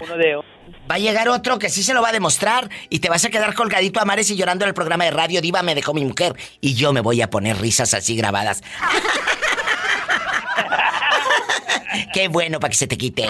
va 0.89 0.95
a 0.95 0.99
llegar 0.99 1.29
otro 1.29 1.59
que 1.59 1.69
sí 1.69 1.83
se 1.83 1.93
lo 1.93 2.01
va 2.01 2.09
a 2.09 2.11
demostrar 2.11 2.69
y 2.89 2.99
te 2.99 3.09
vas 3.09 3.25
a 3.25 3.29
quedar 3.29 3.53
colgadito 3.53 3.99
a 3.99 4.05
mares 4.05 4.29
y 4.29 4.35
llorando 4.35 4.65
en 4.65 4.69
el 4.69 4.73
programa 4.73 5.05
de 5.05 5.11
radio 5.11 5.41
Diva 5.41 5.63
me 5.63 5.75
dejó 5.75 5.93
mi 5.93 6.05
mujer 6.05 6.33
y 6.61 6.75
yo 6.75 6.93
me 6.93 7.01
voy 7.01 7.21
a 7.21 7.29
poner 7.29 7.59
risas 7.59 7.93
así 7.93 8.15
grabadas. 8.15 8.63
Qué 12.13 12.27
bueno 12.27 12.59
para 12.59 12.69
que 12.69 12.77
se 12.77 12.87
te 12.87 12.97
quite. 12.97 13.27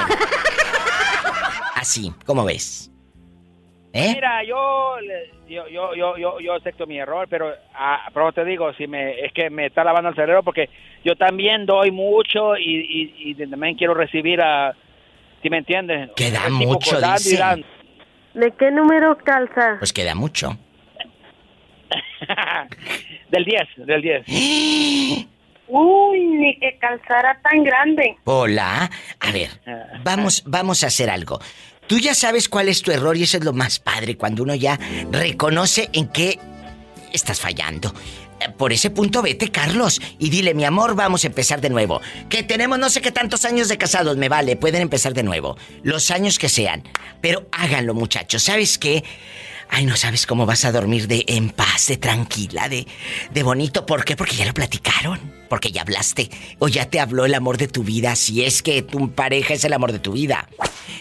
Así, 1.75 2.13
¿cómo 2.25 2.45
ves? 2.45 2.89
¿Eh? 3.97 4.11
Mira, 4.13 4.43
yo, 4.43 4.97
le- 4.99 5.31
yo, 5.47 5.67
yo, 5.69 5.95
yo, 5.95 6.17
yo, 6.17 6.39
yo 6.41 6.53
acepto 6.53 6.85
mi 6.85 6.99
error, 6.99 7.27
pero, 7.29 7.53
ah, 7.73 8.09
pero 8.13 8.33
te 8.33 8.43
digo, 8.43 8.73
si 8.73 8.87
me, 8.87 9.21
es 9.21 9.31
que 9.31 9.49
me 9.49 9.67
está 9.67 9.85
lavando 9.85 10.09
el 10.09 10.15
cerebro 10.15 10.43
porque 10.43 10.69
yo 11.05 11.15
también 11.15 11.65
doy 11.65 11.91
mucho 11.91 12.57
y, 12.57 12.75
y, 13.15 13.31
y 13.31 13.35
también 13.47 13.75
quiero 13.77 13.93
recibir 13.93 14.41
a, 14.41 14.75
¿sí 15.41 15.49
me 15.49 15.59
entiendes? 15.59 16.09
Que 16.15 16.29
da 16.29 16.47
El 16.47 16.57
tipo 16.59 16.73
mucho, 16.73 16.99
dice. 16.99 17.63
¿De 18.33 18.51
qué 18.59 18.69
número 18.69 19.17
calza? 19.17 19.77
Pues 19.79 19.93
queda 19.93 20.13
mucho. 20.13 20.57
del 23.29 23.45
10, 23.45 23.61
del 23.77 24.01
10. 24.01 24.25
Uy, 25.67 26.19
ni 26.27 26.59
que 26.59 26.77
calzara 26.77 27.39
tan 27.41 27.63
grande. 27.63 28.17
Hola. 28.25 28.89
A 29.19 29.31
ver, 29.31 29.49
vamos, 30.03 30.43
vamos 30.45 30.83
a 30.83 30.87
hacer 30.87 31.09
algo. 31.09 31.39
Tú 31.87 31.99
ya 31.99 32.15
sabes 32.15 32.49
cuál 32.49 32.67
es 32.67 32.81
tu 32.81 32.91
error 32.91 33.15
y 33.15 33.23
eso 33.23 33.37
es 33.37 33.43
lo 33.43 33.53
más 33.53 33.79
padre 33.79 34.17
cuando 34.17 34.43
uno 34.43 34.55
ya 34.55 34.79
reconoce 35.11 35.89
en 35.93 36.07
qué 36.07 36.39
estás 37.13 37.39
fallando. 37.39 37.93
Eh, 38.39 38.49
Por 38.57 38.73
ese 38.73 38.89
punto 38.89 39.21
vete, 39.21 39.51
Carlos, 39.51 40.01
y 40.19 40.29
dile, 40.29 40.53
mi 40.53 40.65
amor, 40.65 40.95
vamos 40.95 41.23
a 41.23 41.27
empezar 41.27 41.61
de 41.61 41.69
nuevo. 41.69 42.01
Que 42.29 42.43
tenemos 42.43 42.79
no 42.79 42.89
sé 42.89 43.01
qué 43.01 43.11
tantos 43.11 43.45
años 43.45 43.67
de 43.67 43.77
casados, 43.77 44.17
me 44.17 44.29
vale, 44.29 44.55
pueden 44.55 44.81
empezar 44.81 45.13
de 45.13 45.23
nuevo. 45.23 45.57
Los 45.83 46.11
años 46.11 46.39
que 46.39 46.49
sean. 46.49 46.83
Pero 47.21 47.47
háganlo, 47.51 47.93
muchachos. 47.93 48.43
¿Sabes 48.43 48.77
qué? 48.77 49.03
Ay, 49.69 49.85
no 49.85 49.97
sabes 49.97 50.25
cómo 50.25 50.45
vas 50.45 50.63
a 50.65 50.71
dormir 50.71 51.07
de 51.07 51.25
en 51.27 51.49
paz, 51.49 51.87
de 51.87 51.97
tranquila, 51.97 52.69
de, 52.69 52.87
de 53.33 53.43
bonito. 53.43 53.85
¿Por 53.85 54.05
qué? 54.05 54.15
Porque 54.15 54.35
ya 54.35 54.45
lo 54.45 54.53
platicaron. 54.53 55.19
Porque 55.49 55.71
ya 55.71 55.81
hablaste. 55.81 56.29
O 56.59 56.67
ya 56.67 56.85
te 56.89 56.99
habló 56.99 57.25
el 57.25 57.33
amor 57.33 57.57
de 57.57 57.67
tu 57.67 57.83
vida. 57.83 58.15
Si 58.15 58.43
es 58.43 58.61
que 58.61 58.81
tu 58.81 59.11
pareja 59.11 59.53
es 59.53 59.63
el 59.63 59.73
amor 59.73 59.91
de 59.91 59.99
tu 59.99 60.13
vida. 60.13 60.47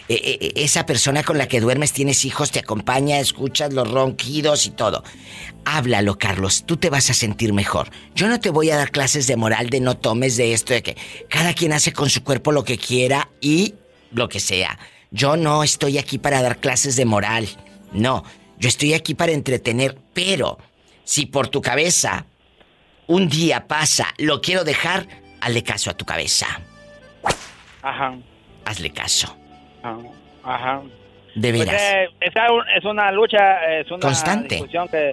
Eh, 0.07 0.21
eh, 0.23 0.37
eh, 0.41 0.53
esa 0.57 0.85
persona 0.85 1.23
con 1.23 1.37
la 1.37 1.47
que 1.47 1.61
duermes, 1.61 1.93
tienes 1.93 2.25
hijos, 2.25 2.51
te 2.51 2.59
acompaña, 2.59 3.19
escuchas 3.19 3.73
los 3.73 3.89
ronquidos 3.89 4.65
y 4.67 4.71
todo. 4.71 5.03
Háblalo, 5.63 6.17
Carlos. 6.17 6.63
Tú 6.65 6.77
te 6.77 6.89
vas 6.89 7.09
a 7.09 7.13
sentir 7.13 7.53
mejor. 7.53 7.89
Yo 8.13 8.27
no 8.27 8.39
te 8.39 8.49
voy 8.49 8.69
a 8.69 8.77
dar 8.77 8.91
clases 8.91 9.25
de 9.27 9.35
moral 9.35 9.69
de 9.69 9.79
no 9.79 9.97
tomes 9.97 10.37
de 10.37 10.53
esto, 10.53 10.73
de 10.73 10.83
que 10.83 10.97
cada 11.29 11.53
quien 11.53 11.73
hace 11.73 11.91
con 11.91 12.09
su 12.09 12.23
cuerpo 12.23 12.51
lo 12.51 12.63
que 12.63 12.77
quiera 12.77 13.29
y 13.41 13.75
lo 14.11 14.29
que 14.29 14.39
sea. 14.39 14.77
Yo 15.11 15.37
no 15.37 15.63
estoy 15.63 15.97
aquí 15.97 16.17
para 16.17 16.41
dar 16.41 16.59
clases 16.59 16.95
de 16.95 17.05
moral. 17.05 17.47
No, 17.93 18.23
yo 18.57 18.67
estoy 18.69 18.93
aquí 18.93 19.13
para 19.15 19.31
entretener, 19.31 19.97
pero 20.13 20.57
si 21.03 21.25
por 21.25 21.47
tu 21.47 21.61
cabeza 21.61 22.25
un 23.07 23.27
día 23.29 23.67
pasa, 23.67 24.07
lo 24.17 24.41
quiero 24.41 24.63
dejar, 24.63 25.07
hazle 25.41 25.63
caso 25.63 25.89
a 25.91 25.93
tu 25.93 26.05
cabeza. 26.05 26.47
Ajá, 27.81 28.15
Hazle 28.65 28.89
caso. 28.91 29.35
ajá, 29.83 29.97
ajá. 30.43 30.81
De 31.35 31.53
Pues, 31.53 31.65
veras. 31.67 31.81
eh, 31.81 32.09
es 32.75 32.85
una 32.85 33.11
lucha, 33.11 33.77
es 33.79 33.91
una 33.91 33.99
Constante. 33.99 34.55
discusión 34.55 34.87
que, 34.87 35.11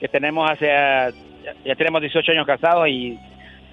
que 0.00 0.08
tenemos 0.08 0.48
hace, 0.50 0.66
ya, 0.66 1.10
ya 1.66 1.74
tenemos 1.74 2.00
18 2.00 2.32
años 2.32 2.46
casados 2.46 2.88
y 2.88 3.18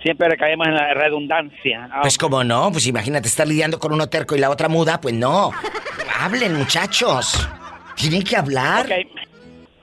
siempre 0.03 0.27
recaemos 0.27 0.67
en 0.67 0.73
la 0.73 0.93
redundancia. 0.95 1.87
Ah, 1.91 1.99
Pues 2.01 2.17
como 2.17 2.43
no, 2.43 2.71
pues 2.71 2.87
imagínate 2.87 3.27
estar 3.29 3.47
lidiando 3.47 3.79
con 3.79 3.93
uno 3.93 4.09
terco 4.09 4.35
y 4.35 4.39
la 4.39 4.49
otra 4.49 4.67
muda, 4.67 4.99
pues 4.99 5.13
no. 5.13 5.51
Hablen, 6.19 6.55
muchachos. 6.55 7.47
Tienen 7.99 8.23
que 8.23 8.35
hablar. 8.37 8.85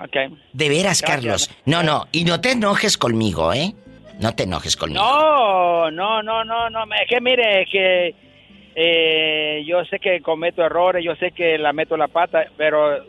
ok. 0.00 0.16
De 0.52 0.68
veras, 0.68 1.00
Gracias. 1.00 1.10
Carlos. 1.10 1.50
No, 1.66 1.82
no, 1.82 2.06
y 2.12 2.24
no 2.24 2.40
te 2.40 2.52
enojes 2.52 2.96
conmigo, 2.96 3.52
¿eh? 3.52 3.74
No 4.20 4.34
te 4.34 4.44
enojes 4.44 4.76
conmigo. 4.76 5.02
No, 5.02 5.90
no, 5.90 6.22
no, 6.22 6.44
no, 6.44 6.70
no, 6.70 6.84
es 6.94 7.08
que 7.08 7.20
mire, 7.20 7.62
es 7.62 7.68
que 7.70 8.14
eh, 8.74 9.64
yo 9.66 9.84
sé 9.84 9.98
que 9.98 10.20
cometo 10.20 10.64
errores, 10.64 11.04
yo 11.04 11.14
sé 11.16 11.32
que 11.32 11.58
la 11.58 11.72
meto 11.74 11.96
la 11.96 12.08
pata, 12.08 12.46
pero 12.56 13.04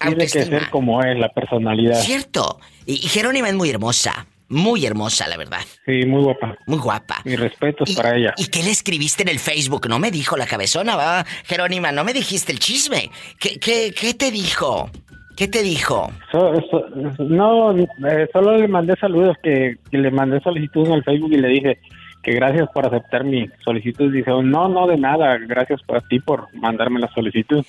tiene 0.00 0.26
que 0.26 0.28
ser 0.28 0.70
como 0.70 1.02
es 1.02 1.16
la 1.18 1.28
personalidad. 1.28 2.02
¿Cierto? 2.02 2.60
Y, 2.84 2.94
y 2.94 3.08
Jerónima 3.08 3.48
es 3.48 3.54
muy 3.54 3.70
hermosa. 3.70 4.26
Muy 4.50 4.86
hermosa, 4.86 5.28
la 5.28 5.36
verdad. 5.36 5.60
Sí, 5.84 6.06
muy 6.06 6.22
guapa. 6.22 6.56
Muy 6.66 6.78
guapa. 6.78 7.16
Mis 7.24 7.38
respetos 7.38 7.94
para 7.94 8.16
ella. 8.16 8.32
¿Y 8.38 8.46
qué 8.46 8.62
le 8.62 8.70
escribiste 8.70 9.22
en 9.22 9.28
el 9.28 9.38
Facebook? 9.38 9.88
No 9.88 9.98
me 9.98 10.10
dijo 10.10 10.36
la 10.36 10.46
cabezona, 10.46 10.96
va. 10.96 11.24
Jerónima, 11.44 11.92
no 11.92 12.02
me 12.04 12.12
dijiste 12.14 12.52
el 12.52 12.58
chisme. 12.58 13.10
¿Qué, 13.38 13.58
qué, 13.60 13.92
qué 13.98 14.14
te 14.14 14.30
dijo? 14.30 14.90
¿Qué 15.36 15.48
te 15.48 15.62
dijo? 15.62 16.10
So- 16.32 16.54
so- 16.70 16.88
no, 17.24 17.76
eh, 17.78 18.26
solo 18.32 18.56
le 18.56 18.66
mandé 18.68 18.94
saludos, 19.00 19.36
que, 19.42 19.76
que 19.90 19.98
le 19.98 20.10
mandé 20.10 20.40
solicitud 20.40 20.86
en 20.86 20.94
el 20.94 21.04
Facebook 21.04 21.32
y 21.32 21.36
le 21.36 21.48
dije 21.48 21.78
que 22.22 22.32
gracias 22.32 22.68
por 22.74 22.86
aceptar 22.86 23.22
mi 23.24 23.46
solicitud. 23.64 24.12
Dice, 24.12 24.30
no, 24.30 24.68
no, 24.68 24.86
de 24.88 24.96
nada, 24.96 25.36
gracias 25.46 25.80
a 25.88 26.00
ti 26.08 26.18
por 26.20 26.52
mandarme 26.54 26.98
la 27.00 27.08
solicitud. 27.14 27.64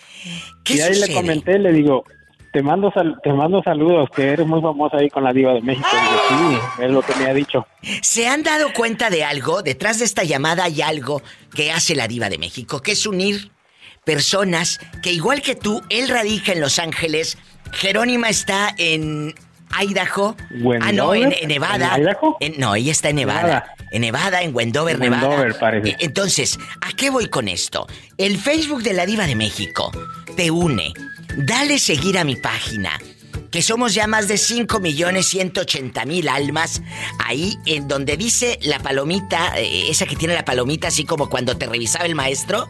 Y 0.66 0.80
ahí 0.82 0.94
sucede? 0.96 1.08
le 1.10 1.14
comenté, 1.14 1.60
le 1.60 1.72
digo, 1.74 2.06
te 2.52 2.62
mando, 2.64 2.92
sal- 2.92 3.20
te 3.24 3.32
mando 3.32 3.62
saludos, 3.64 4.10
que 4.16 4.30
eres 4.30 4.46
muy 4.48 4.62
famosa 4.62 4.98
ahí 4.98 5.10
con 5.10 5.24
la 5.24 5.32
diva 5.34 5.54
de 5.54 5.62
México. 5.62 5.88
Sí, 6.30 6.84
es 6.84 6.92
lo 6.92 7.02
que 7.02 7.16
me 7.16 7.26
ha 7.28 7.34
dicho. 7.34 7.66
¿Se 8.02 8.28
han 8.28 8.44
dado 8.44 8.74
cuenta 8.74 9.10
de 9.10 9.24
algo? 9.24 9.62
Detrás 9.62 10.00
de 10.00 10.06
esta 10.06 10.24
llamada 10.24 10.64
hay 10.66 10.82
algo 10.82 11.22
que 11.54 11.72
hace 11.72 11.96
la 11.96 12.08
diva 12.08 12.30
de 12.30 12.38
México, 12.38 12.82
que 12.82 12.94
es 12.94 13.06
unir 13.06 13.52
personas 14.04 14.80
que 15.04 15.12
igual 15.12 15.42
que 15.42 15.56
tú, 15.56 15.82
él 15.90 16.08
radica 16.10 16.52
en 16.54 16.62
Los 16.62 16.80
Ángeles, 16.80 17.38
Jerónima 17.74 18.30
está 18.30 18.74
en 18.78 19.36
Idaho. 19.80 20.36
Ah, 20.82 20.92
no, 20.92 21.14
en, 21.14 21.32
en 21.34 21.48
Nevada. 21.48 21.96
¿En 21.96 22.02
Idaho? 22.04 22.38
En- 22.40 22.60
no, 22.60 22.74
ella 22.76 22.92
está 22.92 23.10
en 23.10 23.18
Nevada. 23.18 23.44
Nevada. 23.44 23.76
En 23.92 24.02
Nevada, 24.02 24.42
en 24.42 24.56
Wendover, 24.56 24.96
En 24.96 25.02
Nevada. 25.02 25.28
Wendover, 25.30 25.60
parece. 25.60 25.90
E- 25.90 25.98
Entonces, 26.00 26.58
¿a 26.82 26.92
qué 26.96 27.10
voy 27.12 27.28
con 27.28 27.48
esto? 27.48 27.86
El 28.18 28.38
Facebook 28.38 28.82
de 28.82 28.94
la 28.94 29.06
Diva 29.06 29.28
de 29.28 29.36
México 29.36 29.92
te 30.36 30.50
une. 30.50 30.94
Dale 31.42 31.80
seguir 31.80 32.18
a 32.18 32.26
mi 32.26 32.36
página. 32.36 33.00
Que 33.50 33.62
somos 33.62 33.94
ya 33.94 34.08
más 34.08 34.28
de 34.28 34.38
5 34.38 34.82
millones 34.82 35.28
180 35.28 36.04
mil 36.04 36.28
almas. 36.28 36.82
Ahí 37.18 37.58
en 37.66 37.88
donde 37.88 38.18
dice 38.18 38.60
la 38.62 38.80
palomita, 38.80 39.58
eh, 39.58 39.90
esa 39.90 40.06
que 40.06 40.18
tiene 40.18 40.34
la 40.34 40.44
palomita 40.44 40.90
así 40.90 41.06
como 41.06 41.30
cuando 41.30 41.56
te 41.56 41.66
revisaba 41.66 42.06
el 42.06 42.14
maestro. 42.14 42.68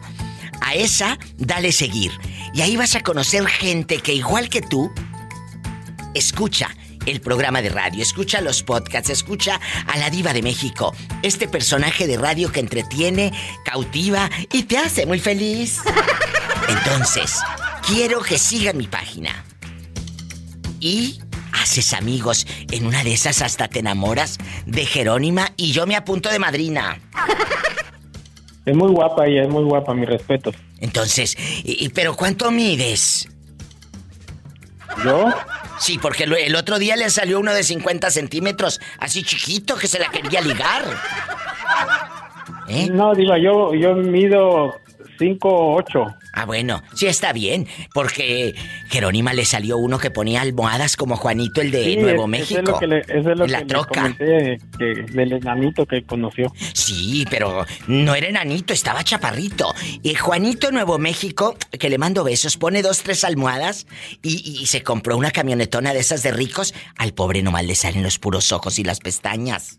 A 0.60 0.74
esa, 0.74 1.18
dale 1.36 1.72
seguir. 1.72 2.12
Y 2.54 2.60
ahí 2.60 2.76
vas 2.76 2.94
a 2.94 3.00
conocer 3.00 3.44
gente 3.48 3.98
que 3.98 4.14
igual 4.14 4.48
que 4.48 4.62
tú, 4.62 4.92
escucha 6.14 6.68
el 7.06 7.20
programa 7.20 7.62
de 7.62 7.70
radio, 7.70 8.02
escucha 8.02 8.40
los 8.40 8.62
podcasts, 8.62 9.10
escucha 9.10 9.60
a 9.88 9.98
la 9.98 10.10
diva 10.10 10.32
de 10.32 10.42
México, 10.42 10.94
este 11.22 11.48
personaje 11.48 12.06
de 12.06 12.18
radio 12.18 12.52
que 12.52 12.60
entretiene, 12.60 13.32
cautiva 13.64 14.30
y 14.52 14.62
te 14.62 14.78
hace 14.78 15.06
muy 15.06 15.18
feliz. 15.18 15.80
Entonces, 16.68 17.40
quiero 17.86 18.20
que 18.20 18.38
sigan 18.38 18.76
mi 18.76 18.86
página. 18.86 19.44
Y 20.80 21.20
haces 21.52 21.92
amigos, 21.92 22.46
en 22.70 22.86
una 22.86 23.04
de 23.04 23.12
esas 23.12 23.42
hasta 23.42 23.68
te 23.68 23.80
enamoras 23.80 24.38
de 24.66 24.86
Jerónima 24.86 25.52
y 25.56 25.72
yo 25.72 25.86
me 25.86 25.96
apunto 25.96 26.28
de 26.30 26.38
madrina. 26.38 26.98
Es 28.64 28.76
muy 28.76 28.90
guapa 28.90 29.26
ella, 29.26 29.42
es 29.42 29.48
muy 29.48 29.64
guapa, 29.64 29.94
mi 29.94 30.06
respeto. 30.06 30.52
Entonces, 30.78 31.36
y- 31.64 31.88
¿pero 31.90 32.14
cuánto 32.16 32.50
mides? 32.50 33.28
¿Yo? 35.04 35.28
Sí, 35.78 35.98
porque 35.98 36.24
el 36.24 36.54
otro 36.56 36.78
día 36.78 36.94
le 36.96 37.08
salió 37.10 37.40
uno 37.40 37.54
de 37.54 37.62
50 37.62 38.10
centímetros, 38.10 38.80
así 38.98 39.22
chiquito, 39.22 39.76
que 39.76 39.86
se 39.86 39.98
la 39.98 40.10
quería 40.10 40.40
ligar. 40.42 40.84
¿Eh? 42.68 42.88
No, 42.90 43.14
diva, 43.14 43.38
yo, 43.38 43.74
yo 43.74 43.94
mido 43.94 44.74
5'8". 45.20 46.16
Ah, 46.32 46.46
bueno, 46.46 46.82
sí 46.94 47.06
está 47.06 47.32
bien, 47.32 47.66
porque 47.92 48.54
Jerónima 48.88 49.32
le 49.34 49.44
salió 49.44 49.76
uno 49.78 49.98
que 49.98 50.10
ponía 50.10 50.40
almohadas 50.40 50.96
como 50.96 51.16
Juanito, 51.16 51.60
el 51.60 51.70
de 51.70 51.84
Sí, 51.84 51.96
Nuevo 51.96 52.24
es- 52.24 52.28
México. 52.30 52.60
Eso 52.60 52.62
es 52.62 52.68
lo 52.68 52.78
que 52.78 52.86
le, 52.86 52.98
eso 53.00 53.30
es 53.32 53.38
lo 53.38 53.44
en 53.44 53.52
la 53.52 53.58
que 53.58 53.64
le 53.64 53.68
troca. 53.68 54.00
comenté 54.02 54.58
que, 54.78 54.84
del 55.12 55.32
enanito 55.32 55.86
que 55.86 56.02
conoció. 56.04 56.52
Sí, 56.72 57.26
pero 57.30 57.66
no 57.86 58.14
era 58.14 58.28
enanito, 58.28 58.72
estaba 58.72 59.04
chaparrito. 59.04 59.74
Y 60.02 60.14
Juanito 60.14 60.70
Nuevo 60.72 60.98
México, 60.98 61.56
que 61.78 61.90
le 61.90 61.98
mando 61.98 62.24
besos, 62.24 62.56
pone 62.56 62.82
dos, 62.82 63.02
tres 63.02 63.24
almohadas 63.24 63.86
y, 64.22 64.58
y 64.62 64.66
se 64.66 64.82
compró 64.82 65.16
una 65.16 65.30
camionetona 65.32 65.92
de 65.92 66.00
esas 66.00 66.22
de 66.22 66.30
ricos. 66.30 66.74
Al 66.96 67.12
pobre 67.12 67.42
nomás 67.42 67.64
le 67.64 67.74
salen 67.74 68.02
los 68.02 68.18
puros 68.18 68.52
ojos 68.52 68.78
y 68.78 68.84
las 68.84 69.00
pestañas. 69.00 69.78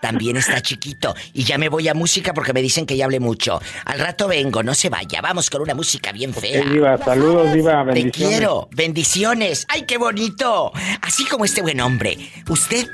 También 0.00 0.36
está 0.36 0.60
chiquito. 0.60 1.14
Y 1.32 1.44
ya 1.44 1.56
me 1.56 1.68
voy 1.68 1.88
a 1.88 1.94
música 1.94 2.34
porque 2.34 2.52
me 2.52 2.60
dicen 2.60 2.84
que 2.84 2.96
ya 2.96 3.06
hablé 3.06 3.20
mucho. 3.20 3.60
Al 3.86 3.98
rato 3.98 4.28
vengo, 4.28 4.62
no 4.62 4.74
se 4.74 4.90
vaya. 4.90 5.22
Vamos 5.22 5.48
con 5.48 5.62
una 5.62 5.74
música 5.74 6.12
bien 6.12 6.34
fea. 6.34 6.62
Diva, 6.64 6.98
saludos, 6.98 7.52
diva, 7.54 7.84
Te 7.86 7.92
bendiciones. 7.94 8.36
quiero, 8.38 8.68
bendiciones. 8.72 9.64
¡Ay, 9.68 9.86
qué 9.86 9.96
bonito! 9.96 10.72
Así 11.00 11.24
como 11.24 11.46
este 11.46 11.62
buen 11.62 11.80
hombre, 11.80 12.18
usted 12.48 12.86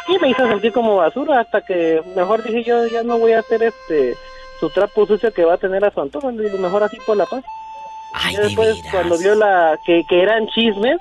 y 0.07 0.19
me 0.19 0.29
hizo 0.29 0.47
sentir 0.47 0.71
como 0.71 0.97
basura 0.97 1.39
hasta 1.39 1.61
que 1.61 2.01
mejor 2.15 2.43
dije 2.43 2.63
yo 2.63 2.87
ya 2.87 3.03
no 3.03 3.17
voy 3.17 3.33
a 3.33 3.39
hacer 3.39 3.63
este 3.63 4.15
su 4.59 4.69
trapo 4.69 5.05
sucio 5.05 5.33
que 5.33 5.45
va 5.45 5.55
a 5.55 5.57
tener 5.57 5.83
a 5.83 5.91
su 5.91 6.01
antojo 6.01 6.31
y 6.31 6.35
mejor 6.35 6.83
así 6.83 6.97
por 7.05 7.17
la 7.17 7.25
paz 7.25 7.43
y 8.31 8.35
después 8.35 8.81
cuando 8.91 9.17
vio 9.17 9.35
la 9.35 9.77
que, 9.85 10.03
que 10.07 10.21
eran 10.21 10.47
chismes 10.47 10.99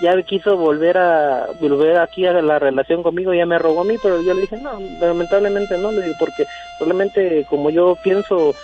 ya 0.00 0.20
quiso 0.22 0.56
volver 0.56 0.96
a 0.96 1.48
volver 1.60 1.98
aquí 1.98 2.26
a 2.26 2.32
la 2.32 2.58
relación 2.58 3.02
conmigo, 3.02 3.34
ya 3.34 3.44
me 3.44 3.58
rogó 3.58 3.82
a 3.82 3.84
mí, 3.84 3.96
pero 4.02 4.22
yo 4.22 4.32
le 4.32 4.40
dije, 4.42 4.56
no, 4.56 4.80
lamentablemente 4.98 5.76
no, 5.76 5.92
le 5.92 6.02
digo, 6.02 6.16
porque 6.18 6.46
solamente 6.78 7.44
como 7.50 7.68
yo 7.68 7.96
pienso, 8.02 8.54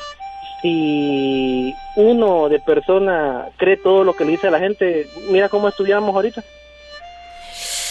si 0.63 1.75
uno 1.97 2.49
de 2.49 2.59
persona 2.61 3.49
cree 3.59 3.77
todo 3.77 4.03
lo 4.03 4.15
que 4.15 4.25
le 4.25 4.33
dice 4.33 4.49
a 4.49 4.51
la 4.51 4.59
gente, 4.59 5.07
mira 5.31 5.51
cómo 5.51 5.69
estudiamos 5.69 6.15
ahorita. 6.15 6.43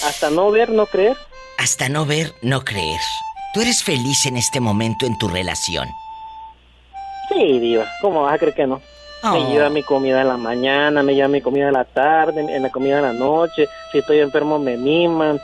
Hasta 0.08 0.30
no 0.32 0.50
ver, 0.52 0.70
no 0.70 0.88
creer. 0.88 1.16
Hasta 1.58 1.90
no 1.90 2.06
ver, 2.06 2.34
no 2.42 2.64
creer. 2.64 3.00
¿Tú 3.54 3.62
eres 3.62 3.84
feliz 3.84 4.26
en 4.26 4.38
este 4.38 4.60
momento 4.60 5.06
en 5.06 5.18
tu 5.18 5.28
relación? 5.28 5.88
Sí, 7.30 7.60
diva, 7.60 7.86
¿cómo 8.02 8.24
vas 8.24 8.36
a 8.36 8.38
creer 8.38 8.54
que 8.56 8.68
no? 8.68 8.82
Me 9.24 9.30
Oh. 9.40 9.50
lleva 9.50 9.70
mi 9.70 9.82
comida 9.82 10.22
en 10.22 10.28
la 10.28 10.38
mañana, 10.38 11.02
me 11.02 11.16
lleva 11.16 11.28
mi 11.28 11.42
comida 11.42 11.68
en 11.68 11.74
la 11.74 11.86
tarde, 11.86 12.42
en 12.42 12.62
la 12.62 12.70
comida 12.70 12.98
en 12.98 13.04
la 13.04 13.14
noche. 13.14 13.68
Si 13.92 13.98
estoy 13.98 14.20
enfermo, 14.20 14.60
me 14.60 14.78
miman. 14.78 15.40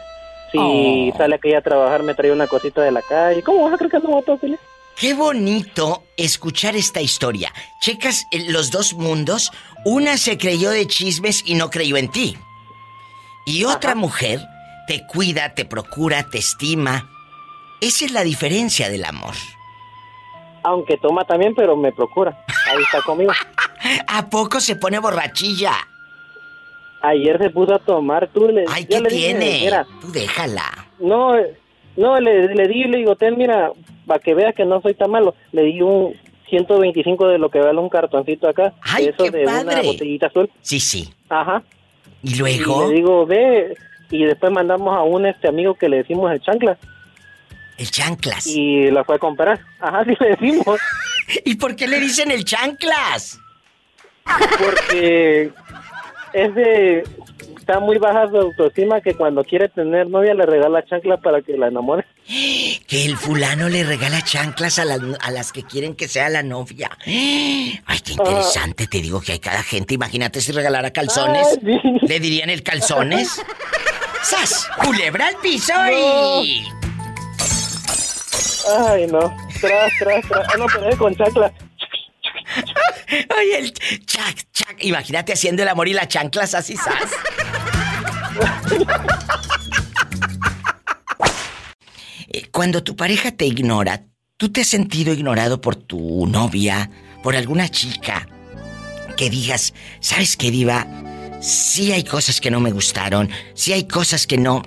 Si 0.52 0.58
Oh. 0.60 1.18
sale 1.18 1.36
aquella 1.36 1.60
a 1.60 1.62
trabajar, 1.62 2.04
me 2.04 2.14
trae 2.14 2.32
una 2.32 2.46
cosita 2.48 2.82
de 2.82 2.92
la 2.92 3.02
calle. 3.02 3.42
¿Cómo 3.42 3.64
vas 3.64 3.74
a 3.74 3.78
creer 3.78 3.92
que 3.92 4.00
no 4.00 4.08
voy 4.10 4.18
a 4.18 4.20
estar 4.20 4.38
feliz? 4.38 4.60
Qué 4.98 5.14
bonito 5.16 6.04
escuchar 6.18 6.76
esta 6.76 7.02
historia. 7.02 7.52
Checas 7.80 8.26
eh, 8.32 8.44
los 8.50 8.70
dos 8.70 8.94
mundos. 8.94 9.52
Una 9.86 10.18
se 10.18 10.38
creyó 10.38 10.70
de 10.70 10.86
chismes 10.86 11.42
y 11.46 11.56
no 11.56 11.70
creyó 11.72 11.98
en 11.98 12.10
ti. 12.12 12.38
Y 13.48 13.64
otra 13.64 13.96
mujer 13.96 14.42
te 14.88 15.06
cuida, 15.08 15.54
te 15.54 15.66
procura, 15.66 16.24
te 16.24 16.38
estima. 16.40 17.10
Esa 17.82 18.06
es 18.06 18.12
la 18.12 18.24
diferencia 18.24 18.90
del 18.90 19.06
amor. 19.06 19.34
Aunque 20.64 20.98
toma 20.98 21.24
también, 21.26 21.56
pero 21.56 21.76
me 21.76 21.92
procura. 21.92 22.38
Ahí 22.70 22.82
está 22.84 23.02
conmigo. 23.02 23.32
¿A 24.08 24.30
poco 24.30 24.60
se 24.60 24.76
pone 24.76 25.00
borrachilla? 25.00 25.74
Ayer 27.02 27.40
se 27.40 27.50
puso 27.50 27.74
a 27.74 27.80
tomar, 27.80 28.28
tú 28.32 28.48
le 28.48 28.66
Ay, 28.70 28.86
¿qué 28.86 29.00
le 29.02 29.10
dije, 29.10 29.28
tiene? 29.34 29.60
mira, 29.62 29.88
Tú 30.02 30.12
déjala. 30.12 30.66
no, 31.00 31.34
no, 31.98 32.20
le, 32.20 32.54
le 32.54 32.68
di, 32.68 32.84
le 32.84 33.00
digo, 33.00 33.16
ten, 33.16 33.36
mira, 33.38 33.72
para 34.06 34.20
que 34.20 34.36
veas 34.36 34.54
que 34.54 34.66
no 34.66 34.82
soy 34.82 34.94
tan 34.94 35.10
malo. 35.10 35.34
Le 35.52 35.64
di 35.64 35.82
un 35.82 36.14
125 36.50 37.28
de 37.28 37.40
lo 37.40 37.50
que 37.50 37.60
vale 37.60 37.80
un 37.80 37.90
cartoncito 37.90 38.48
acá. 38.48 38.74
Ay, 38.82 39.08
eso 39.08 39.24
qué 39.24 39.32
de 39.32 39.44
una 39.48 39.64
padre. 39.64 39.82
botellita 39.88 40.28
azul. 40.28 40.52
Sí, 40.62 40.80
sí. 40.80 41.12
Ajá. 41.28 41.64
¿Y 42.22 42.36
luego? 42.36 42.86
Y 42.86 42.90
le 42.90 42.96
digo, 42.98 43.26
ve, 43.26 43.76
y 44.12 44.26
después 44.26 44.52
mandamos 44.52 44.96
a 44.96 45.02
un 45.02 45.26
este 45.26 45.48
amigo 45.48 45.74
que 45.76 45.90
le 45.90 45.98
decimos 45.98 46.32
el 46.32 46.42
chancla. 46.42 46.78
El 47.78 47.90
chanclas. 47.90 48.46
Y 48.46 48.92
la 48.92 49.04
fue 49.04 49.16
a 49.16 49.20
comprar. 49.20 49.60
Ajá, 49.80 50.04
sí 50.04 50.14
le 50.20 50.30
decimos. 50.30 50.80
¿Y 51.46 51.56
por 51.56 51.76
qué 51.76 51.88
le 51.88 52.00
dicen 52.00 52.30
el 52.30 52.46
chanclas? 52.46 53.40
Porque 54.60 55.52
es 56.34 56.56
de... 56.56 57.04
Está 57.58 57.80
muy 57.80 58.00
baja 58.00 58.28
su 58.28 58.38
autoestima 58.38 59.02
que 59.02 59.14
cuando 59.14 59.44
quiere 59.44 59.70
tener 59.70 60.08
novia 60.08 60.34
le 60.34 60.46
regala 60.46 60.84
chancla 60.84 61.18
para 61.18 61.42
que 61.42 61.58
la 61.58 61.68
enamore. 61.68 62.06
Que 62.88 63.06
el 63.06 63.16
fulano 63.16 63.70
le 63.70 63.86
regala 63.86 64.22
chanclas 64.22 64.78
a 64.78 64.84
las, 64.84 65.00
a 65.22 65.32
las 65.32 65.54
que 65.54 65.64
quieren 65.64 65.96
que 65.96 66.10
sea 66.10 66.28
la 66.28 66.44
novia. 66.44 66.90
Ay, 67.06 68.00
qué 68.04 68.12
interesante. 68.12 68.88
Te 68.88 69.00
digo 69.00 69.22
que 69.22 69.32
hay 69.34 69.40
cada 69.40 69.64
gente. 69.64 69.94
Imagínate 69.94 70.42
si 70.42 70.52
regalara 70.52 70.92
calzones. 70.92 71.58
¿Le 72.02 72.20
dirían 72.20 72.50
el 72.50 72.64
calzones? 72.64 73.42
¡Sas! 74.24 74.68
¡Culebra 74.84 75.28
al 75.28 75.36
piso 75.38 75.74
y... 75.92 76.66
Ay, 78.88 79.08
no. 79.08 79.36
Tras, 79.60 79.92
tras, 80.00 80.28
tras. 80.28 80.48
Ah, 80.54 80.58
no, 80.58 80.66
pero 80.68 80.90
es 80.90 80.96
con 80.96 81.16
chancla. 81.16 81.52
Ay, 83.36 83.52
el 83.58 83.74
chac, 84.06 84.36
chac. 84.54 84.76
Imagínate 84.80 85.34
haciendo 85.34 85.64
el 85.64 85.70
amor 85.70 85.88
y 85.88 85.94
las 85.94 86.08
chanclas 86.08 86.54
así, 86.54 86.78
sas. 86.78 87.12
Eh, 92.30 92.48
Cuando 92.52 92.84
tu 92.84 92.96
pareja 92.96 93.32
te 93.32 93.46
ignora, 93.46 94.04
¿tú 94.38 94.52
te 94.52 94.62
has 94.62 94.68
sentido 94.68 95.14
ignorado 95.14 95.60
por 95.62 95.76
tu 95.76 96.28
novia, 96.28 96.90
por 97.24 97.36
alguna 97.36 97.70
chica? 97.70 98.28
Que 99.18 99.30
digas, 99.30 99.74
¿sabes 100.00 100.38
qué, 100.38 100.52
Diva? 100.52 100.88
Sí 101.42 101.92
hay 101.92 102.04
cosas 102.04 102.40
que 102.40 102.52
no 102.52 102.60
me 102.60 102.72
gustaron, 102.72 103.30
sí 103.56 103.74
hay 103.74 103.86
cosas 103.86 104.28
que 104.28 104.38
no... 104.38 104.62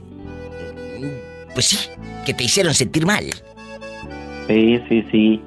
Pues 1.54 1.66
sí, 1.66 1.78
que 2.26 2.34
te 2.34 2.42
hicieron 2.42 2.74
sentir 2.74 3.06
mal. 3.06 3.24
Sí, 4.48 4.80
sí, 4.88 5.06
sí. 5.12 5.40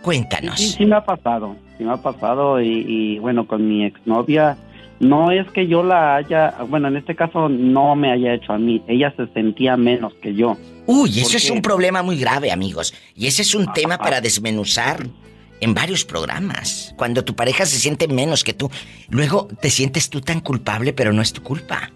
Cuéntanos. 0.00 0.58
Sí, 0.58 0.74
sí 0.78 0.86
me 0.86 0.96
ha 0.96 1.04
pasado, 1.04 1.54
sí 1.76 1.84
me 1.84 1.92
ha 1.92 1.98
pasado 1.98 2.62
y, 2.62 2.86
y, 2.88 3.18
bueno, 3.18 3.46
con 3.46 3.68
mi 3.68 3.84
exnovia, 3.84 4.56
no 5.00 5.30
es 5.30 5.50
que 5.50 5.66
yo 5.66 5.82
la 5.82 6.16
haya, 6.16 6.54
bueno, 6.68 6.88
en 6.88 6.96
este 6.96 7.14
caso 7.14 7.50
no 7.50 7.94
me 7.94 8.10
haya 8.10 8.32
hecho 8.32 8.54
a 8.54 8.58
mí, 8.58 8.82
ella 8.88 9.12
se 9.18 9.26
sentía 9.34 9.76
menos 9.76 10.14
que 10.14 10.34
yo. 10.34 10.56
Uy, 10.86 11.10
eso 11.10 11.28
¿Por 11.28 11.36
es 11.36 11.50
un 11.50 11.60
problema 11.60 12.02
muy 12.02 12.18
grave, 12.18 12.50
amigos. 12.50 12.94
Y 13.14 13.26
ese 13.26 13.42
es 13.42 13.54
un 13.54 13.70
tema 13.74 13.98
para 13.98 14.22
desmenuzar 14.22 15.06
en 15.60 15.74
varios 15.74 16.04
programas. 16.04 16.94
Cuando 16.96 17.24
tu 17.24 17.34
pareja 17.34 17.66
se 17.66 17.78
siente 17.78 18.08
menos 18.08 18.44
que 18.44 18.52
tú, 18.54 18.70
luego 19.10 19.48
te 19.60 19.70
sientes 19.70 20.10
tú 20.10 20.20
tan 20.20 20.40
culpable, 20.40 20.92
pero 20.92 21.12
no 21.12 21.22
es 21.22 21.32
tu 21.32 21.42
culpa. 21.42 21.90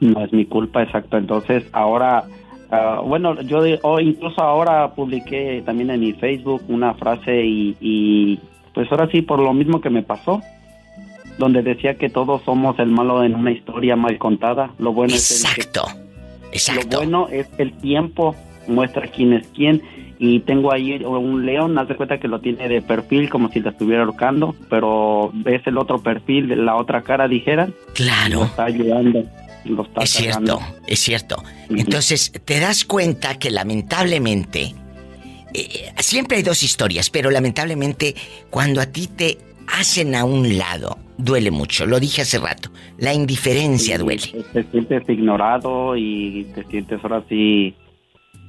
No 0.00 0.24
es 0.24 0.32
mi 0.32 0.44
culpa, 0.46 0.82
exacto. 0.82 1.16
Entonces, 1.16 1.64
ahora, 1.72 2.24
ah, 2.70 3.00
bueno, 3.04 3.40
yo 3.42 3.62
de- 3.62 3.80
incluso 4.02 4.40
ahora 4.42 4.94
publiqué 4.94 5.62
también 5.64 5.90
en 5.90 6.00
mi 6.00 6.12
Facebook 6.14 6.62
una 6.68 6.94
frase 6.94 7.44
y, 7.44 7.76
y, 7.80 8.40
pues 8.74 8.90
ahora 8.90 9.08
sí, 9.10 9.22
por 9.22 9.38
lo 9.38 9.52
mismo 9.52 9.80
que 9.80 9.90
me 9.90 10.02
pasó, 10.02 10.42
donde 11.38 11.62
decía 11.62 11.94
que 11.96 12.08
todos 12.10 12.42
somos 12.44 12.78
el 12.78 12.88
malo 12.88 13.24
en 13.24 13.34
una 13.34 13.50
historia 13.50 13.96
mal 13.96 14.18
contada. 14.18 14.70
Lo 14.78 14.92
bueno 14.92 15.14
es 15.14 15.30
el 15.30 15.36
que- 15.36 15.60
Exacto. 16.52 16.90
Lo 16.90 16.98
bueno 16.98 17.28
es 17.28 17.48
el 17.58 17.72
tiempo 17.78 18.34
muestra 18.68 19.06
quién 19.08 19.32
es 19.32 19.46
quién. 19.54 19.82
Y 20.18 20.40
tengo 20.40 20.72
ahí 20.72 21.02
un 21.04 21.44
león, 21.44 21.76
haz 21.78 21.88
de 21.88 21.96
cuenta 21.96 22.18
que 22.18 22.28
lo 22.28 22.40
tiene 22.40 22.68
de 22.68 22.82
perfil 22.82 23.28
como 23.28 23.48
si 23.50 23.60
la 23.60 23.70
estuviera 23.70 24.02
ahorcando, 24.04 24.54
pero 24.70 25.30
ves 25.34 25.62
el 25.66 25.76
otro 25.76 26.00
perfil, 26.02 26.48
de 26.48 26.56
la 26.56 26.76
otra 26.76 27.02
cara, 27.02 27.26
dijeran. 27.28 27.74
Claro. 27.94 28.40
Lo 28.40 28.44
está 28.44 28.64
ayudando. 28.64 29.24
Lo 29.64 29.82
está 29.82 30.02
Es 30.02 30.14
cargando. 30.18 30.58
cierto, 30.58 30.76
es 30.86 30.98
cierto. 31.00 31.36
Entonces, 31.70 32.32
te 32.44 32.60
das 32.60 32.84
cuenta 32.84 33.38
que 33.38 33.50
lamentablemente, 33.50 34.74
eh, 35.54 35.92
siempre 35.98 36.36
hay 36.36 36.42
dos 36.42 36.62
historias, 36.62 37.10
pero 37.10 37.30
lamentablemente 37.30 38.14
cuando 38.50 38.80
a 38.80 38.86
ti 38.86 39.06
te 39.06 39.38
hacen 39.66 40.14
a 40.14 40.24
un 40.24 40.58
lado, 40.58 40.98
duele 41.16 41.50
mucho. 41.50 41.86
Lo 41.86 41.98
dije 41.98 42.22
hace 42.22 42.38
rato, 42.38 42.70
la 42.98 43.14
indiferencia 43.14 43.98
duele. 43.98 44.44
Te 44.52 44.64
sientes 44.64 45.08
ignorado 45.08 45.96
y 45.96 46.46
te 46.54 46.64
sientes 46.64 47.00
ahora 47.02 47.22
sí, 47.28 47.74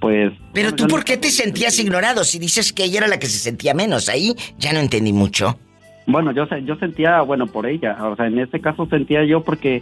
pues... 0.06 0.34
Pero 0.54 0.76
tú, 0.76 0.86
¿por 0.86 1.04
qué 1.04 1.18
te 1.18 1.32
sentías 1.32 1.80
ignorado? 1.80 2.24
Si 2.24 2.38
dices 2.38 2.72
que 2.72 2.84
ella 2.84 3.00
era 3.00 3.08
la 3.08 3.18
que 3.18 3.26
se 3.26 3.40
sentía 3.40 3.74
menos, 3.74 4.08
ahí 4.08 4.36
ya 4.60 4.72
no 4.72 4.80
entendí 4.80 5.12
mucho. 5.12 5.58
Bueno, 6.06 6.32
yo 6.32 6.46
yo 6.60 6.76
sentía, 6.76 7.22
bueno, 7.22 7.48
por 7.48 7.66
ella, 7.66 7.98
o 8.06 8.16
sea, 8.16 8.28
en 8.28 8.38
este 8.38 8.62
caso 8.62 8.86
sentía 8.86 9.26
yo 9.26 9.42
porque 9.42 9.82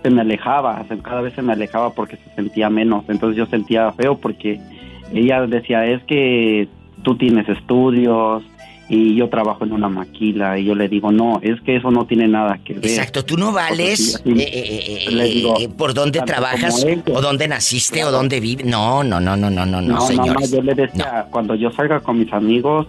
se 0.00 0.10
me 0.10 0.20
alejaba, 0.20 0.86
cada 1.02 1.22
vez 1.22 1.34
se 1.34 1.42
me 1.42 1.54
alejaba 1.54 1.92
porque 1.92 2.16
se 2.18 2.34
sentía 2.36 2.70
menos, 2.70 3.04
entonces 3.08 3.36
yo 3.36 3.46
sentía 3.46 3.90
feo 3.90 4.16
porque 4.16 4.60
ella 5.12 5.44
decía, 5.48 5.84
es 5.86 6.04
que 6.04 6.68
tú 7.02 7.16
tienes 7.16 7.48
estudios 7.48 8.44
y 8.88 9.14
yo 9.14 9.28
trabajo 9.28 9.64
en 9.64 9.72
una 9.72 9.88
maquila 9.88 10.58
y 10.58 10.64
yo 10.64 10.74
le 10.74 10.88
digo, 10.88 11.10
no, 11.10 11.40
es 11.42 11.60
que 11.62 11.76
eso 11.76 11.90
no 11.90 12.06
tiene 12.06 12.28
nada 12.28 12.58
que 12.62 12.74
ver. 12.74 12.84
Exacto, 12.84 13.24
tú 13.24 13.36
no 13.36 13.52
vales 13.52 14.20
sí, 14.22 14.30
eh, 14.30 14.42
eh, 14.42 15.04
eh, 15.06 15.10
le 15.10 15.24
digo, 15.24 15.54
eh, 15.58 15.68
por 15.68 15.94
dónde 15.94 16.20
trabajas 16.20 16.84
ella. 16.84 17.02
o 17.14 17.20
dónde 17.20 17.48
naciste 17.48 18.04
o 18.04 18.10
dónde 18.10 18.40
vives. 18.40 18.66
No, 18.66 19.02
no, 19.02 19.20
no, 19.20 19.36
no, 19.36 19.50
no, 19.50 19.64
no, 19.64 19.80
no, 19.80 19.88
No, 19.88 19.94
no, 19.94 20.00
señores. 20.02 20.50
no, 20.50 20.56
yo 20.58 20.62
le 20.62 20.74
decía, 20.74 21.26
cuando 21.30 21.54
yo 21.54 21.70
salga 21.70 22.00
con 22.00 22.18
mis 22.18 22.32
amigos 22.32 22.86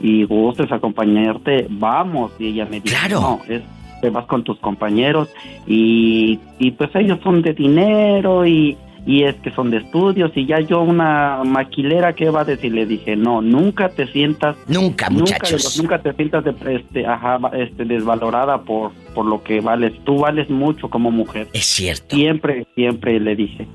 y 0.00 0.24
gustes 0.24 0.70
acompañarte, 0.70 1.66
vamos. 1.70 2.32
Y 2.38 2.48
ella 2.48 2.66
me 2.66 2.80
dice, 2.80 2.96
no, 3.10 3.40
es, 3.48 3.62
te 4.02 4.10
vas 4.10 4.26
con 4.26 4.44
tus 4.44 4.58
compañeros 4.58 5.28
y, 5.66 6.38
y 6.58 6.70
pues 6.72 6.90
ellos 6.94 7.18
son 7.22 7.42
de 7.42 7.54
dinero 7.54 8.46
y, 8.46 8.76
y 9.06 9.22
es 9.24 9.34
que 9.36 9.50
son 9.52 9.70
de 9.70 9.78
estudios 9.78 10.30
y 10.34 10.46
ya 10.46 10.60
yo 10.60 10.82
una 10.82 11.42
maquilera, 11.44 12.12
¿qué 12.14 12.28
va 12.30 12.42
a 12.42 12.44
decir? 12.44 12.72
Le 12.74 12.84
dije, 12.86 13.16
no, 13.16 13.40
nunca 13.40 13.88
te 13.88 14.06
sientas... 14.08 14.56
Nunca, 14.66 15.08
muchachos. 15.08 15.78
Nunca, 15.80 16.00
te 16.02 16.12
sientas 16.14 16.44
de- 16.44 16.74
este, 16.76 17.06
ajá, 17.06 17.38
este, 17.54 17.84
desvalorada 17.84 18.62
por, 18.62 18.92
por 19.14 19.24
lo 19.24 19.42
que 19.42 19.60
vales. 19.60 19.92
Tú 20.04 20.18
vales 20.18 20.50
mucho 20.50 20.90
como 20.90 21.10
mujer. 21.10 21.48
Es 21.52 21.64
cierto. 21.64 22.14
Siempre, 22.16 22.66
siempre 22.74 23.18
le 23.20 23.34
dije. 23.36 23.66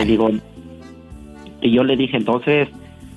Le 0.00 0.04
digo, 0.06 0.30
y 1.60 1.70
yo 1.72 1.84
le 1.84 1.96
dije, 1.96 2.16
entonces, 2.16 2.68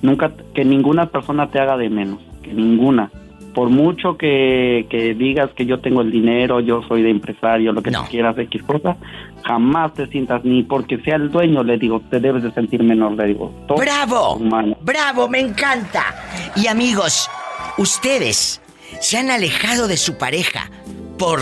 nunca, 0.02 0.32
que 0.54 0.64
ninguna 0.64 1.06
persona 1.06 1.50
te 1.50 1.58
haga 1.58 1.76
de 1.76 1.88
menos, 1.90 2.18
que 2.42 2.52
ninguna. 2.52 3.10
Por 3.54 3.68
mucho 3.68 4.16
que, 4.16 4.86
que 4.88 5.14
digas 5.14 5.50
que 5.56 5.66
yo 5.66 5.80
tengo 5.80 6.02
el 6.02 6.10
dinero, 6.10 6.60
yo 6.60 6.82
soy 6.86 7.02
de 7.02 7.10
empresario, 7.10 7.72
lo 7.72 7.82
que 7.82 7.90
tú 7.90 8.00
quieras, 8.08 8.38
X 8.38 8.62
cosa, 8.62 8.96
jamás 9.44 9.94
te 9.94 10.06
sientas 10.06 10.44
ni 10.44 10.62
porque 10.62 10.98
sea 10.98 11.16
el 11.16 11.30
dueño, 11.30 11.64
le 11.64 11.78
digo, 11.78 12.00
te 12.10 12.20
debes 12.20 12.42
de 12.42 12.52
sentir 12.52 12.82
menor, 12.82 13.12
le 13.12 13.26
digo. 13.26 13.52
todo 13.66 13.78
¡Bravo! 13.78 14.36
humano. 14.36 14.76
¡Bravo! 14.82 15.28
¡Me 15.28 15.40
encanta! 15.40 16.14
Y 16.56 16.68
amigos, 16.68 17.28
ustedes 17.76 18.60
se 19.00 19.18
han 19.18 19.30
alejado 19.30 19.88
de 19.88 19.96
su 19.96 20.16
pareja 20.16 20.70
por 21.18 21.40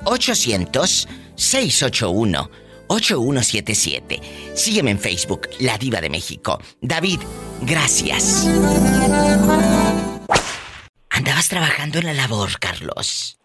800-681-8177. 2.92 4.20
Sígueme 4.54 4.90
en 4.92 4.98
Facebook, 4.98 5.48
La 5.60 5.78
Diva 5.78 6.00
de 6.00 6.10
México. 6.10 6.58
David, 6.80 7.20
gracias. 7.62 8.46
Andabas 11.10 11.48
trabajando 11.48 11.98
en 11.98 12.06
la 12.06 12.14
labor, 12.14 12.58
Carlos. 12.58 13.38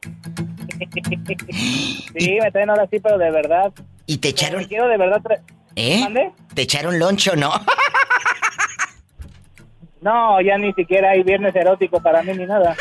Sí, 2.18 2.38
me 2.42 2.52
traen 2.52 2.70
ahora 2.70 2.88
sí, 2.92 3.00
pero 3.00 3.18
de 3.18 3.32
verdad. 3.32 3.74
¿Y 4.06 4.18
te 4.18 4.30
echaron? 4.30 4.62
Me 4.62 4.68
quiero 4.68 4.88
de 4.88 4.98
verdad. 4.98 5.22
¿Eh? 5.76 6.00
¿Mande? 6.02 6.32
¿Te 6.54 6.64
echaron 6.64 6.98
loncho 6.98 7.36
no? 7.36 7.52
No, 10.00 10.40
ya 10.42 10.58
ni 10.58 10.72
siquiera 10.74 11.10
hay 11.12 11.24
viernes 11.24 11.56
erótico 11.56 12.00
para 12.00 12.22
mí 12.22 12.32
ni 12.34 12.46
nada. 12.46 12.76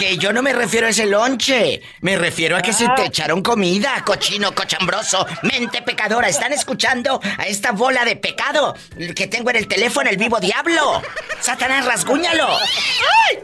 Que 0.00 0.16
yo 0.16 0.32
no 0.32 0.40
me 0.40 0.54
refiero 0.54 0.86
a 0.86 0.90
ese 0.90 1.04
lonche. 1.04 1.82
Me 2.00 2.16
refiero 2.16 2.56
a 2.56 2.62
que 2.62 2.72
se 2.72 2.88
te 2.96 3.04
echaron 3.04 3.42
comida, 3.42 4.02
cochino, 4.02 4.54
cochambroso, 4.54 5.26
mente 5.42 5.82
pecadora. 5.82 6.26
¿Están 6.26 6.54
escuchando 6.54 7.20
a 7.36 7.44
esta 7.44 7.72
bola 7.72 8.06
de 8.06 8.16
pecado 8.16 8.74
que 9.14 9.26
tengo 9.26 9.50
en 9.50 9.56
el 9.56 9.68
teléfono, 9.68 10.08
el 10.08 10.16
vivo 10.16 10.40
diablo? 10.40 11.02
Satanás, 11.42 11.84
rasguñalo. 11.84 12.48
¡Ay! 12.48 13.40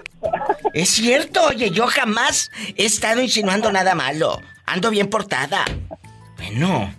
Es 0.73 0.89
cierto, 0.89 1.45
oye, 1.45 1.71
yo 1.73 1.89
jamás 1.89 2.51
he 2.75 2.87
estado 2.87 3.21
insinuando 3.21 3.71
nada 3.71 3.95
malo. 3.95 4.41
Ando 4.65 4.89
bien 4.89 5.11
portada. 5.11 5.67
Bueno. 6.39 6.91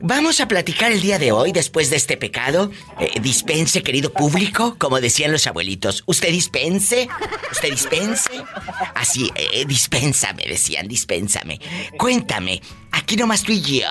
Vamos 0.00 0.40
a 0.40 0.48
platicar 0.48 0.92
el 0.92 1.00
día 1.00 1.18
de 1.18 1.32
hoy 1.32 1.52
después 1.52 1.88
de 1.88 1.96
este 1.96 2.18
pecado. 2.18 2.70
Eh, 3.00 3.12
dispense, 3.20 3.82
querido 3.82 4.12
público, 4.12 4.76
como 4.78 5.00
decían 5.00 5.32
los 5.32 5.46
abuelitos. 5.46 6.04
Usted 6.06 6.28
dispense, 6.28 7.08
usted 7.50 7.70
dispense. 7.70 8.30
Así, 8.94 9.30
eh, 9.34 9.64
dispénsame, 9.66 10.44
decían, 10.46 10.86
dispénsame. 10.86 11.60
Cuéntame, 11.96 12.60
aquí 12.92 13.16
nomás 13.16 13.42
tú 13.42 13.52
y 13.52 13.62
yo. 13.62 13.88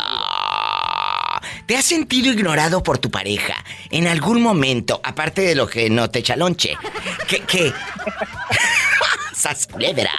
¿Te 1.65 1.75
has 1.75 1.85
sentido 1.85 2.31
ignorado 2.31 2.83
por 2.83 2.99
tu 2.99 3.09
pareja 3.09 3.55
en 3.89 4.07
algún 4.07 4.41
momento, 4.41 5.01
aparte 5.03 5.41
de 5.41 5.55
lo 5.55 5.67
que 5.67 5.89
no 5.89 6.09
te 6.11 6.19
echa 6.19 6.35
lonche? 6.35 6.77
Que, 7.27 7.39
que... 7.41 7.73
¡Sas 9.35 9.67
culebra! 9.67 10.11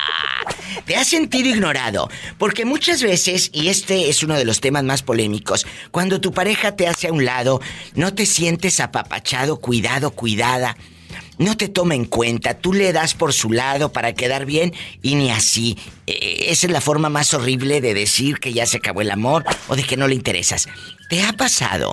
Te 0.85 0.95
has 0.95 1.09
sentido 1.09 1.49
ignorado, 1.49 2.11
porque 2.39 2.65
muchas 2.65 3.03
veces, 3.03 3.51
y 3.53 3.69
este 3.69 4.11
es 4.11 4.23
uno 4.23 4.37
de 4.37 4.45
los 4.45 4.61
temas 4.61 4.85
más 4.85 5.03
polémicos, 5.03 5.67
cuando 5.91 6.21
tu 6.21 6.33
pareja 6.33 6.77
te 6.77 6.87
hace 6.87 7.09
a 7.09 7.13
un 7.13 7.25
lado, 7.25 7.61
no 7.95 8.15
te 8.15 8.27
sientes 8.27 8.79
apapachado, 8.79 9.59
cuidado, 9.59 10.11
cuidada, 10.11 10.77
no 11.39 11.57
te 11.57 11.69
toma 11.69 11.95
en 11.95 12.05
cuenta, 12.05 12.59
tú 12.59 12.75
le 12.75 12.93
das 12.93 13.15
por 13.15 13.33
su 13.33 13.53
lado 13.53 13.91
para 13.91 14.13
quedar 14.13 14.45
bien 14.45 14.75
y 15.03 15.15
ni 15.15 15.31
así. 15.31 15.79
Eh, 16.07 16.47
esa 16.49 16.67
es 16.67 16.73
la 16.73 16.81
forma 16.81 17.09
más 17.09 17.33
horrible 17.33 17.81
de 17.81 17.95
decir 17.95 18.39
que 18.39 18.53
ya 18.53 18.67
se 18.67 18.77
acabó 18.77 19.01
el 19.01 19.11
amor 19.11 19.45
o 19.69 19.77
de 19.77 19.83
que 19.83 19.97
no 19.97 20.09
le 20.09 20.15
interesas. 20.15 20.69
¿Te 21.09 21.23
ha 21.23 21.33
pasado? 21.33 21.93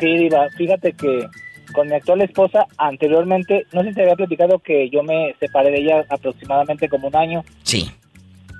Sí, 0.00 0.16
Diva, 0.18 0.48
fíjate 0.56 0.92
que 0.92 1.28
con 1.72 1.88
mi 1.88 1.94
actual 1.94 2.22
esposa, 2.22 2.66
anteriormente, 2.78 3.66
no 3.72 3.82
sé 3.82 3.88
si 3.88 3.94
te 3.94 4.02
había 4.02 4.16
platicado 4.16 4.58
que 4.58 4.88
yo 4.90 5.02
me 5.02 5.34
separé 5.40 5.70
de 5.70 5.80
ella 5.80 6.04
aproximadamente 6.08 6.88
como 6.88 7.08
un 7.08 7.16
año. 7.16 7.44
Sí. 7.62 7.90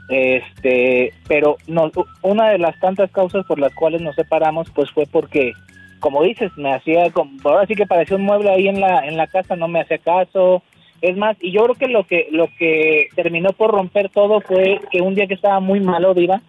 Este, 0.09 1.13
pero 1.29 1.57
no, 1.69 1.91
una 2.23 2.51
de 2.51 2.59
las 2.59 2.79
tantas 2.81 3.11
causas 3.13 3.47
por 3.47 3.59
las 3.61 3.73
cuales 3.75 4.03
nos 4.03 4.17
separamos, 4.17 4.69
pues 4.75 4.91
fue 4.91 5.07
porque, 5.07 5.53
como 6.01 6.25
dices, 6.25 6.51
me 6.57 6.73
hacía, 6.75 7.11
como, 7.11 7.31
ahora 7.45 7.67
sí 7.67 7.75
que 7.75 7.87
parecía 7.87 8.17
un 8.17 8.25
mueble 8.25 8.51
ahí 8.51 8.69
en 8.69 8.81
la, 8.81 9.07
en 9.07 9.17
la 9.17 9.29
casa, 9.29 9.55
no 9.55 9.69
me 9.69 9.81
hacía 9.81 9.99
caso. 9.99 10.63
Es 11.01 11.17
más, 11.17 11.37
y 11.41 11.53
yo 11.53 11.63
creo 11.63 11.75
que 11.77 11.89
lo 11.89 12.05
que, 12.05 12.29
lo 12.31 12.49
que 12.59 13.09
terminó 13.15 13.53
por 13.53 13.71
romper 13.71 14.11
todo 14.11 14.41
fue 14.41 14.81
que 14.91 15.01
un 15.01 15.15
día 15.15 15.27
que 15.27 15.35
estaba 15.35 15.61
muy 15.61 15.81
malo, 15.81 16.13
Diva, 16.13 16.43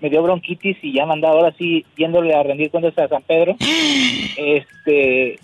me 0.00 0.10
dio 0.10 0.22
bronquitis 0.22 0.76
y 0.82 0.92
ya 0.92 1.06
me 1.06 1.14
andaba 1.14 1.34
ahora 1.34 1.54
sí 1.58 1.84
yéndole 1.96 2.34
a 2.34 2.42
rendir 2.42 2.70
cuentas 2.70 2.96
a 2.98 3.08
San 3.08 3.22
Pedro. 3.22 3.56
Este, 4.38 5.38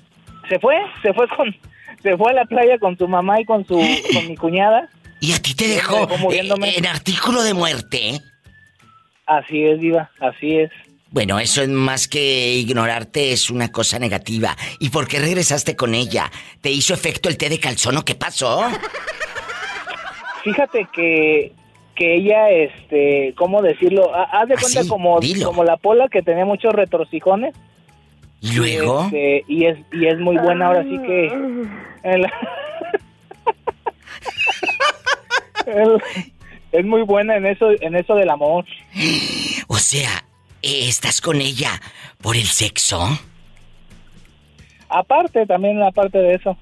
se 0.49 0.59
fue, 0.59 0.77
se 1.03 1.13
fue 1.15 1.27
con, 1.29 1.55
se 2.03 2.17
fue 2.17 2.31
a 2.31 2.35
la 2.35 2.45
playa 2.45 2.79
con 2.79 2.97
su 2.99 3.07
mamá 3.09 3.41
y 3.41 3.45
con 3.45 3.67
su, 3.67 3.75
con 4.13 4.27
mi 4.29 4.37
cuñada. 4.37 4.89
Y 5.21 5.33
a 5.33 5.39
ti 5.41 5.55
te 5.55 5.69
dejó 5.69 6.09
eh, 6.33 6.75
en 6.77 6.87
artículo 6.87 7.43
de 7.43 7.55
muerte. 7.55 8.21
Así 9.27 9.63
es, 9.65 9.81
Diva, 9.81 10.11
así 10.21 10.59
es. 10.59 10.71
Bueno, 11.11 11.39
eso 11.39 11.63
es 11.63 11.69
más 11.69 12.09
que 12.09 12.55
ignorarte, 12.55 13.33
es 13.33 13.51
una 13.51 13.71
cosa 13.71 13.99
negativa. 13.99 14.57
¿Y 14.81 14.89
por 14.89 15.07
qué 15.07 15.19
regresaste 15.21 15.77
con 15.77 15.95
ella? 15.95 16.31
¿Te 16.63 16.71
hizo 16.71 16.95
efecto 16.95 17.29
el 17.29 17.37
té 17.37 17.49
de 17.51 17.61
calzón 17.61 17.99
o 17.99 18.05
qué 18.05 18.15
pasó? 18.15 18.65
Fíjate 20.43 20.89
que, 20.93 21.53
que 21.95 22.17
ella, 22.17 22.51
este, 22.51 23.35
¿cómo 23.37 23.63
decirlo? 23.63 24.13
Ha- 24.15 24.41
Haz 24.41 24.49
de 24.49 24.57
cuenta 24.57 24.81
Así, 24.81 24.89
como, 24.89 25.21
dilo. 25.21 25.47
como 25.47 25.65
la 25.65 25.77
pola 25.77 26.09
que 26.09 26.23
tenía 26.23 26.45
muchos 26.45 26.73
retorcijones. 26.73 27.55
¿Y 28.43 28.53
luego? 28.55 29.05
Este, 29.05 29.45
y 29.49 29.65
es 29.67 29.79
y 29.93 30.07
es 30.07 30.19
muy 30.19 30.37
buena 30.37 30.67
ahora 30.67 30.83
sí 30.83 30.99
que 31.07 31.27
el- 32.03 32.27
el- 35.67 36.03
es 36.73 36.85
muy 36.85 37.03
buena 37.03 37.37
en 37.37 37.47
eso 37.47 37.71
en 37.81 37.95
eso 37.95 38.15
del 38.15 38.31
amor 38.31 38.65
O 39.69 39.77
sea, 39.79 40.25
eh, 40.63 40.89
¿estás 40.89 41.21
con 41.21 41.41
ella 41.41 41.81
por 42.21 42.37
el 42.37 42.47
sexo? 42.47 43.19
aparte 44.89 45.47
también 45.47 45.83
aparte 45.83 46.19
de 46.19 46.35
eso 46.35 46.57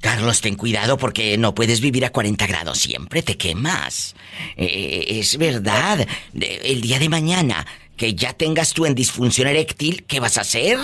Carlos, 0.00 0.40
ten 0.40 0.54
cuidado 0.54 0.96
porque 0.96 1.36
no 1.36 1.54
puedes 1.54 1.80
vivir 1.82 2.06
a 2.06 2.10
40 2.10 2.46
grados 2.46 2.78
siempre, 2.78 3.20
te 3.22 3.36
quemas. 3.36 4.16
Eh, 4.56 5.04
es 5.20 5.36
verdad. 5.36 6.06
El 6.32 6.80
día 6.80 6.98
de 6.98 7.10
mañana 7.10 7.66
que 8.00 8.14
ya 8.14 8.32
tengas 8.32 8.72
tú 8.72 8.86
en 8.86 8.94
disfunción 8.94 9.46
eréctil, 9.46 10.06
¿qué 10.06 10.20
vas 10.20 10.38
a 10.38 10.40
hacer? 10.40 10.78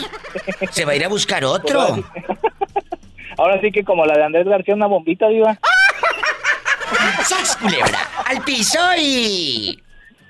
Se 0.70 0.84
va 0.84 0.92
a 0.92 0.96
ir 0.96 1.02
a 1.02 1.08
buscar 1.08 1.46
otro. 1.46 1.80
ahora 3.38 3.58
sí 3.62 3.72
que 3.72 3.82
como 3.84 4.04
la 4.04 4.12
de 4.18 4.24
Andrés 4.24 4.46
García 4.46 4.74
una 4.74 4.86
bombita 4.86 5.26
diva 5.28 5.58
¡Sas, 7.24 7.56
culebra! 7.56 8.00
¡Al 8.26 8.42
piso 8.44 8.78
y... 8.98 9.82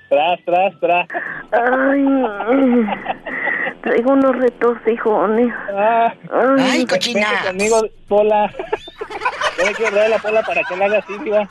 tras 0.07 0.39
tras 0.45 0.79
tras 0.79 1.07
Ay, 1.51 2.05
traigo 3.81 4.13
unos 4.13 4.37
retorcijones. 4.37 5.53
Ay, 6.57 6.85
cochina. 6.85 7.31
Vente 7.31 7.47
conmigo, 7.47 7.81
Pola. 8.07 8.49
Yo 9.57 9.65
le 9.65 9.73
quiero 9.73 9.91
traer 9.91 10.09
la 10.09 10.19
Pola 10.19 10.41
para 10.41 10.63
que 10.63 10.77
la 10.77 10.85
haga 10.85 10.99
así, 10.99 11.17
diva. 11.21 11.49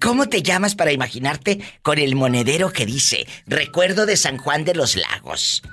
¿Cómo 0.00 0.28
te 0.28 0.42
llamas 0.42 0.74
para 0.74 0.92
imaginarte 0.92 1.60
con 1.82 1.98
el 1.98 2.14
monedero 2.14 2.72
que 2.72 2.86
dice 2.86 3.26
Recuerdo 3.46 4.06
de 4.06 4.16
San 4.16 4.38
Juan 4.38 4.64
de 4.64 4.74
los 4.74 4.96
Lagos? 4.96 5.62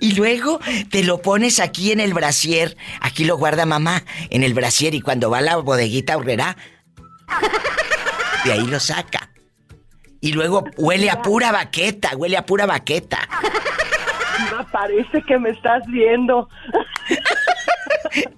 Y 0.00 0.14
luego 0.14 0.60
te 0.90 1.02
lo 1.02 1.22
pones 1.22 1.58
aquí 1.58 1.90
en 1.90 2.00
el 2.00 2.12
brasier. 2.12 2.76
Aquí 3.00 3.24
lo 3.24 3.38
guarda 3.38 3.64
mamá 3.64 4.02
en 4.28 4.44
el 4.44 4.52
brasier 4.52 4.94
y 4.94 5.00
cuando 5.00 5.30
va 5.30 5.38
a 5.38 5.42
la 5.42 5.56
bodeguita 5.56 6.18
horrera, 6.18 6.56
de 8.44 8.52
ahí 8.52 8.66
lo 8.66 8.78
saca. 8.78 9.30
Y 10.20 10.32
luego 10.32 10.64
huele 10.76 11.10
a 11.10 11.22
pura 11.22 11.50
baqueta, 11.50 12.14
huele 12.14 12.36
a 12.36 12.44
pura 12.44 12.66
baqueta. 12.66 13.26
Parece 14.72 15.22
que 15.22 15.38
me 15.38 15.50
estás 15.50 15.82
viendo. 15.86 16.48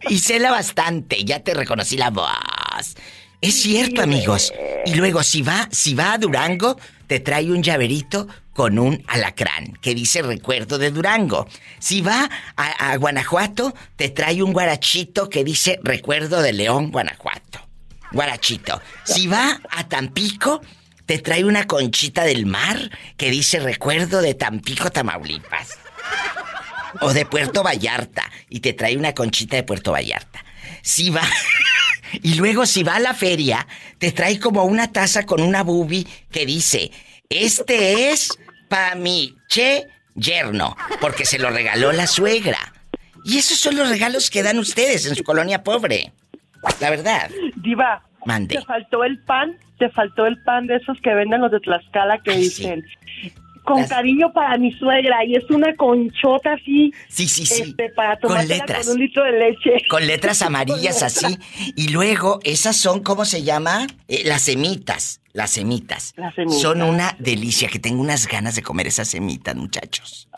Y 0.09 0.19
cela 0.19 0.51
bastante, 0.51 1.25
ya 1.25 1.41
te 1.41 1.55
reconocí 1.55 1.97
la 1.97 2.11
voz. 2.11 2.97
Es 3.41 3.63
cierto, 3.63 4.03
amigos. 4.03 4.53
Y 4.87 4.95
luego, 4.95 5.23
si 5.23 5.43
va, 5.43 5.69
si 5.73 5.95
va 5.95 6.13
a 6.13 6.19
Durango, 6.19 6.77
te 7.07 7.21
trae 7.21 7.51
un 7.51 7.63
llaverito 7.63 8.29
con 8.53 8.79
un 8.79 9.03
alacrán 9.09 9.73
que 9.81 9.95
dice 9.95 10.23
recuerdo 10.23 10.79
de 10.79 10.91
Durango. 10.91 11.49
Si 11.79 12.03
va 12.03 12.29
a, 12.57 12.93
a 12.93 12.97
Guanajuato, 12.97 13.75
te 13.97 14.11
trae 14.11 14.43
un 14.43 14.53
guarachito 14.53 15.29
que 15.29 15.43
dice 15.43 15.81
recuerdo 15.83 16.43
de 16.43 16.53
León, 16.53 16.91
Guanajuato. 16.91 17.61
Guarachito. 18.13 18.81
Si 19.05 19.27
va 19.27 19.61
a 19.71 19.89
Tampico, 19.89 20.61
te 21.07 21.19
trae 21.19 21.45
una 21.45 21.67
conchita 21.67 22.25
del 22.25 22.47
mar 22.47 22.91
que 23.17 23.31
dice 23.31 23.59
recuerdo 23.59 24.23
de 24.23 24.35
Tampico, 24.35 24.91
Tamaulipas. 24.91 25.79
O 27.01 27.13
de 27.13 27.27
Puerto 27.27 27.63
Vallarta. 27.63 28.31
Y 28.49 28.61
te 28.61 28.73
trae 28.73 28.97
una 28.97 29.15
conchita 29.15 29.57
de 29.57 29.63
Puerto 29.63 29.93
Vallarta. 29.93 30.45
Si 30.83 31.11
va. 31.11 31.23
y 32.23 32.35
luego, 32.35 32.67
si 32.67 32.83
va 32.83 32.97
a 32.97 33.01
la 33.01 33.15
feria, 33.15 33.67
te 33.99 34.13
trae 34.13 34.39
como 34.39 34.65
una 34.65 34.93
taza 34.93 35.25
con 35.25 35.41
una 35.41 35.63
bubi 35.63 36.07
que 36.31 36.47
dice: 36.47 36.91
Este 37.29 38.11
es 38.11 38.39
pa' 38.69 38.95
mi 38.95 39.37
che 39.49 39.87
yerno. 40.15 40.77
Porque 41.01 41.25
se 41.25 41.39
lo 41.39 41.51
regaló 41.51 41.93
la 41.93 42.07
suegra. 42.07 42.73
Y 43.25 43.39
esos 43.39 43.59
son 43.59 43.77
los 43.77 43.89
regalos 43.89 44.31
que 44.31 44.43
dan 44.43 44.59
ustedes 44.59 45.07
en 45.07 45.15
su 45.15 45.23
colonia 45.23 45.63
pobre. 45.63 46.13
La 46.81 46.91
verdad. 46.91 47.31
Diva, 47.57 48.03
Mande. 48.25 48.57
te 48.57 48.65
faltó 48.65 49.05
el 49.05 49.19
pan, 49.21 49.57
te 49.79 49.89
faltó 49.91 50.27
el 50.27 50.43
pan 50.43 50.67
de 50.67 50.77
esos 50.77 51.01
que 51.03 51.15
venden 51.15 51.41
los 51.41 51.51
de 51.51 51.61
Tlaxcala 51.61 52.19
que 52.23 52.33
dicen 52.33 52.85
con 53.65 53.85
cariño 53.85 54.33
para 54.33 54.57
mi 54.59 54.73
suegra 54.73 55.25
y 55.25 55.37
es 55.37 55.49
una 55.51 55.75
conchota 55.77 56.55
así. 56.55 56.93
Sí, 57.09 57.29
sí, 57.29 57.47
sí. 57.47 57.63
este, 57.63 57.91
para 57.91 58.19
Con 58.19 58.47
letras. 58.47 58.87
Con 58.87 58.95
un 58.95 59.01
litro 59.01 59.25
de 59.25 59.33
leche. 59.33 59.77
Con 59.89 60.07
letras 60.07 60.43
amarillas 60.43 61.03
así. 61.03 61.39
Y 61.77 61.89
luego, 61.89 62.41
esas 62.45 62.77
son, 62.77 63.03
¿cómo 63.03 63.25
se 63.25 63.43
llama? 63.43 63.87
Eh, 64.09 64.23
las 64.25 64.43
semitas. 64.43 65.21
Las 65.33 65.53
semitas. 65.53 66.13
Las 66.17 66.35
semitas. 66.35 66.61
Son 66.61 66.83
una 66.83 67.17
delicia, 67.19 67.69
que 67.69 67.79
tengo 67.79 68.03
unas 68.03 68.29
ganas 68.29 68.55
de 68.55 68.63
comer 68.63 68.87
esas 68.89 69.09
semitas, 69.09 69.57
muchachos. 69.57 70.29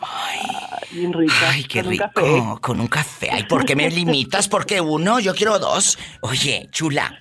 Bien 0.93 1.13
rica. 1.13 1.35
Ay, 1.49 1.65
qué 1.65 1.83
con 1.83 1.91
rico. 1.91 2.59
Con 2.61 2.81
un 2.81 2.87
café. 2.87 3.31
Ay, 3.33 3.45
¿por 3.45 3.65
qué 3.65 3.75
me 3.75 3.91
limitas? 3.91 4.49
Porque 4.49 4.81
uno, 4.81 5.19
yo 5.19 5.35
quiero 5.35 5.59
dos. 5.59 5.99
Oye, 6.21 6.69
chula, 6.71 7.19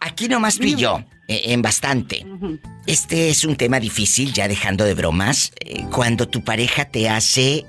aquí 0.00 0.28
nomás 0.28 0.56
tú 0.56 0.64
y 0.64 0.76
yo, 0.76 1.04
en 1.52 1.62
bastante. 1.62 2.24
Este 2.86 3.28
es 3.30 3.44
un 3.44 3.56
tema 3.56 3.78
difícil, 3.80 4.32
ya 4.32 4.48
dejando 4.48 4.84
de 4.84 4.94
bromas. 4.94 5.52
Eh, 5.60 5.84
cuando 5.92 6.28
tu 6.28 6.42
pareja 6.42 6.86
te 6.86 7.08
hace, 7.08 7.64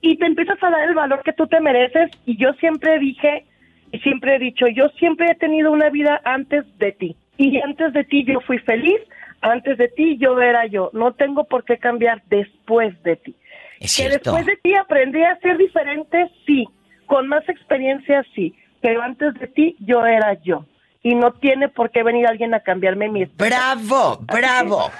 y 0.02 0.18
te 0.18 0.26
empiezas 0.26 0.62
a 0.62 0.70
dar 0.70 0.88
el 0.88 0.96
valor 0.96 1.22
que 1.24 1.34
tú 1.34 1.48
te 1.48 1.60
mereces. 1.60 2.12
Y 2.26 2.38
yo 2.38 2.54
siempre 2.54 3.00
dije, 3.00 3.46
y 3.92 4.00
siempre 4.00 4.36
he 4.36 4.40
dicho, 4.40 4.68
yo 4.68 4.90
siempre 5.00 5.28
he 5.32 5.36
tenido 5.36 5.72
una 5.72 5.90
vida 5.90 6.22
antes 6.24 6.66
de 6.78 6.92
ti. 6.92 7.16
Y 7.38 7.60
antes 7.62 7.94
de 7.94 8.04
ti 8.04 8.24
yo 8.26 8.40
fui 8.42 8.58
feliz, 8.60 9.00
antes 9.42 9.78
de 9.78 9.88
ti 9.90 10.18
yo 10.18 10.40
era 10.40 10.66
yo. 10.68 10.90
No 10.94 11.14
tengo 11.14 11.46
por 11.46 11.66
qué 11.66 11.78
cambiar 11.78 12.22
después 12.30 13.02
de 13.04 13.16
ti. 13.16 13.36
Es 13.80 13.96
que 13.96 14.04
cierto. 14.04 14.32
después 14.32 14.46
de 14.46 14.58
ti 14.58 14.76
aprendí 14.76 15.24
a 15.24 15.38
ser 15.40 15.58
diferente, 15.58 16.30
sí. 16.46 16.68
Con 17.08 17.28
más 17.28 17.48
experiencia, 17.50 18.24
sí. 18.36 18.54
Pero 18.80 19.02
antes 19.02 19.34
de 19.36 19.48
ti 19.48 19.76
yo 19.80 20.06
era 20.06 20.34
yo. 20.42 20.66
Y 21.04 21.16
no 21.16 21.32
tiene 21.34 21.70
por 21.70 21.92
qué 21.92 22.04
venir 22.04 22.28
alguien 22.28 22.54
a 22.54 22.60
cambiarme 22.62 23.10
mi 23.10 23.26
¡Bravo! 23.26 24.20
¡Bravo! 24.22 24.92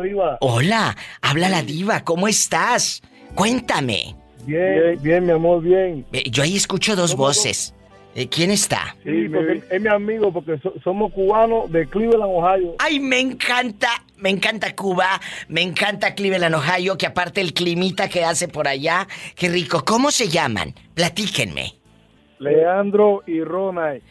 Diva. 0.02 0.38
Hola, 0.42 0.98
habla 1.22 1.48
la 1.48 1.62
diva, 1.62 2.04
¿cómo 2.04 2.28
estás? 2.28 3.02
Cuéntame. 3.36 4.16
Bien, 4.46 5.00
bien, 5.02 5.26
mi 5.26 5.32
amor, 5.32 5.62
bien. 5.62 6.06
Eh, 6.12 6.24
Yo 6.32 6.42
ahí 6.42 6.56
escucho 6.56 6.96
dos 6.96 7.16
voces. 7.16 7.75
Eh, 8.18 8.30
¿Quién 8.30 8.50
está? 8.50 8.96
Sí, 9.04 9.28
porque 9.28 9.62
es 9.70 9.82
mi 9.82 9.90
amigo, 9.90 10.32
porque 10.32 10.58
so- 10.60 10.74
somos 10.84 11.12
cubanos 11.12 11.70
de 11.70 11.86
Cleveland, 11.86 12.24
Ohio. 12.34 12.76
Ay, 12.80 12.98
me 12.98 13.20
encanta, 13.20 13.90
me 14.16 14.30
encanta 14.30 14.74
Cuba, 14.74 15.20
me 15.50 15.62
encanta 15.62 16.16
Cleveland, 16.16 16.56
Ohio, 16.56 16.98
que 16.98 17.08
aparte 17.08 17.42
el 17.42 17.54
climita 17.54 18.08
que 18.08 18.24
hace 18.24 18.48
por 18.48 18.70
allá, 18.70 19.06
qué 19.36 19.50
rico. 19.50 19.84
¿Cómo 19.84 20.12
se 20.12 20.30
llaman? 20.30 20.74
Platíquenme. 20.94 21.74
Leandro 22.40 23.22
y 23.28 23.42
Ronay. 23.42 24.02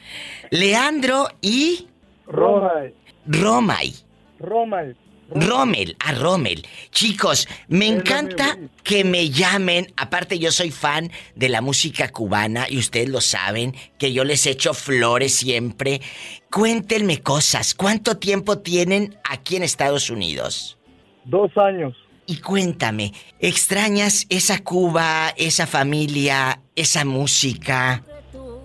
Leandro 0.50 1.28
y 1.40 1.88
Ronay. 2.26 2.92
Romay. 3.26 3.94
Ronay. 4.38 4.94
Rommel, 5.30 5.96
a 5.98 6.12
Rommel. 6.12 6.66
Chicos, 6.90 7.48
me 7.68 7.86
encanta 7.86 8.58
que 8.82 9.04
me 9.04 9.30
llamen. 9.30 9.92
Aparte, 9.96 10.38
yo 10.38 10.52
soy 10.52 10.70
fan 10.70 11.10
de 11.34 11.48
la 11.48 11.60
música 11.60 12.10
cubana 12.10 12.66
y 12.68 12.78
ustedes 12.78 13.08
lo 13.08 13.20
saben, 13.20 13.74
que 13.98 14.12
yo 14.12 14.24
les 14.24 14.46
echo 14.46 14.74
flores 14.74 15.34
siempre. 15.34 16.00
Cuéntenme 16.50 17.20
cosas. 17.20 17.74
¿Cuánto 17.74 18.16
tiempo 18.16 18.58
tienen 18.58 19.16
aquí 19.28 19.56
en 19.56 19.62
Estados 19.62 20.10
Unidos? 20.10 20.78
Dos 21.24 21.50
años. 21.56 21.94
Y 22.26 22.38
cuéntame, 22.38 23.12
¿extrañas 23.38 24.26
esa 24.30 24.62
Cuba, 24.62 25.34
esa 25.36 25.66
familia, 25.66 26.60
esa 26.74 27.04
música? 27.04 28.02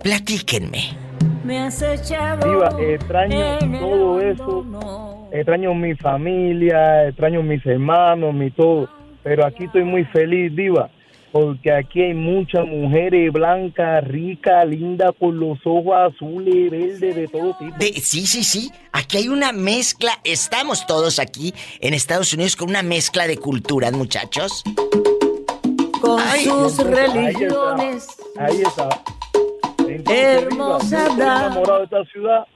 Platíquenme. 0.02 0.96
Me 1.44 1.58
has 1.58 1.82
echado 1.82 2.48
Diva, 2.48 2.70
extraño 2.80 3.58
todo 3.58 4.20
eso. 4.20 5.19
Extraño 5.32 5.74
mi 5.74 5.94
familia, 5.94 7.08
extraño 7.08 7.42
mis 7.42 7.64
hermanos, 7.64 8.34
mi 8.34 8.50
todo. 8.50 8.88
Pero 9.22 9.46
aquí 9.46 9.64
estoy 9.64 9.84
muy 9.84 10.04
feliz, 10.06 10.54
Diva. 10.56 10.90
Porque 11.32 11.70
aquí 11.72 12.02
hay 12.02 12.14
muchas 12.14 12.66
mujeres 12.66 13.32
blancas, 13.32 14.02
ricas, 14.08 14.66
lindas, 14.66 15.12
con 15.16 15.38
los 15.38 15.58
ojos 15.64 15.94
azules, 16.12 16.68
verdes, 16.72 17.00
de 17.14 17.28
todo 17.28 17.56
tipo. 17.56 17.76
De- 17.78 17.92
sí, 18.00 18.26
sí, 18.26 18.42
sí. 18.42 18.72
Aquí 18.90 19.18
hay 19.18 19.28
una 19.28 19.52
mezcla. 19.52 20.10
Estamos 20.24 20.84
todos 20.86 21.20
aquí 21.20 21.54
en 21.80 21.94
Estados 21.94 22.34
Unidos 22.34 22.56
con 22.56 22.68
una 22.70 22.82
mezcla 22.82 23.28
de 23.28 23.36
culturas, 23.36 23.92
muchachos. 23.92 24.64
con 26.00 26.18
Ay. 26.18 26.44
sus 26.44 26.80
Ahí 26.80 26.86
está. 26.88 27.12
religiones. 27.12 28.08
Ahí 28.38 28.62
está. 28.62 28.88
Entonces, 29.86 30.42
Hermosa 30.42 30.96
Diva, 30.96 31.06
yo 31.06 31.12
estoy 31.12 31.26
enamorado 31.26 31.78
de 31.78 31.84
esta 31.84 32.04
ciudad. 32.06 32.46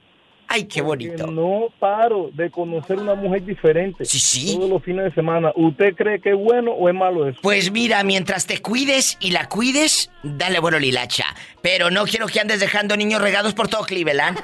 Ay, 0.47 0.65
qué 0.65 0.81
bonito. 0.81 1.27
No 1.27 1.67
paro 1.79 2.29
de 2.33 2.49
conocer 2.51 2.97
una 2.99 3.15
mujer 3.15 3.43
diferente. 3.45 4.05
Sí, 4.05 4.19
sí. 4.19 4.55
Todos 4.55 4.69
los 4.69 4.83
fines 4.83 5.05
de 5.05 5.11
semana. 5.13 5.51
¿Usted 5.55 5.95
cree 5.95 6.19
que 6.21 6.29
es 6.31 6.35
bueno 6.37 6.71
o 6.71 6.87
es 6.87 6.95
malo 6.95 7.27
eso? 7.27 7.39
Pues 7.41 7.71
mira, 7.71 8.03
mientras 8.03 8.45
te 8.47 8.61
cuides 8.61 9.17
y 9.19 9.31
la 9.31 9.47
cuides, 9.49 10.11
dale 10.23 10.59
bueno 10.59 10.79
lilacha. 10.79 11.25
Pero 11.61 11.89
no 11.89 12.05
quiero 12.05 12.27
que 12.27 12.39
andes 12.39 12.59
dejando 12.59 12.95
niños 12.95 13.21
regados 13.21 13.53
por 13.53 13.67
todo 13.67 13.83
Cleveland. 13.83 14.39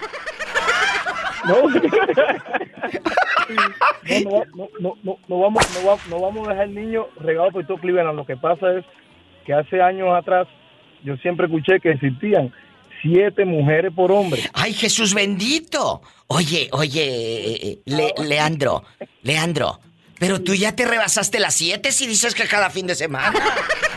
No, 1.48 1.56
no, 4.24 4.44
no, 4.56 4.68
no, 4.80 4.98
no, 5.04 5.18
no 5.28 5.40
vamos, 5.40 5.64
no, 5.82 5.90
va- 5.90 5.98
no 6.10 6.20
vamos 6.20 6.48
a 6.48 6.52
dejar 6.52 6.68
el 6.68 6.76
niño 6.76 7.08
regado 7.20 7.52
por 7.52 7.66
todo 7.66 7.78
Cleveland. 7.78 8.16
Lo 8.16 8.26
que 8.26 8.38
pasa 8.38 8.78
es 8.78 8.86
que 9.46 9.54
hace 9.54 9.82
años 9.82 10.10
atrás 10.16 10.48
yo 11.04 11.16
siempre 11.18 11.46
escuché 11.48 11.80
que 11.80 11.92
existían 11.92 12.52
siete 13.02 13.46
mujeres 13.46 13.92
por 13.96 14.12
hombre. 14.12 14.44
¡Ay, 14.54 14.74
Jesús 14.74 15.14
bendito! 15.14 16.02
Oye, 16.28 16.70
oye, 16.72 17.04
eh, 17.04 17.80
Le- 17.86 18.14
Leandro, 18.24 18.84
Leandro, 19.24 19.80
pero 20.20 20.42
tú 20.42 20.54
ya 20.54 20.76
te 20.76 20.86
rebasaste 20.86 21.40
las 21.40 21.56
siete 21.56 21.92
si 21.92 22.08
dices 22.08 22.34
que 22.36 22.48
cada 22.48 22.70
fin 22.70 22.88
de 22.88 22.96
semana. 22.96 23.34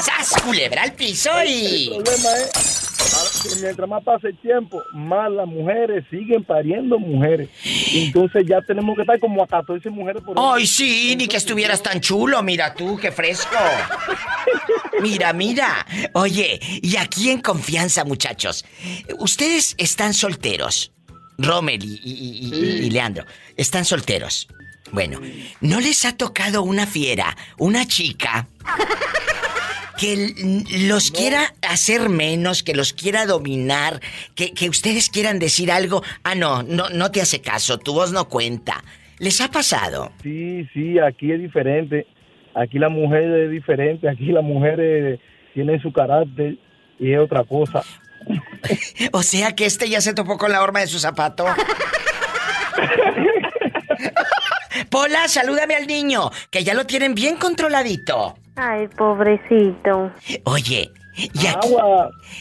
¡Sas, 0.00 0.40
culebra 0.42 0.82
al 0.82 0.92
piso 0.94 1.30
y... 1.44 1.88
El 1.96 2.02
problema 2.02 2.28
es 2.44 3.42
que 3.42 3.60
mientras 3.62 3.88
más 3.88 4.02
pasa 4.04 4.28
el 4.28 4.36
tiempo, 4.38 4.82
más 4.92 5.30
las 5.30 5.46
mujeres 5.46 6.04
siguen 6.10 6.44
pariendo 6.44 6.98
mujeres. 6.98 7.48
Entonces 7.92 8.44
ya 8.48 8.60
tenemos 8.62 8.94
que 8.96 9.02
estar 9.02 9.18
como 9.20 9.42
a 9.42 9.46
14 9.46 9.88
mujeres 9.90 10.22
por. 10.22 10.36
¡Ay, 10.38 10.66
sí! 10.66 11.14
Ni 11.16 11.26
que 11.28 11.36
estuvieras 11.36 11.82
tan 11.82 12.00
chulo, 12.00 12.42
mira 12.42 12.74
tú, 12.74 12.96
qué 12.96 13.10
fresco. 13.12 13.56
Mira, 15.00 15.32
mira. 15.32 15.86
Oye, 16.14 16.58
y 16.82 16.96
aquí 16.96 17.30
en 17.30 17.40
confianza, 17.40 18.04
muchachos. 18.04 18.64
Ustedes 19.18 19.74
están 19.78 20.12
solteros. 20.12 20.92
Rommel 21.38 21.84
y, 21.84 22.00
y- 22.02 22.48
y- 22.48 22.86
y 22.86 22.90
Leandro. 22.90 23.24
Están 23.56 23.84
solteros. 23.84 24.48
Bueno, 24.90 25.20
¿no 25.60 25.78
les 25.80 26.04
ha 26.04 26.16
tocado 26.16 26.62
una 26.62 26.84
fiera, 26.86 27.36
una 27.58 27.86
chica 27.86 28.48
que 29.98 30.32
los 30.86 31.10
quiera 31.10 31.54
hacer 31.62 32.08
menos, 32.08 32.62
que 32.62 32.74
los 32.74 32.92
quiera 32.92 33.26
dominar, 33.26 34.00
que, 34.34 34.52
que 34.52 34.68
ustedes 34.68 35.10
quieran 35.10 35.38
decir 35.38 35.70
algo? 35.70 36.02
Ah, 36.22 36.34
no, 36.34 36.62
no, 36.62 36.88
no 36.88 37.10
te 37.10 37.20
hace 37.20 37.40
caso, 37.40 37.78
tu 37.78 37.92
voz 37.92 38.12
no 38.12 38.28
cuenta. 38.28 38.82
¿Les 39.18 39.40
ha 39.40 39.50
pasado? 39.50 40.12
Sí, 40.22 40.66
sí, 40.72 40.98
aquí 40.98 41.32
es 41.32 41.40
diferente. 41.40 42.06
Aquí 42.54 42.78
la 42.78 42.88
mujer 42.88 43.24
es 43.24 43.50
diferente. 43.50 44.08
Aquí 44.08 44.26
la 44.26 44.42
mujer 44.42 44.78
eh, 44.80 45.18
tiene 45.54 45.80
su 45.80 45.92
carácter 45.92 46.56
y 46.98 47.12
es 47.12 47.18
otra 47.18 47.44
cosa. 47.44 47.82
O 49.12 49.22
sea 49.22 49.54
que 49.54 49.64
este 49.64 49.88
ya 49.88 50.00
se 50.00 50.12
topó 50.12 50.36
con 50.36 50.52
la 50.52 50.60
horma 50.62 50.80
de 50.80 50.86
su 50.88 50.98
zapato. 50.98 51.46
Pola, 54.90 55.28
salúdame 55.28 55.76
al 55.76 55.86
niño, 55.86 56.30
que 56.50 56.64
ya 56.64 56.74
lo 56.74 56.84
tienen 56.84 57.14
bien 57.14 57.36
controladito. 57.36 58.34
Ay, 58.58 58.88
pobrecito. 58.88 60.10
Oye, 60.44 60.90
y 61.16 61.46
aquí... 61.46 61.74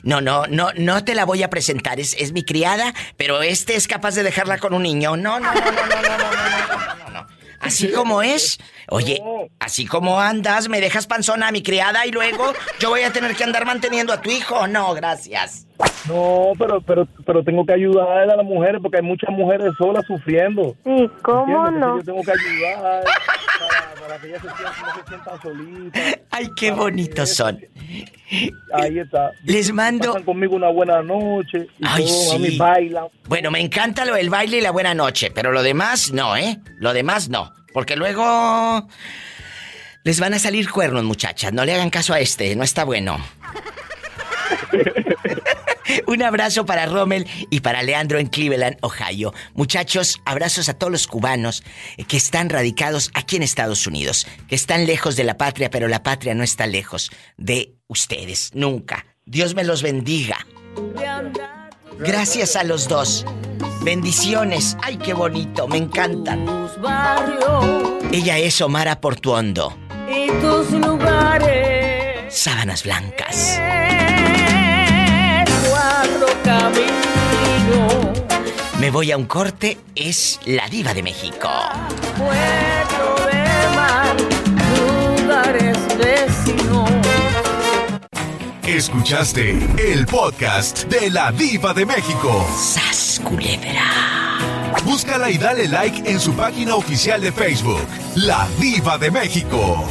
No, 0.03 0.19
no, 0.19 0.47
no, 0.47 0.69
no 0.75 1.03
te 1.03 1.13
la 1.13 1.25
voy 1.25 1.43
a 1.43 1.49
presentar, 1.49 1.99
es, 1.99 2.15
es 2.19 2.31
mi 2.31 2.43
criada, 2.43 2.93
pero 3.17 3.41
este 3.41 3.75
es 3.75 3.87
capaz 3.87 4.15
de 4.15 4.23
dejarla 4.23 4.57
con 4.57 4.73
un 4.73 4.83
niño. 4.83 5.15
No, 5.15 5.39
no, 5.39 5.53
no, 5.53 5.59
no, 5.59 5.71
no, 5.71 5.85
no, 5.85 6.01
no, 6.01 6.15
no, 6.17 6.95
no, 7.05 7.21
no. 7.21 7.27
Así 7.59 7.91
como 7.91 8.21
es. 8.21 8.59
Oye, 8.89 9.21
así 9.59 9.85
como 9.85 10.19
andas, 10.19 10.69
me 10.69 10.79
dejas 10.79 11.07
panzona 11.07 11.49
a 11.49 11.51
mi 11.51 11.61
criada 11.61 12.05
y 12.05 12.11
luego 12.11 12.53
yo 12.79 12.89
voy 12.89 13.01
a 13.01 13.11
tener 13.11 13.35
que 13.35 13.43
andar 13.43 13.65
manteniendo 13.65 14.13
a 14.13 14.21
tu 14.21 14.29
hijo. 14.29 14.67
No, 14.67 14.93
gracias. 14.93 15.67
No, 16.07 16.53
pero, 16.57 16.81
pero, 16.81 17.07
pero 17.25 17.43
tengo 17.43 17.65
que 17.65 17.73
ayudar 17.73 18.29
a 18.29 18.35
las 18.35 18.45
mujeres 18.45 18.79
porque 18.81 18.97
hay 18.97 19.03
muchas 19.03 19.29
mujeres 19.31 19.73
solas 19.77 20.05
sufriendo. 20.05 20.75
Sí, 20.83 21.09
¿cómo 21.21 21.67
¿Entiendes? 21.67 21.79
no? 21.79 21.97
Yo 21.97 22.03
tengo 22.03 22.21
que 22.23 22.31
ayudar 22.31 23.03
para, 23.59 23.93
para 23.95 24.17
que 24.21 24.27
ellas 24.27 24.41
se 24.41 24.47
sientan, 24.49 24.73
no 24.81 24.95
se 24.95 25.07
sientan 25.07 25.41
solitas. 25.41 26.19
Ay, 26.31 26.49
qué 26.55 26.71
bonitos 26.71 27.35
son. 27.35 27.59
Ahí 28.73 28.99
está. 28.99 29.31
Les 29.43 29.71
mando- 29.71 30.07
Pasan 30.13 30.23
conmigo 30.23 30.55
una 30.55 30.69
buena 30.69 31.01
noche. 31.01 31.67
Y 31.79 31.85
Ay, 31.87 32.05
a 32.33 32.37
mí 32.39 32.47
sí. 32.51 32.57
bailan. 32.57 33.05
Bueno, 33.27 33.51
me 33.51 33.59
encanta 33.59 34.05
lo 34.05 34.15
del 34.15 34.29
baile 34.29 34.57
y 34.57 34.61
la 34.61 34.71
buena 34.71 34.93
noche, 34.93 35.31
pero 35.31 35.51
lo 35.51 35.63
demás 35.63 36.11
no, 36.11 36.35
¿eh? 36.37 36.59
Lo 36.79 36.93
demás 36.93 37.29
no. 37.29 37.53
Porque 37.73 37.95
luego 37.95 38.87
les 40.03 40.19
van 40.19 40.33
a 40.33 40.39
salir 40.39 40.69
cuernos, 40.69 41.03
muchachas. 41.03 41.53
No 41.53 41.63
le 41.65 41.73
hagan 41.73 41.89
caso 41.89 42.13
a 42.13 42.19
este, 42.19 42.55
no 42.55 42.63
está 42.63 42.83
bueno. 42.83 43.17
Un 46.07 46.23
abrazo 46.23 46.65
para 46.65 46.85
Rommel 46.85 47.27
y 47.49 47.61
para 47.61 47.83
Leandro 47.83 48.19
en 48.19 48.27
Cleveland, 48.27 48.77
Ohio. 48.81 49.33
Muchachos, 49.53 50.21
abrazos 50.25 50.69
a 50.69 50.73
todos 50.73 50.91
los 50.91 51.07
cubanos 51.07 51.63
que 52.07 52.17
están 52.17 52.49
radicados 52.49 53.11
aquí 53.13 53.35
en 53.35 53.43
Estados 53.43 53.87
Unidos, 53.87 54.27
que 54.47 54.55
están 54.55 54.85
lejos 54.85 55.15
de 55.15 55.23
la 55.23 55.37
patria, 55.37 55.69
pero 55.69 55.87
la 55.87 56.03
patria 56.03 56.33
no 56.33 56.43
está 56.43 56.67
lejos 56.67 57.11
de 57.37 57.75
ustedes, 57.87 58.51
nunca. 58.53 59.05
Dios 59.25 59.55
me 59.55 59.63
los 59.63 59.81
bendiga. 59.81 60.37
Gracias 61.99 62.55
a 62.55 62.63
los 62.63 62.87
dos. 62.87 63.25
Bendiciones. 63.81 64.77
Ay, 64.83 64.97
qué 64.97 65.13
bonito, 65.13 65.67
me 65.67 65.77
encantan. 65.77 66.45
Ella 68.11 68.37
es 68.37 68.61
Omara 68.61 69.01
Portuondo. 69.01 69.77
y 70.09 70.27
tus 70.41 70.71
lugares. 70.71 72.33
Sábanas 72.33 72.83
blancas. 72.83 73.59
Me 78.79 78.91
voy 78.91 79.11
a 79.11 79.17
un 79.17 79.25
corte, 79.25 79.77
es 79.95 80.39
la 80.45 80.69
diva 80.69 80.93
de 80.93 81.03
México. 81.03 81.49
Puerto 82.17 83.25
de 83.25 83.75
mar, 83.75 84.15
lugares 85.17 85.77
vecinos. 85.97 86.89
Escuchaste 88.63 89.57
el 89.77 90.05
podcast 90.05 90.85
de 90.85 91.09
la 91.09 91.31
Diva 91.33 91.73
de 91.73 91.85
México. 91.85 92.47
¡Sas, 92.57 93.19
culebra! 93.23 94.37
Búscala 94.85 95.29
y 95.29 95.37
dale 95.37 95.67
like 95.67 96.09
en 96.09 96.19
su 96.19 96.33
página 96.33 96.75
oficial 96.75 97.19
de 97.19 97.33
Facebook, 97.33 97.87
La 98.15 98.47
Diva 98.57 98.97
de 98.97 99.11
México. 99.11 99.85